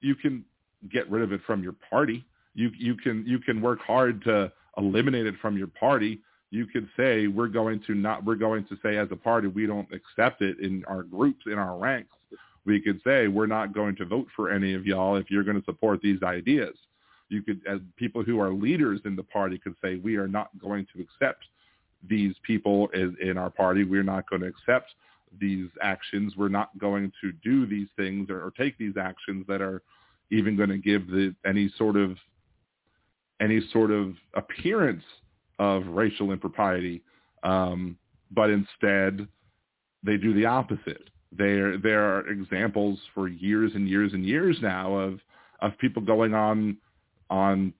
you 0.00 0.16
can 0.16 0.44
get 0.90 1.08
rid 1.10 1.22
of 1.22 1.32
it 1.32 1.40
from 1.46 1.62
your 1.62 1.74
party. 1.88 2.24
You 2.54 2.70
you 2.76 2.96
can 2.96 3.24
you 3.26 3.38
can 3.38 3.60
work 3.60 3.80
hard 3.80 4.22
to 4.24 4.52
eliminate 4.78 5.26
it 5.26 5.36
from 5.40 5.56
your 5.56 5.68
party. 5.68 6.20
You 6.52 6.66
could 6.66 6.86
say 6.98 7.28
we're 7.28 7.48
going 7.48 7.82
to 7.86 7.94
not 7.94 8.24
we're 8.26 8.34
going 8.34 8.66
to 8.66 8.76
say 8.82 8.98
as 8.98 9.08
a 9.10 9.16
party 9.16 9.48
we 9.48 9.66
don't 9.66 9.88
accept 9.90 10.42
it 10.42 10.60
in 10.60 10.84
our 10.86 11.02
groups 11.02 11.44
in 11.46 11.54
our 11.54 11.78
ranks. 11.78 12.12
We 12.66 12.78
could 12.78 13.00
say 13.04 13.26
we're 13.26 13.46
not 13.46 13.72
going 13.72 13.96
to 13.96 14.04
vote 14.04 14.26
for 14.36 14.50
any 14.50 14.74
of 14.74 14.84
y'all 14.84 15.16
if 15.16 15.30
you're 15.30 15.44
going 15.44 15.58
to 15.58 15.64
support 15.64 16.00
these 16.02 16.22
ideas. 16.22 16.76
You 17.30 17.42
could, 17.42 17.62
as 17.66 17.80
people 17.96 18.22
who 18.22 18.38
are 18.38 18.52
leaders 18.52 19.00
in 19.06 19.16
the 19.16 19.22
party, 19.22 19.56
could 19.56 19.74
say 19.82 19.96
we 19.96 20.16
are 20.16 20.28
not 20.28 20.50
going 20.60 20.86
to 20.94 21.00
accept 21.00 21.42
these 22.06 22.34
people 22.42 22.88
in, 22.92 23.16
in 23.22 23.38
our 23.38 23.48
party. 23.48 23.84
We're 23.84 24.02
not 24.02 24.28
going 24.28 24.42
to 24.42 24.48
accept 24.48 24.90
these 25.40 25.70
actions. 25.80 26.34
We're 26.36 26.48
not 26.50 26.76
going 26.78 27.10
to 27.22 27.32
do 27.42 27.64
these 27.64 27.88
things 27.96 28.28
or, 28.28 28.44
or 28.44 28.50
take 28.50 28.76
these 28.76 28.98
actions 29.00 29.46
that 29.48 29.62
are 29.62 29.80
even 30.30 30.54
going 30.54 30.68
to 30.68 30.76
give 30.76 31.06
the 31.06 31.34
any 31.46 31.72
sort 31.78 31.96
of 31.96 32.18
any 33.40 33.62
sort 33.72 33.90
of 33.90 34.12
appearance 34.34 35.02
of 35.62 35.86
racial 35.86 36.32
impropriety. 36.32 37.02
Um, 37.44 37.96
but 38.32 38.50
instead, 38.50 39.28
they 40.02 40.16
do 40.16 40.34
the 40.34 40.46
opposite. 40.46 41.08
There 41.30 41.78
there 41.78 42.02
are 42.02 42.26
examples 42.28 42.98
for 43.14 43.28
years 43.28 43.72
and 43.74 43.88
years 43.88 44.12
and 44.12 44.26
years 44.26 44.56
now 44.60 44.94
of 44.94 45.20
of 45.60 45.78
people 45.78 46.02
going 46.02 46.34
on 46.34 46.76
on 47.30 47.72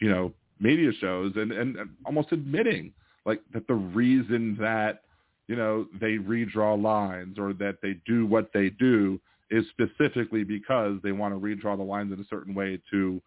you 0.00 0.10
know 0.10 0.32
media 0.60 0.92
shows 1.00 1.32
and, 1.36 1.50
and 1.50 1.76
almost 2.04 2.30
admitting 2.32 2.92
like 3.24 3.40
that 3.52 3.66
the 3.66 3.74
reason 3.74 4.56
that 4.60 5.02
you 5.48 5.56
know 5.56 5.86
they 6.00 6.18
redraw 6.18 6.80
lines 6.80 7.38
or 7.38 7.52
that 7.54 7.78
they 7.82 7.94
do 8.06 8.26
what 8.26 8.50
they 8.52 8.68
do 8.70 9.18
is 9.50 9.64
specifically 9.70 10.44
because 10.44 10.98
they 11.02 11.12
want 11.12 11.34
to 11.34 11.40
redraw 11.40 11.76
the 11.76 11.82
lines 11.82 12.12
in 12.12 12.20
a 12.20 12.28
certain 12.28 12.54
way 12.54 12.78
to 12.90 13.20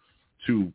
to 0.47 0.71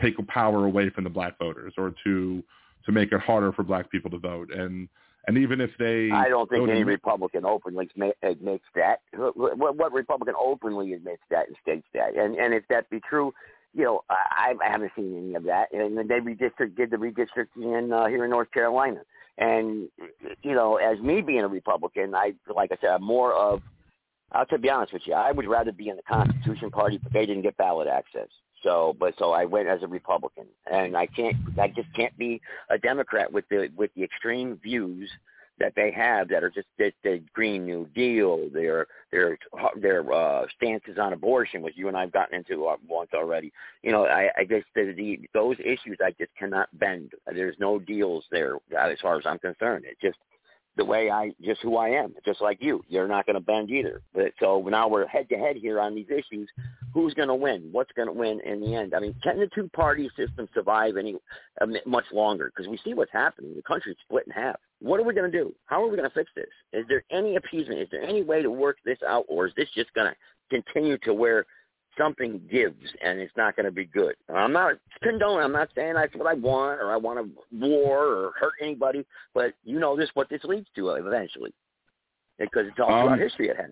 take 0.00 0.14
power 0.28 0.64
away 0.66 0.90
from 0.90 1.04
the 1.04 1.10
black 1.10 1.38
voters 1.38 1.74
or 1.76 1.94
to 2.04 2.42
to 2.84 2.92
make 2.92 3.12
it 3.12 3.20
harder 3.20 3.52
for 3.52 3.62
black 3.62 3.90
people 3.90 4.10
to 4.10 4.18
vote 4.18 4.52
and 4.52 4.88
and 5.26 5.36
even 5.36 5.60
if 5.60 5.70
they 5.78 6.10
I 6.10 6.28
don't 6.28 6.48
think 6.48 6.68
any 6.68 6.80
admit- 6.80 6.94
Republican 6.94 7.44
openly 7.44 7.90
admits 8.22 8.64
that. 8.74 9.00
What, 9.12 9.76
what 9.76 9.92
Republican 9.92 10.34
openly 10.40 10.94
admits 10.94 11.22
that 11.30 11.46
and 11.48 11.56
states 11.62 11.86
that? 11.94 12.16
And 12.16 12.36
and 12.36 12.54
if 12.54 12.64
that 12.68 12.88
be 12.90 13.00
true, 13.00 13.32
you 13.74 13.84
know, 13.84 14.02
I, 14.08 14.54
I 14.60 14.70
haven't 14.70 14.92
seen 14.96 15.16
any 15.16 15.34
of 15.34 15.44
that. 15.44 15.72
And 15.72 15.98
they 15.98 16.20
redistrict 16.20 16.76
did 16.76 16.90
the 16.90 16.96
redistricting 16.96 17.78
in 17.78 17.92
uh, 17.92 18.06
here 18.06 18.24
in 18.24 18.30
North 18.30 18.50
Carolina. 18.50 19.02
And 19.38 19.88
you 20.42 20.54
know, 20.54 20.76
as 20.76 20.98
me 21.00 21.20
being 21.20 21.40
a 21.40 21.48
Republican, 21.48 22.14
I 22.14 22.34
like 22.54 22.72
I 22.72 22.76
said, 22.80 22.90
I'm 22.90 23.04
more 23.04 23.34
of. 23.34 23.62
I'll 24.32 24.46
to 24.46 24.58
be 24.58 24.70
honest 24.70 24.92
with 24.92 25.02
you, 25.06 25.14
I 25.14 25.32
would 25.32 25.46
rather 25.46 25.72
be 25.72 25.88
in 25.88 25.96
the 25.96 26.02
Constitution 26.02 26.70
Party, 26.70 26.98
but 27.02 27.12
they 27.12 27.26
didn't 27.26 27.42
get 27.42 27.56
ballot 27.56 27.88
access. 27.88 28.28
So, 28.62 28.94
but 28.98 29.14
so 29.18 29.32
I 29.32 29.44
went 29.44 29.68
as 29.68 29.82
a 29.82 29.88
Republican, 29.88 30.46
and 30.70 30.96
I 30.96 31.06
can't, 31.06 31.36
I 31.58 31.68
just 31.68 31.92
can't 31.94 32.16
be 32.18 32.40
a 32.68 32.78
Democrat 32.78 33.32
with 33.32 33.48
the 33.48 33.70
with 33.76 33.90
the 33.94 34.02
extreme 34.02 34.58
views 34.62 35.10
that 35.60 35.74
they 35.76 35.90
have 35.92 36.28
that 36.28 36.42
are 36.42 36.50
just 36.50 36.66
the, 36.78 36.90
the 37.04 37.22
Green 37.34 37.64
New 37.64 37.86
Deal, 37.94 38.48
their 38.52 38.86
their 39.12 39.38
their 39.80 40.12
uh, 40.12 40.46
stances 40.56 40.98
on 40.98 41.12
abortion, 41.12 41.62
which 41.62 41.76
you 41.76 41.88
and 41.88 41.96
I've 41.96 42.12
gotten 42.12 42.36
into 42.38 42.66
uh, 42.66 42.76
once 42.88 43.10
already. 43.14 43.52
You 43.82 43.92
know, 43.92 44.06
I, 44.06 44.30
I 44.36 44.44
just 44.44 44.66
the, 44.74 44.92
the 44.96 45.20
those 45.32 45.56
issues 45.60 45.98
I 46.02 46.12
just 46.18 46.34
cannot 46.38 46.68
bend. 46.78 47.12
There's 47.26 47.56
no 47.58 47.78
deals 47.78 48.24
there 48.30 48.56
as 48.76 48.98
far 49.00 49.18
as 49.18 49.26
I'm 49.26 49.38
concerned. 49.38 49.84
It 49.84 49.98
just 50.02 50.18
the 50.80 50.84
way 50.86 51.10
I 51.10 51.30
just 51.42 51.60
who 51.60 51.76
I 51.76 51.90
am, 51.90 52.14
just 52.24 52.40
like 52.40 52.56
you. 52.62 52.82
You're 52.88 53.06
not 53.06 53.26
going 53.26 53.34
to 53.34 53.40
bend 53.40 53.70
either. 53.70 54.00
But 54.14 54.32
so 54.40 54.66
now 54.66 54.88
we're 54.88 55.06
head 55.06 55.28
to 55.28 55.36
head 55.36 55.56
here 55.56 55.78
on 55.78 55.94
these 55.94 56.06
issues. 56.08 56.48
Who's 56.94 57.12
going 57.12 57.28
to 57.28 57.34
win? 57.34 57.68
What's 57.70 57.92
going 57.92 58.08
to 58.08 58.14
win 58.14 58.40
in 58.46 58.62
the 58.62 58.74
end? 58.74 58.94
I 58.94 59.00
mean, 59.00 59.14
can 59.22 59.38
the 59.38 59.50
two 59.54 59.68
party 59.74 60.10
system 60.16 60.48
survive 60.54 60.96
any 60.96 61.16
uh, 61.60 61.66
much 61.84 62.06
longer? 62.14 62.50
Because 62.50 62.66
we 62.66 62.80
see 62.82 62.94
what's 62.94 63.12
happening. 63.12 63.54
The 63.54 63.62
country's 63.62 63.98
split 64.06 64.24
in 64.26 64.32
half. 64.32 64.56
What 64.80 64.98
are 64.98 65.02
we 65.04 65.12
going 65.12 65.30
to 65.30 65.38
do? 65.38 65.54
How 65.66 65.84
are 65.84 65.88
we 65.88 65.98
going 65.98 66.08
to 66.08 66.14
fix 66.14 66.30
this? 66.34 66.48
Is 66.72 66.86
there 66.88 67.04
any 67.10 67.36
appeasement? 67.36 67.80
Is 67.80 67.88
there 67.90 68.02
any 68.02 68.22
way 68.22 68.40
to 68.40 68.50
work 68.50 68.78
this 68.82 68.98
out, 69.06 69.26
or 69.28 69.46
is 69.46 69.52
this 69.58 69.68
just 69.74 69.92
going 69.92 70.10
to 70.10 70.16
continue 70.48 70.96
to 71.04 71.12
where 71.12 71.44
something 71.98 72.40
gives 72.50 72.76
and 73.04 73.18
it's 73.20 73.36
not 73.36 73.56
going 73.56 73.66
to 73.66 73.72
be 73.72 73.84
good? 73.84 74.14
I'm 74.34 74.52
not 74.52 74.74
condoning. 75.02 75.44
I'm 75.44 75.52
not 75.52 75.68
saying 75.74 75.94
that's 75.94 76.14
what 76.14 76.26
I 76.26 76.34
want 76.34 76.80
or 76.80 76.92
I 76.92 76.96
want 76.96 77.18
to 77.18 77.30
war 77.52 78.06
or 78.06 78.32
hurt 78.38 78.52
anybody, 78.60 79.04
but 79.34 79.54
you 79.64 79.78
know 79.78 79.96
this 79.96 80.10
what 80.14 80.28
this 80.28 80.42
leads 80.44 80.68
to 80.76 80.90
eventually, 80.90 81.52
because 82.38 82.66
it's 82.66 82.78
all 82.78 82.88
throughout 82.88 83.12
Um, 83.12 83.18
history. 83.18 83.48
It 83.48 83.56
has. 83.56 83.70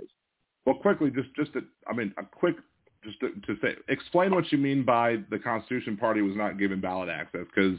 Well, 0.67 0.77
quickly, 0.77 1.11
just 1.11 1.35
just 1.35 1.53
to, 1.55 1.65
I 1.87 1.95
mean, 1.95 2.13
a 2.19 2.25
quick 2.25 2.57
just 3.05 3.21
to, 3.21 3.31
to 3.47 3.61
say, 3.63 3.77
explain 3.89 4.35
what 4.35 4.51
you 4.51 4.59
mean 4.59 4.85
by 4.85 5.19
the 5.31 5.39
Constitution 5.39 5.97
Party 5.97 6.21
was 6.21 6.37
not 6.37 6.59
given 6.59 6.81
ballot 6.81 7.09
access, 7.09 7.47
because 7.55 7.79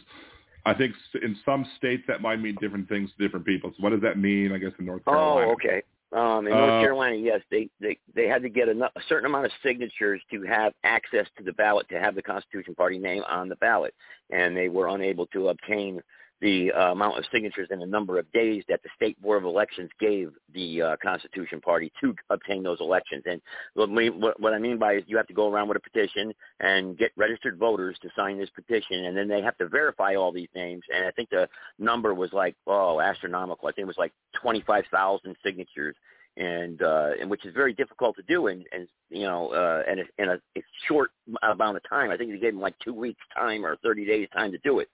I 0.65 0.73
think 0.73 0.93
in 1.21 1.37
some 1.45 1.65
states 1.77 2.03
that 2.07 2.21
might 2.21 2.37
mean 2.37 2.55
different 2.59 2.87
things 2.89 3.09
to 3.11 3.23
different 3.23 3.45
people. 3.45 3.71
So, 3.71 3.83
what 3.83 3.91
does 3.91 4.01
that 4.01 4.17
mean? 4.17 4.51
I 4.51 4.57
guess 4.57 4.71
in 4.79 4.85
North 4.85 5.03
Carolina. 5.05 5.47
Oh, 5.47 5.51
okay. 5.53 5.83
Um, 6.11 6.47
in 6.47 6.53
North 6.53 6.71
uh, 6.71 6.81
Carolina, 6.81 7.15
yes, 7.17 7.41
they, 7.51 7.69
they 7.79 7.95
they 8.15 8.27
had 8.27 8.41
to 8.41 8.49
get 8.49 8.67
a, 8.67 8.71
a 8.71 9.01
certain 9.07 9.27
amount 9.27 9.45
of 9.45 9.51
signatures 9.61 10.21
to 10.31 10.41
have 10.41 10.73
access 10.83 11.27
to 11.37 11.43
the 11.43 11.53
ballot 11.53 11.87
to 11.89 11.99
have 11.99 12.15
the 12.15 12.21
Constitution 12.21 12.73
Party 12.73 12.97
name 12.97 13.23
on 13.29 13.47
the 13.47 13.55
ballot, 13.57 13.93
and 14.31 14.57
they 14.57 14.69
were 14.69 14.87
unable 14.87 15.27
to 15.27 15.49
obtain 15.49 16.01
the 16.41 16.71
uh, 16.71 16.91
amount 16.91 17.17
of 17.17 17.25
signatures 17.31 17.67
and 17.69 17.81
the 17.81 17.85
number 17.85 18.17
of 18.17 18.31
days 18.31 18.63
that 18.69 18.81
the 18.83 18.89
state 18.95 19.21
board 19.21 19.37
of 19.39 19.43
elections 19.43 19.89
gave 19.99 20.31
the 20.53 20.81
uh, 20.81 20.95
Constitution 21.01 21.59
Party 21.59 21.91
to 22.01 22.15
obtain 22.29 22.63
those 22.63 22.79
elections. 22.79 23.23
And 23.25 23.41
what, 23.73 23.89
we, 23.89 24.09
what, 24.09 24.53
I 24.53 24.59
mean 24.59 24.77
by 24.77 24.95
is 24.95 25.03
you 25.07 25.17
have 25.17 25.27
to 25.27 25.33
go 25.33 25.51
around 25.51 25.67
with 25.67 25.77
a 25.77 25.81
petition 25.81 26.33
and 26.59 26.97
get 26.97 27.11
registered 27.17 27.57
voters 27.57 27.97
to 28.01 28.09
sign 28.15 28.37
this 28.37 28.49
petition, 28.49 29.05
and 29.05 29.17
then 29.17 29.27
they 29.27 29.41
have 29.41 29.57
to 29.57 29.67
verify 29.67 30.15
all 30.15 30.31
these 30.31 30.49
names. 30.55 30.83
And 30.95 31.05
I 31.05 31.11
think 31.11 31.29
the 31.29 31.47
number 31.77 32.13
was 32.13 32.31
like 32.33 32.55
oh 32.67 33.01
astronomical. 33.01 33.67
I 33.67 33.71
think 33.71 33.83
it 33.83 33.87
was 33.87 33.97
like 33.97 34.13
twenty 34.41 34.61
five 34.61 34.85
thousand 34.91 35.35
signatures. 35.43 35.95
And 36.37 36.81
uh, 36.81 37.09
and 37.19 37.29
which 37.29 37.45
is 37.45 37.53
very 37.53 37.73
difficult 37.73 38.15
to 38.15 38.21
do, 38.21 38.47
and 38.47 38.63
and 38.71 38.87
you 39.09 39.23
know, 39.23 39.49
uh, 39.49 39.83
in 39.91 40.29
a, 40.29 40.35
a 40.35 40.63
short 40.87 41.09
amount 41.43 41.75
of 41.75 41.83
time. 41.89 42.11
I 42.11 42.17
think 42.17 42.31
they 42.31 42.37
gave 42.37 42.53
them 42.53 42.61
like 42.61 42.75
two 42.79 42.93
weeks 42.93 43.19
time 43.35 43.65
or 43.65 43.75
thirty 43.77 44.05
days 44.05 44.29
time 44.31 44.51
to 44.53 44.57
do 44.59 44.79
it. 44.79 44.87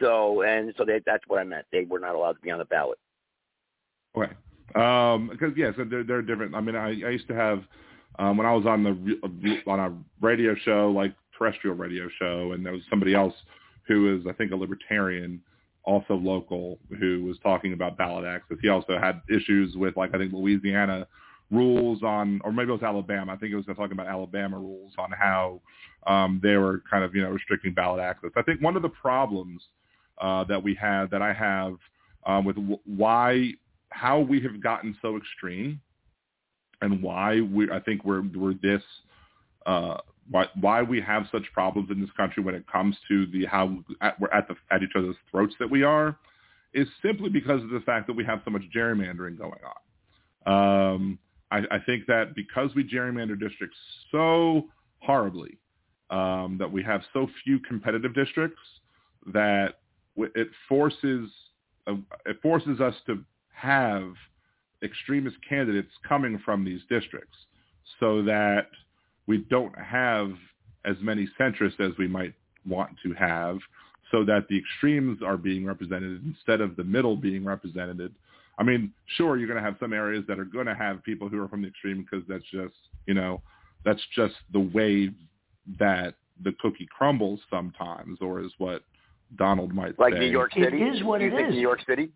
So 0.00 0.42
and 0.42 0.72
so 0.76 0.84
they, 0.84 1.00
that's 1.04 1.24
what 1.26 1.40
I 1.40 1.44
meant. 1.44 1.66
They 1.72 1.84
were 1.84 1.98
not 1.98 2.14
allowed 2.14 2.34
to 2.34 2.40
be 2.40 2.50
on 2.50 2.58
the 2.58 2.64
ballot. 2.64 2.98
Okay. 4.16 4.32
Um, 4.74 5.28
because 5.28 5.56
yeah, 5.56 5.70
so 5.76 5.84
they're 5.84 6.04
they're 6.04 6.22
different. 6.22 6.54
I 6.54 6.60
mean, 6.60 6.76
I, 6.76 6.88
I 6.88 7.10
used 7.10 7.28
to 7.28 7.34
have 7.34 7.62
um, 8.18 8.36
when 8.36 8.46
I 8.46 8.52
was 8.52 8.66
on 8.66 8.84
the 8.84 9.60
on 9.70 9.80
a 9.80 9.96
radio 10.20 10.54
show 10.64 10.92
like 10.94 11.14
terrestrial 11.36 11.76
radio 11.76 12.08
show, 12.18 12.52
and 12.52 12.64
there 12.64 12.72
was 12.72 12.82
somebody 12.90 13.14
else 13.14 13.34
who 13.86 14.16
is 14.16 14.26
I 14.28 14.32
think 14.32 14.52
a 14.52 14.56
libertarian, 14.56 15.40
also 15.84 16.14
local, 16.14 16.78
who 16.98 17.24
was 17.24 17.38
talking 17.42 17.72
about 17.72 17.96
ballot 17.96 18.24
access. 18.24 18.58
He 18.60 18.68
also 18.68 18.98
had 18.98 19.22
issues 19.30 19.74
with 19.76 19.96
like 19.96 20.14
I 20.14 20.18
think 20.18 20.32
Louisiana 20.32 21.06
rules 21.50 22.02
on, 22.02 22.40
or 22.44 22.52
maybe 22.52 22.68
it 22.68 22.72
was 22.72 22.82
Alabama. 22.82 23.32
I 23.32 23.36
think 23.36 23.52
it 23.52 23.56
was 23.56 23.64
talking 23.64 23.92
about 23.92 24.06
Alabama 24.06 24.58
rules 24.58 24.92
on 24.98 25.10
how 25.12 25.62
um, 26.06 26.40
they 26.42 26.56
were 26.56 26.82
kind 26.90 27.04
of 27.04 27.14
you 27.14 27.22
know 27.22 27.30
restricting 27.30 27.72
ballot 27.72 28.00
access. 28.00 28.30
I 28.36 28.42
think 28.42 28.60
one 28.60 28.76
of 28.76 28.82
the 28.82 28.90
problems 28.90 29.62
uh, 30.20 30.44
that 30.44 30.62
we 30.62 30.74
have 30.74 31.10
that 31.10 31.22
I 31.22 31.32
have 31.32 31.74
um, 32.26 32.44
with 32.44 32.56
why 32.84 33.52
how 33.90 34.20
we 34.20 34.40
have 34.42 34.62
gotten 34.62 34.96
so 35.00 35.16
extreme 35.16 35.80
and 36.80 37.02
why 37.02 37.40
we 37.40 37.70
I 37.70 37.80
think 37.80 38.04
we're 38.04 38.22
we're 38.22 38.54
this 38.54 38.82
uh, 39.66 39.98
why 40.30 40.46
why 40.60 40.82
we 40.82 41.00
have 41.00 41.26
such 41.32 41.44
problems 41.52 41.90
in 41.90 42.00
this 42.00 42.10
country 42.16 42.42
when 42.42 42.54
it 42.54 42.66
comes 42.70 42.96
to 43.08 43.26
the 43.26 43.46
how 43.46 43.78
at, 44.00 44.18
we're 44.20 44.32
at 44.32 44.48
the 44.48 44.56
at 44.70 44.82
each 44.82 44.92
other's 44.96 45.16
throats 45.30 45.54
that 45.58 45.70
we 45.70 45.82
are 45.82 46.16
is 46.74 46.86
simply 47.02 47.30
because 47.30 47.62
of 47.62 47.70
the 47.70 47.80
fact 47.80 48.06
that 48.06 48.12
we 48.12 48.24
have 48.24 48.40
so 48.44 48.50
much 48.50 48.62
gerrymandering 48.76 49.38
going 49.38 49.60
on. 49.64 50.92
Um, 50.92 51.18
I, 51.50 51.58
I 51.70 51.78
think 51.86 52.06
that 52.06 52.34
because 52.34 52.74
we 52.74 52.84
gerrymander 52.84 53.40
districts 53.40 53.76
so 54.12 54.66
horribly, 55.00 55.56
um, 56.10 56.56
that 56.58 56.70
we 56.70 56.82
have 56.82 57.02
so 57.12 57.28
few 57.44 57.58
competitive 57.60 58.14
districts 58.14 58.60
that 59.32 59.80
it 60.34 60.48
forces 60.68 61.30
uh, 61.86 61.94
it 62.26 62.40
forces 62.42 62.80
us 62.80 62.94
to 63.06 63.24
have 63.52 64.12
extremist 64.82 65.36
candidates 65.48 65.90
coming 66.08 66.40
from 66.44 66.64
these 66.64 66.80
districts 66.88 67.36
so 67.98 68.22
that 68.22 68.68
we 69.26 69.38
don't 69.50 69.76
have 69.78 70.30
as 70.84 70.96
many 71.00 71.28
centrists 71.38 71.80
as 71.80 71.96
we 71.98 72.06
might 72.06 72.34
want 72.66 72.90
to 73.02 73.12
have 73.14 73.58
so 74.10 74.24
that 74.24 74.46
the 74.48 74.58
extremes 74.58 75.20
are 75.22 75.36
being 75.36 75.64
represented 75.64 76.22
instead 76.24 76.60
of 76.60 76.76
the 76.76 76.84
middle 76.84 77.16
being 77.16 77.44
represented. 77.44 78.14
I 78.58 78.62
mean, 78.62 78.92
sure, 79.16 79.36
you're 79.36 79.46
going 79.46 79.62
to 79.62 79.64
have 79.64 79.76
some 79.78 79.92
areas 79.92 80.24
that 80.28 80.38
are 80.38 80.44
going 80.44 80.66
to 80.66 80.74
have 80.74 81.02
people 81.04 81.28
who 81.28 81.42
are 81.42 81.48
from 81.48 81.62
the 81.62 81.68
extreme 81.68 82.06
because 82.08 82.26
that's 82.28 82.44
just, 82.50 82.74
you 83.06 83.14
know, 83.14 83.42
that's 83.84 84.00
just 84.14 84.34
the 84.52 84.60
way 84.60 85.10
that 85.78 86.14
the 86.42 86.52
cookie 86.60 86.88
crumbles 86.96 87.40
sometimes, 87.50 88.18
or 88.20 88.40
is 88.40 88.52
what 88.58 88.82
Donald 89.36 89.74
might 89.74 89.98
like 89.98 90.14
say. 90.14 90.20
New 90.20 90.26
York 90.26 90.52
City. 90.52 90.82
It 90.82 90.94
is 90.94 91.02
what 91.02 91.18
Do 91.18 91.26
you 91.26 91.32
it 91.32 91.36
think 91.36 91.48
is. 91.48 91.54
New 91.54 91.60
York 91.60 91.80
City 91.86 92.10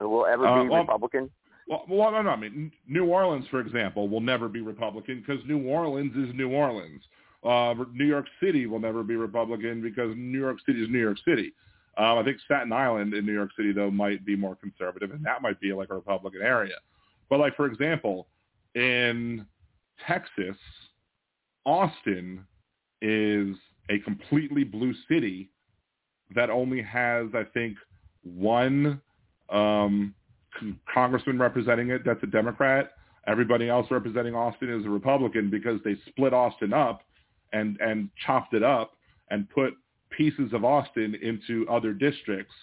will 0.00 0.26
ever 0.26 0.46
uh, 0.46 0.62
be 0.62 0.68
well, 0.68 0.80
Republican? 0.80 1.30
Well, 1.68 1.84
well, 1.88 2.12
no, 2.12 2.22
no. 2.22 2.30
I 2.30 2.36
mean, 2.36 2.72
New 2.86 3.04
Orleans, 3.06 3.44
for 3.50 3.60
example, 3.60 4.08
will 4.08 4.20
never 4.20 4.48
be 4.48 4.60
Republican 4.60 5.24
because 5.26 5.44
New 5.46 5.66
Orleans 5.68 6.16
is 6.16 6.34
New 6.34 6.50
Orleans. 6.50 7.02
Uh, 7.44 7.74
New 7.92 8.06
York 8.06 8.26
City 8.42 8.66
will 8.66 8.80
never 8.80 9.02
be 9.02 9.16
Republican 9.16 9.82
because 9.82 10.14
New 10.16 10.40
York 10.40 10.58
City 10.66 10.82
is 10.82 10.88
New 10.88 10.98
York 11.00 11.18
City. 11.26 11.52
Um, 11.96 12.18
I 12.18 12.22
think 12.22 12.38
Staten 12.44 12.72
Island 12.72 13.12
in 13.12 13.26
New 13.26 13.32
York 13.32 13.50
City, 13.56 13.72
though, 13.72 13.90
might 13.90 14.24
be 14.24 14.36
more 14.36 14.56
conservative, 14.56 15.10
and 15.10 15.24
that 15.24 15.42
might 15.42 15.60
be 15.60 15.72
like 15.72 15.90
a 15.90 15.94
Republican 15.94 16.42
area. 16.42 16.76
But 17.28 17.40
like, 17.40 17.56
for 17.56 17.66
example, 17.66 18.28
in 18.74 19.44
Texas, 20.06 20.56
Austin 21.66 22.44
is 23.02 23.56
a 23.90 23.98
completely 24.00 24.64
blue 24.64 24.94
city 25.08 25.50
that 26.34 26.50
only 26.50 26.82
has, 26.82 27.26
I 27.34 27.44
think, 27.54 27.76
one 28.22 29.00
um, 29.50 30.14
congressman 30.92 31.38
representing 31.38 31.90
it 31.90 32.02
that's 32.04 32.22
a 32.22 32.26
Democrat. 32.26 32.92
Everybody 33.26 33.68
else 33.68 33.86
representing 33.90 34.34
Austin 34.34 34.70
is 34.72 34.86
a 34.86 34.90
Republican 34.90 35.50
because 35.50 35.80
they 35.84 35.96
split 36.08 36.32
Austin 36.32 36.72
up 36.72 37.02
and 37.52 37.78
and 37.80 38.10
chopped 38.26 38.54
it 38.54 38.62
up 38.62 38.92
and 39.30 39.48
put 39.50 39.74
pieces 40.10 40.52
of 40.52 40.64
Austin 40.64 41.14
into 41.22 41.66
other 41.68 41.92
districts 41.92 42.54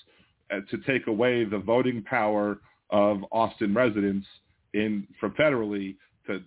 uh, 0.52 0.60
to 0.70 0.78
take 0.86 1.08
away 1.08 1.44
the 1.44 1.60
voting 1.60 2.04
power 2.04 2.60
of 2.90 3.24
Austin 3.32 3.74
residents 3.74 4.28
in 4.74 5.08
from 5.20 5.32
federally 5.34 5.96
to 6.28 6.42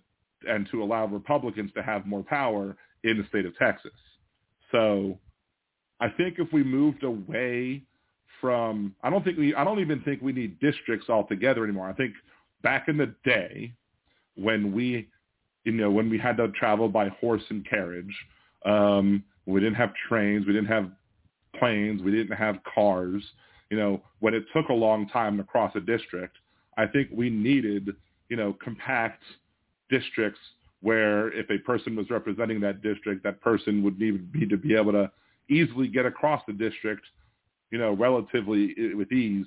and 0.48 0.68
to 0.70 0.82
allow 0.82 1.06
Republicans 1.06 1.70
to 1.74 1.82
have 1.82 2.06
more 2.06 2.22
power 2.22 2.76
in 3.04 3.18
the 3.18 3.26
state 3.28 3.46
of 3.46 3.56
Texas. 3.56 3.92
So 4.70 5.18
I 6.00 6.08
think 6.08 6.36
if 6.38 6.52
we 6.52 6.62
moved 6.62 7.02
away 7.02 7.82
from, 8.40 8.94
I 9.02 9.10
don't 9.10 9.24
think 9.24 9.38
we, 9.38 9.54
I 9.54 9.64
don't 9.64 9.80
even 9.80 10.00
think 10.02 10.22
we 10.22 10.32
need 10.32 10.60
districts 10.60 11.08
altogether 11.08 11.64
anymore. 11.64 11.88
I 11.88 11.92
think 11.92 12.14
back 12.62 12.88
in 12.88 12.96
the 12.96 13.14
day 13.24 13.72
when 14.36 14.72
we, 14.72 15.08
you 15.64 15.72
know, 15.72 15.90
when 15.90 16.08
we 16.08 16.18
had 16.18 16.36
to 16.36 16.48
travel 16.52 16.88
by 16.88 17.08
horse 17.20 17.42
and 17.50 17.68
carriage, 17.68 18.14
um, 18.64 19.24
we 19.46 19.60
didn't 19.60 19.76
have 19.76 19.92
trains, 20.08 20.46
we 20.46 20.52
didn't 20.52 20.68
have 20.68 20.90
planes, 21.58 22.02
we 22.02 22.12
didn't 22.12 22.36
have 22.36 22.58
cars, 22.74 23.22
you 23.70 23.76
know, 23.76 24.02
when 24.20 24.34
it 24.34 24.44
took 24.54 24.68
a 24.68 24.74
long 24.74 25.08
time 25.08 25.36
to 25.36 25.44
cross 25.44 25.72
a 25.74 25.80
district, 25.80 26.36
I 26.76 26.86
think 26.86 27.08
we 27.12 27.28
needed, 27.28 27.88
you 28.28 28.36
know, 28.36 28.56
compact 28.62 29.22
districts 29.90 30.40
where 30.80 31.32
if 31.32 31.50
a 31.50 31.58
person 31.58 31.96
was 31.96 32.08
representing 32.08 32.60
that 32.60 32.82
district, 32.82 33.24
that 33.24 33.40
person 33.40 33.82
would 33.82 33.98
need, 33.98 34.32
to 34.48 34.56
be 34.56 34.76
able 34.76 34.92
to 34.92 35.10
easily 35.48 35.88
get 35.88 36.06
across 36.06 36.42
the 36.46 36.52
district, 36.52 37.04
you 37.70 37.78
know, 37.78 37.92
relatively 37.92 38.94
with 38.94 39.10
ease, 39.12 39.46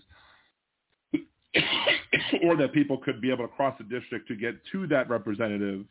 or 2.44 2.56
that 2.56 2.74
people 2.74 2.98
could 2.98 3.22
be 3.22 3.32
able 3.32 3.48
to 3.48 3.54
cross 3.54 3.76
the 3.78 3.84
district 3.84 4.28
to 4.28 4.36
get 4.36 4.56
to 4.72 4.88
that 4.88 5.10
representative 5.10 5.86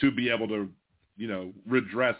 to 0.00 0.10
be 0.10 0.30
able 0.30 0.48
to, 0.48 0.68
you 1.16 1.28
know, 1.28 1.52
redress 1.66 2.16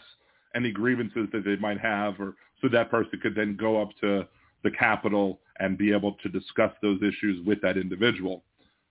any 0.55 0.71
grievances 0.71 1.27
that 1.31 1.43
they 1.45 1.55
might 1.55 1.79
have, 1.79 2.19
or 2.19 2.35
so 2.61 2.67
that 2.67 2.91
person 2.91 3.19
could 3.21 3.35
then 3.35 3.55
go 3.59 3.81
up 3.81 3.89
to 4.01 4.27
the 4.63 4.71
Capitol 4.71 5.39
and 5.59 5.77
be 5.77 5.91
able 5.91 6.13
to 6.23 6.29
discuss 6.29 6.71
those 6.81 6.99
issues 7.01 7.43
with 7.45 7.61
that 7.61 7.77
individual. 7.77 8.43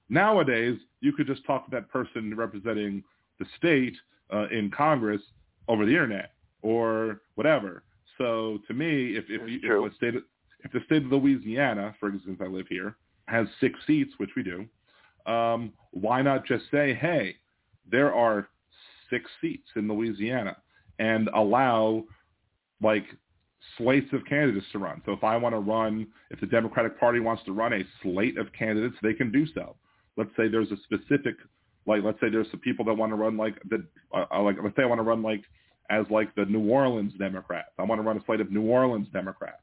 Nowadays, 0.08 0.78
you 1.00 1.12
could 1.12 1.26
just 1.26 1.44
talk 1.46 1.66
to 1.66 1.70
that 1.70 1.88
person 1.90 2.34
representing 2.36 3.04
the 3.38 3.46
state 3.56 3.96
uh, 4.32 4.48
in 4.48 4.70
Congress 4.70 5.22
over 5.68 5.84
the 5.84 5.92
internet 5.92 6.32
or 6.62 7.20
whatever. 7.36 7.82
So 8.20 8.58
to 8.68 8.74
me, 8.74 9.16
if 9.16 9.24
if, 9.30 9.48
you, 9.48 9.60
if, 9.62 9.92
the 9.92 9.96
state 9.96 10.14
of, 10.14 10.22
if 10.62 10.72
the 10.72 10.80
state 10.84 11.04
of 11.06 11.10
Louisiana, 11.10 11.94
for 11.98 12.10
instance, 12.10 12.38
I 12.42 12.48
live 12.48 12.66
here, 12.68 12.96
has 13.28 13.46
six 13.60 13.78
seats, 13.86 14.12
which 14.18 14.30
we 14.36 14.42
do, 14.42 14.66
um, 15.30 15.72
why 15.92 16.20
not 16.20 16.44
just 16.44 16.64
say, 16.70 16.92
hey, 16.92 17.36
there 17.90 18.14
are 18.14 18.48
six 19.08 19.24
seats 19.40 19.68
in 19.74 19.88
Louisiana, 19.88 20.54
and 20.98 21.30
allow 21.34 22.04
like 22.82 23.04
slates 23.78 24.12
of 24.12 24.20
candidates 24.26 24.66
to 24.72 24.78
run. 24.78 25.00
So 25.06 25.12
if 25.12 25.24
I 25.24 25.38
want 25.38 25.54
to 25.54 25.60
run, 25.60 26.06
if 26.30 26.40
the 26.40 26.46
Democratic 26.46 27.00
Party 27.00 27.20
wants 27.20 27.42
to 27.44 27.52
run 27.52 27.72
a 27.72 27.82
slate 28.02 28.36
of 28.36 28.52
candidates, 28.52 28.96
they 29.02 29.14
can 29.14 29.32
do 29.32 29.46
so. 29.54 29.76
Let's 30.18 30.30
say 30.36 30.48
there's 30.48 30.70
a 30.70 30.76
specific, 30.84 31.36
like 31.86 32.02
let's 32.04 32.20
say 32.20 32.28
there's 32.28 32.50
some 32.50 32.60
people 32.60 32.84
that 32.84 32.94
want 32.94 33.12
to 33.12 33.16
run 33.16 33.38
like 33.38 33.54
the, 33.70 33.82
uh, 34.14 34.42
like 34.42 34.56
let's 34.62 34.76
say 34.76 34.82
I 34.82 34.86
want 34.86 34.98
to 34.98 35.04
run 35.04 35.22
like 35.22 35.42
as 35.90 36.06
like 36.10 36.34
the 36.36 36.44
New 36.46 36.70
Orleans 36.70 37.12
Democrats. 37.18 37.70
I 37.78 37.82
want 37.82 38.00
to 38.00 38.06
run 38.06 38.16
a 38.16 38.24
slate 38.24 38.40
of 38.40 38.50
New 38.50 38.62
Orleans 38.62 39.08
Democrats. 39.12 39.56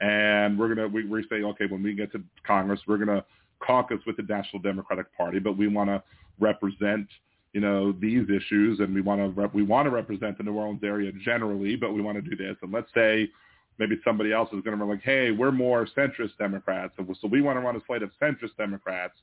And 0.00 0.58
we're 0.58 0.74
gonna 0.74 0.88
we, 0.88 1.06
we 1.06 1.22
say, 1.28 1.42
okay, 1.42 1.66
when 1.66 1.82
we 1.82 1.94
get 1.94 2.12
to 2.12 2.22
Congress, 2.46 2.80
we're 2.86 2.98
gonna 2.98 3.24
caucus 3.60 3.98
with 4.06 4.16
the 4.16 4.22
National 4.24 4.60
Democratic 4.60 5.06
Party, 5.16 5.38
but 5.38 5.56
we 5.56 5.68
want 5.68 5.88
to 5.88 6.02
represent 6.40 7.06
you 7.52 7.60
know 7.60 7.92
these 7.92 8.28
issues, 8.28 8.80
and 8.80 8.94
we 8.94 9.00
want 9.00 9.20
to 9.20 9.40
rep- 9.40 9.54
we 9.54 9.62
want 9.62 9.86
to 9.86 9.90
represent 9.90 10.36
the 10.36 10.44
New 10.44 10.52
Orleans 10.54 10.82
area 10.84 11.12
generally, 11.24 11.76
but 11.76 11.94
we 11.94 12.02
want 12.02 12.22
to 12.22 12.22
do 12.22 12.36
this. 12.36 12.56
And 12.62 12.72
let's 12.72 12.92
say 12.94 13.30
maybe 13.78 13.98
somebody 14.04 14.32
else 14.32 14.48
is 14.52 14.62
going 14.62 14.78
to 14.78 14.84
be 14.84 14.90
like, 14.90 15.02
hey, 15.02 15.30
we're 15.30 15.52
more 15.52 15.86
centrist 15.96 16.36
Democrats, 16.38 16.94
so 16.98 17.28
we 17.28 17.40
want 17.40 17.56
to 17.56 17.60
run 17.60 17.76
a 17.76 17.80
slate 17.86 18.02
of 18.02 18.10
centrist 18.20 18.56
Democrats. 18.58 19.14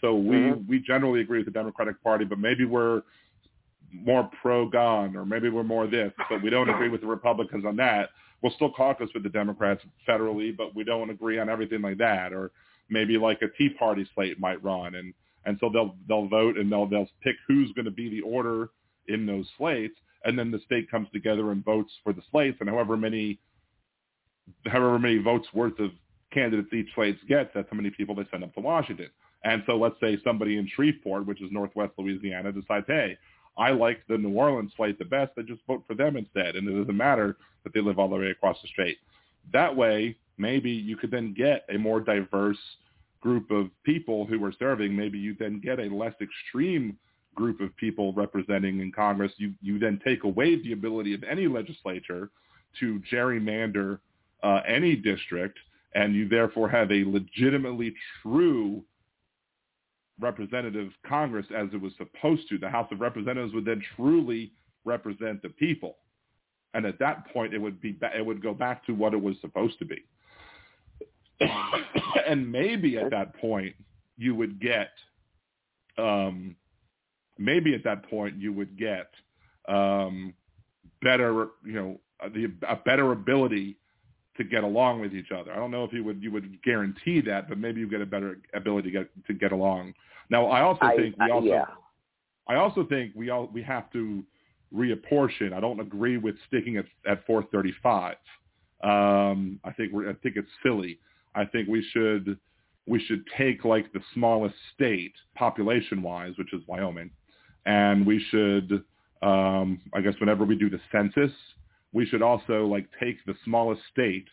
So 0.00 0.14
we 0.16 0.36
Mhm. 0.36 0.66
we 0.68 0.80
generally 0.80 1.20
agree 1.20 1.38
with 1.38 1.46
the 1.46 1.52
Democratic 1.52 2.02
Party, 2.02 2.24
but 2.24 2.38
maybe 2.38 2.64
we're 2.64 3.02
more 3.92 4.30
pro-gun 4.42 5.16
or 5.16 5.24
maybe 5.24 5.48
we're 5.48 5.62
more 5.62 5.86
this, 5.86 6.12
but 6.28 6.42
we 6.42 6.50
don't 6.50 6.68
agree 6.68 6.88
with 6.88 7.00
the 7.00 7.06
Republicans 7.06 7.64
on 7.64 7.76
that. 7.76 8.10
We'll 8.42 8.52
still 8.52 8.70
caucus 8.70 9.10
with 9.14 9.22
the 9.22 9.28
Democrats 9.28 9.82
federally, 10.08 10.56
but 10.56 10.74
we 10.74 10.84
don't 10.84 11.10
agree 11.10 11.38
on 11.38 11.48
everything 11.48 11.82
like 11.82 11.98
that. 11.98 12.32
Or 12.32 12.50
maybe 12.88 13.16
like 13.18 13.42
a 13.42 13.48
Tea 13.56 13.70
Party 13.70 14.08
slate 14.14 14.38
might 14.38 14.62
run, 14.62 14.94
and 14.94 15.14
and 15.44 15.56
so 15.60 15.70
they'll 15.72 15.96
they'll 16.08 16.28
vote 16.28 16.56
and 16.56 16.70
they'll 16.70 16.86
they'll 16.86 17.08
pick 17.22 17.36
who's 17.48 17.72
going 17.72 17.86
to 17.86 17.90
be 17.90 18.10
the 18.10 18.20
order 18.20 18.70
in 19.08 19.26
those 19.26 19.48
slates, 19.56 19.94
and 20.24 20.38
then 20.38 20.50
the 20.50 20.60
state 20.66 20.90
comes 20.90 21.08
together 21.12 21.50
and 21.50 21.64
votes 21.64 21.92
for 22.04 22.12
the 22.12 22.22
slates, 22.30 22.58
and 22.60 22.68
however 22.68 22.96
many 22.96 23.38
however 24.66 24.98
many 24.98 25.18
votes 25.18 25.46
worth 25.54 25.78
of 25.78 25.90
candidates 26.32 26.72
each 26.72 26.88
slate 26.94 27.16
gets, 27.28 27.50
that's 27.54 27.68
how 27.70 27.76
many 27.76 27.90
people 27.90 28.14
they 28.14 28.26
send 28.30 28.44
up 28.44 28.54
to 28.54 28.60
Washington. 28.60 29.08
And 29.44 29.62
so 29.66 29.76
let's 29.76 29.94
say 30.00 30.18
somebody 30.24 30.58
in 30.58 30.68
Shreveport, 30.74 31.26
which 31.26 31.40
is 31.40 31.50
Northwest 31.52 31.92
Louisiana, 31.98 32.52
decides, 32.52 32.86
hey, 32.88 33.16
I 33.58 33.70
like 33.70 34.02
the 34.08 34.18
New 34.18 34.34
Orleans 34.34 34.72
slate 34.76 34.98
the 34.98 35.04
best, 35.04 35.32
I 35.38 35.42
just 35.42 35.60
vote 35.66 35.84
for 35.86 35.94
them 35.94 36.16
instead. 36.16 36.56
And 36.56 36.68
it 36.68 36.78
doesn't 36.78 36.96
matter 36.96 37.36
that 37.64 37.72
they 37.72 37.80
live 37.80 37.98
all 37.98 38.08
the 38.08 38.16
way 38.16 38.30
across 38.30 38.56
the 38.62 38.68
state. 38.68 38.98
That 39.52 39.74
way, 39.74 40.16
maybe 40.38 40.70
you 40.70 40.96
could 40.96 41.10
then 41.10 41.34
get 41.34 41.64
a 41.72 41.78
more 41.78 42.00
diverse 42.00 42.58
group 43.20 43.50
of 43.50 43.70
people 43.84 44.26
who 44.26 44.44
are 44.44 44.52
serving. 44.58 44.94
Maybe 44.94 45.18
you 45.18 45.34
then 45.38 45.60
get 45.60 45.80
a 45.80 45.84
less 45.84 46.14
extreme 46.20 46.98
group 47.34 47.60
of 47.60 47.76
people 47.76 48.12
representing 48.12 48.80
in 48.80 48.92
Congress. 48.92 49.32
You, 49.36 49.52
you 49.62 49.78
then 49.78 50.00
take 50.04 50.24
away 50.24 50.62
the 50.62 50.72
ability 50.72 51.14
of 51.14 51.22
any 51.24 51.46
legislature 51.46 52.30
to 52.80 53.00
gerrymander 53.12 53.98
uh, 54.42 54.60
any 54.66 54.96
district, 54.96 55.58
and 55.94 56.14
you 56.14 56.28
therefore 56.28 56.68
have 56.68 56.90
a 56.90 57.04
legitimately 57.04 57.94
true 58.22 58.82
representative 60.20 60.90
Congress 61.06 61.46
as 61.56 61.68
it 61.72 61.80
was 61.80 61.92
supposed 61.96 62.48
to. 62.48 62.58
The 62.58 62.68
House 62.68 62.88
of 62.90 63.00
Representatives 63.00 63.54
would 63.54 63.64
then 63.64 63.82
truly 63.96 64.52
represent 64.84 65.42
the 65.42 65.50
people, 65.50 65.96
and 66.74 66.86
at 66.86 66.98
that 66.98 67.32
point, 67.32 67.54
it 67.54 67.58
would 67.58 67.80
be 67.80 67.98
it 68.14 68.24
would 68.24 68.42
go 68.42 68.54
back 68.54 68.84
to 68.86 68.92
what 68.92 69.14
it 69.14 69.20
was 69.20 69.36
supposed 69.40 69.78
to 69.78 69.84
be. 69.84 70.04
and 72.26 72.50
maybe 72.50 72.98
at 72.98 73.10
that 73.10 73.36
point, 73.36 73.74
you 74.16 74.34
would 74.34 74.60
get, 74.60 74.90
um, 75.98 76.56
maybe 77.38 77.74
at 77.74 77.84
that 77.84 78.08
point, 78.08 78.36
you 78.36 78.52
would 78.52 78.78
get 78.78 79.10
um, 79.68 80.32
better, 81.02 81.48
you 81.64 81.72
know, 81.72 82.00
the 82.32 82.50
a 82.68 82.76
better 82.76 83.12
ability 83.12 83.76
to 84.36 84.44
get 84.44 84.64
along 84.64 85.00
with 85.00 85.14
each 85.14 85.30
other. 85.32 85.52
I 85.52 85.56
don't 85.56 85.70
know 85.70 85.84
if 85.84 85.92
you 85.92 86.04
would 86.04 86.22
you 86.22 86.30
would 86.32 86.62
guarantee 86.62 87.20
that, 87.22 87.48
but 87.48 87.58
maybe 87.58 87.80
you 87.80 87.88
get 87.88 88.00
a 88.00 88.06
better 88.06 88.38
ability 88.54 88.90
to 88.90 88.98
get 88.98 89.26
to 89.26 89.34
get 89.34 89.52
along. 89.52 89.94
Now, 90.30 90.46
I 90.46 90.62
also 90.62 90.80
I, 90.82 90.96
think 90.96 91.16
we 91.18 91.30
also 91.30 91.46
yeah. 91.46 91.64
I 92.48 92.56
also 92.56 92.86
think 92.86 93.12
we 93.14 93.30
all 93.30 93.50
we 93.52 93.62
have 93.62 93.90
to 93.92 94.22
reapportion. 94.74 95.52
I 95.52 95.60
don't 95.60 95.80
agree 95.80 96.16
with 96.16 96.34
sticking 96.46 96.76
at 96.76 96.86
at 97.08 97.24
435. 97.26 98.16
Um, 98.82 99.60
I 99.64 99.72
think 99.72 99.92
we're 99.92 100.10
I 100.10 100.14
think 100.14 100.36
it's 100.36 100.48
silly. 100.62 100.98
I 101.34 101.44
think 101.44 101.68
we 101.68 101.84
should 101.92 102.38
we 102.86 103.00
should 103.00 103.24
take 103.36 103.64
like 103.64 103.92
the 103.92 104.00
smallest 104.14 104.54
state 104.74 105.14
population 105.34 106.02
wise, 106.02 106.32
which 106.38 106.52
is 106.52 106.62
Wyoming, 106.66 107.10
and 107.64 108.06
we 108.06 108.24
should 108.30 108.84
um, 109.22 109.80
I 109.94 110.00
guess 110.00 110.14
whenever 110.20 110.44
we 110.44 110.56
do 110.56 110.68
the 110.68 110.80
census, 110.92 111.32
we 111.92 112.06
should 112.06 112.22
also 112.22 112.66
like 112.66 112.86
take 113.00 113.16
the 113.26 113.34
smallest 113.44 113.82
state, 113.92 114.26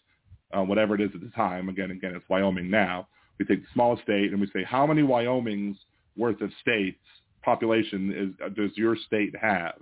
uh, 0.53 0.63
whatever 0.63 0.95
it 0.95 1.01
is 1.01 1.11
at 1.13 1.21
the 1.21 1.31
time. 1.35 1.69
Again, 1.69 1.91
again, 1.91 2.15
it's 2.15 2.27
Wyoming 2.29 2.69
now. 2.69 3.07
We 3.39 3.45
take 3.45 3.61
the 3.61 3.69
smallest 3.73 4.03
state 4.03 4.31
and 4.31 4.39
we 4.39 4.47
say 4.53 4.63
how 4.63 4.85
many 4.85 5.01
Wyomings 5.01 5.75
worth 6.15 6.41
of 6.41 6.51
states 6.61 6.99
population 7.43 8.35
is 8.39 8.53
does 8.55 8.71
your 8.75 8.95
state 8.95 9.35
have, 9.39 9.75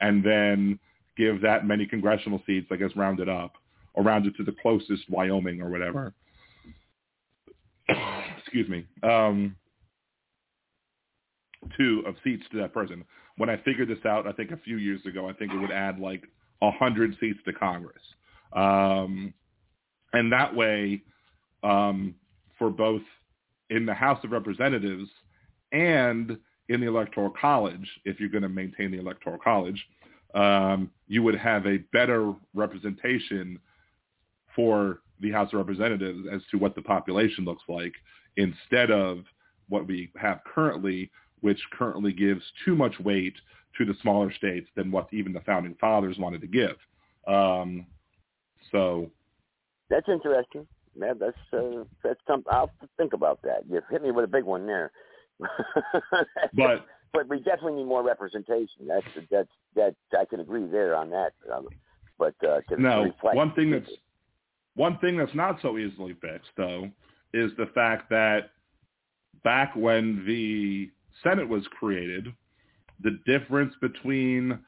and 0.00 0.24
then 0.24 0.78
give 1.16 1.40
that 1.42 1.66
many 1.66 1.86
congressional 1.86 2.40
seats, 2.46 2.68
I 2.70 2.76
guess, 2.76 2.90
round 2.96 3.20
it 3.20 3.28
up 3.28 3.52
or 3.94 4.02
round 4.02 4.26
it 4.26 4.36
to 4.36 4.44
the 4.44 4.54
closest 4.62 5.08
Wyoming 5.10 5.60
or 5.60 5.68
whatever. 5.68 6.14
Excuse 8.38 8.68
me. 8.68 8.86
Um, 9.02 9.56
two 11.76 12.02
of 12.06 12.14
seats 12.24 12.44
to 12.52 12.58
that 12.58 12.72
person. 12.72 13.04
When 13.36 13.50
I 13.50 13.56
figured 13.58 13.88
this 13.88 14.04
out, 14.04 14.26
I 14.26 14.32
think 14.32 14.50
a 14.50 14.56
few 14.58 14.76
years 14.76 15.04
ago, 15.06 15.28
I 15.28 15.32
think 15.32 15.52
it 15.52 15.58
would 15.58 15.72
add 15.72 15.98
like 15.98 16.24
a 16.62 16.70
hundred 16.70 17.16
seats 17.20 17.38
to 17.44 17.52
Congress, 17.52 18.02
um, 18.52 19.32
and 20.12 20.32
that 20.32 20.54
way, 20.54 21.02
um, 21.62 22.14
for 22.58 22.70
both 22.70 23.02
in 23.70 23.86
the 23.86 23.94
House 23.94 24.22
of 24.24 24.32
Representatives 24.32 25.08
and 25.72 26.36
in 26.68 26.80
the 26.80 26.86
Electoral 26.86 27.30
College, 27.30 27.88
if 28.04 28.20
you're 28.20 28.28
going 28.28 28.42
to 28.42 28.48
maintain 28.48 28.90
the 28.90 28.98
Electoral 28.98 29.38
College, 29.38 29.84
um, 30.34 30.90
you 31.08 31.22
would 31.22 31.36
have 31.36 31.66
a 31.66 31.78
better 31.92 32.32
representation 32.54 33.58
for 34.54 35.00
the 35.20 35.30
House 35.30 35.52
of 35.52 35.58
Representatives 35.58 36.20
as 36.32 36.40
to 36.50 36.58
what 36.58 36.74
the 36.74 36.82
population 36.82 37.44
looks 37.44 37.62
like 37.68 37.92
instead 38.36 38.90
of 38.90 39.24
what 39.68 39.86
we 39.86 40.10
have 40.16 40.40
currently, 40.44 41.10
which 41.40 41.60
currently 41.72 42.12
gives 42.12 42.42
too 42.64 42.74
much 42.74 42.98
weight 43.00 43.34
to 43.78 43.84
the 43.84 43.94
smaller 44.02 44.32
states 44.32 44.68
than 44.76 44.90
what 44.90 45.08
even 45.12 45.32
the 45.32 45.40
founding 45.40 45.74
fathers 45.80 46.18
wanted 46.18 46.40
to 46.40 46.46
give. 46.46 46.76
Um, 47.26 47.86
so, 48.72 49.10
That's 49.88 50.08
interesting. 50.08 50.66
Yeah, 50.96 51.12
that's 51.18 51.36
uh, 51.52 51.84
that's 52.02 52.20
something. 52.26 52.52
I'll 52.52 52.70
think 52.96 53.12
about 53.12 53.40
that. 53.42 53.62
You 53.70 53.80
hit 53.90 54.02
me 54.02 54.10
with 54.10 54.24
a 54.24 54.28
big 54.28 54.44
one 54.44 54.66
there. 54.66 54.90
but 56.52 56.86
but 57.12 57.28
we 57.28 57.38
definitely 57.38 57.74
need 57.74 57.86
more 57.86 58.02
representation. 58.02 58.88
That's 58.88 59.06
that's 59.30 59.48
that 59.76 59.94
I 60.18 60.24
can 60.24 60.40
agree 60.40 60.66
there 60.66 60.96
on 60.96 61.10
that. 61.10 61.32
Um, 61.52 61.68
but 62.18 62.34
uh, 62.46 62.60
no, 62.76 63.04
reflect 63.04 63.36
one 63.36 63.52
thing 63.54 63.70
that's 63.70 63.90
one 64.74 64.98
thing 64.98 65.16
that's 65.16 65.34
not 65.34 65.58
so 65.62 65.78
easily 65.78 66.14
fixed, 66.20 66.50
though, 66.56 66.90
is 67.32 67.50
the 67.56 67.66
fact 67.74 68.08
that 68.10 68.50
back 69.42 69.74
when 69.74 70.24
the 70.26 70.90
Senate 71.22 71.48
was 71.48 71.64
created, 71.78 72.32
the 73.02 73.18
difference 73.26 73.74
between 73.80 74.58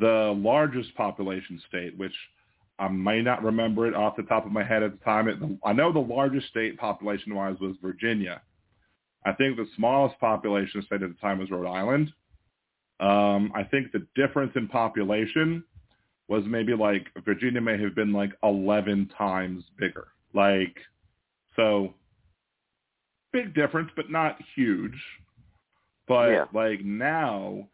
the 0.00 0.34
largest 0.36 0.94
population 0.96 1.60
state, 1.68 1.96
which 1.96 2.14
I 2.78 2.88
may 2.88 3.22
not 3.22 3.42
remember 3.42 3.86
it 3.86 3.94
off 3.94 4.16
the 4.16 4.24
top 4.24 4.44
of 4.44 4.52
my 4.52 4.64
head 4.64 4.82
at 4.82 4.92
the 4.98 5.04
time. 5.04 5.28
It, 5.28 5.38
I 5.64 5.72
know 5.72 5.92
the 5.92 5.98
largest 5.98 6.48
state 6.48 6.76
population-wise 6.78 7.56
was 7.60 7.76
Virginia. 7.80 8.42
I 9.24 9.32
think 9.32 9.56
the 9.56 9.66
smallest 9.76 10.18
population 10.20 10.82
state 10.82 11.02
at 11.02 11.08
the 11.08 11.20
time 11.20 11.38
was 11.38 11.50
Rhode 11.50 11.68
Island. 11.68 12.12
Um, 13.00 13.52
I 13.54 13.62
think 13.64 13.92
the 13.92 14.06
difference 14.14 14.52
in 14.56 14.68
population 14.68 15.64
was 16.28 16.44
maybe 16.46 16.74
like 16.74 17.06
Virginia 17.24 17.60
may 17.60 17.80
have 17.80 17.94
been 17.94 18.12
like 18.12 18.32
11 18.42 19.10
times 19.16 19.64
bigger. 19.78 20.08
Like, 20.34 20.76
so 21.54 21.94
big 23.32 23.54
difference, 23.54 23.90
but 23.96 24.10
not 24.10 24.38
huge. 24.54 25.00
But 26.08 26.30
Yeah. 26.30 26.46
like 26.52 26.84
now, 26.84 27.68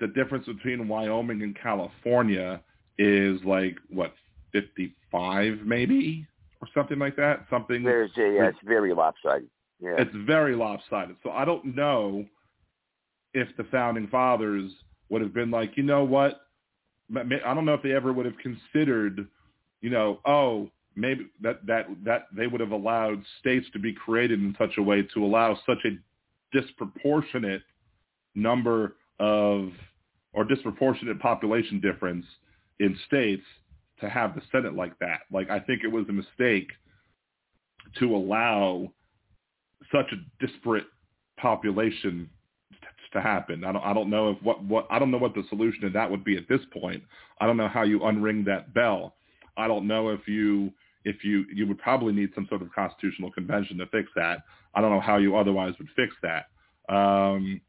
the 0.00 0.08
difference 0.08 0.46
between 0.46 0.88
Wyoming 0.88 1.42
and 1.42 1.56
California 1.56 2.60
is 2.98 3.40
like 3.44 3.76
what 3.88 4.12
55 4.52 5.58
maybe 5.64 6.26
or 6.60 6.68
something 6.74 6.98
like 6.98 7.16
that. 7.16 7.46
Something 7.50 7.82
There's 7.82 8.10
a, 8.16 8.20
yeah, 8.20 8.48
it's 8.48 8.58
very 8.64 8.92
lopsided. 8.94 9.48
Yeah. 9.80 9.94
it's 9.98 10.14
very 10.26 10.54
lopsided. 10.54 11.16
So 11.22 11.30
I 11.30 11.44
don't 11.44 11.74
know 11.74 12.26
if 13.32 13.48
the 13.56 13.64
founding 13.64 14.08
fathers 14.08 14.70
would 15.08 15.22
have 15.22 15.32
been 15.32 15.50
like, 15.50 15.76
you 15.76 15.82
know 15.82 16.04
what? 16.04 16.42
I 17.16 17.54
don't 17.54 17.64
know 17.64 17.74
if 17.74 17.82
they 17.82 17.92
ever 17.92 18.12
would 18.12 18.26
have 18.26 18.36
considered, 18.38 19.26
you 19.80 19.90
know, 19.90 20.20
oh, 20.26 20.70
maybe 20.96 21.26
that 21.40 21.66
that 21.66 21.86
that 22.04 22.26
they 22.36 22.46
would 22.46 22.60
have 22.60 22.70
allowed 22.70 23.22
states 23.40 23.66
to 23.72 23.78
be 23.78 23.92
created 23.92 24.40
in 24.40 24.54
such 24.58 24.76
a 24.78 24.82
way 24.82 25.02
to 25.14 25.24
allow 25.24 25.58
such 25.66 25.84
a 25.84 26.56
disproportionate 26.56 27.62
number 28.34 28.96
of 29.18 29.70
or 30.32 30.44
disproportionate 30.44 31.18
population 31.20 31.80
difference 31.80 32.24
in 32.78 32.96
states 33.06 33.42
to 34.00 34.08
have 34.08 34.34
the 34.34 34.42
Senate 34.50 34.74
like 34.74 34.98
that. 34.98 35.20
Like 35.32 35.50
I 35.50 35.60
think 35.60 35.82
it 35.84 35.88
was 35.88 36.06
a 36.08 36.12
mistake 36.12 36.68
to 37.98 38.14
allow 38.14 38.92
such 39.92 40.06
a 40.12 40.46
disparate 40.46 40.86
population 41.38 42.30
to 43.12 43.20
happen. 43.20 43.64
I 43.64 43.72
don't 43.72 43.84
I 43.84 43.92
don't 43.92 44.10
know 44.10 44.30
if 44.30 44.42
what 44.42 44.62
what 44.64 44.86
I 44.90 44.98
don't 44.98 45.10
know 45.10 45.18
what 45.18 45.34
the 45.34 45.42
solution 45.48 45.82
to 45.82 45.90
that 45.90 46.10
would 46.10 46.24
be 46.24 46.36
at 46.36 46.48
this 46.48 46.60
point. 46.72 47.02
I 47.40 47.46
don't 47.46 47.56
know 47.56 47.68
how 47.68 47.82
you 47.82 48.00
unring 48.00 48.44
that 48.46 48.72
bell. 48.72 49.16
I 49.56 49.66
don't 49.66 49.86
know 49.86 50.10
if 50.10 50.28
you 50.28 50.72
if 51.04 51.24
you 51.24 51.44
you 51.52 51.66
would 51.66 51.78
probably 51.78 52.12
need 52.12 52.30
some 52.34 52.46
sort 52.48 52.62
of 52.62 52.72
constitutional 52.72 53.32
convention 53.32 53.78
to 53.78 53.86
fix 53.86 54.08
that. 54.16 54.42
I 54.74 54.80
don't 54.80 54.90
know 54.90 55.00
how 55.00 55.16
you 55.16 55.36
otherwise 55.36 55.74
would 55.78 55.88
fix 55.96 56.14
that. 56.22 56.46
Um, 56.94 57.60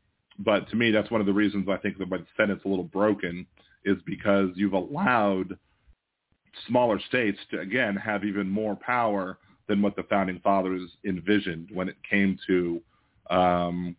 but 0.44 0.70
to 0.70 0.76
me, 0.76 0.92
that's 0.92 1.12
one 1.12 1.22
of 1.22 1.28
the 1.28 1.34
reasons 1.34 1.68
I 1.70 1.78
think 1.78 1.98
that 1.98 2.10
the 2.10 2.26
Senate's 2.38 2.66
a 2.66 2.68
little 2.68 2.86
broken 2.86 3.46
is 3.86 3.98
because 4.06 4.50
you've 4.56 4.74
allowed 4.74 5.58
smaller 6.68 7.00
states 7.08 7.40
to 7.50 7.60
again 7.60 7.96
have 7.96 8.24
even 8.24 8.50
more 8.50 8.76
power 8.76 9.38
than 9.68 9.82
what 9.82 9.96
the 9.96 10.04
founding 10.04 10.40
fathers 10.44 10.90
envisioned 11.06 11.70
when 11.74 11.88
it 11.88 11.96
came 12.10 12.38
to 12.48 12.82
um, 13.30 13.96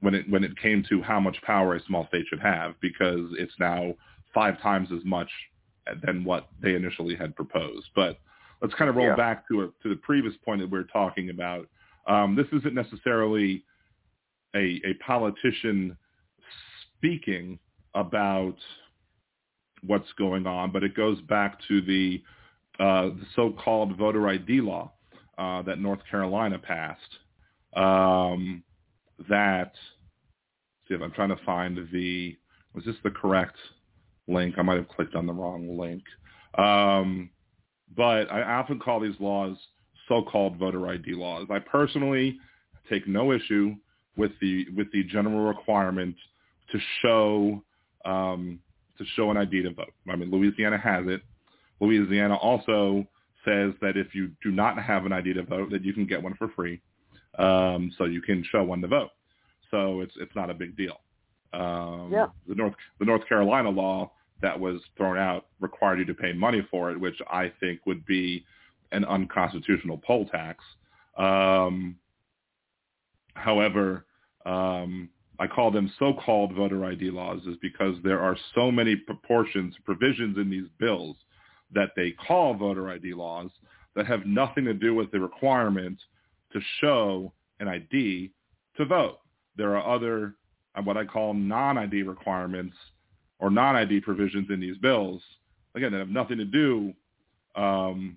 when 0.00 0.14
it 0.14 0.28
when 0.28 0.44
it 0.44 0.56
came 0.58 0.84
to 0.88 1.02
how 1.02 1.18
much 1.18 1.36
power 1.42 1.74
a 1.74 1.82
small 1.84 2.06
state 2.08 2.26
should 2.28 2.40
have 2.40 2.74
because 2.80 3.30
it's 3.38 3.54
now 3.58 3.94
five 4.34 4.60
times 4.60 4.88
as 4.92 5.04
much 5.04 5.30
than 6.04 6.24
what 6.24 6.48
they 6.60 6.74
initially 6.74 7.14
had 7.14 7.34
proposed. 7.36 7.86
But 7.94 8.18
let's 8.60 8.74
kind 8.74 8.90
of 8.90 8.96
roll 8.96 9.06
Yeah. 9.06 9.16
back 9.16 9.46
to 9.48 9.62
a, 9.62 9.66
to 9.82 9.88
the 9.88 9.96
previous 9.96 10.34
point 10.44 10.60
that 10.60 10.70
we 10.70 10.78
were 10.78 10.84
talking 10.84 11.30
about. 11.30 11.68
Um, 12.06 12.34
this 12.34 12.46
isn't 12.52 12.74
necessarily 12.74 13.64
a, 14.56 14.80
a 14.84 14.94
politician 15.06 15.96
speaking 16.96 17.58
about 17.94 18.56
what's 19.82 20.12
going 20.18 20.46
on, 20.46 20.72
but 20.72 20.82
it 20.82 20.96
goes 20.96 21.20
back 21.22 21.58
to 21.68 21.80
the, 21.82 22.22
uh, 22.80 23.08
the 23.08 23.26
so-called 23.34 23.96
voter 23.96 24.28
ID 24.28 24.60
law 24.60 24.92
uh, 25.38 25.62
that 25.62 25.78
North 25.78 26.00
Carolina 26.10 26.58
passed. 26.58 27.00
Um, 27.74 28.62
that 29.28 29.72
see 30.88 30.94
if 30.94 31.02
I'm 31.02 31.12
trying 31.12 31.28
to 31.30 31.44
find 31.44 31.78
the 31.92 32.36
was 32.74 32.84
this 32.84 32.96
the 33.02 33.10
correct 33.10 33.56
link? 34.28 34.56
I 34.58 34.62
might 34.62 34.76
have 34.76 34.88
clicked 34.88 35.14
on 35.14 35.26
the 35.26 35.32
wrong 35.32 35.78
link. 35.78 36.02
Um, 36.58 37.30
but 37.96 38.30
I 38.30 38.42
often 38.42 38.78
call 38.78 39.00
these 39.00 39.18
laws 39.18 39.56
so-called 40.08 40.58
voter 40.58 40.86
ID 40.88 41.14
laws. 41.14 41.46
I 41.50 41.58
personally 41.58 42.38
take 42.88 43.06
no 43.08 43.32
issue 43.32 43.74
with 44.16 44.32
the 44.40 44.66
with 44.76 44.90
the 44.92 45.04
general 45.04 45.46
requirement 45.46 46.16
to 46.72 46.78
show 47.02 47.62
um, 48.04 48.58
to 48.98 49.04
show 49.14 49.30
an 49.30 49.36
ID 49.36 49.62
to 49.62 49.70
vote. 49.74 49.92
I 50.08 50.16
mean, 50.16 50.30
Louisiana 50.30 50.78
has 50.78 51.06
it. 51.06 51.22
Louisiana 51.80 52.36
also 52.36 53.06
says 53.44 53.74
that 53.80 53.96
if 53.96 54.14
you 54.14 54.30
do 54.42 54.50
not 54.50 54.80
have 54.82 55.06
an 55.06 55.12
ID 55.12 55.34
to 55.34 55.42
vote, 55.42 55.70
that 55.70 55.84
you 55.84 55.92
can 55.92 56.06
get 56.06 56.22
one 56.22 56.34
for 56.34 56.48
free. 56.48 56.80
Um, 57.38 57.92
so 57.98 58.04
you 58.04 58.22
can 58.22 58.44
show 58.50 58.64
one 58.64 58.80
to 58.80 58.88
vote. 58.88 59.10
So 59.70 60.00
it's 60.00 60.14
it's 60.18 60.34
not 60.34 60.50
a 60.50 60.54
big 60.54 60.76
deal. 60.76 61.00
Um, 61.52 62.10
Yeah. 62.12 62.26
The 62.48 62.54
North 62.54 62.74
the 62.98 63.04
North 63.04 63.26
Carolina 63.28 63.70
law 63.70 64.12
that 64.42 64.58
was 64.58 64.80
thrown 64.96 65.18
out 65.18 65.46
required 65.60 65.98
you 65.98 66.04
to 66.06 66.14
pay 66.14 66.32
money 66.32 66.66
for 66.70 66.90
it, 66.90 67.00
which 67.00 67.18
I 67.30 67.52
think 67.60 67.80
would 67.86 68.04
be 68.06 68.44
an 68.92 69.04
unconstitutional 69.04 69.98
poll 69.98 70.26
tax. 70.26 70.62
Um, 71.16 71.96
however, 73.36 74.06
um, 74.44 75.08
I 75.38 75.46
call 75.46 75.70
them 75.70 75.92
so-called 75.98 76.54
voter 76.54 76.84
ID 76.84 77.10
laws 77.10 77.42
is 77.46 77.56
because 77.60 77.96
there 78.02 78.20
are 78.20 78.36
so 78.54 78.70
many 78.70 78.96
proportions, 78.96 79.74
provisions 79.84 80.38
in 80.38 80.48
these 80.48 80.68
bills 80.78 81.16
that 81.72 81.90
they 81.96 82.12
call 82.12 82.54
voter 82.54 82.88
ID 82.88 83.12
laws 83.14 83.50
that 83.94 84.06
have 84.06 84.24
nothing 84.24 84.64
to 84.64 84.74
do 84.74 84.94
with 84.94 85.10
the 85.10 85.20
requirement 85.20 85.98
to 86.52 86.60
show 86.80 87.32
an 87.60 87.68
ID 87.68 88.30
to 88.76 88.84
vote. 88.84 89.18
There 89.56 89.76
are 89.76 89.94
other, 89.94 90.34
uh, 90.74 90.82
what 90.82 90.96
I 90.96 91.04
call 91.04 91.34
non-ID 91.34 92.02
requirements 92.02 92.76
or 93.38 93.50
non-ID 93.50 94.00
provisions 94.00 94.48
in 94.50 94.60
these 94.60 94.78
bills, 94.78 95.22
again, 95.74 95.92
that 95.92 95.98
have 95.98 96.08
nothing 96.08 96.38
to 96.38 96.44
do 96.44 96.92
um, 97.54 98.16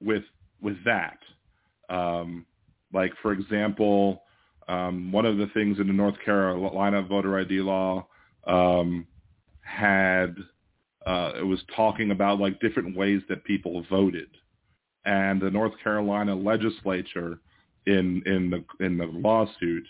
with 0.00 0.24
with 0.62 0.76
that. 0.84 1.18
Um, 1.88 2.46
like, 2.92 3.12
for 3.22 3.32
example, 3.32 4.22
um, 4.68 5.10
one 5.12 5.26
of 5.26 5.36
the 5.36 5.48
things 5.48 5.78
in 5.78 5.86
the 5.86 5.92
North 5.92 6.16
Carolina 6.24 7.02
voter 7.02 7.38
ID 7.38 7.60
law 7.60 8.06
um, 8.46 9.06
had 9.62 10.36
uh, 11.06 11.32
it 11.38 11.46
was 11.46 11.60
talking 11.74 12.10
about 12.10 12.38
like 12.38 12.60
different 12.60 12.96
ways 12.96 13.22
that 13.28 13.44
people 13.44 13.84
voted, 13.90 14.28
and 15.04 15.40
the 15.40 15.50
North 15.50 15.72
Carolina 15.82 16.34
legislature 16.34 17.40
in 17.86 18.22
in 18.26 18.50
the 18.50 18.84
in 18.84 18.98
the 18.98 19.06
lawsuit 19.06 19.84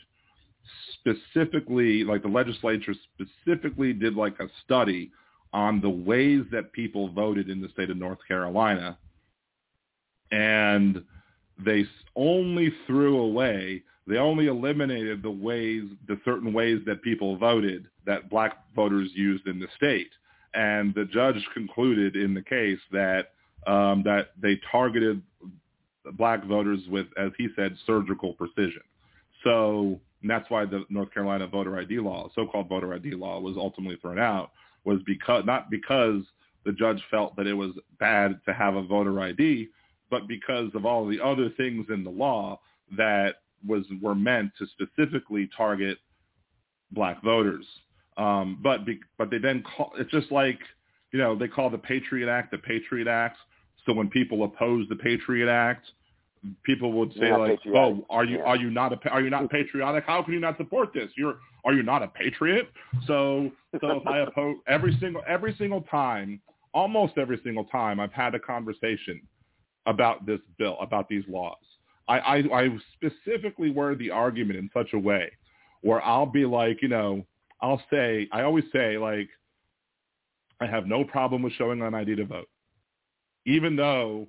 specifically 0.94 2.05
like 2.05 2.22
the 2.22 2.28
legislature 2.28 2.94
specifically 3.14 3.93
did 3.93 4.14
like 4.14 4.39
a 4.40 4.48
study 4.64 5.10
on 5.52 5.81
the 5.81 5.90
ways 5.90 6.43
that 6.52 6.72
people 6.72 7.12
voted 7.12 7.48
in 7.48 7.60
the 7.60 7.68
state 7.70 7.90
of 7.90 7.97
North 7.97 8.18
Carolina. 8.27 8.97
And 10.31 11.02
they 11.64 11.84
only 12.16 12.72
threw 12.86 13.20
away 13.20 13.82
they 14.06 14.16
only 14.16 14.48
eliminated 14.48 15.22
the 15.22 15.30
ways 15.30 15.84
the 16.08 16.18
certain 16.24 16.52
ways 16.52 16.80
that 16.86 17.02
people 17.02 17.36
voted 17.36 17.86
that 18.06 18.28
black 18.30 18.64
voters 18.74 19.10
used 19.14 19.46
in 19.46 19.58
the 19.58 19.68
state 19.76 20.10
and 20.54 20.94
the 20.94 21.04
judge 21.06 21.46
concluded 21.54 22.16
in 22.16 22.34
the 22.34 22.42
case 22.42 22.80
that 22.92 23.32
um, 23.66 24.02
that 24.04 24.30
they 24.40 24.58
targeted 24.72 25.22
black 26.14 26.44
voters 26.46 26.80
with 26.88 27.06
as 27.18 27.30
he 27.38 27.48
said 27.56 27.76
surgical 27.86 28.32
precision 28.34 28.82
so 29.44 30.00
that's 30.22 30.50
why 30.50 30.64
the 30.64 30.84
North 30.88 31.12
Carolina 31.12 31.46
voter 31.46 31.78
ID 31.78 31.98
law, 31.98 32.28
so-called 32.34 32.68
voter 32.68 32.94
ID 32.94 33.12
law, 33.12 33.40
was 33.40 33.56
ultimately 33.56 33.96
thrown 33.96 34.18
out. 34.18 34.50
Was 34.84 35.00
because 35.06 35.44
not 35.44 35.70
because 35.70 36.22
the 36.64 36.72
judge 36.72 37.02
felt 37.10 37.36
that 37.36 37.46
it 37.46 37.54
was 37.54 37.72
bad 37.98 38.40
to 38.46 38.52
have 38.52 38.76
a 38.76 38.82
voter 38.82 39.18
ID, 39.20 39.68
but 40.10 40.26
because 40.26 40.70
of 40.74 40.84
all 40.84 41.06
the 41.06 41.20
other 41.20 41.50
things 41.56 41.86
in 41.88 42.04
the 42.04 42.10
law 42.10 42.60
that 42.96 43.36
was 43.66 43.84
were 44.02 44.14
meant 44.14 44.50
to 44.58 44.66
specifically 44.66 45.48
target 45.56 45.98
black 46.92 47.22
voters. 47.22 47.64
Um, 48.16 48.58
but 48.62 48.84
be, 48.84 49.00
but 49.18 49.30
they 49.30 49.38
then 49.38 49.62
call 49.62 49.92
it's 49.98 50.10
just 50.10 50.30
like 50.32 50.58
you 51.12 51.18
know 51.18 51.36
they 51.36 51.48
call 51.48 51.70
the 51.70 51.78
Patriot 51.78 52.30
Act 52.30 52.50
the 52.50 52.58
Patriot 52.58 53.08
Act. 53.08 53.38
So 53.86 53.92
when 53.94 54.10
people 54.10 54.44
oppose 54.44 54.86
the 54.88 54.96
Patriot 54.96 55.50
Act, 55.50 55.86
people 56.64 56.92
would 56.92 57.12
say 57.14 57.32
like, 57.32 57.58
patriotic. 57.58 58.04
"Oh, 58.04 58.06
are 58.10 58.24
you 58.24 58.38
Yeah. 58.38 58.44
are 58.44 58.56
you 58.56 58.70
not 58.70 58.92
a 58.92 59.10
are 59.10 59.22
you 59.22 59.30
not 59.30 59.48
patriotic? 59.50 60.04
How 60.04 60.22
can 60.22 60.34
you 60.34 60.40
not 60.40 60.56
support 60.56 60.92
this? 60.92 61.10
You're 61.16 61.38
are 61.64 61.72
you 61.72 61.82
not 61.82 62.02
a 62.02 62.08
patriot?" 62.08 62.68
So 63.06 63.50
so 63.80 63.90
if 63.98 64.06
I 64.06 64.18
oppose 64.26 64.56
every 64.66 64.96
single 65.00 65.22
every 65.26 65.54
single 65.54 65.82
time, 65.82 66.40
almost 66.74 67.16
every 67.16 67.40
single 67.44 67.64
time, 67.64 68.00
I've 68.00 68.12
had 68.12 68.34
a 68.34 68.40
conversation 68.40 69.20
about 69.86 70.27
this 70.27 70.40
bill 70.59 70.77
about 70.81 71.09
these 71.09 71.24
laws. 71.28 71.57
I 72.09 72.19
I, 72.19 72.36
I 72.52 72.69
specifically 72.94 73.70
word 73.70 73.98
the 73.98 74.11
argument 74.11 74.59
in 74.59 74.70
such 74.73 74.93
a 74.93 74.98
way 74.98 75.31
where 75.82 76.02
I'll 76.05 76.27
be 76.27 76.44
like, 76.44 76.82
you 76.82 76.89
know, 76.89 77.24
I'll 77.62 77.82
say 77.90 78.28
I 78.32 78.43
always 78.43 78.65
say 78.73 78.98
like, 78.98 79.28
I 80.61 80.66
have 80.66 80.86
no 80.86 81.05
problem 81.05 81.43
with 81.43 81.52
showing 81.55 81.81
an 81.81 81.94
ID 81.94 82.16
to 82.16 82.24
vote, 82.24 82.48
even 83.47 83.77
though 83.77 84.27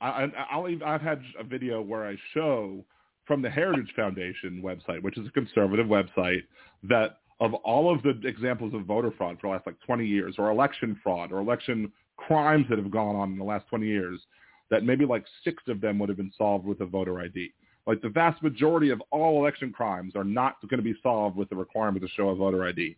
I, 0.00 0.28
I'll 0.50 0.68
I've 0.84 1.02
had 1.02 1.22
a 1.38 1.44
video 1.44 1.82
where 1.82 2.06
I 2.06 2.16
show 2.34 2.84
from 3.26 3.42
the 3.42 3.50
Heritage 3.50 3.92
Foundation 3.94 4.62
website, 4.64 5.02
which 5.02 5.18
is 5.18 5.26
a 5.26 5.30
conservative 5.30 5.86
website, 5.86 6.42
that 6.84 7.18
of 7.40 7.54
all 7.54 7.92
of 7.92 8.02
the 8.02 8.20
examples 8.26 8.74
of 8.74 8.82
voter 8.84 9.12
fraud 9.16 9.38
for 9.40 9.48
the 9.48 9.52
last 9.52 9.66
like 9.66 9.78
20 9.84 10.06
years, 10.06 10.36
or 10.38 10.50
election 10.50 10.98
fraud, 11.02 11.32
or 11.32 11.38
election 11.38 11.92
crimes 12.16 12.66
that 12.68 12.78
have 12.78 12.90
gone 12.90 13.16
on 13.16 13.32
in 13.32 13.38
the 13.38 13.44
last 13.44 13.66
20 13.68 13.86
years, 13.86 14.20
that 14.70 14.84
maybe 14.84 15.04
like 15.04 15.24
six 15.44 15.62
of 15.68 15.80
them 15.80 15.98
would 15.98 16.08
have 16.08 16.18
been 16.18 16.32
solved 16.36 16.64
with 16.64 16.80
a 16.80 16.86
voter 16.86 17.20
ID. 17.20 17.52
Like 17.86 18.02
the 18.02 18.08
vast 18.10 18.42
majority 18.42 18.90
of 18.90 19.02
all 19.10 19.40
election 19.40 19.72
crimes 19.72 20.14
are 20.14 20.24
not 20.24 20.56
going 20.68 20.78
to 20.78 20.84
be 20.84 20.94
solved 21.02 21.36
with 21.36 21.48
the 21.48 21.56
requirement 21.56 22.04
to 22.04 22.08
show 22.08 22.28
a 22.28 22.34
voter 22.34 22.64
ID. 22.66 22.96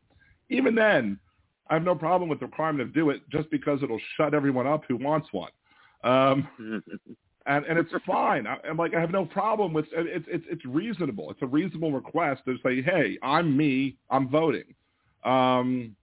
Even 0.48 0.74
then, 0.74 1.18
I 1.68 1.74
have 1.74 1.84
no 1.84 1.94
problem 1.94 2.28
with 2.28 2.40
the 2.40 2.47
requirement 2.47 2.92
to 2.92 3.01
do 3.01 3.10
it 3.10 3.22
just 3.30 3.48
because 3.51 3.82
it'll 3.82 4.01
shut 4.16 4.34
everyone 4.34 4.66
up 4.66 4.82
who 4.88 4.97
wants 4.97 5.28
one. 5.30 5.52
Um, 6.02 6.48
and 7.47 7.64
and 7.64 7.78
it's 7.78 7.92
fine. 8.05 8.47
I, 8.47 8.56
I'm 8.68 8.76
like 8.76 8.94
I 8.94 9.01
have 9.01 9.12
no 9.12 9.24
problem 9.24 9.72
with 9.72 9.86
it's 9.92 10.26
it's 10.28 10.47
it's 10.51 10.64
reasonable. 10.64 11.30
It's 11.30 11.42
a 11.42 11.47
reasonable 11.47 11.92
request 11.92 12.42
to 12.47 12.56
say, 12.64 12.82
hey, 12.82 13.16
I'm 13.22 13.56
me, 13.56 13.97
I'm 14.10 14.28
voting. 14.28 14.74
Um, 15.24 15.94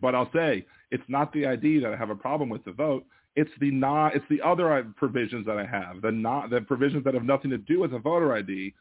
but 0.00 0.14
I'll 0.14 0.30
say 0.32 0.64
it's 0.90 1.04
not 1.08 1.32
the 1.32 1.46
ID 1.46 1.80
that 1.80 1.92
I 1.92 1.96
have 1.96 2.10
a 2.10 2.14
problem 2.14 2.48
with 2.48 2.64
the 2.64 2.72
vote. 2.72 3.04
It's 3.38 3.50
the 3.60 3.70
not 3.70 4.16
it's 4.16 4.24
the 4.28 4.42
other 4.42 4.84
provisions 4.96 5.46
that 5.46 5.58
I 5.58 5.64
have 5.64 6.02
the 6.02 6.10
not 6.10 6.50
the 6.50 6.60
provisions 6.60 7.04
that 7.04 7.14
have 7.14 7.22
nothing 7.22 7.52
to 7.52 7.58
do 7.58 7.78
with 7.78 7.92
a 7.94 7.98
voter 8.00 8.34
ID 8.34 8.74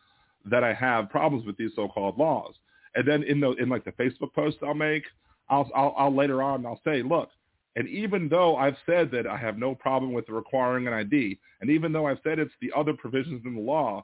that 0.46 0.64
I 0.64 0.74
have 0.74 1.12
problems 1.12 1.46
with 1.46 1.56
these 1.58 1.70
so-called 1.76 2.18
laws. 2.18 2.56
And 2.96 3.08
then 3.08 3.22
in 3.22 3.40
the 3.40 3.52
in 3.52 3.70
like 3.70 3.86
the 3.86 3.92
Facebook 3.92 4.34
posts 4.34 4.60
I'll 4.64 4.74
make, 4.74 5.04
I'll 5.48 5.70
I'll, 5.76 5.94
I'll 5.96 6.16
later 6.16 6.42
on 6.42 6.66
I'll 6.66 6.82
say, 6.84 7.04
look, 7.04 7.30
and 7.76 7.88
even 7.88 8.30
though 8.30 8.56
I've 8.56 8.78
said 8.88 9.12
that 9.12 9.28
I 9.28 9.38
have 9.38 9.60
no 9.60 9.76
problem 9.76 10.12
with 10.12 10.28
requiring 10.28 10.88
an 10.88 10.94
ID, 10.94 11.38
and 11.62 11.70
even 11.70 11.94
though 11.94 12.08
I've 12.08 12.20
said 12.24 12.40
it's 12.40 12.52
the 12.60 12.72
other 12.76 12.94
provisions 12.94 13.44
in 13.46 13.54
the 13.54 13.62
law 13.62 14.04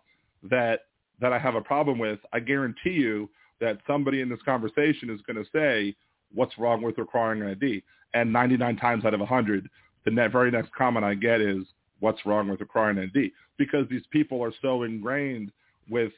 that 0.52 0.82
that 1.20 1.34
I 1.34 1.40
have 1.40 1.56
a 1.56 1.62
problem 1.62 1.98
with, 1.98 2.20
I 2.32 2.40
guarantee 2.40 2.92
you 2.92 3.28
that 3.60 3.80
somebody 3.88 4.22
in 4.22 4.30
this 4.30 4.44
conversation 4.46 5.10
is 5.10 5.20
going 5.22 5.44
to 5.44 5.50
say, 5.52 5.96
"What's 6.32 6.60
wrong 6.60 6.84
with 6.84 7.00
requiring 7.00 7.42
an 7.42 7.48
ID?" 7.48 7.82
And 8.14 8.32
99 8.32 8.78
times 8.78 9.06
out 9.06 9.16
of 9.16 9.20
100, 9.20 9.68
the 10.06 10.12
ne- 10.12 10.28
very 10.28 10.52
next 10.52 10.72
comment 10.74 11.06
I 11.06 11.14
get 11.16 11.42
is, 11.42 11.66
"What's 12.00 12.26
wrong 12.26 12.48
with 12.50 12.60
requiring 12.60 12.98
an 12.98 13.12
ID?" 13.16 13.32
Because 13.58 13.88
these 13.90 14.06
people 14.08 14.44
are 14.44 14.54
so 14.62 14.84
ingrained 14.84 15.52
with 15.90 16.14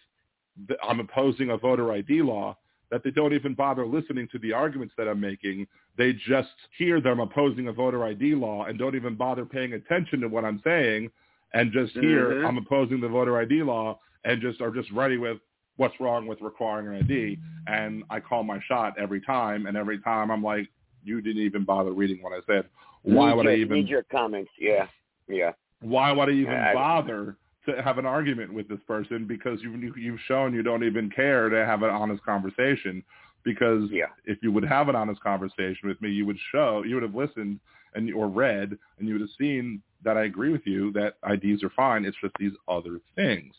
the, 0.67 0.77
I'm 0.83 0.99
opposing 0.99 1.49
a 1.51 1.57
voter 1.57 1.91
ID 1.91 2.21
law 2.21 2.57
that 2.91 3.03
they 3.03 3.11
don't 3.11 3.33
even 3.33 3.53
bother 3.53 3.85
listening 3.85 4.27
to 4.31 4.39
the 4.39 4.53
arguments 4.53 4.93
that 4.97 5.07
I'm 5.07 5.19
making. 5.19 5.67
They 5.97 6.13
just 6.13 6.53
hear 6.77 7.01
them 7.01 7.19
opposing 7.19 7.67
a 7.67 7.73
voter 7.73 8.05
ID 8.05 8.35
law 8.35 8.65
and 8.65 8.77
don't 8.77 8.95
even 8.95 9.15
bother 9.15 9.45
paying 9.45 9.73
attention 9.73 10.21
to 10.21 10.27
what 10.27 10.45
I'm 10.45 10.61
saying 10.63 11.09
and 11.53 11.71
just 11.71 11.93
hear 11.93 12.31
Mhm. 12.31 12.45
I'm 12.47 12.57
opposing 12.57 12.99
the 13.01 13.07
voter 13.07 13.37
ID 13.37 13.63
law 13.63 13.99
and 14.23 14.41
just 14.41 14.61
are 14.61 14.71
just 14.71 14.91
ready 14.91 15.17
with, 15.17 15.39
what's 15.77 15.99
wrong 15.99 16.27
with 16.27 16.41
requiring 16.41 16.87
an 16.87 16.95
ID? 16.95 17.37
And 17.67 18.03
I 18.09 18.19
call 18.19 18.43
my 18.43 18.59
shot 18.61 18.97
every 18.97 19.21
time, 19.21 19.65
and 19.65 19.75
every 19.75 19.99
time 19.99 20.31
I'm 20.31 20.43
like, 20.43 20.67
you 21.03 21.21
didn't 21.21 21.41
even 21.43 21.63
bother 21.65 21.91
reading 21.91 22.21
what 22.21 22.33
I 22.33 22.41
said. 22.45 22.67
Why 23.05 23.29
need 23.29 23.35
would 23.37 23.43
your, 23.45 23.53
I 23.53 23.57
even? 23.57 23.77
need 23.77 23.87
your 23.87 24.03
comments? 24.03 24.51
Yeah, 24.59 24.87
yeah. 25.27 25.51
Why 25.81 26.11
would 26.11 26.29
I 26.29 26.33
even 26.33 26.53
I- 26.53 26.73
bother 26.73 27.37
to 27.67 27.81
have 27.81 27.97
an 27.97 28.05
argument 28.05 28.53
with 28.53 28.67
this 28.67 28.79
person? 28.87 29.25
Because 29.25 29.59
you've 29.61 29.97
you've 29.97 30.19
shown 30.27 30.53
you 30.53 30.63
don't 30.63 30.83
even 30.83 31.09
care 31.09 31.49
to 31.49 31.65
have 31.65 31.83
an 31.83 31.89
honest 31.89 32.23
conversation. 32.23 33.03
Because 33.43 33.91
Yeah. 33.91 34.07
if 34.25 34.39
you 34.41 34.51
would 34.51 34.65
have 34.65 34.89
an 34.89 34.95
honest 34.95 35.21
conversation 35.21 35.87
with 35.87 36.01
me, 36.01 36.09
you 36.09 36.25
would 36.25 36.39
show, 36.51 36.83
you 36.83 36.95
would 36.95 37.03
have 37.03 37.13
listened 37.13 37.59
and 37.93 38.11
or 38.13 38.27
read, 38.27 38.75
and 38.97 39.07
you 39.07 39.13
would 39.13 39.21
have 39.21 39.29
seen 39.37 39.81
that 40.03 40.17
I 40.17 40.23
agree 40.23 40.51
with 40.51 40.65
you 40.65 40.91
that 40.93 41.17
IDs 41.23 41.63
are 41.63 41.69
fine. 41.69 42.05
It's 42.05 42.17
just 42.21 42.33
these 42.39 42.53
other 42.67 42.99
things, 43.15 43.53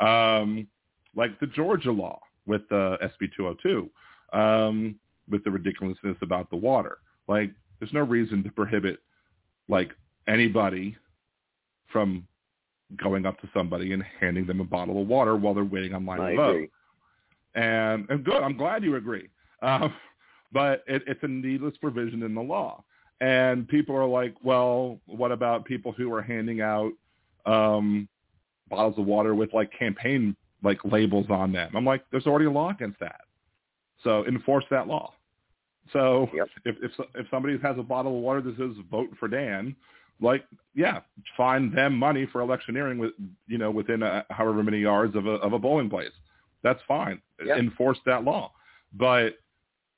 um, 0.00 0.66
like 1.16 1.38
the 1.40 1.46
Georgia 1.48 1.90
law 1.90 2.20
with 2.46 2.68
the 2.68 2.98
SB 3.02 3.30
202, 3.36 3.90
um, 4.32 4.94
with 5.28 5.42
the 5.44 5.50
ridiculousness 5.50 6.16
about 6.22 6.48
the 6.50 6.56
water. 6.56 6.98
Like, 7.28 7.50
there's 7.82 7.92
no 7.92 8.02
reason 8.02 8.44
to 8.44 8.50
prohibit 8.52 9.00
like 9.68 9.90
anybody 10.28 10.96
from 11.92 12.24
going 13.02 13.26
up 13.26 13.40
to 13.40 13.48
somebody 13.52 13.92
and 13.92 14.04
handing 14.20 14.46
them 14.46 14.60
a 14.60 14.64
bottle 14.64 15.02
of 15.02 15.08
water 15.08 15.34
while 15.34 15.52
they're 15.52 15.64
waiting 15.64 15.92
online 15.92 16.20
I 16.20 16.30
to 16.30 16.36
vote 16.36 16.50
agree. 16.50 16.70
and 17.56 18.06
and 18.08 18.24
good. 18.24 18.40
I'm 18.40 18.56
glad 18.56 18.84
you 18.84 18.94
agree. 18.94 19.28
Um, 19.62 19.92
but 20.52 20.84
it, 20.86 21.02
it's 21.08 21.18
a 21.24 21.28
needless 21.28 21.76
provision 21.78 22.22
in 22.22 22.36
the 22.36 22.40
law, 22.40 22.84
and 23.20 23.66
people 23.66 23.96
are 23.96 24.06
like, 24.06 24.36
well, 24.44 25.00
what 25.06 25.32
about 25.32 25.64
people 25.64 25.90
who 25.90 26.14
are 26.14 26.22
handing 26.22 26.60
out 26.60 26.92
um, 27.46 28.08
bottles 28.70 28.96
of 28.96 29.06
water 29.06 29.34
with 29.34 29.52
like 29.52 29.72
campaign 29.76 30.36
like 30.62 30.78
labels 30.84 31.26
on 31.30 31.50
them? 31.50 31.72
I'm 31.74 31.84
like, 31.84 32.04
there's 32.12 32.28
already 32.28 32.44
a 32.44 32.50
law 32.52 32.70
against 32.70 33.00
that, 33.00 33.22
so 34.04 34.24
enforce 34.26 34.66
that 34.70 34.86
law. 34.86 35.14
So 35.92 36.30
Yep. 36.34 36.48
if 36.64 36.76
if 36.82 37.06
if 37.14 37.26
somebody 37.30 37.58
has 37.62 37.76
a 37.78 37.82
bottle 37.82 38.16
of 38.16 38.22
water 38.22 38.40
that 38.40 38.56
says 38.56 38.72
"Vote 38.90 39.10
for 39.18 39.28
Dan," 39.28 39.74
like 40.20 40.44
yeah, 40.74 41.00
find 41.36 41.72
them 41.76 41.96
money 41.96 42.26
for 42.26 42.40
electioneering 42.40 42.98
with 42.98 43.12
you 43.46 43.58
know 43.58 43.70
within 43.70 44.02
a, 44.02 44.24
however 44.30 44.62
many 44.62 44.78
yards 44.80 45.14
of 45.16 45.26
a 45.26 45.32
of 45.32 45.52
a 45.52 45.58
bowling 45.58 45.90
place. 45.90 46.12
That's 46.62 46.80
fine. 46.86 47.20
Yep. 47.44 47.58
Enforce 47.58 47.98
that 48.06 48.24
law. 48.24 48.52
But 48.94 49.38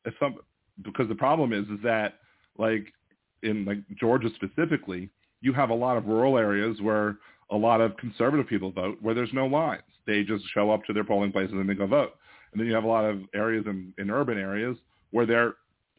if 0.04 0.14
some 0.18 0.36
because 0.82 1.08
the 1.08 1.14
problem 1.14 1.52
is 1.52 1.66
is 1.68 1.82
that 1.82 2.14
like 2.58 2.92
in 3.42 3.64
like 3.64 3.78
Georgia 3.98 4.28
specifically, 4.34 5.10
you 5.40 5.52
have 5.52 5.70
a 5.70 5.74
lot 5.74 5.96
of 5.96 6.06
rural 6.06 6.38
areas 6.38 6.80
where 6.80 7.18
a 7.50 7.56
lot 7.56 7.80
of 7.80 7.96
conservative 7.98 8.48
people 8.48 8.70
vote 8.72 8.98
where 9.00 9.14
there's 9.14 9.32
no 9.32 9.46
lines. 9.46 9.82
They 10.06 10.22
just 10.22 10.44
show 10.52 10.70
up 10.70 10.84
to 10.86 10.92
their 10.92 11.04
polling 11.04 11.32
places 11.32 11.54
and 11.54 11.68
they 11.68 11.74
go 11.74 11.86
vote. 11.86 12.14
And 12.52 12.60
then 12.60 12.66
you 12.66 12.74
have 12.74 12.84
a 12.84 12.88
lot 12.88 13.04
of 13.04 13.20
areas 13.34 13.64
in, 13.66 13.92
in 13.98 14.10
urban 14.10 14.38
areas 14.38 14.76
where 15.10 15.26
there 15.26 15.54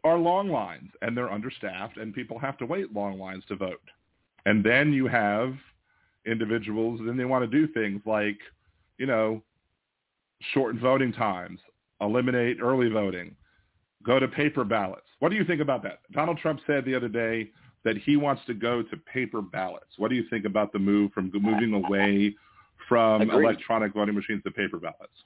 are 0.05 0.17
long 0.17 0.49
lines 0.49 0.91
and 1.01 1.17
they're 1.17 1.31
understaffed 1.31 1.97
and 1.97 2.13
people 2.13 2.37
have 2.37 2.57
to 2.59 2.65
wait 2.65 2.93
long 2.93 3.19
lines 3.19 3.43
to 3.47 3.55
vote. 3.55 3.81
And 4.45 4.63
then 4.63 4.93
you 4.93 5.07
have 5.07 5.55
individuals 6.27 6.99
and 7.01 7.19
they 7.19 7.25
want 7.25 7.49
to 7.49 7.67
do 7.67 7.71
things 7.73 8.01
like, 8.05 8.37
you 8.99 9.07
know, 9.07 9.41
shorten 10.53 10.79
voting 10.79 11.11
times, 11.11 11.59
eliminate 12.01 12.57
early 12.61 12.87
voting, 12.87 13.35
go 14.03 14.19
to 14.19 14.27
paper 14.27 14.63
ballots. 14.63 15.07
What 15.19 15.29
do 15.29 15.35
you 15.35 15.43
think 15.43 15.59
about 15.59 15.81
that? 15.83 15.99
Donald 16.11 16.37
Trump 16.37 16.59
said 16.67 16.85
the 16.85 16.95
other 16.95 17.09
day 17.09 17.49
that 17.83 17.97
he 17.97 18.15
wants 18.15 18.43
to 18.45 18.53
go 18.53 18.83
to 18.83 18.97
paper 18.97 19.41
ballots. 19.41 19.97
What 19.97 20.09
do 20.09 20.15
you 20.15 20.25
think 20.29 20.45
about 20.45 20.71
the 20.71 20.79
move 20.79 21.13
from 21.13 21.31
moving 21.33 21.73
away 21.73 22.35
from 22.87 23.23
Agreed. 23.23 23.43
electronic 23.43 23.93
voting 23.93 24.13
machines 24.13 24.43
to 24.43 24.51
paper 24.51 24.77
ballots? 24.77 25.23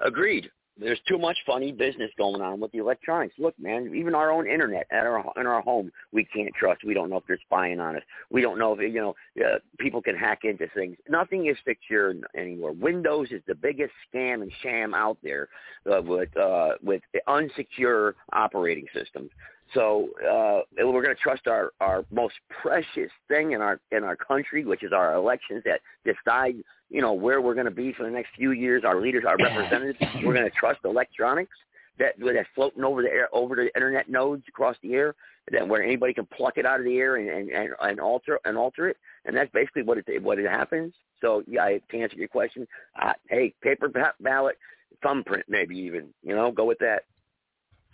Agreed. 0.00 0.48
There's 0.78 1.00
too 1.06 1.18
much 1.18 1.36
funny 1.46 1.70
business 1.70 2.10
going 2.16 2.40
on 2.40 2.58
with 2.58 2.72
the 2.72 2.78
electronics. 2.78 3.34
Look, 3.38 3.58
man, 3.58 3.92
even 3.94 4.14
our 4.14 4.32
own 4.32 4.48
internet 4.48 4.86
at 4.90 5.06
our 5.06 5.22
in 5.36 5.46
our 5.46 5.60
home, 5.60 5.92
we 6.12 6.24
can't 6.24 6.54
trust. 6.54 6.82
We 6.84 6.94
don't 6.94 7.10
know 7.10 7.18
if 7.18 7.26
they're 7.26 7.38
spying 7.44 7.78
on 7.78 7.96
us. 7.96 8.02
We 8.30 8.40
don't 8.40 8.58
know 8.58 8.72
if 8.72 8.80
you 8.80 9.00
know 9.00 9.14
uh, 9.44 9.58
people 9.78 10.00
can 10.00 10.16
hack 10.16 10.40
into 10.44 10.66
things. 10.74 10.96
Nothing 11.08 11.46
is 11.46 11.56
secure 11.66 12.14
anymore. 12.34 12.72
Windows 12.72 13.28
is 13.30 13.42
the 13.46 13.54
biggest 13.54 13.92
scam 14.12 14.42
and 14.42 14.50
sham 14.62 14.94
out 14.94 15.18
there 15.22 15.48
uh, 15.86 16.00
with 16.02 16.34
uh, 16.36 16.72
with 16.82 17.02
unsecure 17.28 18.14
operating 18.32 18.86
systems. 18.94 19.30
So 19.74 20.08
uh, 20.20 20.60
we're 20.78 21.02
going 21.02 21.14
to 21.14 21.22
trust 21.22 21.46
our, 21.46 21.72
our 21.80 22.04
most 22.10 22.34
precious 22.62 23.10
thing 23.28 23.52
in 23.52 23.60
our 23.60 23.80
in 23.90 24.04
our 24.04 24.16
country, 24.16 24.64
which 24.64 24.82
is 24.82 24.92
our 24.92 25.14
elections 25.14 25.62
that 25.64 25.80
decide 26.04 26.56
you 26.92 27.00
know 27.00 27.14
where 27.14 27.40
we're 27.40 27.54
going 27.54 27.66
to 27.66 27.72
be 27.72 27.92
for 27.92 28.04
the 28.04 28.10
next 28.10 28.30
few 28.36 28.52
years. 28.52 28.84
Our 28.84 29.00
leaders, 29.00 29.24
our 29.26 29.36
representatives. 29.38 29.98
we're 30.24 30.34
going 30.34 30.44
to 30.44 30.50
trust 30.50 30.80
electronics 30.84 31.56
that 31.98 32.14
that's 32.18 32.48
floating 32.54 32.84
over 32.84 33.02
the 33.02 33.08
air, 33.08 33.28
over 33.32 33.56
the 33.56 33.74
internet 33.74 34.08
nodes 34.08 34.44
across 34.48 34.76
the 34.82 34.94
air, 34.94 35.14
that 35.50 35.66
where 35.66 35.82
anybody 35.82 36.12
can 36.12 36.26
pluck 36.26 36.58
it 36.58 36.66
out 36.66 36.78
of 36.78 36.84
the 36.84 36.98
air 36.98 37.16
and 37.16 37.28
and, 37.28 37.50
and, 37.50 37.70
and 37.80 38.00
alter 38.00 38.38
and 38.44 38.56
alter 38.56 38.88
it. 38.88 38.98
And 39.24 39.34
that's 39.34 39.50
basically 39.52 39.82
what 39.82 39.98
it 39.98 40.22
what 40.22 40.38
it 40.38 40.48
happens. 40.48 40.92
So 41.20 41.42
yeah, 41.46 41.64
I- 41.64 41.80
to 41.90 42.00
answer 42.00 42.16
your 42.16 42.28
question, 42.28 42.68
uh, 43.00 43.14
hey, 43.28 43.54
paper 43.62 43.88
ba- 43.88 44.14
ballot, 44.20 44.58
thumbprint, 45.02 45.46
maybe 45.48 45.76
even 45.78 46.08
you 46.22 46.34
know, 46.36 46.52
go 46.52 46.66
with 46.66 46.78
that. 46.80 47.04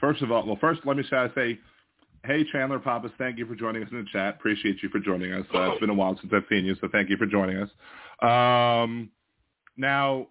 First 0.01 0.23
of 0.23 0.33
all, 0.33 0.45
well, 0.45 0.59
first 0.61 0.81
let 0.85 0.97
me 0.97 1.05
say, 1.09 1.27
say, 1.35 1.59
hey 2.25 2.45
Chandler 2.51 2.81
Pappas, 2.81 3.13
thank 3.17 3.39
you 3.39 3.47
for 3.47 3.55
joining 3.55 3.83
us 3.85 3.89
in 3.93 3.99
the 3.99 4.07
chat. 4.13 4.35
Appreciate 4.35 4.83
you 4.83 4.89
for 4.89 4.99
joining 4.99 5.33
us. 5.33 5.47
Uh, 5.55 5.71
it's 5.71 5.81
been 5.81 5.91
a 5.91 5.95
while 5.95 6.19
since 6.21 6.33
I've 6.35 6.45
seen 6.49 6.65
you, 6.65 6.75
so 6.81 6.89
thank 6.91 7.11
you 7.11 7.17
for 7.17 7.27
joining 7.27 7.59
us. 7.59 7.69
Um, 8.23 9.11
now, 9.77 10.29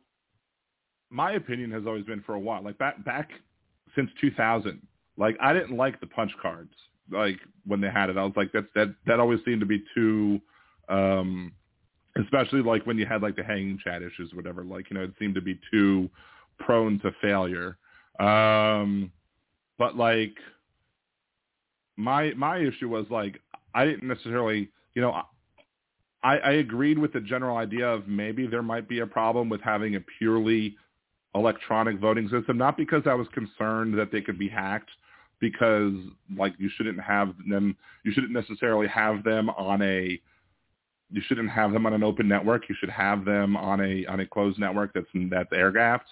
my 1.10 1.34
opinion 1.34 1.72
has 1.72 1.84
always 1.86 2.06
been 2.06 2.22
for 2.22 2.36
a 2.36 2.40
while, 2.40 2.64
like 2.64 2.78
back 2.78 3.04
back 3.06 3.30
since 3.96 4.10
2000. 4.20 4.82
Like 5.18 5.38
I 5.42 5.54
didn't 5.54 5.76
like 5.76 6.00
the 6.00 6.08
punch 6.08 6.32
cards, 6.42 6.74
like 7.12 7.38
when 7.66 7.82
they 7.82 7.90
had 7.90 8.10
it. 8.10 8.18
I 8.18 8.24
was 8.24 8.34
like, 8.36 8.52
that 8.52 8.66
that 8.76 8.94
that 9.06 9.20
always 9.20 9.40
seemed 9.46 9.62
to 9.62 9.66
be 9.66 9.84
too. 9.96 10.40
Um, 10.90 11.54
especially 12.22 12.62
like 12.62 12.86
when 12.86 12.98
you 12.98 13.06
had 13.06 13.22
like 13.22 13.36
the 13.36 13.44
hanging 13.44 13.80
chad 13.84 14.02
issues, 14.02 14.34
whatever. 14.34 14.64
Like 14.64 14.90
you 14.90 14.98
know, 14.98 15.04
it 15.04 15.14
seemed 15.20 15.36
to 15.36 15.42
be 15.42 15.60
too 15.72 16.10
prone 16.60 17.00
to 17.00 17.12
failure. 17.22 17.78
Um, 18.20 19.12
but 19.78 19.96
like 19.96 20.36
my 21.96 22.34
my 22.36 22.58
issue 22.58 22.90
was 22.90 23.06
like 23.10 23.40
I 23.74 23.86
didn't 23.86 24.08
necessarily 24.08 24.70
you 24.96 25.02
know 25.02 25.22
I, 26.23 26.38
I 26.38 26.52
agreed 26.53 26.98
with 26.98 27.14
the 27.14 27.22
general 27.22 27.57
idea 27.57 27.88
of 27.88 28.07
maybe 28.07 28.48
there 28.48 28.64
might 28.64 28.88
be 28.89 28.99
a 28.99 29.07
problem 29.07 29.49
with 29.49 29.61
having 29.61 29.95
a 29.95 29.99
purely 30.18 30.76
electronic 31.35 31.99
voting 31.99 32.27
system, 32.30 32.57
not 32.57 32.77
because 32.77 33.03
I 33.06 33.14
was 33.14 33.27
concerned 33.34 33.98
that 33.99 34.11
they 34.11 34.22
could 34.22 34.39
be 34.39 34.49
hacked, 34.49 34.89
because 35.39 35.94
like 36.35 36.53
you 36.57 36.69
shouldn't 36.76 36.99
have 36.99 37.34
them 37.48 37.77
you 38.03 38.11
shouldn't 38.11 38.34
necessarily 38.34 38.88
have 38.88 39.23
them 39.23 39.49
on 39.52 39.81
a 39.81 40.19
you 41.10 41.22
shouldn't 41.27 41.49
have 41.49 41.72
them 41.72 41.85
on 41.85 41.94
an 41.94 42.03
open 42.03 42.27
network. 42.27 42.68
You 42.68 42.76
should 42.80 42.89
have 42.89 43.23
them 43.23 43.56
on 43.56 43.80
a 43.81 44.06
on 44.07 44.19
a 44.19 44.26
closed 44.26 44.60
network 44.60 44.94
that's 44.94 45.07
that's 45.30 45.49
air 45.53 45.72
gapped. 45.72 46.10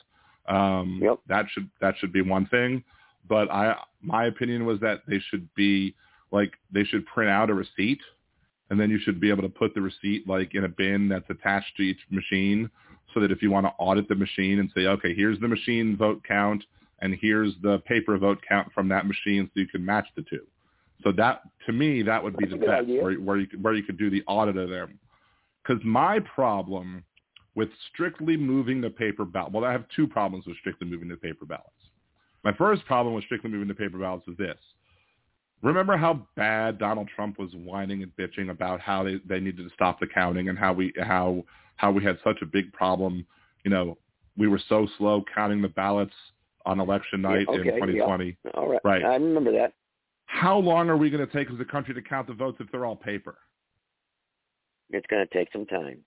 Um, 0.47 0.99
Yep. 1.01 1.19
That 1.27 1.45
should 1.51 1.69
that 1.81 1.95
should 1.97 2.13
be 2.13 2.21
one 2.21 2.45
thing. 2.47 2.83
But 3.27 3.49
I 3.51 3.75
my 4.01 4.25
opinion 4.25 4.65
was 4.65 4.79
that 4.81 5.01
they 5.07 5.19
should 5.29 5.53
be 5.55 5.95
like 6.31 6.53
they 6.71 6.83
should 6.83 7.05
print 7.07 7.29
out 7.29 7.49
a 7.49 7.53
receipt, 7.53 8.01
and 8.69 8.79
then 8.79 8.89
you 8.89 8.99
should 8.99 9.19
be 9.19 9.29
able 9.29 9.43
to 9.43 9.49
put 9.49 9.73
the 9.73 9.81
receipt 9.81 10.27
like 10.27 10.55
in 10.55 10.63
a 10.63 10.69
bin 10.69 11.07
that's 11.09 11.29
attached 11.29 11.75
to 11.77 11.83
each 11.83 11.99
machine, 12.09 12.69
so 13.13 13.19
that 13.19 13.31
if 13.31 13.41
you 13.41 13.51
want 13.51 13.65
to 13.65 13.71
audit 13.77 14.07
the 14.09 14.15
machine 14.15 14.59
and 14.59 14.69
say, 14.75 14.87
okay, 14.87 15.13
here's 15.13 15.39
the 15.39 15.47
machine 15.47 15.95
vote 15.95 16.21
count, 16.27 16.63
and 16.99 17.15
here's 17.21 17.53
the 17.61 17.79
paper 17.79 18.17
vote 18.17 18.39
count 18.47 18.71
from 18.73 18.87
that 18.89 19.05
machine, 19.05 19.49
so 19.53 19.59
you 19.59 19.67
can 19.67 19.85
match 19.85 20.07
the 20.15 20.23
two. 20.23 20.45
So 21.03 21.11
that 21.13 21.41
to 21.65 21.73
me 21.73 22.01
that 22.03 22.23
would 22.23 22.35
be 22.37 22.45
That's 22.45 22.59
the 22.59 22.65
best 22.65 22.87
where, 22.87 23.13
where 23.15 23.37
you 23.37 23.47
could, 23.47 23.63
where 23.63 23.73
you 23.73 23.83
could 23.83 23.97
do 23.97 24.09
the 24.09 24.23
audit 24.27 24.57
of 24.57 24.69
them. 24.69 24.99
Because 25.63 25.83
my 25.83 26.19
problem 26.19 27.03
with 27.55 27.69
strictly 27.91 28.37
moving 28.37 28.81
the 28.81 28.89
paper 28.89 29.25
ballot, 29.25 29.51
well, 29.51 29.65
I 29.65 29.71
have 29.71 29.85
two 29.95 30.07
problems 30.07 30.45
with 30.45 30.57
strictly 30.57 30.87
moving 30.87 31.09
the 31.09 31.15
paper 31.15 31.45
ballots. 31.45 31.69
My 32.43 32.53
first 32.53 32.85
problem 32.85 33.15
with 33.15 33.23
strictly 33.23 33.49
moving 33.49 33.67
the 33.67 33.73
paper 33.73 33.97
ballots 33.97 34.27
is 34.27 34.37
this. 34.37 34.57
Remember 35.65 35.97
how 35.97 36.27
bad 36.35 36.77
Donald 36.77 37.09
Trump 37.15 37.39
was 37.39 37.49
whining 37.55 38.03
and 38.03 38.15
bitching 38.15 38.51
about 38.51 38.79
how 38.79 39.03
they, 39.03 39.15
they 39.27 39.39
needed 39.39 39.67
to 39.67 39.73
stop 39.73 39.99
the 39.99 40.05
counting 40.05 40.49
and 40.49 40.59
how 40.59 40.71
we 40.71 40.93
how 41.01 41.43
how 41.77 41.91
we 41.91 42.03
had 42.03 42.19
such 42.23 42.37
a 42.43 42.45
big 42.45 42.71
problem. 42.71 43.25
You 43.63 43.71
know, 43.71 43.97
we 44.37 44.47
were 44.47 44.61
so 44.69 44.87
slow 44.99 45.23
counting 45.33 45.63
the 45.63 45.67
ballots 45.67 46.13
on 46.67 46.79
election 46.79 47.23
Yeah, 47.23 47.29
night 47.29 47.47
okay, 47.49 47.57
in 47.57 47.75
2020. 47.75 48.37
Yeah. 48.45 48.51
All 48.53 48.69
right, 48.69 48.79
Right. 48.83 49.03
I 49.03 49.15
remember 49.15 49.51
that. 49.53 49.73
How 50.27 50.55
long 50.55 50.87
are 50.87 50.97
we 50.97 51.09
going 51.09 51.25
to 51.25 51.33
take 51.33 51.49
as 51.51 51.59
a 51.59 51.65
country 51.65 51.95
to 51.95 52.01
count 52.01 52.27
the 52.27 52.33
votes 52.35 52.57
if 52.59 52.71
they're 52.71 52.85
all 52.85 52.95
paper? 52.95 53.35
It's 54.91 55.07
going 55.07 55.25
to 55.27 55.33
take 55.33 55.51
some 55.51 55.65
time. 55.65 55.97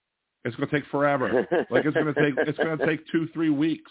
It's 0.45 0.55
going 0.55 0.69
to 0.69 0.81
take 0.81 0.89
forever. 0.89 1.49
like 1.71 1.85
it's 1.85 1.95
going 1.95 2.15
to 2.15 2.23
take 2.23 2.35
it's 2.47 2.59
going 2.59 2.79
to 2.79 2.87
take 2.87 3.01
two 3.11 3.27
three 3.35 3.51
weeks 3.51 3.91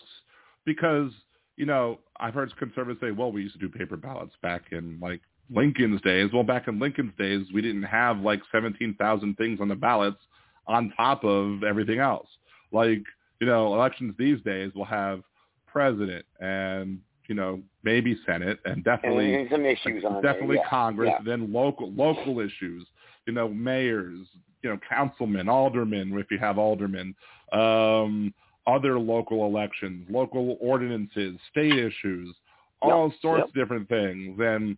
because 0.63 1.11
you 1.57 1.65
know 1.65 1.99
I've 2.21 2.33
heard 2.33 2.55
conservatives 2.55 3.01
say, 3.01 3.11
well, 3.11 3.33
we 3.33 3.41
used 3.41 3.59
to 3.59 3.59
do 3.59 3.67
paper 3.67 3.97
ballots 3.97 4.33
back 4.41 4.67
in 4.71 4.97
like 5.01 5.19
Lincoln's 5.49 6.01
days. 6.01 6.29
Well, 6.33 6.43
back 6.43 6.67
in 6.67 6.79
Lincoln's 6.79 7.13
days, 7.17 7.45
we 7.53 7.61
didn't 7.61 7.83
have 7.83 8.19
like 8.19 8.41
seventeen 8.51 8.95
thousand 8.95 9.35
things 9.35 9.59
on 9.61 9.67
the 9.67 9.75
ballots 9.75 10.21
on 10.67 10.93
top 10.97 11.23
of 11.23 11.63
everything 11.63 11.99
else. 11.99 12.27
Like 12.71 13.03
you 13.39 13.47
know, 13.47 13.73
elections 13.73 14.15
these 14.17 14.41
days 14.41 14.71
will 14.75 14.85
have 14.85 15.21
president 15.67 16.25
and 16.39 16.99
you 17.27 17.35
know 17.35 17.61
maybe 17.83 18.17
Senate 18.25 18.59
and 18.65 18.83
definitely 18.83 19.33
and 19.35 19.49
some 19.51 19.65
issues 19.65 20.03
on 20.03 20.21
definitely 20.21 20.57
there. 20.57 20.65
Congress, 20.69 21.11
Yeah. 21.11 21.23
then 21.25 21.53
local 21.53 21.91
local 21.91 22.39
issues, 22.39 22.85
you 23.25 23.33
know, 23.33 23.47
mayors, 23.47 24.27
you 24.63 24.69
know, 24.69 24.79
councilmen, 24.89 25.47
aldermen, 25.47 26.17
if 26.17 26.31
you 26.31 26.39
have 26.39 26.57
aldermen, 26.57 27.15
um, 27.53 28.33
other 28.65 28.99
local 28.99 29.45
elections, 29.45 30.05
local 30.09 30.57
ordinances, 30.59 31.37
state 31.49 31.77
issues, 31.77 32.35
all 32.81 33.13
sorts 33.21 33.41
yep. 33.41 33.47
of 33.47 33.53
different 33.53 33.87
things. 33.87 34.37
And 34.39 34.75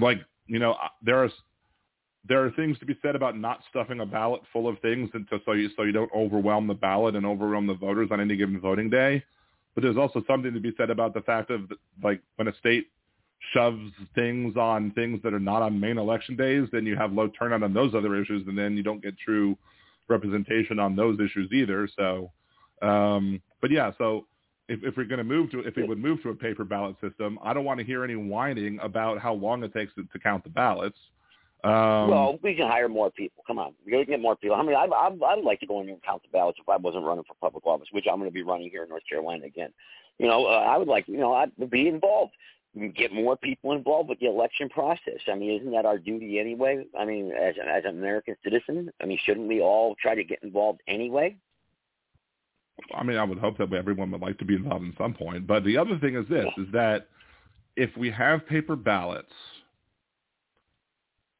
like, 0.00 0.18
you 0.46 0.58
know, 0.58 0.76
there 1.02 1.22
are 1.22 1.30
there 2.28 2.44
are 2.44 2.50
things 2.52 2.78
to 2.80 2.86
be 2.86 2.96
said 3.02 3.14
about 3.14 3.38
not 3.38 3.60
stuffing 3.70 4.00
a 4.00 4.06
ballot 4.06 4.42
full 4.52 4.68
of 4.68 4.78
things 4.80 5.08
and 5.14 5.28
so 5.30 5.52
you 5.52 5.70
so 5.76 5.82
you 5.82 5.92
don't 5.92 6.10
overwhelm 6.14 6.66
the 6.66 6.74
ballot 6.74 7.14
and 7.14 7.24
overwhelm 7.24 7.66
the 7.68 7.74
voters 7.74 8.08
on 8.10 8.20
any 8.20 8.36
given 8.36 8.60
voting 8.60 8.90
day. 8.90 9.22
But 9.74 9.82
there's 9.82 9.96
also 9.96 10.22
something 10.26 10.52
to 10.52 10.60
be 10.60 10.72
said 10.76 10.90
about 10.90 11.14
the 11.14 11.20
fact 11.20 11.50
of 11.50 11.70
like 12.02 12.20
when 12.36 12.48
a 12.48 12.56
state 12.56 12.88
shoves 13.52 13.92
things 14.14 14.56
on 14.56 14.90
things 14.92 15.20
that 15.22 15.34
are 15.34 15.40
not 15.40 15.62
on 15.62 15.78
main 15.78 15.98
election 15.98 16.36
days, 16.36 16.68
then 16.72 16.86
you 16.86 16.96
have 16.96 17.12
low 17.12 17.28
turnout 17.28 17.62
on 17.62 17.74
those 17.74 17.94
other 17.94 18.20
issues, 18.20 18.46
and 18.46 18.56
then 18.56 18.76
you 18.76 18.82
don't 18.82 19.02
get 19.02 19.16
true 19.18 19.56
representation 20.08 20.78
on 20.78 20.96
those 20.96 21.18
issues 21.20 21.50
either. 21.52 21.88
So, 21.96 22.32
um, 22.82 23.40
but 23.60 23.70
yeah, 23.70 23.92
so 23.98 24.26
if, 24.68 24.82
if 24.82 24.96
we're 24.96 25.04
going 25.04 25.18
to 25.18 25.24
move 25.24 25.50
to, 25.52 25.60
if 25.60 25.76
we 25.76 25.84
would 25.84 25.98
move 25.98 26.22
to 26.22 26.30
a 26.30 26.34
paper 26.34 26.64
ballot 26.64 26.96
system, 27.00 27.38
I 27.42 27.52
don't 27.52 27.64
want 27.64 27.78
to 27.78 27.86
hear 27.86 28.04
any 28.04 28.16
whining 28.16 28.78
about 28.82 29.18
how 29.18 29.34
long 29.34 29.62
it 29.62 29.72
takes 29.72 29.94
to, 29.94 30.04
to 30.12 30.18
count 30.18 30.44
the 30.44 30.50
ballots. 30.50 30.98
Um, 31.64 32.10
well, 32.10 32.38
we 32.42 32.54
can 32.54 32.68
hire 32.68 32.88
more 32.88 33.10
people. 33.10 33.42
Come 33.46 33.58
on, 33.58 33.74
we 33.84 33.92
can 33.92 34.04
get 34.04 34.20
more 34.20 34.36
people. 34.36 34.56
I 34.56 34.62
mean, 34.62 34.76
I, 34.76 34.84
I, 34.84 35.08
I'd 35.08 35.44
like 35.44 35.60
to 35.60 35.66
go 35.66 35.80
in 35.80 35.88
and 35.88 36.02
count 36.02 36.22
the 36.22 36.28
ballots 36.30 36.58
if 36.60 36.68
I 36.68 36.76
wasn't 36.76 37.04
running 37.04 37.24
for 37.24 37.34
public 37.40 37.66
office, 37.66 37.88
which 37.92 38.06
I'm 38.10 38.18
going 38.18 38.30
to 38.30 38.34
be 38.34 38.42
running 38.42 38.70
here 38.70 38.82
in 38.82 38.88
North 38.88 39.02
Carolina 39.08 39.46
again. 39.46 39.72
You 40.18 40.28
know, 40.28 40.46
uh, 40.46 40.50
I 40.50 40.76
would 40.76 40.88
like, 40.88 41.08
you 41.08 41.18
know, 41.18 41.34
I'd 41.34 41.70
be 41.70 41.88
involved. 41.88 42.32
Get 42.94 43.10
more 43.10 43.38
people 43.38 43.72
involved 43.72 44.10
with 44.10 44.20
the 44.20 44.26
election 44.26 44.68
process. 44.68 45.20
I 45.28 45.34
mean, 45.34 45.58
isn't 45.58 45.72
that 45.72 45.86
our 45.86 45.96
duty 45.96 46.38
anyway? 46.38 46.84
I 46.98 47.06
mean, 47.06 47.32
as 47.32 47.54
as 47.58 47.84
an 47.84 47.96
American 47.96 48.36
citizen, 48.44 48.90
I 49.00 49.06
mean, 49.06 49.18
shouldn't 49.24 49.48
we 49.48 49.62
all 49.62 49.94
try 50.00 50.14
to 50.14 50.22
get 50.22 50.40
involved 50.42 50.82
anyway? 50.86 51.36
I 52.94 53.02
mean, 53.02 53.16
I 53.16 53.24
would 53.24 53.38
hope 53.38 53.58
that 53.58 53.72
everyone 53.72 54.10
would 54.10 54.20
like 54.20 54.38
to 54.38 54.44
be 54.44 54.54
involved 54.54 54.86
at 54.86 54.98
some 54.98 55.14
point. 55.14 55.46
But 55.46 55.64
the 55.64 55.76
other 55.78 55.98
thing 55.98 56.16
is 56.16 56.28
this: 56.28 56.46
is 56.58 56.66
that 56.72 57.08
if 57.76 57.96
we 57.96 58.10
have 58.10 58.46
paper 58.46 58.76
ballots, 58.76 59.32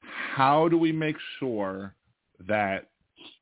how 0.01 0.69
do 0.69 0.79
we 0.79 0.93
make 0.93 1.17
sure 1.39 1.95
that 2.47 2.89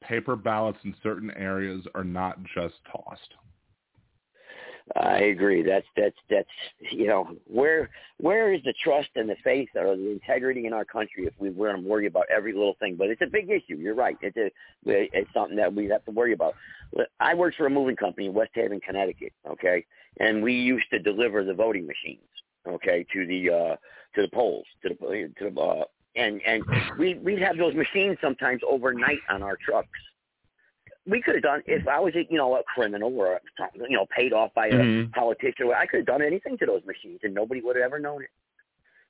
paper 0.03 0.37
ballots 0.37 0.79
in 0.85 0.95
certain 1.03 1.31
areas 1.33 1.87
are 1.95 2.05
not 2.05 2.39
just 2.55 2.75
tossed? 2.91 3.35
I 4.97 5.17
agree. 5.17 5.63
That's 5.63 5.87
that's 5.97 6.17
that's 6.29 6.49
you 6.93 7.07
know 7.07 7.31
where 7.47 7.89
where 8.19 8.53
is 8.53 8.63
the 8.65 8.75
trust 8.83 9.09
and 9.17 9.29
the 9.29 9.37
faith 9.43 9.71
or 9.75 9.97
the 9.97 10.11
integrity 10.11 10.67
in 10.67 10.75
our 10.75 10.85
country 10.85 11.25
if 11.25 11.33
we 11.39 11.49
we're 11.49 11.77
worry 11.79 12.07
about 12.07 12.27
every 12.35 12.53
little 12.53 12.77
thing? 12.81 12.97
But 12.97 13.09
it's 13.09 13.23
a 13.23 13.27
big 13.27 13.49
issue. 13.49 13.77
You're 13.77 13.95
right. 13.95 14.17
It's 14.21 14.37
a 14.37 14.51
it's 14.85 15.31
something 15.33 15.57
that 15.57 15.75
we 15.75 15.87
have 15.87 16.05
to 16.05 16.11
worry 16.11 16.35
about. 16.35 16.55
I 17.19 17.35
worked 17.35 17.57
for 17.57 17.67
a 17.67 17.71
moving 17.71 17.97
company 17.97 18.27
in 18.27 18.35
West 18.35 18.51
Haven, 18.55 18.79
Connecticut. 18.81 19.33
Okay, 19.51 19.87
and 20.21 20.43
we 20.43 20.53
used 20.53 20.87
to 20.91 20.99
deliver 20.99 21.45
the 21.45 21.55
voting 21.55 21.87
machines. 21.87 22.21
Okay, 22.69 23.07
to 23.13 23.27
the 23.27 23.51
uh 23.51 23.77
to 24.17 24.23
the 24.23 24.29
polls 24.35 24.67
to 24.83 24.91
the 24.91 25.33
to 25.39 25.51
the 25.51 25.61
uh, 25.61 25.85
and 26.15 26.43
and 26.47 26.63
we 26.99 27.15
we'd 27.15 27.41
have 27.41 27.57
those 27.57 27.75
machines 27.75 28.19
sometimes 28.21 28.61
overnight 28.69 29.21
on 29.31 29.43
our 29.43 29.57
trucks 29.57 29.89
we 31.07 31.21
could 31.21 31.35
have 31.35 31.43
done 31.43 31.63
if 31.67 31.87
I 31.87 32.01
was 32.01 32.15
a 32.15 32.27
you 32.31 32.39
know 32.39 32.57
a 32.57 32.63
criminal 32.63 33.15
or 33.15 33.41
you 33.75 33.97
know 33.97 34.07
paid 34.07 34.33
off 34.33 34.53
by 34.55 34.69
a 34.69 34.73
Mhm. 34.73 35.13
politician. 35.13 35.71
I 35.77 35.87
could 35.87 35.99
have 35.99 36.07
done 36.07 36.23
anything 36.23 36.57
to 36.59 36.67
those 36.67 36.85
machines, 36.85 37.21
and 37.23 37.35
nobody 37.35 37.61
would 37.61 37.77
have 37.77 37.85
ever 37.85 37.99
known 37.99 38.23
it. 38.23 38.31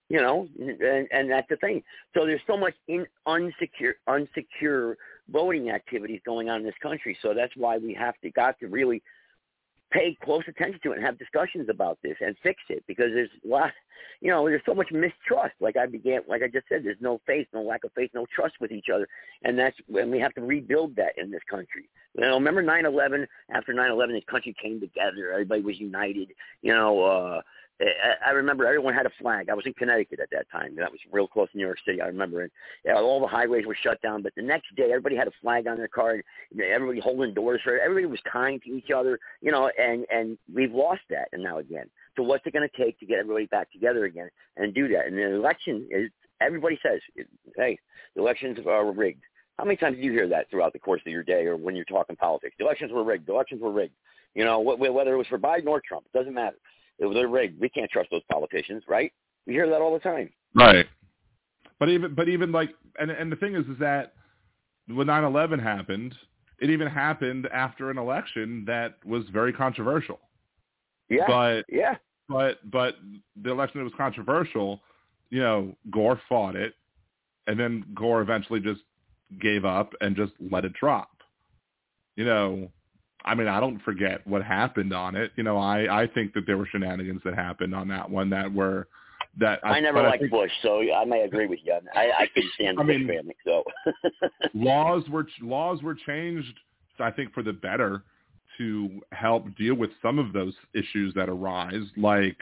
You 0.09 0.21
know, 0.21 0.49
and 0.59 1.09
and 1.11 1.31
that's 1.31 1.49
the 1.49 1.57
thing. 1.57 1.83
So 2.15 2.27
there's 2.27 2.43
so 2.47 2.57
much 2.57 2.75
in 2.89 3.07
unsecure 3.27 3.95
unsecure 4.09 4.97
voting 5.29 5.71
activities 5.71 6.21
going 6.25 6.51
on 6.51 6.61
in 6.61 6.67
this 6.67 6.79
country. 6.83 7.17
So 7.23 7.33
that's 7.33 7.57
why 7.57 7.79
we 7.79 7.95
have 7.95 8.19
to 8.21 8.31
got 8.31 8.59
to 8.61 8.69
really 8.69 9.03
pay 9.95 10.19
close 10.25 10.43
attention 10.49 10.81
to 10.83 10.91
it 10.91 10.97
and 10.97 11.07
have 11.07 11.19
discussions 11.19 11.69
about 11.71 11.99
this 12.03 12.17
and 12.21 12.35
fix 12.43 12.61
it 12.69 12.83
because 12.89 13.11
there's 13.15 13.31
a 13.45 13.49
lot 13.49 13.71
you 14.21 14.31
know 14.31 14.45
there's 14.47 14.63
so 14.67 14.75
much 14.75 14.91
mistrust. 14.91 15.55
Like 15.61 15.77
i 15.77 15.87
began 15.87 16.21
like 16.29 16.43
i 16.43 16.49
just 16.49 16.67
said 16.69 16.85
there's 16.85 17.01
no 17.01 17.21
faith 17.27 17.47
no 17.55 17.63
lack 17.63 17.85
of 17.85 17.93
faith 17.93 18.11
no 18.13 18.27
trust 18.35 18.55
with 18.61 18.73
each 18.73 18.89
other. 18.93 19.07
And 19.45 19.59
that's 19.59 19.77
when 19.87 20.11
we 20.11 20.19
have 20.19 20.35
to 20.35 20.41
rebuild 20.43 20.97
that 20.97 21.17
in 21.17 21.31
this 21.31 21.43
country. 21.49 21.89
You 22.15 22.23
know 22.23 22.35
remember 22.35 22.63
nine 22.63 22.87
eleven? 22.87 23.27
After 23.51 23.73
nine 23.73 23.91
eleven 23.91 24.15
this 24.15 24.25
country 24.29 24.55
came 24.61 24.81
together. 24.81 25.33
Everybody 25.33 25.63
was 25.63 25.79
united. 25.79 26.33
You 26.63 26.75
know 26.75 27.03
uh 27.05 27.41
I 28.25 28.31
remember 28.31 28.67
everyone 28.67 28.95
had 28.95 29.07
a 29.07 29.11
flag. 29.21 29.49
I 29.49 29.55
was 29.55 29.67
in 29.67 29.75
Connecticut 29.75 30.21
at 30.21 30.31
that 30.31 30.49
time. 30.51 30.77
That 30.77 30.93
was 30.93 31.01
real 31.11 31.27
close 31.27 31.51
to 31.51 31.57
New 31.57 31.65
York 31.65 31.79
City. 31.85 32.01
I 32.01 32.07
remember 32.07 32.43
it. 32.43 32.53
All 32.95 33.21
the 33.21 33.27
highways 33.27 33.67
were 33.67 33.77
shut 33.83 34.01
down, 34.01 34.23
but 34.23 34.33
the 34.37 34.43
next 34.43 34.75
day, 34.77 34.91
everybody 34.91 35.17
had 35.17 35.27
a 35.27 35.33
flag 35.43 35.67
on 35.67 35.77
their 35.77 35.89
car. 35.89 36.23
Everybody 36.53 37.01
holding 37.01 37.35
doors 37.35 37.61
for. 37.65 37.79
Everybody 37.79 38.07
was 38.07 38.21
kind 38.31 38.63
to 38.63 38.71
each 38.71 38.91
other, 38.95 39.19
you 39.41 39.51
know. 39.51 39.71
And 39.77 40.07
and 40.11 40.39
we've 40.55 40.73
lost 40.73 41.03
that, 41.11 41.29
and 41.33 41.43
now 41.43 41.59
again. 41.59 41.91
So 42.17 42.23
what's 42.23 42.47
it 42.47 42.53
going 42.53 42.69
to 42.69 42.77
take 42.83 42.99
to 43.01 43.07
get 43.07 43.19
everybody 43.19 43.47
back 43.47 43.73
together 43.73 44.05
again 44.05 44.31
and 44.57 44.73
do 44.73 44.87
that? 44.89 45.07
And 45.07 45.19
the 45.19 45.35
election 45.35 45.89
is. 45.91 46.11
Everybody 46.41 46.79
says, 46.81 47.01
"Hey, 47.57 47.79
the 48.15 48.23
elections 48.23 48.59
are 48.67 48.93
rigged." 48.93 49.23
How 49.59 49.65
many 49.65 49.77
times 49.77 49.97
do 49.97 50.03
you 50.03 50.13
hear 50.13 50.29
that 50.29 50.51
throughout 50.51 50.73
the 50.73 50.81
course 50.81 51.01
of 51.07 51.13
your 51.13 51.23
day, 51.23 51.47
or 51.47 51.57
when 51.57 51.75
you're 51.77 51.85
talking 51.85 52.17
politics? 52.17 52.55
The 52.59 52.65
elections 52.65 52.93
were 52.93 53.05
rigged. 53.05 53.27
The 53.27 53.33
elections 53.33 53.63
were 53.63 53.73
rigged. 53.73 53.95
You 54.35 54.45
know, 54.45 54.61
whether 54.61 55.15
it 55.15 55.17
was 55.17 55.29
for 55.29 55.39
Biden 55.39 55.67
or 55.67 55.81
Trump, 55.81 56.07
it 56.13 56.19
doesn't 56.19 56.35
matter. 56.35 56.57
They're 56.99 57.29
rigged. 57.29 57.61
We 57.61 57.69
can't 57.69 57.91
trust 57.91 58.11
those 58.11 58.23
politicians, 58.31 58.85
right? 58.89 59.13
We 59.47 59.53
hear 59.53 59.69
that 59.69 59.81
all 59.81 59.93
the 59.93 60.01
time. 60.01 60.31
Right. 60.55 60.87
But 61.79 61.89
even 61.89 62.15
but 62.15 62.29
even 62.29 62.53
like 62.53 62.71
and 62.99 63.11
and 63.11 63.31
the 63.31 63.37
thing 63.37 63.55
is 63.55 63.67
is 63.67 63.79
that 63.81 64.15
when 64.87 65.07
9/11 65.07 65.63
happened, 65.63 66.15
it 66.61 66.71
even 66.71 66.87
happened 66.87 67.49
after 67.53 67.91
an 67.91 67.99
election 67.99 68.65
that 68.67 68.99
was 69.05 69.25
very 69.33 69.53
controversial. 69.53 70.21
Yeah. 71.09 71.25
But 71.27 71.65
yeah. 71.69 71.97
but 72.29 72.71
but 72.71 72.97
the 73.43 73.51
election 73.51 73.81
that 73.81 73.85
was 73.85 73.93
controversial, 73.97 74.81
you 75.31 75.41
know, 75.41 75.77
Gore 75.91 76.21
fought 76.29 76.57
it, 76.57 76.75
and 77.47 77.59
then 77.59 77.85
Gore 77.95 78.23
eventually 78.23 78.61
just 78.61 78.83
gave 79.41 79.65
up 79.65 79.93
and 80.01 80.15
just 80.17 80.33
let 80.51 80.65
it 80.65 80.73
drop. 80.75 81.11
You 82.17 82.25
know, 82.25 82.69
I 83.25 83.35
mean, 83.35 83.49
I 83.49 83.61
don't 83.61 83.81
forget 83.83 84.27
what 84.27 84.43
happened 84.43 84.93
on 84.93 85.17
it. 85.17 85.33
You 85.37 85.43
know, 85.43 85.57
I 85.57 86.03
I 86.03 86.07
think 86.07 86.35
that 86.35 86.47
there 86.47 86.57
were 86.57 86.67
shenanigans 86.67 87.23
that 87.25 87.35
happened 87.35 87.75
on 87.75 87.89
that 87.89 88.11
one 88.11 88.31
that 88.31 88.53
were 88.53 88.89
that 89.39 89.61
I, 89.65 89.81
never 89.81 90.01
but 90.03 90.09
liked 90.09 90.21
think 90.21 90.31
Bush, 90.33 90.51
so 90.63 90.81
I 90.81 91.05
may 91.05 91.23
agree 91.23 91.47
with 91.47 91.59
you. 91.65 91.77
I, 91.95 92.11
I 92.21 92.27
couldn't 92.33 92.53
stand 92.55 92.79
the 92.79 92.83
I 92.83 92.87
Bush 92.87 92.97
mean- 92.99 93.09
family. 93.09 93.37
So 93.45 93.65
laws 94.55 95.03
were 95.09 95.27
laws 95.43 95.83
were 95.83 95.95
changed, 95.95 96.55
I 97.01 97.11
think, 97.11 97.33
for 97.33 97.43
the 97.43 97.53
better 97.53 98.03
to 98.59 99.01
help 99.11 99.47
deal 99.57 99.75
with 99.75 99.91
some 100.01 100.19
of 100.19 100.33
those 100.33 100.55
issues 100.75 101.13
that 101.15 101.29
arise. 101.29 101.83
Like, 101.97 102.37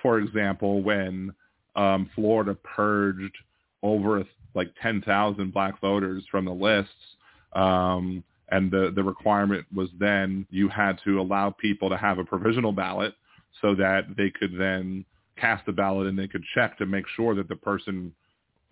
for 0.00 0.18
example, 0.18 0.82
when 0.82 1.34
um, 1.76 2.08
Florida 2.14 2.54
purged 2.54 3.36
over 3.82 4.24
like 4.54 4.72
10,000 4.82 5.52
black 5.52 5.78
voters 5.80 6.24
from 6.30 6.46
the 6.46 6.50
lists, 6.52 6.92
um, 7.52 8.24
and 8.50 8.70
the 8.70 8.90
the 8.94 9.02
requirement 9.02 9.64
was 9.74 9.88
then 9.98 10.46
you 10.50 10.68
had 10.68 10.98
to 11.04 11.20
allow 11.20 11.50
people 11.50 11.88
to 11.88 11.96
have 11.96 12.18
a 12.18 12.24
provisional 12.24 12.72
ballot 12.72 13.14
so 13.60 13.74
that 13.74 14.04
they 14.16 14.30
could 14.30 14.52
then 14.58 15.04
cast 15.36 15.66
a 15.68 15.72
ballot 15.72 16.06
and 16.06 16.18
they 16.18 16.28
could 16.28 16.44
check 16.54 16.76
to 16.78 16.86
make 16.86 17.06
sure 17.16 17.34
that 17.34 17.48
the 17.48 17.56
person 17.56 18.12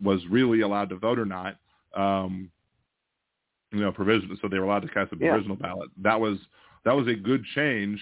was 0.03 0.21
really 0.29 0.61
allowed 0.61 0.89
to 0.91 0.97
vote 0.97 1.19
or 1.19 1.25
not. 1.27 1.57
Um, 1.95 2.51
you 3.73 3.81
know, 3.81 3.93
provision. 3.93 4.37
So 4.41 4.49
they 4.49 4.59
were 4.59 4.65
allowed 4.67 4.83
to 4.83 4.89
cast 4.89 5.13
a 5.13 5.17
Yeah. 5.19 5.31
provisional 5.31 5.57
ballot. 5.57 5.91
That 6.03 6.21
was 6.21 6.39
that 6.85 6.95
was 6.97 7.07
a 7.09 7.15
good 7.15 7.45
change. 7.55 8.01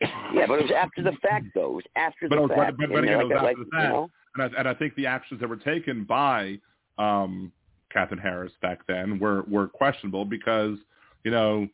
yeah, 0.00 0.46
but 0.48 0.58
it 0.58 0.62
was 0.62 0.72
after 0.72 1.02
the 1.02 1.12
fact, 1.22 1.46
though. 1.54 1.70
It 1.72 1.74
was 1.74 1.84
after 1.96 2.28
But 2.28 2.36
the 2.36 2.42
was- 2.42 2.50
fact. 2.50 2.76
but- 2.78 2.88
but 2.88 2.96
And 2.98 3.04
again, 3.04 3.20
it 3.20 3.24
was 3.24 3.32
like, 3.42 3.56
after 3.58 3.64
the 3.70 3.82
you 3.82 3.88
know, 3.88 4.10
And 4.34 4.42
I, 4.54 4.58
and 4.58 4.68
I 4.68 4.74
think 4.74 4.94
the 4.96 5.06
actions 5.06 5.40
that 5.40 5.48
were 5.48 5.56
taken 5.56 6.04
by 6.04 6.58
um, 6.98 7.52
Katherine 7.92 8.20
Harris 8.20 8.52
back 8.60 8.86
then 8.86 9.18
were 9.18 9.42
were 9.42 9.68
questionable 9.68 10.24
because 10.24 10.78
you 11.24 11.30
know 11.30 11.68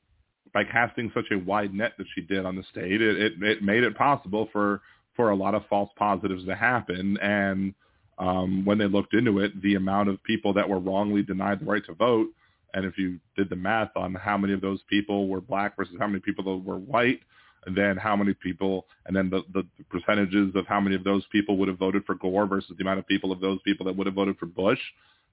by 0.53 0.65
casting 0.65 1.11
such 1.15 1.27
a 1.31 1.39
wide 1.39 1.75
net 1.75 1.93
that 1.99 2.07
she 2.15 2.23
did 2.23 2.45
on 2.45 2.57
the 2.57 2.63
state, 2.71 3.01
it 3.01 3.17
it, 3.17 3.43
it 3.43 3.63
made 3.63 3.85
it 3.85 3.97
possible 3.97 4.49
for 4.53 4.81
for 5.15 5.31
a 5.31 5.37
lot 5.37 5.55
of 5.55 5.67
false 5.67 5.91
positives 5.97 6.45
to 6.47 6.55
happen. 6.55 7.19
And 7.19 7.75
um, 8.19 8.65
when 8.65 8.79
they 8.79 8.87
looked 8.87 9.15
into 9.15 9.41
it, 9.41 9.61
the 9.63 9.75
amount 9.75 10.09
of 10.09 10.23
people 10.23 10.53
that 10.55 10.69
were 10.69 10.79
wrongly 10.79 11.23
denied 11.23 11.61
the 11.61 11.65
right 11.65 11.85
to 11.87 11.95
vote, 11.95 12.29
and 12.75 12.85
if 12.85 12.97
you 12.99 13.19
did 13.37 13.51
the 13.51 13.57
math 13.57 13.91
on 13.97 14.15
how 14.15 14.39
many 14.39 14.53
of 14.53 14.61
those 14.61 14.81
people 14.89 15.29
were 15.29 15.41
black 15.41 15.77
versus 15.77 15.95
how 15.99 16.07
many 16.07 16.21
people 16.21 16.61
were 16.61 16.79
white, 16.79 17.21
and 17.67 17.77
then 17.77 17.97
how 17.97 18.17
many 18.17 18.35
people, 18.35 18.87
and 19.07 19.17
then 19.17 19.29
the, 19.29 19.43
the 19.53 19.67
percentages 19.91 20.55
of 20.55 20.67
how 20.67 20.81
many 20.81 20.95
of 20.95 21.05
those 21.05 21.25
people 21.33 21.57
would 21.57 21.69
have 21.69 21.79
voted 21.79 22.05
for 22.05 22.15
Gore 22.15 22.47
versus 22.47 22.73
the 22.77 22.85
amount 22.85 22.99
of 22.99 23.07
people 23.07 23.33
of 23.33 23.41
those 23.41 23.59
people 23.65 23.87
that 23.87 23.97
would 23.97 24.07
have 24.07 24.15
voted 24.15 24.39
for 24.39 24.47
Bush, 24.47 24.81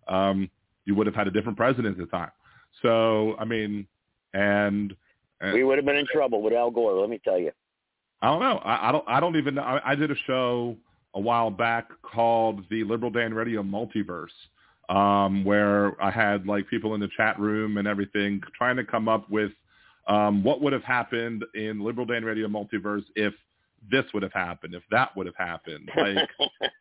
um, 0.07 0.49
you 0.85 0.95
would 0.95 1.07
have 1.07 1.15
had 1.15 1.27
a 1.27 1.31
different 1.31 1.57
president 1.57 1.99
at 1.99 2.05
the 2.05 2.11
time. 2.11 2.31
So, 2.81 3.35
I 3.39 3.45
mean, 3.45 3.87
and 4.33 4.95
And 5.41 5.53
we 5.53 5.63
would 5.63 5.77
have 5.77 5.85
been 5.85 5.97
in 5.97 6.07
trouble 6.11 6.41
with 6.41 6.53
Al 6.53 6.71
Gore. 6.71 6.99
Let 6.99 7.09
me 7.09 7.19
tell 7.23 7.39
you. 7.39 7.51
I 8.21 8.27
don't 8.27 8.39
know. 8.39 8.57
I, 8.63 8.89
I 8.89 8.91
don't. 8.91 9.05
I 9.07 9.19
don't 9.19 9.35
even 9.35 9.55
know. 9.55 9.61
I, 9.61 9.91
I 9.91 9.95
did 9.95 10.11
a 10.11 10.15
show 10.25 10.75
a 11.13 11.19
while 11.19 11.49
back 11.49 11.89
called 12.01 12.63
the 12.69 12.83
Liberal 12.83 13.11
Dan 13.11 13.33
Radio 13.33 13.63
Multiverse, 13.63 14.27
um, 14.89 15.43
where 15.45 16.01
I 16.03 16.11
had 16.11 16.45
like 16.45 16.69
people 16.69 16.93
in 16.95 17.01
the 17.01 17.09
chat 17.15 17.39
room 17.39 17.77
and 17.77 17.87
everything 17.87 18.41
trying 18.57 18.75
to 18.77 18.83
come 18.83 19.07
up 19.07 19.29
with 19.29 19.51
um, 20.07 20.43
what 20.43 20.61
would 20.61 20.73
have 20.73 20.83
happened 20.83 21.43
in 21.55 21.81
Liberal 21.83 22.05
Dan 22.05 22.23
Radio 22.23 22.47
Multiverse 22.47 23.03
if 23.15 23.33
this 23.89 24.05
would 24.13 24.23
have 24.23 24.33
happened, 24.33 24.75
if 24.75 24.83
that 24.91 25.15
would 25.15 25.25
have 25.25 25.35
happened. 25.37 25.89
Like, 25.95 26.29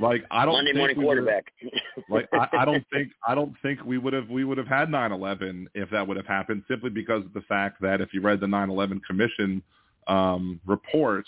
like 0.00 0.24
I 0.30 0.44
don't 0.44 0.54
Monday 0.54 0.72
think 0.72 0.78
morning 0.78 0.96
quarterback. 0.96 1.52
like 2.08 2.28
I, 2.32 2.48
I 2.60 2.64
don't 2.64 2.84
think 2.92 3.10
I 3.26 3.34
don't 3.34 3.54
think 3.62 3.84
we 3.84 3.98
would 3.98 4.12
have 4.12 4.28
we 4.28 4.44
would 4.44 4.58
have 4.58 4.66
had 4.66 4.88
9/11 4.88 5.66
if 5.74 5.90
that 5.90 6.06
would 6.06 6.16
have 6.16 6.26
happened 6.26 6.64
simply 6.68 6.90
because 6.90 7.24
of 7.24 7.32
the 7.32 7.42
fact 7.42 7.80
that 7.82 8.00
if 8.00 8.12
you 8.12 8.20
read 8.20 8.40
the 8.40 8.46
9/11 8.46 9.00
Commission 9.04 9.62
um, 10.06 10.60
report, 10.66 11.26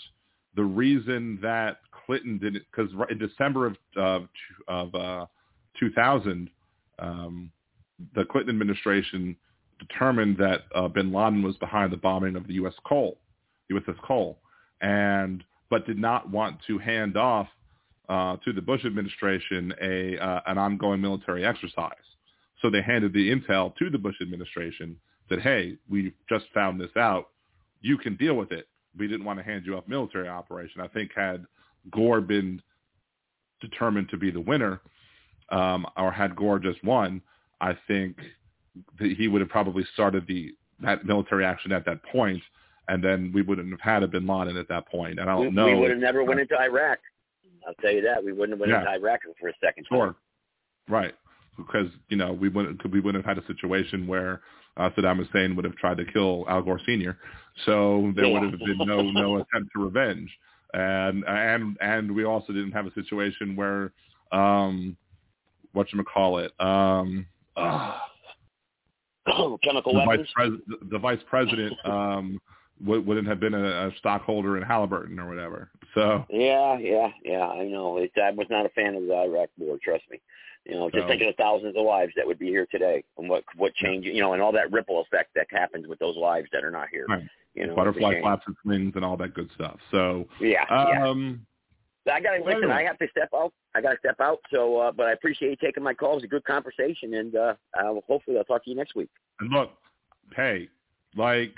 the 0.55 0.63
reason 0.63 1.39
that 1.41 1.77
Clinton 2.05 2.37
didn't 2.37 2.63
because 2.71 2.91
in 3.09 3.17
December 3.17 3.67
of 3.67 3.77
of, 3.95 4.27
of 4.67 4.95
uh, 4.95 5.25
2000, 5.79 6.49
um, 6.99 7.51
the 8.15 8.25
Clinton 8.25 8.49
administration 8.53 9.35
determined 9.79 10.37
that 10.37 10.61
uh, 10.75 10.87
Bin 10.87 11.11
Laden 11.11 11.43
was 11.43 11.55
behind 11.57 11.91
the 11.91 11.97
bombing 11.97 12.35
of 12.35 12.47
the 12.47 12.53
U.S. 12.55 12.73
Cole, 12.85 13.17
USS 13.71 13.99
Cole, 14.01 14.39
and 14.81 15.43
but 15.69 15.85
did 15.85 15.97
not 15.97 16.29
want 16.29 16.57
to 16.67 16.77
hand 16.77 17.17
off 17.17 17.47
uh, 18.09 18.37
to 18.43 18.53
the 18.53 18.61
Bush 18.61 18.85
administration 18.85 19.73
a 19.81 20.17
uh, 20.17 20.41
an 20.47 20.57
ongoing 20.57 21.01
military 21.01 21.45
exercise. 21.45 21.93
So 22.61 22.69
they 22.69 22.81
handed 22.81 23.13
the 23.13 23.29
intel 23.29 23.75
to 23.77 23.89
the 23.89 23.97
Bush 23.97 24.15
administration. 24.21 24.97
Said, 25.29 25.39
"Hey, 25.39 25.77
we 25.89 26.13
just 26.29 26.45
found 26.53 26.79
this 26.79 26.95
out. 26.97 27.29
You 27.81 27.97
can 27.97 28.15
deal 28.15 28.35
with 28.35 28.51
it. 28.51 28.67
We 28.97 29.07
didn't 29.07 29.25
want 29.25 29.39
to 29.39 29.43
hand 29.43 29.63
you 29.65 29.77
off 29.77 29.85
military 29.87 30.27
operation." 30.27 30.81
I 30.81 30.87
think 30.87 31.11
had 31.15 31.45
Gore 31.91 32.21
been 32.21 32.61
determined 33.61 34.09
to 34.09 34.17
be 34.17 34.31
the 34.31 34.41
winner, 34.41 34.81
um, 35.49 35.85
or 35.97 36.11
had 36.11 36.35
Gore 36.35 36.59
just 36.59 36.83
won, 36.83 37.21
I 37.61 37.77
think 37.87 38.17
that 38.99 39.11
he 39.17 39.27
would 39.27 39.41
have 39.41 39.49
probably 39.49 39.85
started 39.93 40.27
the 40.27 40.53
that 40.81 41.05
military 41.05 41.45
action 41.45 41.71
at 41.71 41.85
that 41.85 42.03
point, 42.03 42.41
and 42.89 43.01
then 43.01 43.31
we 43.33 43.41
wouldn't 43.41 43.69
have 43.69 43.79
had 43.79 44.03
a 44.03 44.07
Bin 44.07 44.27
Laden 44.27 44.57
at 44.57 44.67
that 44.67 44.87
point. 44.87 45.19
And 45.19 45.29
I 45.29 45.35
don't 45.35 45.47
we, 45.47 45.51
know. 45.51 45.65
We 45.67 45.75
would 45.75 45.91
have 45.91 45.99
never 45.99 46.23
went 46.23 46.41
into 46.41 46.59
Iraq. 46.59 46.99
I'll 47.67 47.73
tell 47.75 47.91
you 47.91 48.01
that 48.01 48.23
we 48.23 48.31
wouldn't 48.33 48.51
have 48.51 48.59
went 48.59 48.71
yeah. 48.71 48.79
into 48.79 48.91
Iraq 48.91 49.21
for 49.39 49.47
a 49.49 49.53
second. 49.63 49.85
Sure, 49.87 50.07
time. 50.07 50.15
right? 50.89 51.13
Because 51.57 51.87
you 52.09 52.17
know 52.17 52.33
we 52.33 52.49
wouldn't 52.49 52.81
we 52.91 52.99
wouldn't 52.99 53.23
have 53.25 53.37
had 53.37 53.43
a 53.43 53.47
situation 53.47 54.07
where 54.07 54.41
uh, 54.77 54.89
Saddam 54.97 55.17
Hussein 55.25 55.55
would 55.55 55.65
have 55.65 55.75
tried 55.75 55.97
to 55.97 56.05
kill 56.05 56.45
Al 56.49 56.61
Gore 56.63 56.79
Senior, 56.85 57.17
so 57.65 58.11
there 58.15 58.25
Yeah. 58.25 58.39
would 58.39 58.51
have 58.51 58.59
been 58.59 58.77
no 58.79 59.01
no 59.01 59.35
attempt 59.37 59.69
to 59.75 59.83
revenge, 59.83 60.29
and 60.73 61.23
and 61.27 61.77
and 61.81 62.11
we 62.15 62.23
also 62.25 62.53
didn't 62.53 62.71
have 62.71 62.87
a 62.87 62.93
situation 62.93 63.55
where 63.55 63.91
um, 64.31 64.97
what 65.73 65.91
you 65.93 66.03
call 66.03 66.39
it 66.39 66.51
um, 66.59 67.25
uh, 67.55 67.97
Chemical 69.63 69.93
the 69.93 69.99
weapons. 70.07 70.27
vice 70.35 70.49
pres- 70.67 70.79
the 70.91 70.99
vice 70.99 71.19
president 71.29 71.73
um, 71.85 72.41
would, 72.85 73.05
wouldn't 73.05 73.27
have 73.27 73.39
been 73.39 73.53
a, 73.53 73.87
a 73.87 73.91
stockholder 73.97 74.57
in 74.57 74.63
Halliburton 74.63 75.19
or 75.19 75.27
whatever. 75.27 75.69
So 75.93 76.25
Yeah, 76.29 76.77
yeah, 76.79 77.09
yeah. 77.23 77.45
I 77.47 77.63
know. 77.65 77.97
It, 77.97 78.11
I 78.21 78.31
was 78.31 78.47
not 78.49 78.65
a 78.65 78.69
fan 78.69 78.95
of 78.95 79.03
the 79.07 79.15
Iraq 79.15 79.49
War. 79.57 79.77
Trust 79.83 80.03
me. 80.11 80.19
You 80.65 80.75
know, 80.75 80.89
just 80.89 81.01
No. 81.03 81.07
thinking 81.09 81.27
of 81.29 81.35
thousands 81.35 81.75
of 81.75 81.83
lives 81.85 82.13
that 82.15 82.25
would 82.25 82.39
be 82.39 82.47
here 82.47 82.65
today, 82.71 83.03
and 83.17 83.29
what 83.29 83.43
what 83.57 83.73
change, 83.75 84.05
you 84.05 84.21
know, 84.21 84.31
and 84.33 84.41
all 84.41 84.53
that 84.53 84.71
ripple 84.71 85.01
effect 85.01 85.31
that 85.35 85.47
happens 85.49 85.87
with 85.87 85.99
those 85.99 86.15
lives 86.15 86.47
that 86.53 86.63
are 86.63 86.71
not 86.71 86.87
here. 86.89 87.05
Right. 87.09 87.23
You 87.53 87.67
know, 87.67 87.75
butterfly 87.75 88.21
flaps 88.21 88.43
and 88.47 88.55
wings 88.65 88.93
and 88.95 89.03
all 89.05 89.17
that 89.17 89.33
good 89.33 89.49
stuff. 89.55 89.77
So 89.91 90.25
Yeah, 90.39 90.63
yeah. 90.69 91.07
um, 91.07 91.45
I 92.11 92.19
got 92.19 92.31
to 92.31 92.43
listen. 92.43 92.63
anyway. 92.63 92.73
I 92.73 92.83
have 92.83 92.97
to 92.99 93.07
step 93.11 93.29
out. 93.35 93.53
I 93.75 93.81
got 93.81 93.91
to 93.91 93.97
step 93.99 94.19
out. 94.19 94.39
So, 94.51 94.77
uh, 94.77 94.91
but 94.91 95.05
I 95.07 95.11
appreciate 95.11 95.49
you 95.51 95.55
taking 95.57 95.83
my 95.83 95.93
call. 95.93 96.13
It 96.13 96.15
was 96.15 96.23
a 96.23 96.27
good 96.27 96.43
conversation, 96.45 97.13
and 97.13 97.35
uh, 97.35 97.53
uh, 97.77 97.93
hopefully 98.07 98.37
I'll 98.37 98.43
talk 98.43 98.63
to 98.63 98.69
you 98.69 98.75
next 98.75 98.95
week. 98.95 99.09
and 99.41 99.49
look, 99.51 99.71
hey, 100.35 100.69
like 101.15 101.55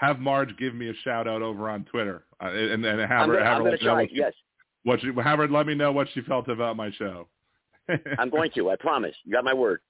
have 0.00 0.18
Marge 0.18 0.56
give 0.56 0.74
me 0.74 0.88
a 0.88 0.94
shout 1.04 1.28
out 1.28 1.42
over 1.42 1.68
on 1.68 1.84
Twitter, 1.84 2.24
uh, 2.42 2.46
and 2.48 2.84
and 2.84 3.00
have 3.00 3.28
her 3.28 3.34
gonna, 3.34 3.44
have 3.44 3.58
I'm 3.58 3.64
her 3.64 3.70
let 3.70 3.80
me 3.80 3.86
know 3.86 3.92
try. 3.92 4.00
what 4.02 4.10
she, 4.10 4.16
Yes, 4.16 4.32
what 4.84 5.00
she 5.00 5.08
have 5.22 5.38
her 5.38 5.48
let 5.48 5.66
me 5.66 5.74
know 5.74 5.92
what 5.92 6.08
she 6.14 6.22
felt 6.22 6.48
about 6.48 6.74
my 6.76 6.90
show. 6.92 7.28
I'm 8.18 8.30
going 8.30 8.50
to. 8.54 8.70
I 8.70 8.76
promise. 8.76 9.14
You 9.24 9.32
got 9.32 9.44
my 9.44 9.52
word. 9.52 9.80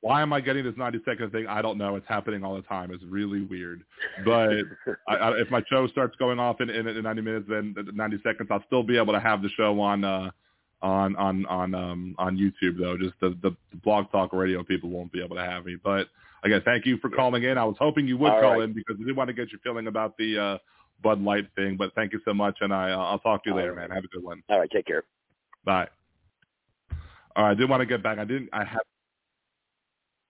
Why 0.00 0.20
am 0.20 0.32
I 0.32 0.40
getting 0.40 0.64
this 0.64 0.74
90 0.76 0.98
second 1.04 1.30
thing? 1.30 1.46
I 1.46 1.62
don't 1.62 1.78
know. 1.78 1.94
It's 1.94 2.08
happening 2.08 2.42
all 2.42 2.56
the 2.56 2.62
time. 2.62 2.90
It's 2.90 3.04
really 3.04 3.42
weird. 3.42 3.84
But 4.24 4.50
I, 5.08 5.14
I, 5.14 5.38
if 5.38 5.48
my 5.48 5.62
show 5.70 5.86
starts 5.86 6.16
going 6.16 6.40
off 6.40 6.60
in, 6.60 6.68
in, 6.68 6.88
in 6.88 7.04
90 7.04 7.22
minutes, 7.22 7.46
then 7.48 7.72
90 7.94 8.16
seconds, 8.24 8.48
I'll 8.50 8.64
still 8.66 8.82
be 8.82 8.98
able 8.98 9.12
to 9.12 9.20
have 9.20 9.42
the 9.42 9.48
show 9.50 9.80
on 9.80 10.02
uh, 10.02 10.30
on 10.82 11.14
on 11.14 11.46
on 11.46 11.74
um, 11.76 12.14
on 12.18 12.36
YouTube 12.36 12.80
though. 12.80 12.98
Just 12.98 13.14
the, 13.20 13.38
the 13.42 13.54
the 13.70 13.76
blog 13.76 14.10
talk 14.10 14.32
radio 14.32 14.64
people 14.64 14.90
won't 14.90 15.12
be 15.12 15.22
able 15.22 15.36
to 15.36 15.44
have 15.44 15.64
me. 15.64 15.76
But 15.80 16.08
again, 16.44 16.62
thank 16.64 16.86
you 16.86 16.98
for 16.98 17.10
calling 17.10 17.42
in. 17.44 17.58
I 17.58 17.64
was 17.64 17.76
hoping 17.78 18.06
you 18.06 18.16
would 18.18 18.32
All 18.32 18.40
call 18.40 18.52
right. 18.58 18.62
in 18.62 18.72
because 18.72 18.96
we 18.98 19.04
did 19.04 19.16
want 19.16 19.28
to 19.28 19.34
get 19.34 19.50
your 19.50 19.60
feeling 19.60 19.86
about 19.86 20.16
the 20.18 20.38
uh, 20.38 20.58
Bud 21.02 21.20
Light 21.22 21.46
thing. 21.56 21.76
But 21.76 21.94
thank 21.94 22.12
you 22.12 22.20
so 22.24 22.32
much, 22.34 22.58
and 22.60 22.72
I 22.72 22.90
I'll 22.90 23.18
talk 23.18 23.44
to 23.44 23.50
you 23.50 23.54
All 23.54 23.60
later, 23.60 23.74
right. 23.74 23.88
man. 23.88 23.94
Have 23.96 24.04
a 24.04 24.08
good 24.08 24.22
one. 24.24 24.42
All 24.48 24.58
right. 24.60 24.70
Take 24.70 24.86
care. 24.86 25.04
Bye. 25.64 25.88
All 27.34 27.44
right, 27.44 27.50
I 27.52 27.54
did 27.54 27.68
want 27.70 27.80
to 27.80 27.86
get 27.86 28.02
back. 28.02 28.18
I 28.18 28.24
didn't. 28.24 28.50
I 28.52 28.64
have. 28.64 28.82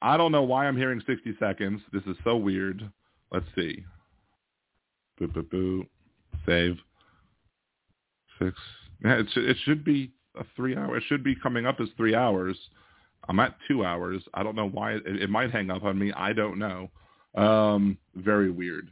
I 0.01 0.17
don't 0.17 0.33
know 0.33 0.43
why 0.43 0.67
I'm 0.67 0.77
hearing 0.77 1.01
60 1.07 1.37
seconds. 1.39 1.81
This 1.93 2.03
is 2.07 2.17
so 2.25 2.37
weird. 2.37 2.89
Let's 3.31 3.47
see. 3.55 3.85
Boo 5.19 5.29
boo 5.29 5.43
boo. 5.43 5.87
Save. 6.47 6.77
Six. 8.39 8.57
Yeah, 9.05 9.15
it 9.21 9.27
should, 9.33 9.45
it 9.45 9.57
should 9.65 9.85
be 9.85 10.13
a 10.39 10.45
three 10.57 10.77
hour. 10.77 10.97
It 10.97 11.05
should 11.07 11.23
be 11.23 11.35
coming 11.41 11.67
up 11.67 11.81
as 11.81 11.89
three 11.97 12.15
hours. 12.15 12.57
I'm 13.29 13.41
at 13.41 13.57
two 13.69 13.85
hours. 13.85 14.23
I 14.35 14.43
don't 14.43 14.57
know 14.57 14.69
why 14.69 14.93
it, 14.93 15.07
it 15.07 15.31
might 15.31 15.51
hang 15.51 15.71
up 15.71 15.85
on 15.85 15.99
me. 15.99 16.13
I 16.13 16.33
don't 16.33 16.59
know. 16.59 16.91
Um, 17.35 17.99
very 18.17 18.51
weird. 18.51 18.91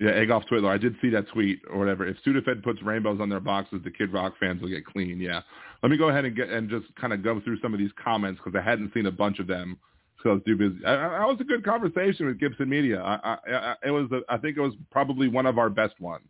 Yeah, 0.00 0.12
egg 0.12 0.30
off 0.30 0.46
Twitter. 0.46 0.66
I 0.66 0.78
did 0.78 0.96
see 1.02 1.10
that 1.10 1.28
tweet 1.28 1.60
or 1.70 1.78
whatever. 1.78 2.06
If 2.06 2.16
Sudafed 2.26 2.62
puts 2.62 2.82
rainbows 2.82 3.20
on 3.20 3.28
their 3.28 3.40
boxes, 3.40 3.80
the 3.84 3.90
Kid 3.90 4.12
Rock 4.12 4.34
fans 4.40 4.62
will 4.62 4.70
get 4.70 4.86
clean. 4.86 5.20
Yeah. 5.20 5.42
Let 5.82 5.90
me 5.90 5.98
go 5.98 6.08
ahead 6.08 6.24
and 6.24 6.34
get 6.34 6.48
and 6.48 6.70
just 6.70 6.86
kind 6.96 7.12
of 7.12 7.22
go 7.22 7.40
through 7.40 7.60
some 7.60 7.74
of 7.74 7.78
these 7.78 7.90
comments 8.02 8.40
because 8.42 8.58
I 8.58 8.62
hadn't 8.62 8.92
seen 8.94 9.06
a 9.06 9.10
bunch 9.10 9.38
of 9.38 9.46
them. 9.46 9.78
So 10.22 10.30
I 10.30 10.32
was 10.34 10.42
too 10.46 10.56
busy. 10.56 10.84
I, 10.84 11.24
was 11.24 11.38
a 11.40 11.44
good 11.44 11.64
conversation 11.64 12.26
with 12.26 12.38
Gibson 12.38 12.68
Media. 12.68 13.00
I, 13.00 13.14
I, 13.22 13.36
I, 13.52 13.74
it 13.86 13.90
was. 13.90 14.10
A, 14.12 14.20
I 14.28 14.36
think 14.36 14.56
it 14.58 14.60
was 14.60 14.74
probably 14.90 15.28
one 15.28 15.46
of 15.46 15.58
our 15.58 15.70
best 15.70 15.98
ones. 15.98 16.24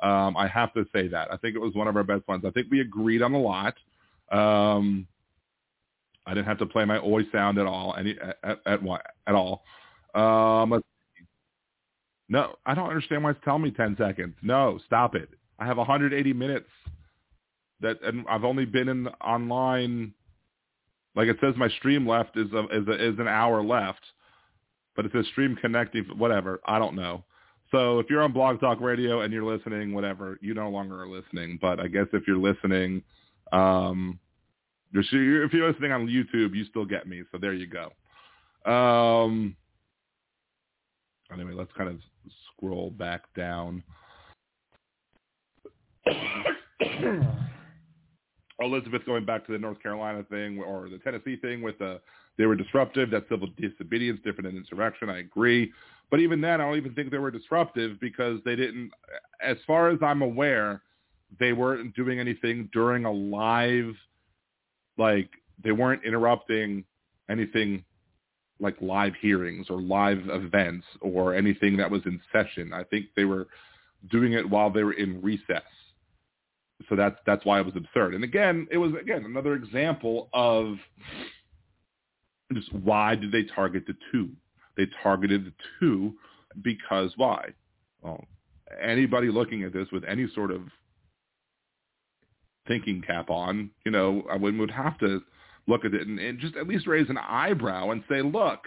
Um, 0.00 0.36
I 0.36 0.48
have 0.48 0.72
to 0.74 0.86
say 0.92 1.08
that. 1.08 1.32
I 1.32 1.36
think 1.36 1.54
it 1.54 1.60
was 1.60 1.74
one 1.74 1.86
of 1.88 1.96
our 1.96 2.04
best 2.04 2.26
ones. 2.26 2.44
I 2.44 2.50
think 2.50 2.68
we 2.70 2.80
agreed 2.80 3.22
on 3.22 3.34
a 3.34 3.38
lot. 3.38 3.74
Um, 4.30 5.06
I 6.28 6.34
didn't 6.34 6.46
have 6.46 6.58
to 6.58 6.66
play 6.66 6.84
my 6.84 6.98
oi 6.98 7.22
sound 7.32 7.58
at 7.58 7.66
all. 7.66 7.96
Any 7.98 8.16
at 8.44 8.60
at, 8.66 8.80
at 9.26 9.34
all. 9.34 9.64
Um, 10.14 10.82
no, 12.28 12.56
I 12.66 12.74
don't 12.74 12.88
understand 12.88 13.24
why 13.24 13.30
it's 13.30 13.40
telling 13.44 13.62
me 13.62 13.70
10 13.70 13.96
seconds. 13.98 14.34
No, 14.42 14.78
stop 14.84 15.14
it. 15.14 15.30
I 15.58 15.66
have 15.66 15.78
180 15.78 16.32
minutes 16.34 16.68
that, 17.80 17.96
and 18.02 18.26
I've 18.28 18.44
only 18.44 18.66
been 18.66 18.88
in 18.88 19.08
online. 19.24 20.12
Like 21.14 21.28
it 21.28 21.38
says, 21.40 21.54
my 21.56 21.68
stream 21.78 22.06
left 22.06 22.36
is 22.36 22.52
a, 22.52 22.64
is 22.66 22.86
a, 22.86 23.08
is 23.12 23.18
an 23.18 23.26
hour 23.26 23.62
left, 23.62 24.02
but 24.94 25.06
it 25.06 25.12
says 25.12 25.26
stream 25.32 25.56
connecting. 25.56 26.04
Whatever, 26.16 26.60
I 26.66 26.78
don't 26.78 26.94
know. 26.94 27.24
So 27.70 27.98
if 27.98 28.06
you're 28.08 28.22
on 28.22 28.32
Blog 28.32 28.60
Talk 28.60 28.80
Radio 28.80 29.22
and 29.22 29.32
you're 29.32 29.44
listening, 29.44 29.94
whatever, 29.94 30.38
you 30.40 30.54
no 30.54 30.68
longer 30.70 31.02
are 31.02 31.08
listening. 31.08 31.58
But 31.60 31.80
I 31.80 31.88
guess 31.88 32.06
if 32.12 32.24
you're 32.26 32.38
listening, 32.38 33.02
um, 33.52 34.18
if 34.92 35.52
you're 35.52 35.68
listening 35.70 35.92
on 35.92 36.06
YouTube, 36.06 36.54
you 36.54 36.64
still 36.64 36.84
get 36.84 37.06
me. 37.06 37.22
So 37.30 37.38
there 37.38 37.54
you 37.54 37.66
go. 37.66 37.92
Um, 38.70 39.56
anyway, 41.32 41.52
let's 41.54 41.72
kind 41.76 41.88
of 41.90 41.98
scroll 42.54 42.90
back 42.90 43.22
down. 43.34 43.82
Elizabeth 48.60 49.06
going 49.06 49.24
back 49.24 49.46
to 49.46 49.52
the 49.52 49.58
North 49.58 49.80
Carolina 49.80 50.24
thing 50.28 50.58
or 50.58 50.88
the 50.88 50.98
Tennessee 50.98 51.36
thing 51.36 51.62
with 51.62 51.78
the 51.78 52.00
they 52.38 52.46
were 52.46 52.56
disruptive. 52.56 53.10
That's 53.10 53.28
civil 53.28 53.48
disobedience, 53.60 54.20
different 54.24 54.44
than 54.44 54.56
insurrection. 54.56 55.10
I 55.10 55.18
agree. 55.18 55.72
But 56.10 56.20
even 56.20 56.40
then, 56.40 56.60
I 56.60 56.64
don't 56.64 56.76
even 56.76 56.94
think 56.94 57.10
they 57.10 57.18
were 57.18 57.30
disruptive 57.30 58.00
because 58.00 58.40
they 58.44 58.56
didn't, 58.56 58.92
as 59.42 59.56
far 59.66 59.90
as 59.90 59.98
I'm 60.02 60.22
aware, 60.22 60.82
they 61.38 61.52
weren't 61.52 61.94
doing 61.94 62.18
anything 62.18 62.70
during 62.72 63.04
a 63.04 63.12
live, 63.12 63.92
like 64.98 65.30
they 65.62 65.72
weren't 65.72 66.04
interrupting 66.04 66.84
anything 67.30 67.84
like 68.60 68.76
live 68.80 69.12
hearings 69.20 69.66
or 69.70 69.80
live 69.80 70.18
events 70.28 70.86
or 71.00 71.34
anything 71.34 71.76
that 71.76 71.90
was 71.90 72.02
in 72.06 72.20
session. 72.32 72.72
I 72.72 72.84
think 72.84 73.06
they 73.14 73.24
were 73.24 73.46
doing 74.10 74.32
it 74.32 74.48
while 74.48 74.70
they 74.70 74.82
were 74.82 74.92
in 74.92 75.22
recess. 75.22 75.62
So 76.88 76.96
that's 76.96 77.16
that's 77.26 77.44
why 77.44 77.60
it 77.60 77.66
was 77.66 77.76
absurd. 77.76 78.14
And 78.14 78.24
again, 78.24 78.66
it 78.70 78.78
was 78.78 78.92
again 79.00 79.24
another 79.24 79.54
example 79.54 80.28
of 80.32 80.76
just 82.52 82.72
why 82.72 83.14
did 83.14 83.32
they 83.32 83.44
target 83.44 83.84
the 83.86 83.94
two? 84.12 84.30
They 84.76 84.86
targeted 85.02 85.44
the 85.44 85.52
two 85.80 86.14
because 86.62 87.12
why? 87.16 87.48
Well, 88.00 88.24
anybody 88.80 89.28
looking 89.28 89.64
at 89.64 89.72
this 89.72 89.88
with 89.92 90.04
any 90.04 90.28
sort 90.34 90.50
of 90.50 90.62
thinking 92.68 93.02
cap 93.02 93.30
on, 93.30 93.70
you 93.84 93.90
know, 93.90 94.22
I 94.30 94.36
would, 94.36 94.56
would 94.58 94.70
have 94.70 94.98
to 94.98 95.22
look 95.66 95.84
at 95.84 95.94
it 95.94 96.06
and, 96.06 96.18
and 96.18 96.38
just 96.38 96.56
at 96.56 96.68
least 96.68 96.86
raise 96.86 97.08
an 97.10 97.18
eyebrow 97.18 97.90
and 97.90 98.04
say, 98.08 98.22
look, 98.22 98.60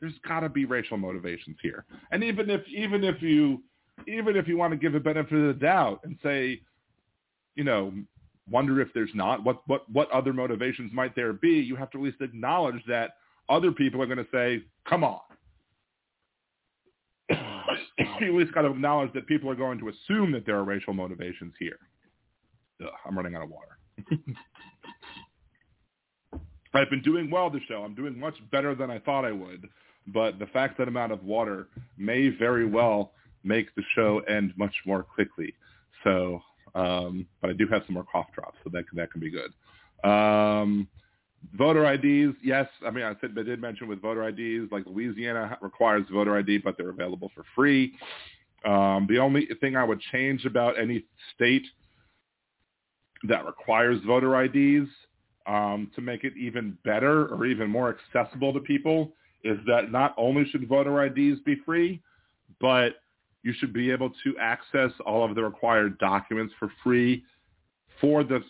there's 0.00 0.14
got 0.26 0.40
to 0.40 0.48
be 0.48 0.64
racial 0.64 0.96
motivations 0.96 1.56
here. 1.62 1.84
And 2.12 2.22
even 2.22 2.48
if 2.50 2.66
even 2.68 3.02
if 3.02 3.20
you 3.20 3.62
even 4.06 4.36
if 4.36 4.46
you 4.46 4.56
want 4.56 4.72
to 4.72 4.76
give 4.76 4.94
a 4.94 5.00
benefit 5.00 5.32
of 5.32 5.46
the 5.48 5.60
doubt 5.60 6.00
and 6.04 6.16
say, 6.22 6.60
you 7.56 7.64
know, 7.64 7.92
wonder 8.50 8.80
if 8.80 8.88
there's 8.94 9.10
not 9.14 9.42
what 9.44 9.66
what 9.66 9.90
what 9.90 10.10
other 10.12 10.32
motivations 10.32 10.92
might 10.92 11.16
there 11.16 11.32
be, 11.32 11.50
you 11.50 11.74
have 11.76 11.90
to 11.90 11.98
at 11.98 12.04
least 12.04 12.20
acknowledge 12.20 12.82
that 12.86 13.16
other 13.48 13.72
people 13.72 14.00
are 14.00 14.06
going 14.06 14.18
to 14.18 14.26
say, 14.32 14.62
come 14.88 15.02
on. 15.02 15.20
you 17.30 17.36
at 18.28 18.34
least 18.34 18.54
got 18.54 18.62
to 18.62 18.70
acknowledge 18.70 19.12
that 19.14 19.26
people 19.26 19.50
are 19.50 19.54
going 19.54 19.78
to 19.78 19.88
assume 19.88 20.32
that 20.32 20.46
there 20.46 20.56
are 20.56 20.64
racial 20.64 20.92
motivations 20.92 21.54
here. 21.58 21.78
Ugh, 22.82 22.88
I'm 23.06 23.16
running 23.16 23.34
out 23.34 23.42
of 23.42 23.50
water. 23.50 23.78
I've 26.74 26.90
been 26.90 27.02
doing 27.02 27.30
well 27.30 27.50
this 27.50 27.62
show. 27.66 27.82
I'm 27.82 27.94
doing 27.94 28.18
much 28.18 28.34
better 28.52 28.74
than 28.74 28.90
I 28.90 28.98
thought 28.98 29.24
I 29.24 29.32
would, 29.32 29.68
but 30.08 30.38
the 30.38 30.46
fact 30.46 30.78
that 30.78 30.88
I'm 30.88 30.96
out 30.96 31.10
of 31.10 31.24
water 31.24 31.68
may 31.96 32.28
very 32.28 32.66
well 32.66 33.12
make 33.42 33.74
the 33.74 33.82
show 33.94 34.20
end 34.28 34.52
much 34.56 34.74
more 34.86 35.02
quickly. 35.02 35.54
So, 36.04 36.40
um, 36.74 37.26
but 37.40 37.50
I 37.50 37.52
do 37.54 37.66
have 37.68 37.82
some 37.86 37.94
more 37.94 38.04
cough 38.10 38.26
drops, 38.34 38.58
so 38.62 38.70
that 38.72 38.84
that 38.94 39.10
can 39.10 39.20
be 39.20 39.30
good. 39.30 39.52
Um, 40.08 40.88
voter 41.56 41.90
IDs, 41.92 42.36
yes. 42.42 42.68
I 42.86 42.90
mean, 42.90 43.04
I 43.04 43.16
said 43.20 43.34
I 43.36 43.42
did 43.42 43.60
mention 43.60 43.88
with 43.88 44.02
voter 44.02 44.28
IDs, 44.28 44.70
like 44.70 44.84
Louisiana 44.86 45.58
requires 45.60 46.04
voter 46.12 46.36
ID, 46.36 46.58
but 46.58 46.76
they're 46.76 46.90
available 46.90 47.30
for 47.34 47.44
free. 47.54 47.94
Um, 48.64 49.06
the 49.08 49.18
only 49.18 49.48
thing 49.60 49.76
I 49.76 49.84
would 49.84 50.00
change 50.12 50.44
about 50.44 50.78
any 50.78 51.04
state 51.34 51.64
that 53.24 53.46
requires 53.46 53.98
voter 54.06 54.42
IDs 54.42 54.88
um, 55.46 55.90
to 55.94 56.00
make 56.00 56.24
it 56.24 56.34
even 56.36 56.76
better 56.84 57.26
or 57.26 57.46
even 57.46 57.70
more 57.70 57.96
accessible 58.14 58.52
to 58.52 58.60
people 58.60 59.12
is 59.44 59.58
that 59.66 59.90
not 59.90 60.14
only 60.16 60.44
should 60.50 60.68
voter 60.68 61.04
IDs 61.04 61.40
be 61.44 61.56
free, 61.64 62.02
but 62.60 62.96
you 63.42 63.52
should 63.58 63.72
be 63.72 63.90
able 63.90 64.10
to 64.24 64.36
access 64.40 64.90
all 65.06 65.24
of 65.24 65.34
the 65.34 65.42
required 65.42 65.98
documents 65.98 66.52
for 66.58 66.70
free 66.82 67.24
for 68.00 68.24
the 68.24 68.40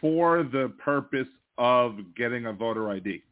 for 0.00 0.42
the 0.42 0.72
purpose 0.82 1.28
of 1.58 1.98
getting 2.16 2.46
a 2.46 2.52
voter 2.52 2.90
ID. 2.90 3.22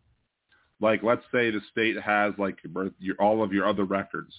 Like, 0.81 1.02
let's 1.02 1.24
say 1.32 1.51
the 1.51 1.60
state 1.73 1.98
has 2.01 2.35
like 2.39 2.59
your 2.62 2.73
birth, 2.73 2.93
your, 3.01 3.16
all 3.16 3.43
of 3.43 3.52
your 3.52 3.66
other 3.66 3.85
records. 3.85 4.32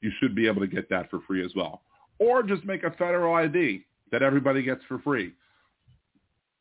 You 0.00 0.10
should 0.18 0.34
be 0.34 0.46
able 0.46 0.60
to 0.60 0.66
get 0.66 0.88
that 0.90 1.10
for 1.10 1.20
free 1.26 1.44
as 1.44 1.52
well. 1.54 1.82
Or 2.18 2.42
just 2.42 2.64
make 2.64 2.82
a 2.82 2.90
federal 2.92 3.34
ID 3.34 3.84
that 4.10 4.22
everybody 4.22 4.62
gets 4.62 4.82
for 4.88 4.98
free. 5.00 5.32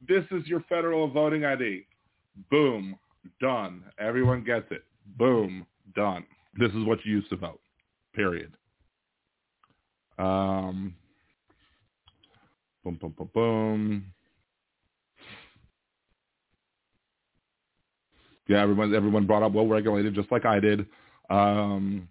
This 0.07 0.23
is 0.31 0.45
your 0.47 0.61
federal 0.67 1.07
voting 1.09 1.45
ID. 1.45 1.85
Boom, 2.51 2.97
done. 3.39 3.83
Everyone 3.99 4.43
gets 4.43 4.65
it. 4.71 4.83
Boom, 5.17 5.65
done. 5.95 6.25
This 6.57 6.71
is 6.71 6.83
what 6.85 6.99
you 7.05 7.13
used 7.13 7.29
to 7.29 7.37
vote. 7.37 7.59
Period. 8.13 8.53
Um, 10.17 10.95
boom, 12.83 12.97
boom, 13.01 13.13
boom, 13.17 13.29
boom. 13.33 14.05
Yeah, 18.47 18.61
everyone 18.61 18.93
everyone 18.93 19.25
brought 19.25 19.43
up 19.43 19.53
well 19.53 19.67
regulated, 19.67 20.13
just 20.13 20.31
like 20.31 20.45
I 20.45 20.59
did. 20.59 20.85
Um, 21.29 22.07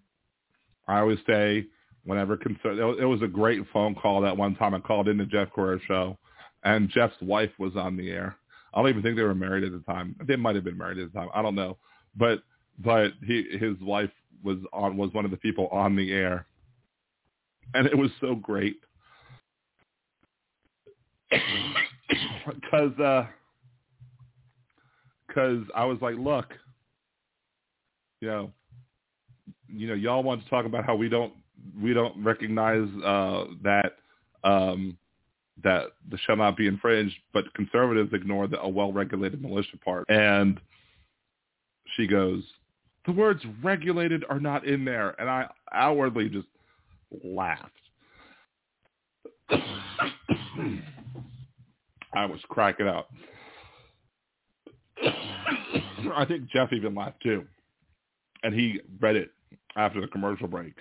I 0.87 0.99
always 0.99 1.19
say 1.25 1.65
whenever 2.03 2.37
concerned, 2.37 2.79
it 2.79 3.05
was 3.05 3.21
a 3.21 3.27
great 3.27 3.61
phone 3.71 3.95
call 3.95 4.21
that 4.21 4.35
one 4.35 4.55
time 4.55 4.73
I 4.73 4.79
called 4.79 5.07
in 5.07 5.17
the 5.17 5.25
Jeff 5.25 5.49
Cora 5.51 5.79
show, 5.87 6.17
and 6.65 6.89
Jeff's 6.89 7.21
wife 7.21 7.51
was 7.57 7.75
on 7.77 7.95
the 7.95 8.11
air. 8.11 8.35
I 8.73 8.81
don't 8.81 8.89
even 8.89 9.01
think 9.01 9.15
they 9.15 9.23
were 9.23 9.33
married 9.33 9.63
at 9.63 9.71
the 9.71 9.79
time. 9.91 10.15
They 10.27 10.35
might 10.35 10.55
have 10.55 10.65
been 10.65 10.77
married 10.77 10.99
at 10.99 11.11
the 11.13 11.17
time. 11.17 11.29
I 11.33 11.41
don't 11.41 11.55
know, 11.55 11.77
but 12.17 12.43
but 12.79 13.13
he 13.25 13.45
his 13.57 13.79
wife 13.79 14.11
was 14.43 14.57
on 14.73 14.97
was 14.97 15.13
one 15.13 15.23
of 15.23 15.31
the 15.31 15.37
people 15.37 15.67
on 15.69 15.95
the 15.95 16.11
air, 16.11 16.45
and 17.73 17.87
it 17.87 17.97
was 17.97 18.11
so 18.19 18.35
great 18.35 18.77
because. 21.31 22.99
uh 22.99 23.27
because 25.35 25.63
I 25.75 25.85
was 25.85 25.97
like, 26.01 26.15
look, 26.17 26.45
you 28.21 28.27
know, 28.29 28.51
you 29.67 29.87
know, 29.87 29.93
y'all 29.93 30.23
want 30.23 30.43
to 30.43 30.49
talk 30.49 30.65
about 30.65 30.85
how 30.85 30.95
we 30.95 31.09
don't 31.09 31.33
we 31.81 31.93
don't 31.93 32.23
recognize 32.23 32.87
uh, 33.03 33.45
that 33.63 33.93
um, 34.43 34.97
that 35.63 35.93
the 36.09 36.17
shall 36.19 36.35
not 36.35 36.57
be 36.57 36.67
infringed, 36.67 37.15
but 37.33 37.53
conservatives 37.53 38.13
ignore 38.13 38.47
the 38.47 38.59
a 38.61 38.67
well-regulated 38.67 39.41
militia 39.41 39.77
part. 39.83 40.05
And 40.09 40.59
she 41.95 42.07
goes, 42.07 42.43
the 43.05 43.11
words 43.11 43.41
regulated 43.63 44.25
are 44.29 44.39
not 44.39 44.65
in 44.65 44.83
there, 44.83 45.19
and 45.19 45.29
I 45.29 45.47
outwardly 45.71 46.29
just 46.29 46.47
laughed. 47.23 47.71
I 52.13 52.25
was 52.25 52.39
cracking 52.49 52.87
up. 52.87 53.09
I 55.03 56.25
think 56.25 56.49
Jeff 56.49 56.73
even 56.73 56.95
laughed 56.95 57.21
too. 57.21 57.45
And 58.43 58.53
he 58.53 58.79
read 58.99 59.15
it 59.15 59.31
after 59.75 60.01
the 60.01 60.07
commercial 60.07 60.47
break. 60.47 60.73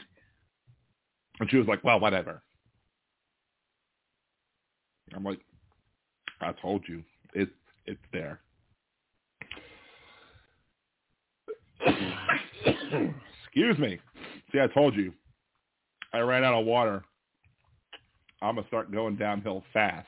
And 1.41 1.51
she 1.51 1.57
was 1.57 1.67
like, 1.67 1.83
well, 1.83 1.99
whatever. 2.01 2.43
I'm 5.15 5.25
like, 5.25 5.41
I 6.41 6.53
told 6.61 6.83
you. 6.89 7.03
It's 7.35 7.51
it's 7.87 8.01
there. 8.13 8.41
Excuse 13.47 13.79
me. 13.79 13.99
See, 14.53 14.61
I 14.61 14.67
told 14.69 14.95
you. 14.95 15.13
I 16.13 16.19
ran 16.19 16.45
out 16.45 16.55
of 16.55 16.67
water. 16.67 17.05
I'm 18.43 18.57
to 18.57 18.67
start 18.67 18.93
going 18.93 19.17
downhill 19.17 19.65
fast. 19.73 20.07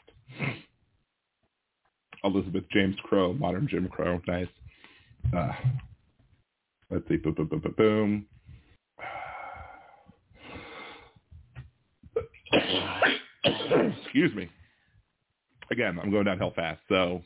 Elizabeth 2.24 2.64
James 2.72 2.96
Crow, 3.04 3.32
modern 3.32 3.68
Jim 3.68 3.88
Crow. 3.88 4.20
Nice. 4.26 4.48
Uh, 5.36 5.52
let's 6.90 7.06
see. 7.08 7.16
Boom, 7.16 7.34
boom, 7.34 7.46
boom, 7.46 7.60
boom, 7.60 7.74
boom. 7.76 8.26
Excuse 14.04 14.34
me. 14.34 14.48
Again, 15.70 15.98
I'm 16.02 16.10
going 16.10 16.24
downhill 16.24 16.52
fast, 16.54 16.80
so 16.88 17.22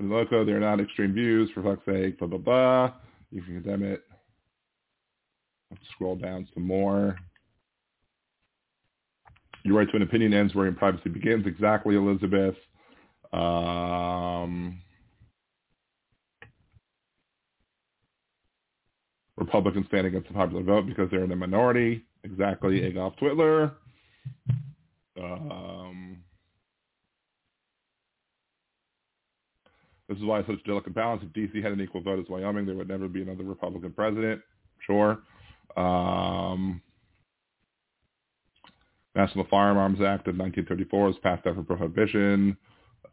Loco, 0.00 0.44
they're 0.44 0.60
not 0.60 0.80
extreme 0.80 1.12
views, 1.12 1.50
for 1.54 1.62
fuck's 1.62 1.84
sake, 1.86 2.18
blah, 2.18 2.28
blah, 2.28 2.38
blah. 2.38 2.92
You 3.30 3.42
can 3.42 3.62
condemn 3.62 3.82
it. 3.82 4.02
Let's 5.70 5.82
scroll 5.92 6.16
down 6.16 6.48
some 6.54 6.66
more. 6.66 7.16
Your 9.64 9.78
right 9.78 9.88
to 9.90 9.96
an 9.96 10.02
opinion 10.02 10.34
ends 10.34 10.54
where 10.54 10.66
your 10.66 10.74
privacy 10.74 11.08
begins. 11.08 11.46
Exactly, 11.46 11.94
Elizabeth. 11.94 12.56
Um, 13.32 14.82
Republicans 19.42 19.86
stand 19.88 20.06
against 20.06 20.28
the 20.28 20.34
popular 20.34 20.62
vote 20.62 20.86
because 20.86 21.10
they're 21.10 21.24
in 21.24 21.30
the 21.30 21.36
minority. 21.36 22.04
Exactly, 22.24 22.82
Adolf 22.84 23.14
Twitler. 23.20 23.72
Um, 25.20 26.18
this 30.08 30.16
is 30.16 30.24
why 30.24 30.38
it's 30.38 30.48
such 30.48 30.62
delicate 30.64 30.94
balance. 30.94 31.22
If 31.24 31.32
D.C. 31.32 31.60
had 31.60 31.72
an 31.72 31.80
equal 31.80 32.00
vote 32.00 32.20
as 32.20 32.26
Wyoming, 32.28 32.66
there 32.66 32.76
would 32.76 32.88
never 32.88 33.08
be 33.08 33.22
another 33.22 33.44
Republican 33.44 33.92
president. 33.92 34.40
Sure. 34.86 35.18
Um, 35.76 36.80
National 39.14 39.46
Firearms 39.50 40.00
Act 40.00 40.28
of 40.28 40.36
1934 40.36 41.06
was 41.06 41.16
passed 41.22 41.46
after 41.46 41.62
prohibition, 41.62 42.56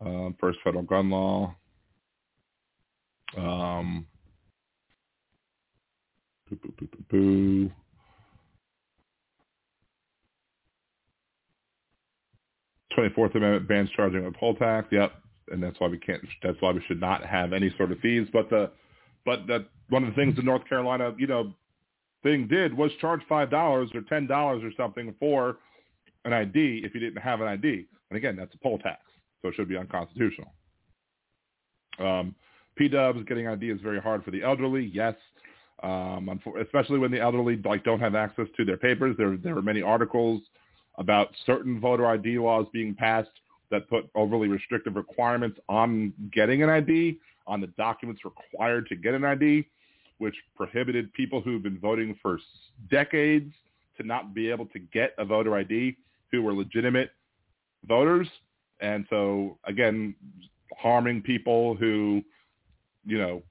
uh, 0.05 0.29
first 0.39 0.59
federal 0.63 0.83
gun 0.83 1.09
law. 1.09 1.55
Um, 3.35 4.05
Twenty-fourth 12.95 13.35
Amendment 13.35 13.67
bans 13.67 13.89
charging 13.95 14.25
a 14.25 14.31
poll 14.31 14.55
tax. 14.55 14.87
Yep, 14.91 15.11
and 15.51 15.61
that's 15.61 15.79
why 15.79 15.87
we 15.87 15.97
can't. 15.97 16.21
That's 16.43 16.57
why 16.59 16.71
we 16.71 16.81
should 16.87 16.99
not 16.99 17.25
have 17.25 17.53
any 17.53 17.73
sort 17.77 17.91
of 17.91 17.99
fees. 17.99 18.27
But 18.33 18.49
the, 18.49 18.71
but 19.25 19.47
that 19.47 19.67
one 19.89 20.03
of 20.03 20.09
the 20.09 20.15
things 20.15 20.35
the 20.35 20.41
North 20.41 20.67
Carolina, 20.67 21.13
you 21.17 21.27
know, 21.27 21.53
thing 22.23 22.47
did 22.47 22.75
was 22.75 22.91
charge 22.99 23.21
five 23.29 23.49
dollars 23.49 23.89
or 23.93 24.01
ten 24.01 24.27
dollars 24.27 24.63
or 24.63 24.71
something 24.75 25.13
for 25.19 25.57
an 26.25 26.33
ID 26.33 26.81
if 26.83 26.93
you 26.93 26.99
didn't 26.99 27.21
have 27.21 27.41
an 27.41 27.47
ID. 27.47 27.85
And 28.09 28.17
again, 28.17 28.35
that's 28.35 28.53
a 28.53 28.57
poll 28.57 28.79
tax, 28.79 29.01
so 29.41 29.49
it 29.49 29.55
should 29.55 29.69
be 29.69 29.77
unconstitutional. 29.77 30.51
Um, 31.99 32.35
P-dubs, 32.75 33.23
getting 33.27 33.47
ID 33.47 33.69
is 33.69 33.81
very 33.81 33.99
hard 33.99 34.23
for 34.23 34.31
the 34.31 34.41
elderly. 34.43 34.89
Yes, 34.93 35.15
um, 35.83 36.39
especially 36.61 36.99
when 36.99 37.11
the 37.11 37.19
elderly 37.19 37.57
like 37.63 37.83
don't 37.83 37.99
have 37.99 38.15
access 38.15 38.47
to 38.57 38.65
their 38.65 38.77
papers. 38.77 39.15
There, 39.17 39.37
there 39.37 39.57
are 39.57 39.61
many 39.61 39.81
articles 39.81 40.41
about 40.97 41.29
certain 41.45 41.79
voter 41.79 42.05
ID 42.07 42.39
laws 42.39 42.65
being 42.73 42.93
passed 42.93 43.29
that 43.71 43.89
put 43.89 44.09
overly 44.15 44.47
restrictive 44.47 44.95
requirements 44.95 45.59
on 45.69 46.13
getting 46.31 46.63
an 46.63 46.69
ID, 46.69 47.19
on 47.47 47.61
the 47.61 47.67
documents 47.67 48.21
required 48.25 48.87
to 48.87 48.95
get 48.95 49.13
an 49.13 49.23
ID, 49.23 49.65
which 50.17 50.35
prohibited 50.55 51.11
people 51.13 51.41
who've 51.41 51.63
been 51.63 51.79
voting 51.79 52.17
for 52.21 52.39
decades 52.89 53.53
to 53.97 54.05
not 54.05 54.33
be 54.33 54.49
able 54.49 54.65
to 54.67 54.79
get 54.79 55.13
a 55.17 55.25
voter 55.25 55.55
ID 55.55 55.95
who 56.31 56.41
were 56.41 56.53
legitimate 56.53 57.11
voters. 57.87 58.27
And 58.81 59.05
so, 59.09 59.57
again, 59.65 60.15
harming 60.77 61.21
people 61.21 61.75
who, 61.75 62.21
you 63.05 63.17
know, 63.17 63.41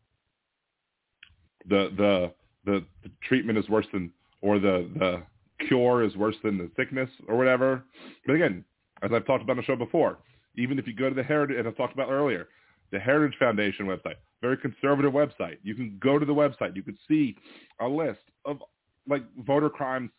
the 1.68 1.92
the 1.96 2.32
the, 2.64 2.84
the 3.02 3.10
treatment 3.22 3.58
is 3.58 3.68
worse 3.68 3.86
than, 3.92 4.12
or 4.42 4.58
the 4.58 4.88
the 4.98 5.22
cure 5.66 6.04
is 6.04 6.16
worse 6.16 6.36
than 6.42 6.58
the 6.58 6.70
sickness 6.76 7.10
or 7.26 7.36
whatever. 7.36 7.84
But 8.26 8.34
again, 8.34 8.64
as 9.02 9.10
I've 9.12 9.26
talked 9.26 9.42
about 9.42 9.52
on 9.52 9.58
the 9.58 9.62
show 9.64 9.76
before, 9.76 10.18
even 10.56 10.78
if 10.78 10.86
you 10.86 10.94
go 10.94 11.08
to 11.08 11.14
the 11.14 11.22
Heritage, 11.22 11.56
and 11.58 11.68
I 11.68 11.70
talked 11.72 11.94
about 11.94 12.10
earlier, 12.10 12.48
the 12.90 12.98
Heritage 12.98 13.38
Foundation 13.38 13.86
website, 13.86 14.16
very 14.42 14.56
conservative 14.56 15.12
website. 15.12 15.58
You 15.62 15.74
can 15.74 15.98
go 16.00 16.18
to 16.18 16.26
the 16.26 16.34
website. 16.34 16.76
You 16.76 16.82
can 16.82 16.98
see 17.08 17.36
a 17.80 17.88
list 17.88 18.20
of 18.44 18.62
like 19.08 19.22
voter 19.46 19.70
crimes, 19.70 20.10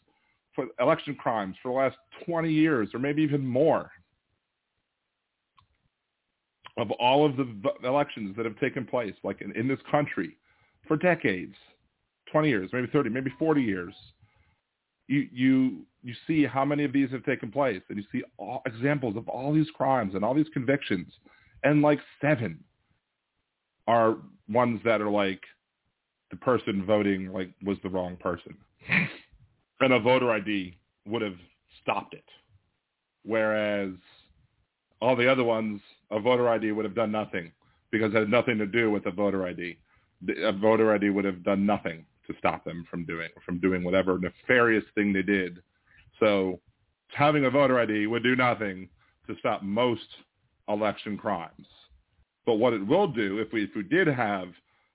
for 0.55 0.65
election 0.79 1.15
crimes 1.15 1.55
for 1.61 1.71
the 1.71 1.77
last 1.77 1.97
20 2.25 2.51
years 2.51 2.89
or 2.93 2.99
maybe 2.99 3.21
even 3.21 3.45
more 3.45 3.91
of 6.77 6.91
all 6.91 7.25
of 7.25 7.35
the 7.35 7.47
elections 7.83 8.35
that 8.37 8.45
have 8.45 8.57
taken 8.59 8.85
place, 8.85 9.13
like 9.23 9.41
in, 9.41 9.55
in 9.55 9.67
this 9.67 9.79
country, 9.91 10.37
for 10.89 10.97
decades, 10.97 11.55
20 12.31 12.49
years, 12.49 12.69
maybe 12.73 12.87
30, 12.87 13.11
maybe 13.11 13.31
40 13.39 13.61
years, 13.61 13.93
you 15.07 15.27
you 15.31 15.85
you 16.03 16.13
see 16.27 16.45
how 16.45 16.65
many 16.65 16.83
of 16.83 16.91
these 16.91 17.09
have 17.11 17.23
taken 17.23 17.51
place, 17.51 17.81
and 17.89 17.97
you 17.97 18.03
see 18.11 18.23
all, 18.37 18.61
examples 18.65 19.15
of 19.15 19.27
all 19.29 19.53
these 19.53 19.69
crimes 19.75 20.15
and 20.15 20.25
all 20.25 20.33
these 20.33 20.49
convictions, 20.53 21.07
and 21.63 21.81
like 21.81 21.99
seven 22.21 22.59
are 23.87 24.17
ones 24.49 24.81
that 24.83 25.01
are 25.01 25.09
like 25.09 25.41
the 26.31 26.37
person 26.37 26.85
voting 26.85 27.31
like 27.31 27.51
was 27.63 27.77
the 27.83 27.89
wrong 27.89 28.17
person, 28.17 28.55
and 29.79 29.93
a 29.93 29.99
voter 29.99 30.31
ID 30.31 30.77
would 31.07 31.21
have 31.21 31.37
stopped 31.81 32.13
it, 32.13 32.25
whereas 33.23 33.91
all 35.01 35.15
the 35.15 35.31
other 35.31 35.43
ones 35.43 35.81
a 36.11 36.19
voter 36.19 36.49
ID 36.49 36.71
would 36.71 36.85
have 36.85 36.95
done 36.95 37.11
nothing 37.11 37.51
because 37.91 38.13
it 38.13 38.17
had 38.17 38.29
nothing 38.29 38.57
to 38.57 38.67
do 38.67 38.91
with 38.91 39.05
a 39.05 39.11
voter 39.11 39.45
ID. 39.45 39.77
A 40.27 40.51
voter 40.51 40.93
ID 40.93 41.09
would 41.11 41.25
have 41.25 41.43
done 41.43 41.65
nothing 41.65 42.05
to 42.27 42.33
stop 42.37 42.63
them 42.63 42.85
from 42.89 43.05
doing 43.05 43.29
from 43.45 43.59
doing 43.59 43.83
whatever 43.83 44.19
nefarious 44.19 44.83
thing 44.95 45.13
they 45.13 45.21
did. 45.21 45.59
So 46.19 46.59
having 47.13 47.45
a 47.45 47.49
voter 47.49 47.79
ID 47.79 48.07
would 48.07 48.23
do 48.23 48.35
nothing 48.35 48.89
to 49.27 49.35
stop 49.39 49.63
most 49.63 50.07
election 50.67 51.17
crimes. 51.17 51.67
But 52.45 52.55
what 52.55 52.73
it 52.73 52.85
will 52.85 53.07
do 53.07 53.39
if 53.39 53.51
we 53.51 53.63
if 53.63 53.71
we 53.75 53.83
did 53.83 54.07
have 54.07 54.49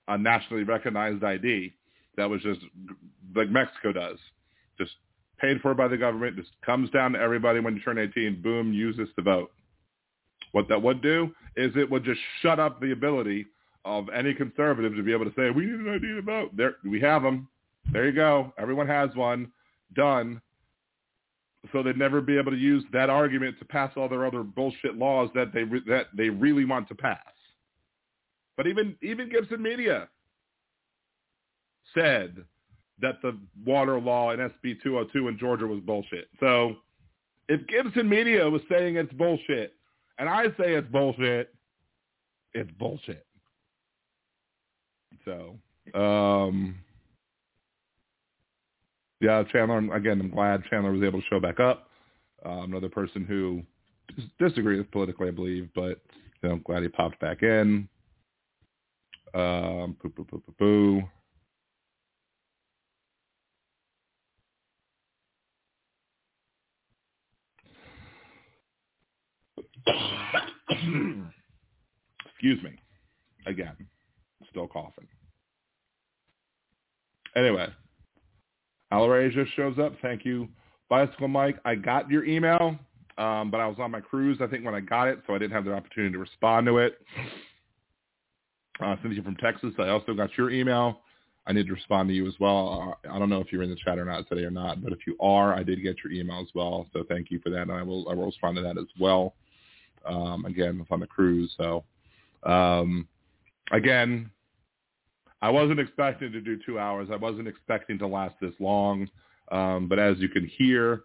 a 0.07 0.17
nationally 0.17 0.63
recognized 0.63 1.23
ID 1.23 1.73
that 2.17 2.29
was 2.29 2.41
just 2.41 2.61
like 3.35 3.49
Mexico 3.49 3.91
does, 3.91 4.17
just 4.77 4.91
paid 5.39 5.59
for 5.61 5.73
by 5.73 5.87
the 5.87 5.97
government, 5.97 6.37
just 6.37 6.51
comes 6.65 6.89
down 6.91 7.13
to 7.13 7.19
everybody 7.19 7.59
when 7.59 7.75
you 7.75 7.81
turn 7.81 7.97
18, 7.97 8.41
boom, 8.41 8.71
use 8.71 8.95
this 8.97 9.09
to 9.15 9.21
vote. 9.21 9.51
What 10.51 10.69
that 10.69 10.81
would 10.81 11.01
do 11.01 11.33
is 11.57 11.71
it 11.75 11.89
would 11.89 12.05
just 12.05 12.21
shut 12.41 12.59
up 12.59 12.79
the 12.79 12.91
ability 12.91 13.45
of 13.85 14.09
any 14.09 14.33
conservative 14.33 14.95
to 14.95 15.03
be 15.03 15.13
able 15.13 15.25
to 15.25 15.33
say, 15.37 15.51
we 15.51 15.65
need 15.65 15.75
an 15.75 15.89
idea 15.89 16.21
vote. 16.21 16.57
There, 16.57 16.75
we 16.83 16.99
have 17.01 17.21
them. 17.21 17.47
There 17.93 18.05
you 18.05 18.11
go. 18.11 18.51
Everyone 18.57 18.87
has 18.87 19.15
one. 19.15 19.51
Done. 19.95 20.41
So 21.71 21.81
they'd 21.81 21.97
never 21.97 22.19
be 22.19 22.37
able 22.37 22.51
to 22.51 22.57
use 22.57 22.83
that 22.91 23.09
argument 23.09 23.57
to 23.59 23.65
pass 23.65 23.91
all 23.95 24.09
their 24.09 24.25
other 24.25 24.43
bullshit 24.43 24.97
laws 24.97 25.29
that 25.35 25.53
they 25.53 25.63
re- 25.63 25.83
that 25.87 26.07
they 26.15 26.29
really 26.29 26.65
want 26.65 26.87
to 26.89 26.95
pass. 26.95 27.19
But 28.57 28.67
even 28.67 28.95
even 29.01 29.29
Gibson 29.29 29.61
Media 29.61 30.07
said 31.93 32.43
that 33.01 33.21
the 33.21 33.37
water 33.65 33.99
law 33.99 34.31
in 34.31 34.39
SB 34.39 34.81
202 34.83 35.27
in 35.27 35.37
Georgia 35.39 35.65
was 35.65 35.79
bullshit. 35.81 36.27
So 36.39 36.75
if 37.49 37.65
Gibson 37.67 38.07
Media 38.07 38.47
was 38.49 38.61
saying 38.69 38.95
it's 38.95 39.13
bullshit, 39.13 39.73
and 40.19 40.29
I 40.29 40.45
say 40.49 40.73
it's 40.73 40.87
bullshit, 40.91 41.53
it's 42.53 42.71
bullshit. 42.77 43.25
So, 45.25 45.57
um, 45.99 46.75
yeah, 49.19 49.43
Chandler, 49.51 49.93
again, 49.95 50.21
I'm 50.21 50.29
glad 50.29 50.63
Chandler 50.69 50.91
was 50.91 51.03
able 51.03 51.21
to 51.21 51.27
show 51.27 51.39
back 51.39 51.59
up. 51.59 51.89
Uh, 52.45 52.61
another 52.61 52.89
person 52.89 53.25
who 53.25 53.63
disagrees 54.39 54.85
politically, 54.91 55.29
I 55.29 55.31
believe, 55.31 55.69
but 55.73 55.99
you 56.41 56.49
know, 56.49 56.51
I'm 56.55 56.61
glad 56.61 56.83
he 56.83 56.89
popped 56.89 57.19
back 57.19 57.41
in. 57.41 57.89
Um, 59.33 59.97
poo, 60.01 60.09
poo, 60.09 60.25
poo, 60.25 60.41
poo, 60.45 60.53
poo. 60.59 61.01
Excuse 72.27 72.61
me. 72.63 72.71
Again, 73.47 73.75
still 74.55 74.67
coughing. 74.67 75.07
Anyway, 77.35 77.67
Alaray 78.93 79.29
just 79.33 79.53
shows 79.55 79.77
up. 79.77 79.93
Thank 80.01 80.23
you, 80.23 80.47
Bicycle 80.89 81.27
Mike. 81.27 81.57
I 81.65 81.75
got 81.75 82.09
your 82.09 82.23
email, 82.23 82.77
um, 83.17 83.51
but 83.51 83.59
I 83.59 83.67
was 83.67 83.75
on 83.79 83.91
my 83.91 83.99
cruise, 83.99 84.37
I 84.41 84.47
think, 84.47 84.63
when 84.63 84.73
I 84.73 84.79
got 84.79 85.09
it, 85.09 85.19
so 85.27 85.35
I 85.35 85.37
didn't 85.37 85.51
have 85.51 85.65
the 85.65 85.73
opportunity 85.73 86.13
to 86.13 86.19
respond 86.19 86.65
to 86.67 86.77
it. 86.77 87.01
Uh, 88.79 88.95
Cynthia 89.01 89.21
from 89.21 89.35
Texas, 89.35 89.73
I 89.77 89.89
also 89.89 90.13
got 90.13 90.37
your 90.37 90.49
email. 90.49 91.01
I 91.47 91.53
need 91.53 91.67
to 91.67 91.73
respond 91.73 92.09
to 92.09 92.15
you 92.15 92.25
as 92.27 92.33
well. 92.39 92.95
Uh, 93.03 93.13
I 93.13 93.19
don't 93.19 93.29
know 93.29 93.41
if 93.41 93.51
you're 93.51 93.63
in 93.63 93.69
the 93.69 93.75
chat 93.75 93.99
or 93.99 94.05
not 94.05 94.27
today 94.29 94.43
or 94.43 94.51
not, 94.51 94.81
but 94.81 94.93
if 94.93 94.99
you 95.05 95.17
are, 95.19 95.53
I 95.53 95.63
did 95.63 95.83
get 95.83 95.97
your 96.03 96.13
email 96.13 96.39
as 96.39 96.47
well. 96.55 96.87
So 96.93 97.03
thank 97.07 97.29
you 97.29 97.39
for 97.39 97.49
that, 97.49 97.63
and 97.63 97.71
I 97.71 97.83
will 97.83 98.09
I 98.09 98.13
will 98.13 98.27
respond 98.27 98.55
to 98.55 98.63
that 98.63 98.77
as 98.77 98.87
well. 98.99 99.35
Um, 100.05 100.45
again, 100.45 100.79
I'm 100.79 100.87
on 100.89 100.99
the 101.01 101.07
cruise. 101.07 101.53
So, 101.57 101.83
um, 102.43 103.07
again, 103.71 104.31
I 105.41 105.49
wasn't 105.49 105.79
expecting 105.79 106.31
to 106.31 106.41
do 106.41 106.57
two 106.65 106.79
hours. 106.79 107.09
I 107.11 107.17
wasn't 107.17 107.47
expecting 107.47 107.97
to 107.99 108.07
last 108.07 108.35
this 108.41 108.53
long. 108.59 109.07
Um, 109.51 109.87
but 109.87 109.99
as 109.99 110.17
you 110.17 110.29
can 110.29 110.45
hear, 110.45 111.03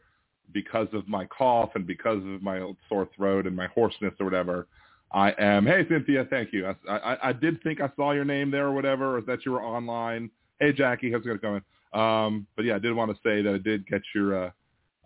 because 0.53 0.89
of 0.93 1.07
my 1.09 1.27
cough 1.27 1.71
and 1.75 1.87
because 1.87 2.19
of 2.19 2.43
my 2.43 2.73
sore 2.89 3.09
throat 3.17 3.47
and 3.47 3.55
my 3.55 3.67
hoarseness 3.69 4.15
or 4.19 4.25
whatever, 4.25 4.67
I 5.13 5.35
am. 5.39 5.67
Hey, 5.67 5.87
Cynthia, 5.89 6.27
thank 6.31 6.53
you. 6.53 6.67
I, 6.67 6.75
I, 6.89 7.29
I 7.29 7.33
did 7.33 7.63
think 7.63 7.81
I 7.81 7.91
saw 7.97 8.13
your 8.13 8.25
name 8.25 8.51
there 8.51 8.67
or 8.67 8.73
whatever, 8.73 9.19
or 9.19 9.21
that 9.23 9.45
you 9.45 9.53
were 9.53 9.63
online. 9.63 10.31
Hey, 10.61 10.73
Jackie, 10.73 11.11
how's 11.11 11.27
it 11.27 11.43
going? 11.43 11.63
Um, 11.93 12.47
but 12.55 12.65
yeah, 12.65 12.77
I 12.77 12.79
did 12.79 12.95
want 12.95 13.11
to 13.11 13.17
say 13.17 13.43
that 13.43 13.55
I 13.55 13.59
did 13.59 13.87
get 13.87 14.03
your, 14.15 14.47
uh, 14.47 14.51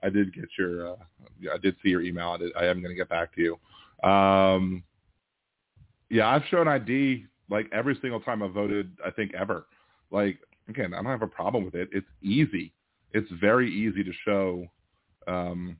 I 0.02 0.10
did 0.10 0.34
get 0.34 0.48
your, 0.59 0.92
uh, 0.92 0.96
I 1.52 1.56
did 1.59 1.76
see 1.82 1.88
your 1.88 2.02
email. 2.02 2.30
I, 2.30 2.36
did, 2.36 2.52
I 2.55 2.66
am 2.66 2.82
going 2.82 2.90
to 2.90 2.94
get 2.94 3.09
back 3.09 3.34
to 3.36 3.40
you. 3.40 4.09
Um, 4.09 4.82
yeah, 6.10 6.28
I've 6.28 6.44
shown 6.51 6.68
ID 6.68 7.24
like 7.51 7.66
every 7.73 7.97
single 8.01 8.21
time 8.21 8.43
I 8.43 8.49
voted. 8.49 8.97
I 9.05 9.11
think 9.11 9.35
ever. 9.35 9.66
Like 10.11 10.39
again, 10.69 10.95
I 10.95 10.97
don't 10.99 11.07
have 11.07 11.23
a 11.23 11.27
problem 11.27 11.65
with 11.65 11.75
it. 11.75 11.89
It's 11.93 12.07
easy. 12.23 12.73
It's 13.12 13.31
very 13.41 13.71
easy 13.71 14.03
to 14.03 14.12
show 14.25 14.66
um, 15.27 15.77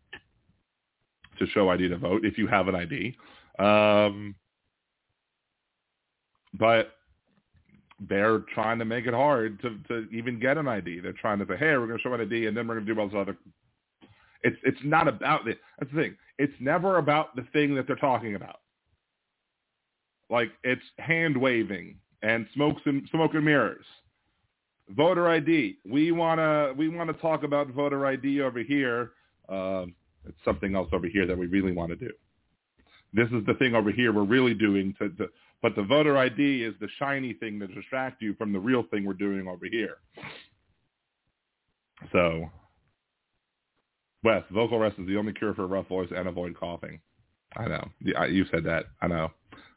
to 1.39 1.47
show 1.49 1.69
ID 1.71 1.89
to 1.89 1.99
vote 1.99 2.25
if 2.25 2.39
you 2.39 2.47
have 2.47 2.69
an 2.69 2.75
ID. 2.75 3.17
Um, 3.59 4.35
but 6.59 6.93
they're 8.09 8.41
trying 8.55 8.79
to 8.79 8.85
make 8.85 9.07
it 9.07 9.15
hard 9.15 9.61
to, 9.63 9.79
to 9.89 10.09
even 10.11 10.39
get 10.39 10.59
an 10.59 10.69
ID. 10.69 11.01
They're 11.01 11.13
trying 11.13 11.39
to 11.39 11.47
say, 11.47 11.57
hey, 11.57 11.77
we're 11.77 11.87
going 11.87 11.99
to 11.99 12.03
show 12.03 12.13
an 12.15 12.21
ID, 12.21 12.47
and 12.47 12.57
then 12.57 12.67
we're 12.67 12.75
going 12.75 12.87
to 12.87 12.95
do 12.95 13.01
all 13.01 13.09
this 13.09 13.17
other. 13.17 13.37
It's 14.43 14.57
it's 14.63 14.79
not 14.85 15.09
about 15.09 15.49
it. 15.49 15.59
That's 15.79 15.91
the 15.93 16.03
thing. 16.03 16.17
It's 16.39 16.53
never 16.61 16.99
about 16.99 17.35
the 17.35 17.47
thing 17.53 17.75
that 17.77 17.87
they're 17.87 17.97
talking 17.97 18.35
about. 18.35 18.61
Like 20.31 20.51
it's 20.63 20.83
hand 20.99 21.37
waving 21.37 21.97
and 22.23 22.47
smokes 22.55 22.83
and 22.87 23.07
smoke 23.11 23.35
and 23.35 23.45
mirrors. 23.45 23.85
Voter 24.91 25.29
ID. 25.29 25.77
We 25.89 26.13
wanna 26.13 26.73
we 26.77 26.89
wanna 26.89 27.13
talk 27.15 27.43
about 27.43 27.69
voter 27.69 28.07
ID 28.07 28.41
over 28.41 28.61
here. 28.61 29.13
Uh, 29.49 29.87
it's 30.27 30.39
something 30.45 30.75
else 30.75 30.89
over 30.93 31.07
here 31.07 31.27
that 31.27 31.37
we 31.37 31.47
really 31.47 31.73
want 31.73 31.91
to 31.91 31.97
do. 31.97 32.11
This 33.13 33.29
is 33.29 33.45
the 33.47 33.55
thing 33.55 33.75
over 33.75 33.91
here 33.91 34.13
we're 34.13 34.25
really 34.25 34.55
doing 34.55 34.95
to, 34.99 35.09
to 35.11 35.29
but 35.63 35.77
the 35.77 35.83
voter 35.83 36.19
ID 36.19 36.63
is 36.63 36.75
the 36.81 36.89
shiny 36.99 37.33
thing 37.33 37.59
that 37.61 37.75
distracts 37.75 38.21
you 38.21 38.35
from 38.35 38.53
the 38.53 38.59
real 38.59 38.83
thing 38.91 39.05
we're 39.05 39.15
doing 39.15 39.49
over 39.49 39.67
here. 39.71 39.97
So 42.13 42.51
Wes, 44.25 44.43
vocal 44.51 44.79
rest 44.79 44.99
is 44.99 45.07
the 45.07 45.17
only 45.17 45.35
cure 45.35 45.55
for 45.55 45.65
a 45.65 45.67
rough 45.67 45.87
voice 45.89 46.09
and 46.15 46.27
avoid 46.27 46.59
coughing. 46.59 46.99
I 47.57 47.69
know. 47.69 47.89
You 48.01 48.45
said 48.51 48.65
that. 48.65 48.87
I 49.01 49.07
know. 49.07 49.31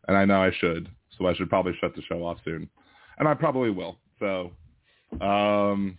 And 0.08 0.18
I 0.18 0.26
know 0.26 0.42
I 0.42 0.52
should. 0.60 0.90
So 1.18 1.26
I 1.26 1.34
should 1.36 1.50
probably 1.50 1.74
shut 1.80 1.96
the 1.96 2.02
show 2.04 2.24
off 2.26 2.38
soon. 2.46 2.70
And 3.20 3.28
I 3.28 3.34
probably 3.34 3.72
will. 3.72 3.98
So, 4.20 4.52
um, 5.22 5.98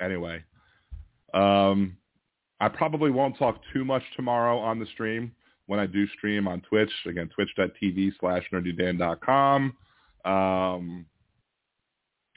anyway, 0.00 0.42
um, 1.34 1.96
I 2.60 2.68
probably 2.68 3.10
won't 3.10 3.38
talk 3.38 3.60
too 3.72 3.84
much 3.84 4.02
tomorrow 4.16 4.58
on 4.58 4.78
the 4.78 4.86
stream 4.86 5.32
when 5.66 5.78
I 5.78 5.86
do 5.86 6.06
stream 6.08 6.48
on 6.48 6.62
Twitch. 6.62 6.90
Again, 7.06 7.28
twitch.tv 7.34 8.12
slash 8.18 8.44
nerdydan.com. 8.52 9.76
Um, 10.24 11.06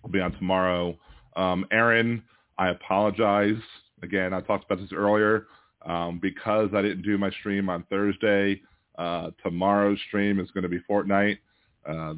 I'll 0.03 0.11
be 0.11 0.19
on 0.19 0.33
tomorrow. 0.33 0.97
Um, 1.35 1.65
Aaron, 1.71 2.23
I 2.57 2.69
apologize. 2.69 3.61
Again, 4.03 4.33
I 4.33 4.41
talked 4.41 4.65
about 4.65 4.81
this 4.81 4.91
earlier. 4.93 5.47
Um, 5.85 6.19
because 6.21 6.71
I 6.75 6.81
didn't 6.81 7.03
do 7.03 7.17
my 7.17 7.31
stream 7.31 7.69
on 7.69 7.85
Thursday, 7.89 8.61
uh, 8.99 9.31
tomorrow's 9.41 9.97
stream 10.07 10.39
is 10.39 10.51
going 10.51 10.63
to 10.63 10.69
be 10.69 10.81
Fortnite. 10.89 11.37
Uh, 11.87 12.15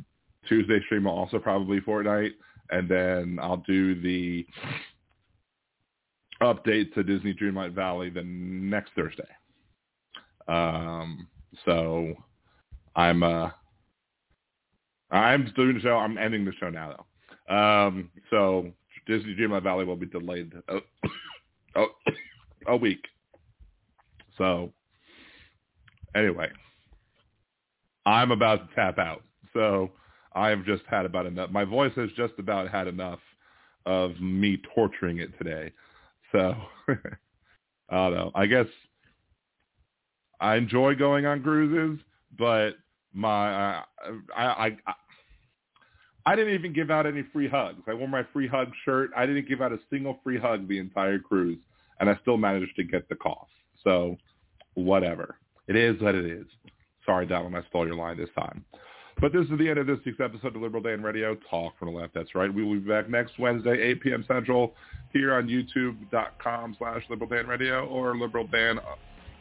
Tuesday 0.47 0.81
stream 0.85 1.03
will 1.03 1.11
also 1.11 1.37
probably 1.37 1.79
Fortnite. 1.79 2.31
And 2.71 2.89
then 2.89 3.37
I'll 3.41 3.63
do 3.67 4.01
the 4.01 4.45
update 6.41 6.93
to 6.95 7.03
Disney 7.03 7.33
Dreamlight 7.33 7.73
Valley 7.73 8.09
the 8.09 8.23
next 8.23 8.91
Thursday. 8.95 9.23
Um, 10.47 11.27
so 11.65 12.13
I'm 12.95 13.21
uh, 13.21 13.49
I'm 15.11 15.51
doing 15.55 15.75
the 15.75 15.81
show. 15.81 15.97
I'm 15.97 16.17
ending 16.17 16.45
the 16.45 16.53
show 16.53 16.69
now 16.69 16.95
though. 16.95 17.55
Um, 17.55 18.09
so 18.29 18.71
Disney 19.05 19.35
Dreamlight 19.35 19.63
Valley 19.63 19.85
will 19.85 19.95
be 19.97 20.07
delayed 20.07 20.53
a, 20.67 20.77
a, 21.75 21.85
a 22.67 22.75
week. 22.75 23.05
So 24.37 24.73
anyway, 26.15 26.49
I'm 28.05 28.31
about 28.31 28.69
to 28.69 28.75
tap 28.75 28.97
out. 28.97 29.23
So 29.53 29.91
I've 30.33 30.65
just 30.65 30.83
had 30.89 31.05
about 31.05 31.25
enough. 31.25 31.49
My 31.51 31.65
voice 31.65 31.93
has 31.95 32.09
just 32.15 32.33
about 32.39 32.69
had 32.69 32.87
enough 32.87 33.19
of 33.85 34.19
me 34.19 34.61
torturing 34.73 35.17
it 35.17 35.37
today. 35.37 35.71
So 36.31 36.55
I 36.89 36.95
don't 37.89 38.13
know. 38.13 38.31
I 38.35 38.45
guess 38.45 38.67
I 40.39 40.55
enjoy 40.55 40.95
going 40.95 41.25
on 41.25 41.43
cruises, 41.43 42.03
but 42.37 42.71
my 43.13 43.75
I, 43.75 43.83
I 44.35 44.77
I 44.87 44.93
I 46.25 46.35
didn't 46.35 46.53
even 46.53 46.73
give 46.73 46.91
out 46.91 47.05
any 47.05 47.23
free 47.33 47.49
hugs. 47.49 47.81
I 47.87 47.93
wore 47.93 48.07
my 48.07 48.23
free 48.31 48.47
hug 48.47 48.71
shirt. 48.85 49.09
I 49.15 49.25
didn't 49.25 49.47
give 49.47 49.61
out 49.61 49.71
a 49.71 49.79
single 49.89 50.19
free 50.23 50.37
hug 50.37 50.67
the 50.67 50.77
entire 50.77 51.19
cruise, 51.19 51.57
and 51.99 52.09
I 52.09 52.17
still 52.21 52.37
managed 52.37 52.75
to 52.75 52.83
get 52.83 53.09
the 53.09 53.15
cough. 53.15 53.47
So 53.83 54.17
whatever. 54.75 55.37
It 55.67 55.75
is 55.75 55.99
what 56.01 56.15
it 56.15 56.25
is. 56.25 56.45
Sorry, 57.05 57.25
Donald, 57.25 57.55
I 57.55 57.67
stole 57.69 57.85
your 57.85 57.95
line 57.95 58.17
this 58.17 58.29
time. 58.37 58.63
But 59.19 59.33
this 59.33 59.43
is 59.43 59.57
the 59.59 59.69
end 59.69 59.77
of 59.77 59.87
this 59.87 59.99
week's 60.05 60.19
episode 60.19 60.55
of 60.55 60.61
Liberal 60.61 60.81
Dan 60.81 61.03
Radio. 61.03 61.35
Talk 61.49 61.77
from 61.77 61.93
the 61.93 61.99
left. 61.99 62.13
That's 62.13 62.33
right. 62.33 62.51
We 62.51 62.63
will 62.63 62.75
be 62.75 62.79
back 62.79 63.09
next 63.09 63.37
Wednesday, 63.37 63.79
8 63.79 64.01
p.m. 64.01 64.25
Central, 64.27 64.73
here 65.13 65.33
on 65.35 65.47
YouTube.com 65.47 66.75
slash 66.79 67.03
Liberal 67.09 67.29
Dan 67.29 67.47
Radio 67.47 67.85
or 67.87 68.17
Liberal 68.17 68.47
Dan, 68.47 68.79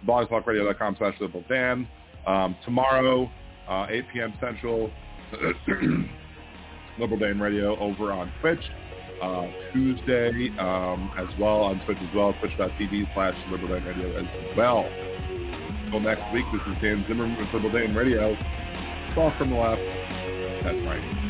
blogtalkradio.com 0.07 0.97
slash 0.99 1.15
Liberal 1.21 1.45
Dan. 1.49 1.89
Um, 2.27 2.57
tomorrow, 2.65 3.31
uh, 3.69 3.87
8 3.89 4.05
p.m. 4.13 4.35
Central, 4.41 4.91
Liberal 6.99 7.19
Dan 7.19 7.41
Radio 7.41 7.79
over 7.79 8.13
on 8.13 8.31
Twitch. 8.41 8.61
Uh, 9.23 9.49
Tuesday 9.73 10.49
um, 10.59 11.11
as 11.19 11.29
well 11.39 11.61
on 11.61 11.79
Twitch 11.85 11.99
as 12.01 12.15
well, 12.15 12.35
twitch.tv 12.41 13.15
slash 13.15 13.35
Liberal 13.51 13.79
Dan 13.79 13.87
Radio 13.87 14.19
as 14.19 14.57
well. 14.57 15.30
Until 15.93 16.09
next 16.09 16.33
week, 16.33 16.45
this 16.53 16.63
is 16.69 16.81
Dan 16.81 17.05
Zimmerman 17.09 17.37
with 17.37 17.53
Liberal 17.53 17.73
Dan 17.73 17.97
Radio. 17.97 18.37
Talk 19.17 19.37
from 19.37 19.51
the 19.51 19.57
left. 19.57 19.83
That's 20.63 20.79
right. 20.87 21.30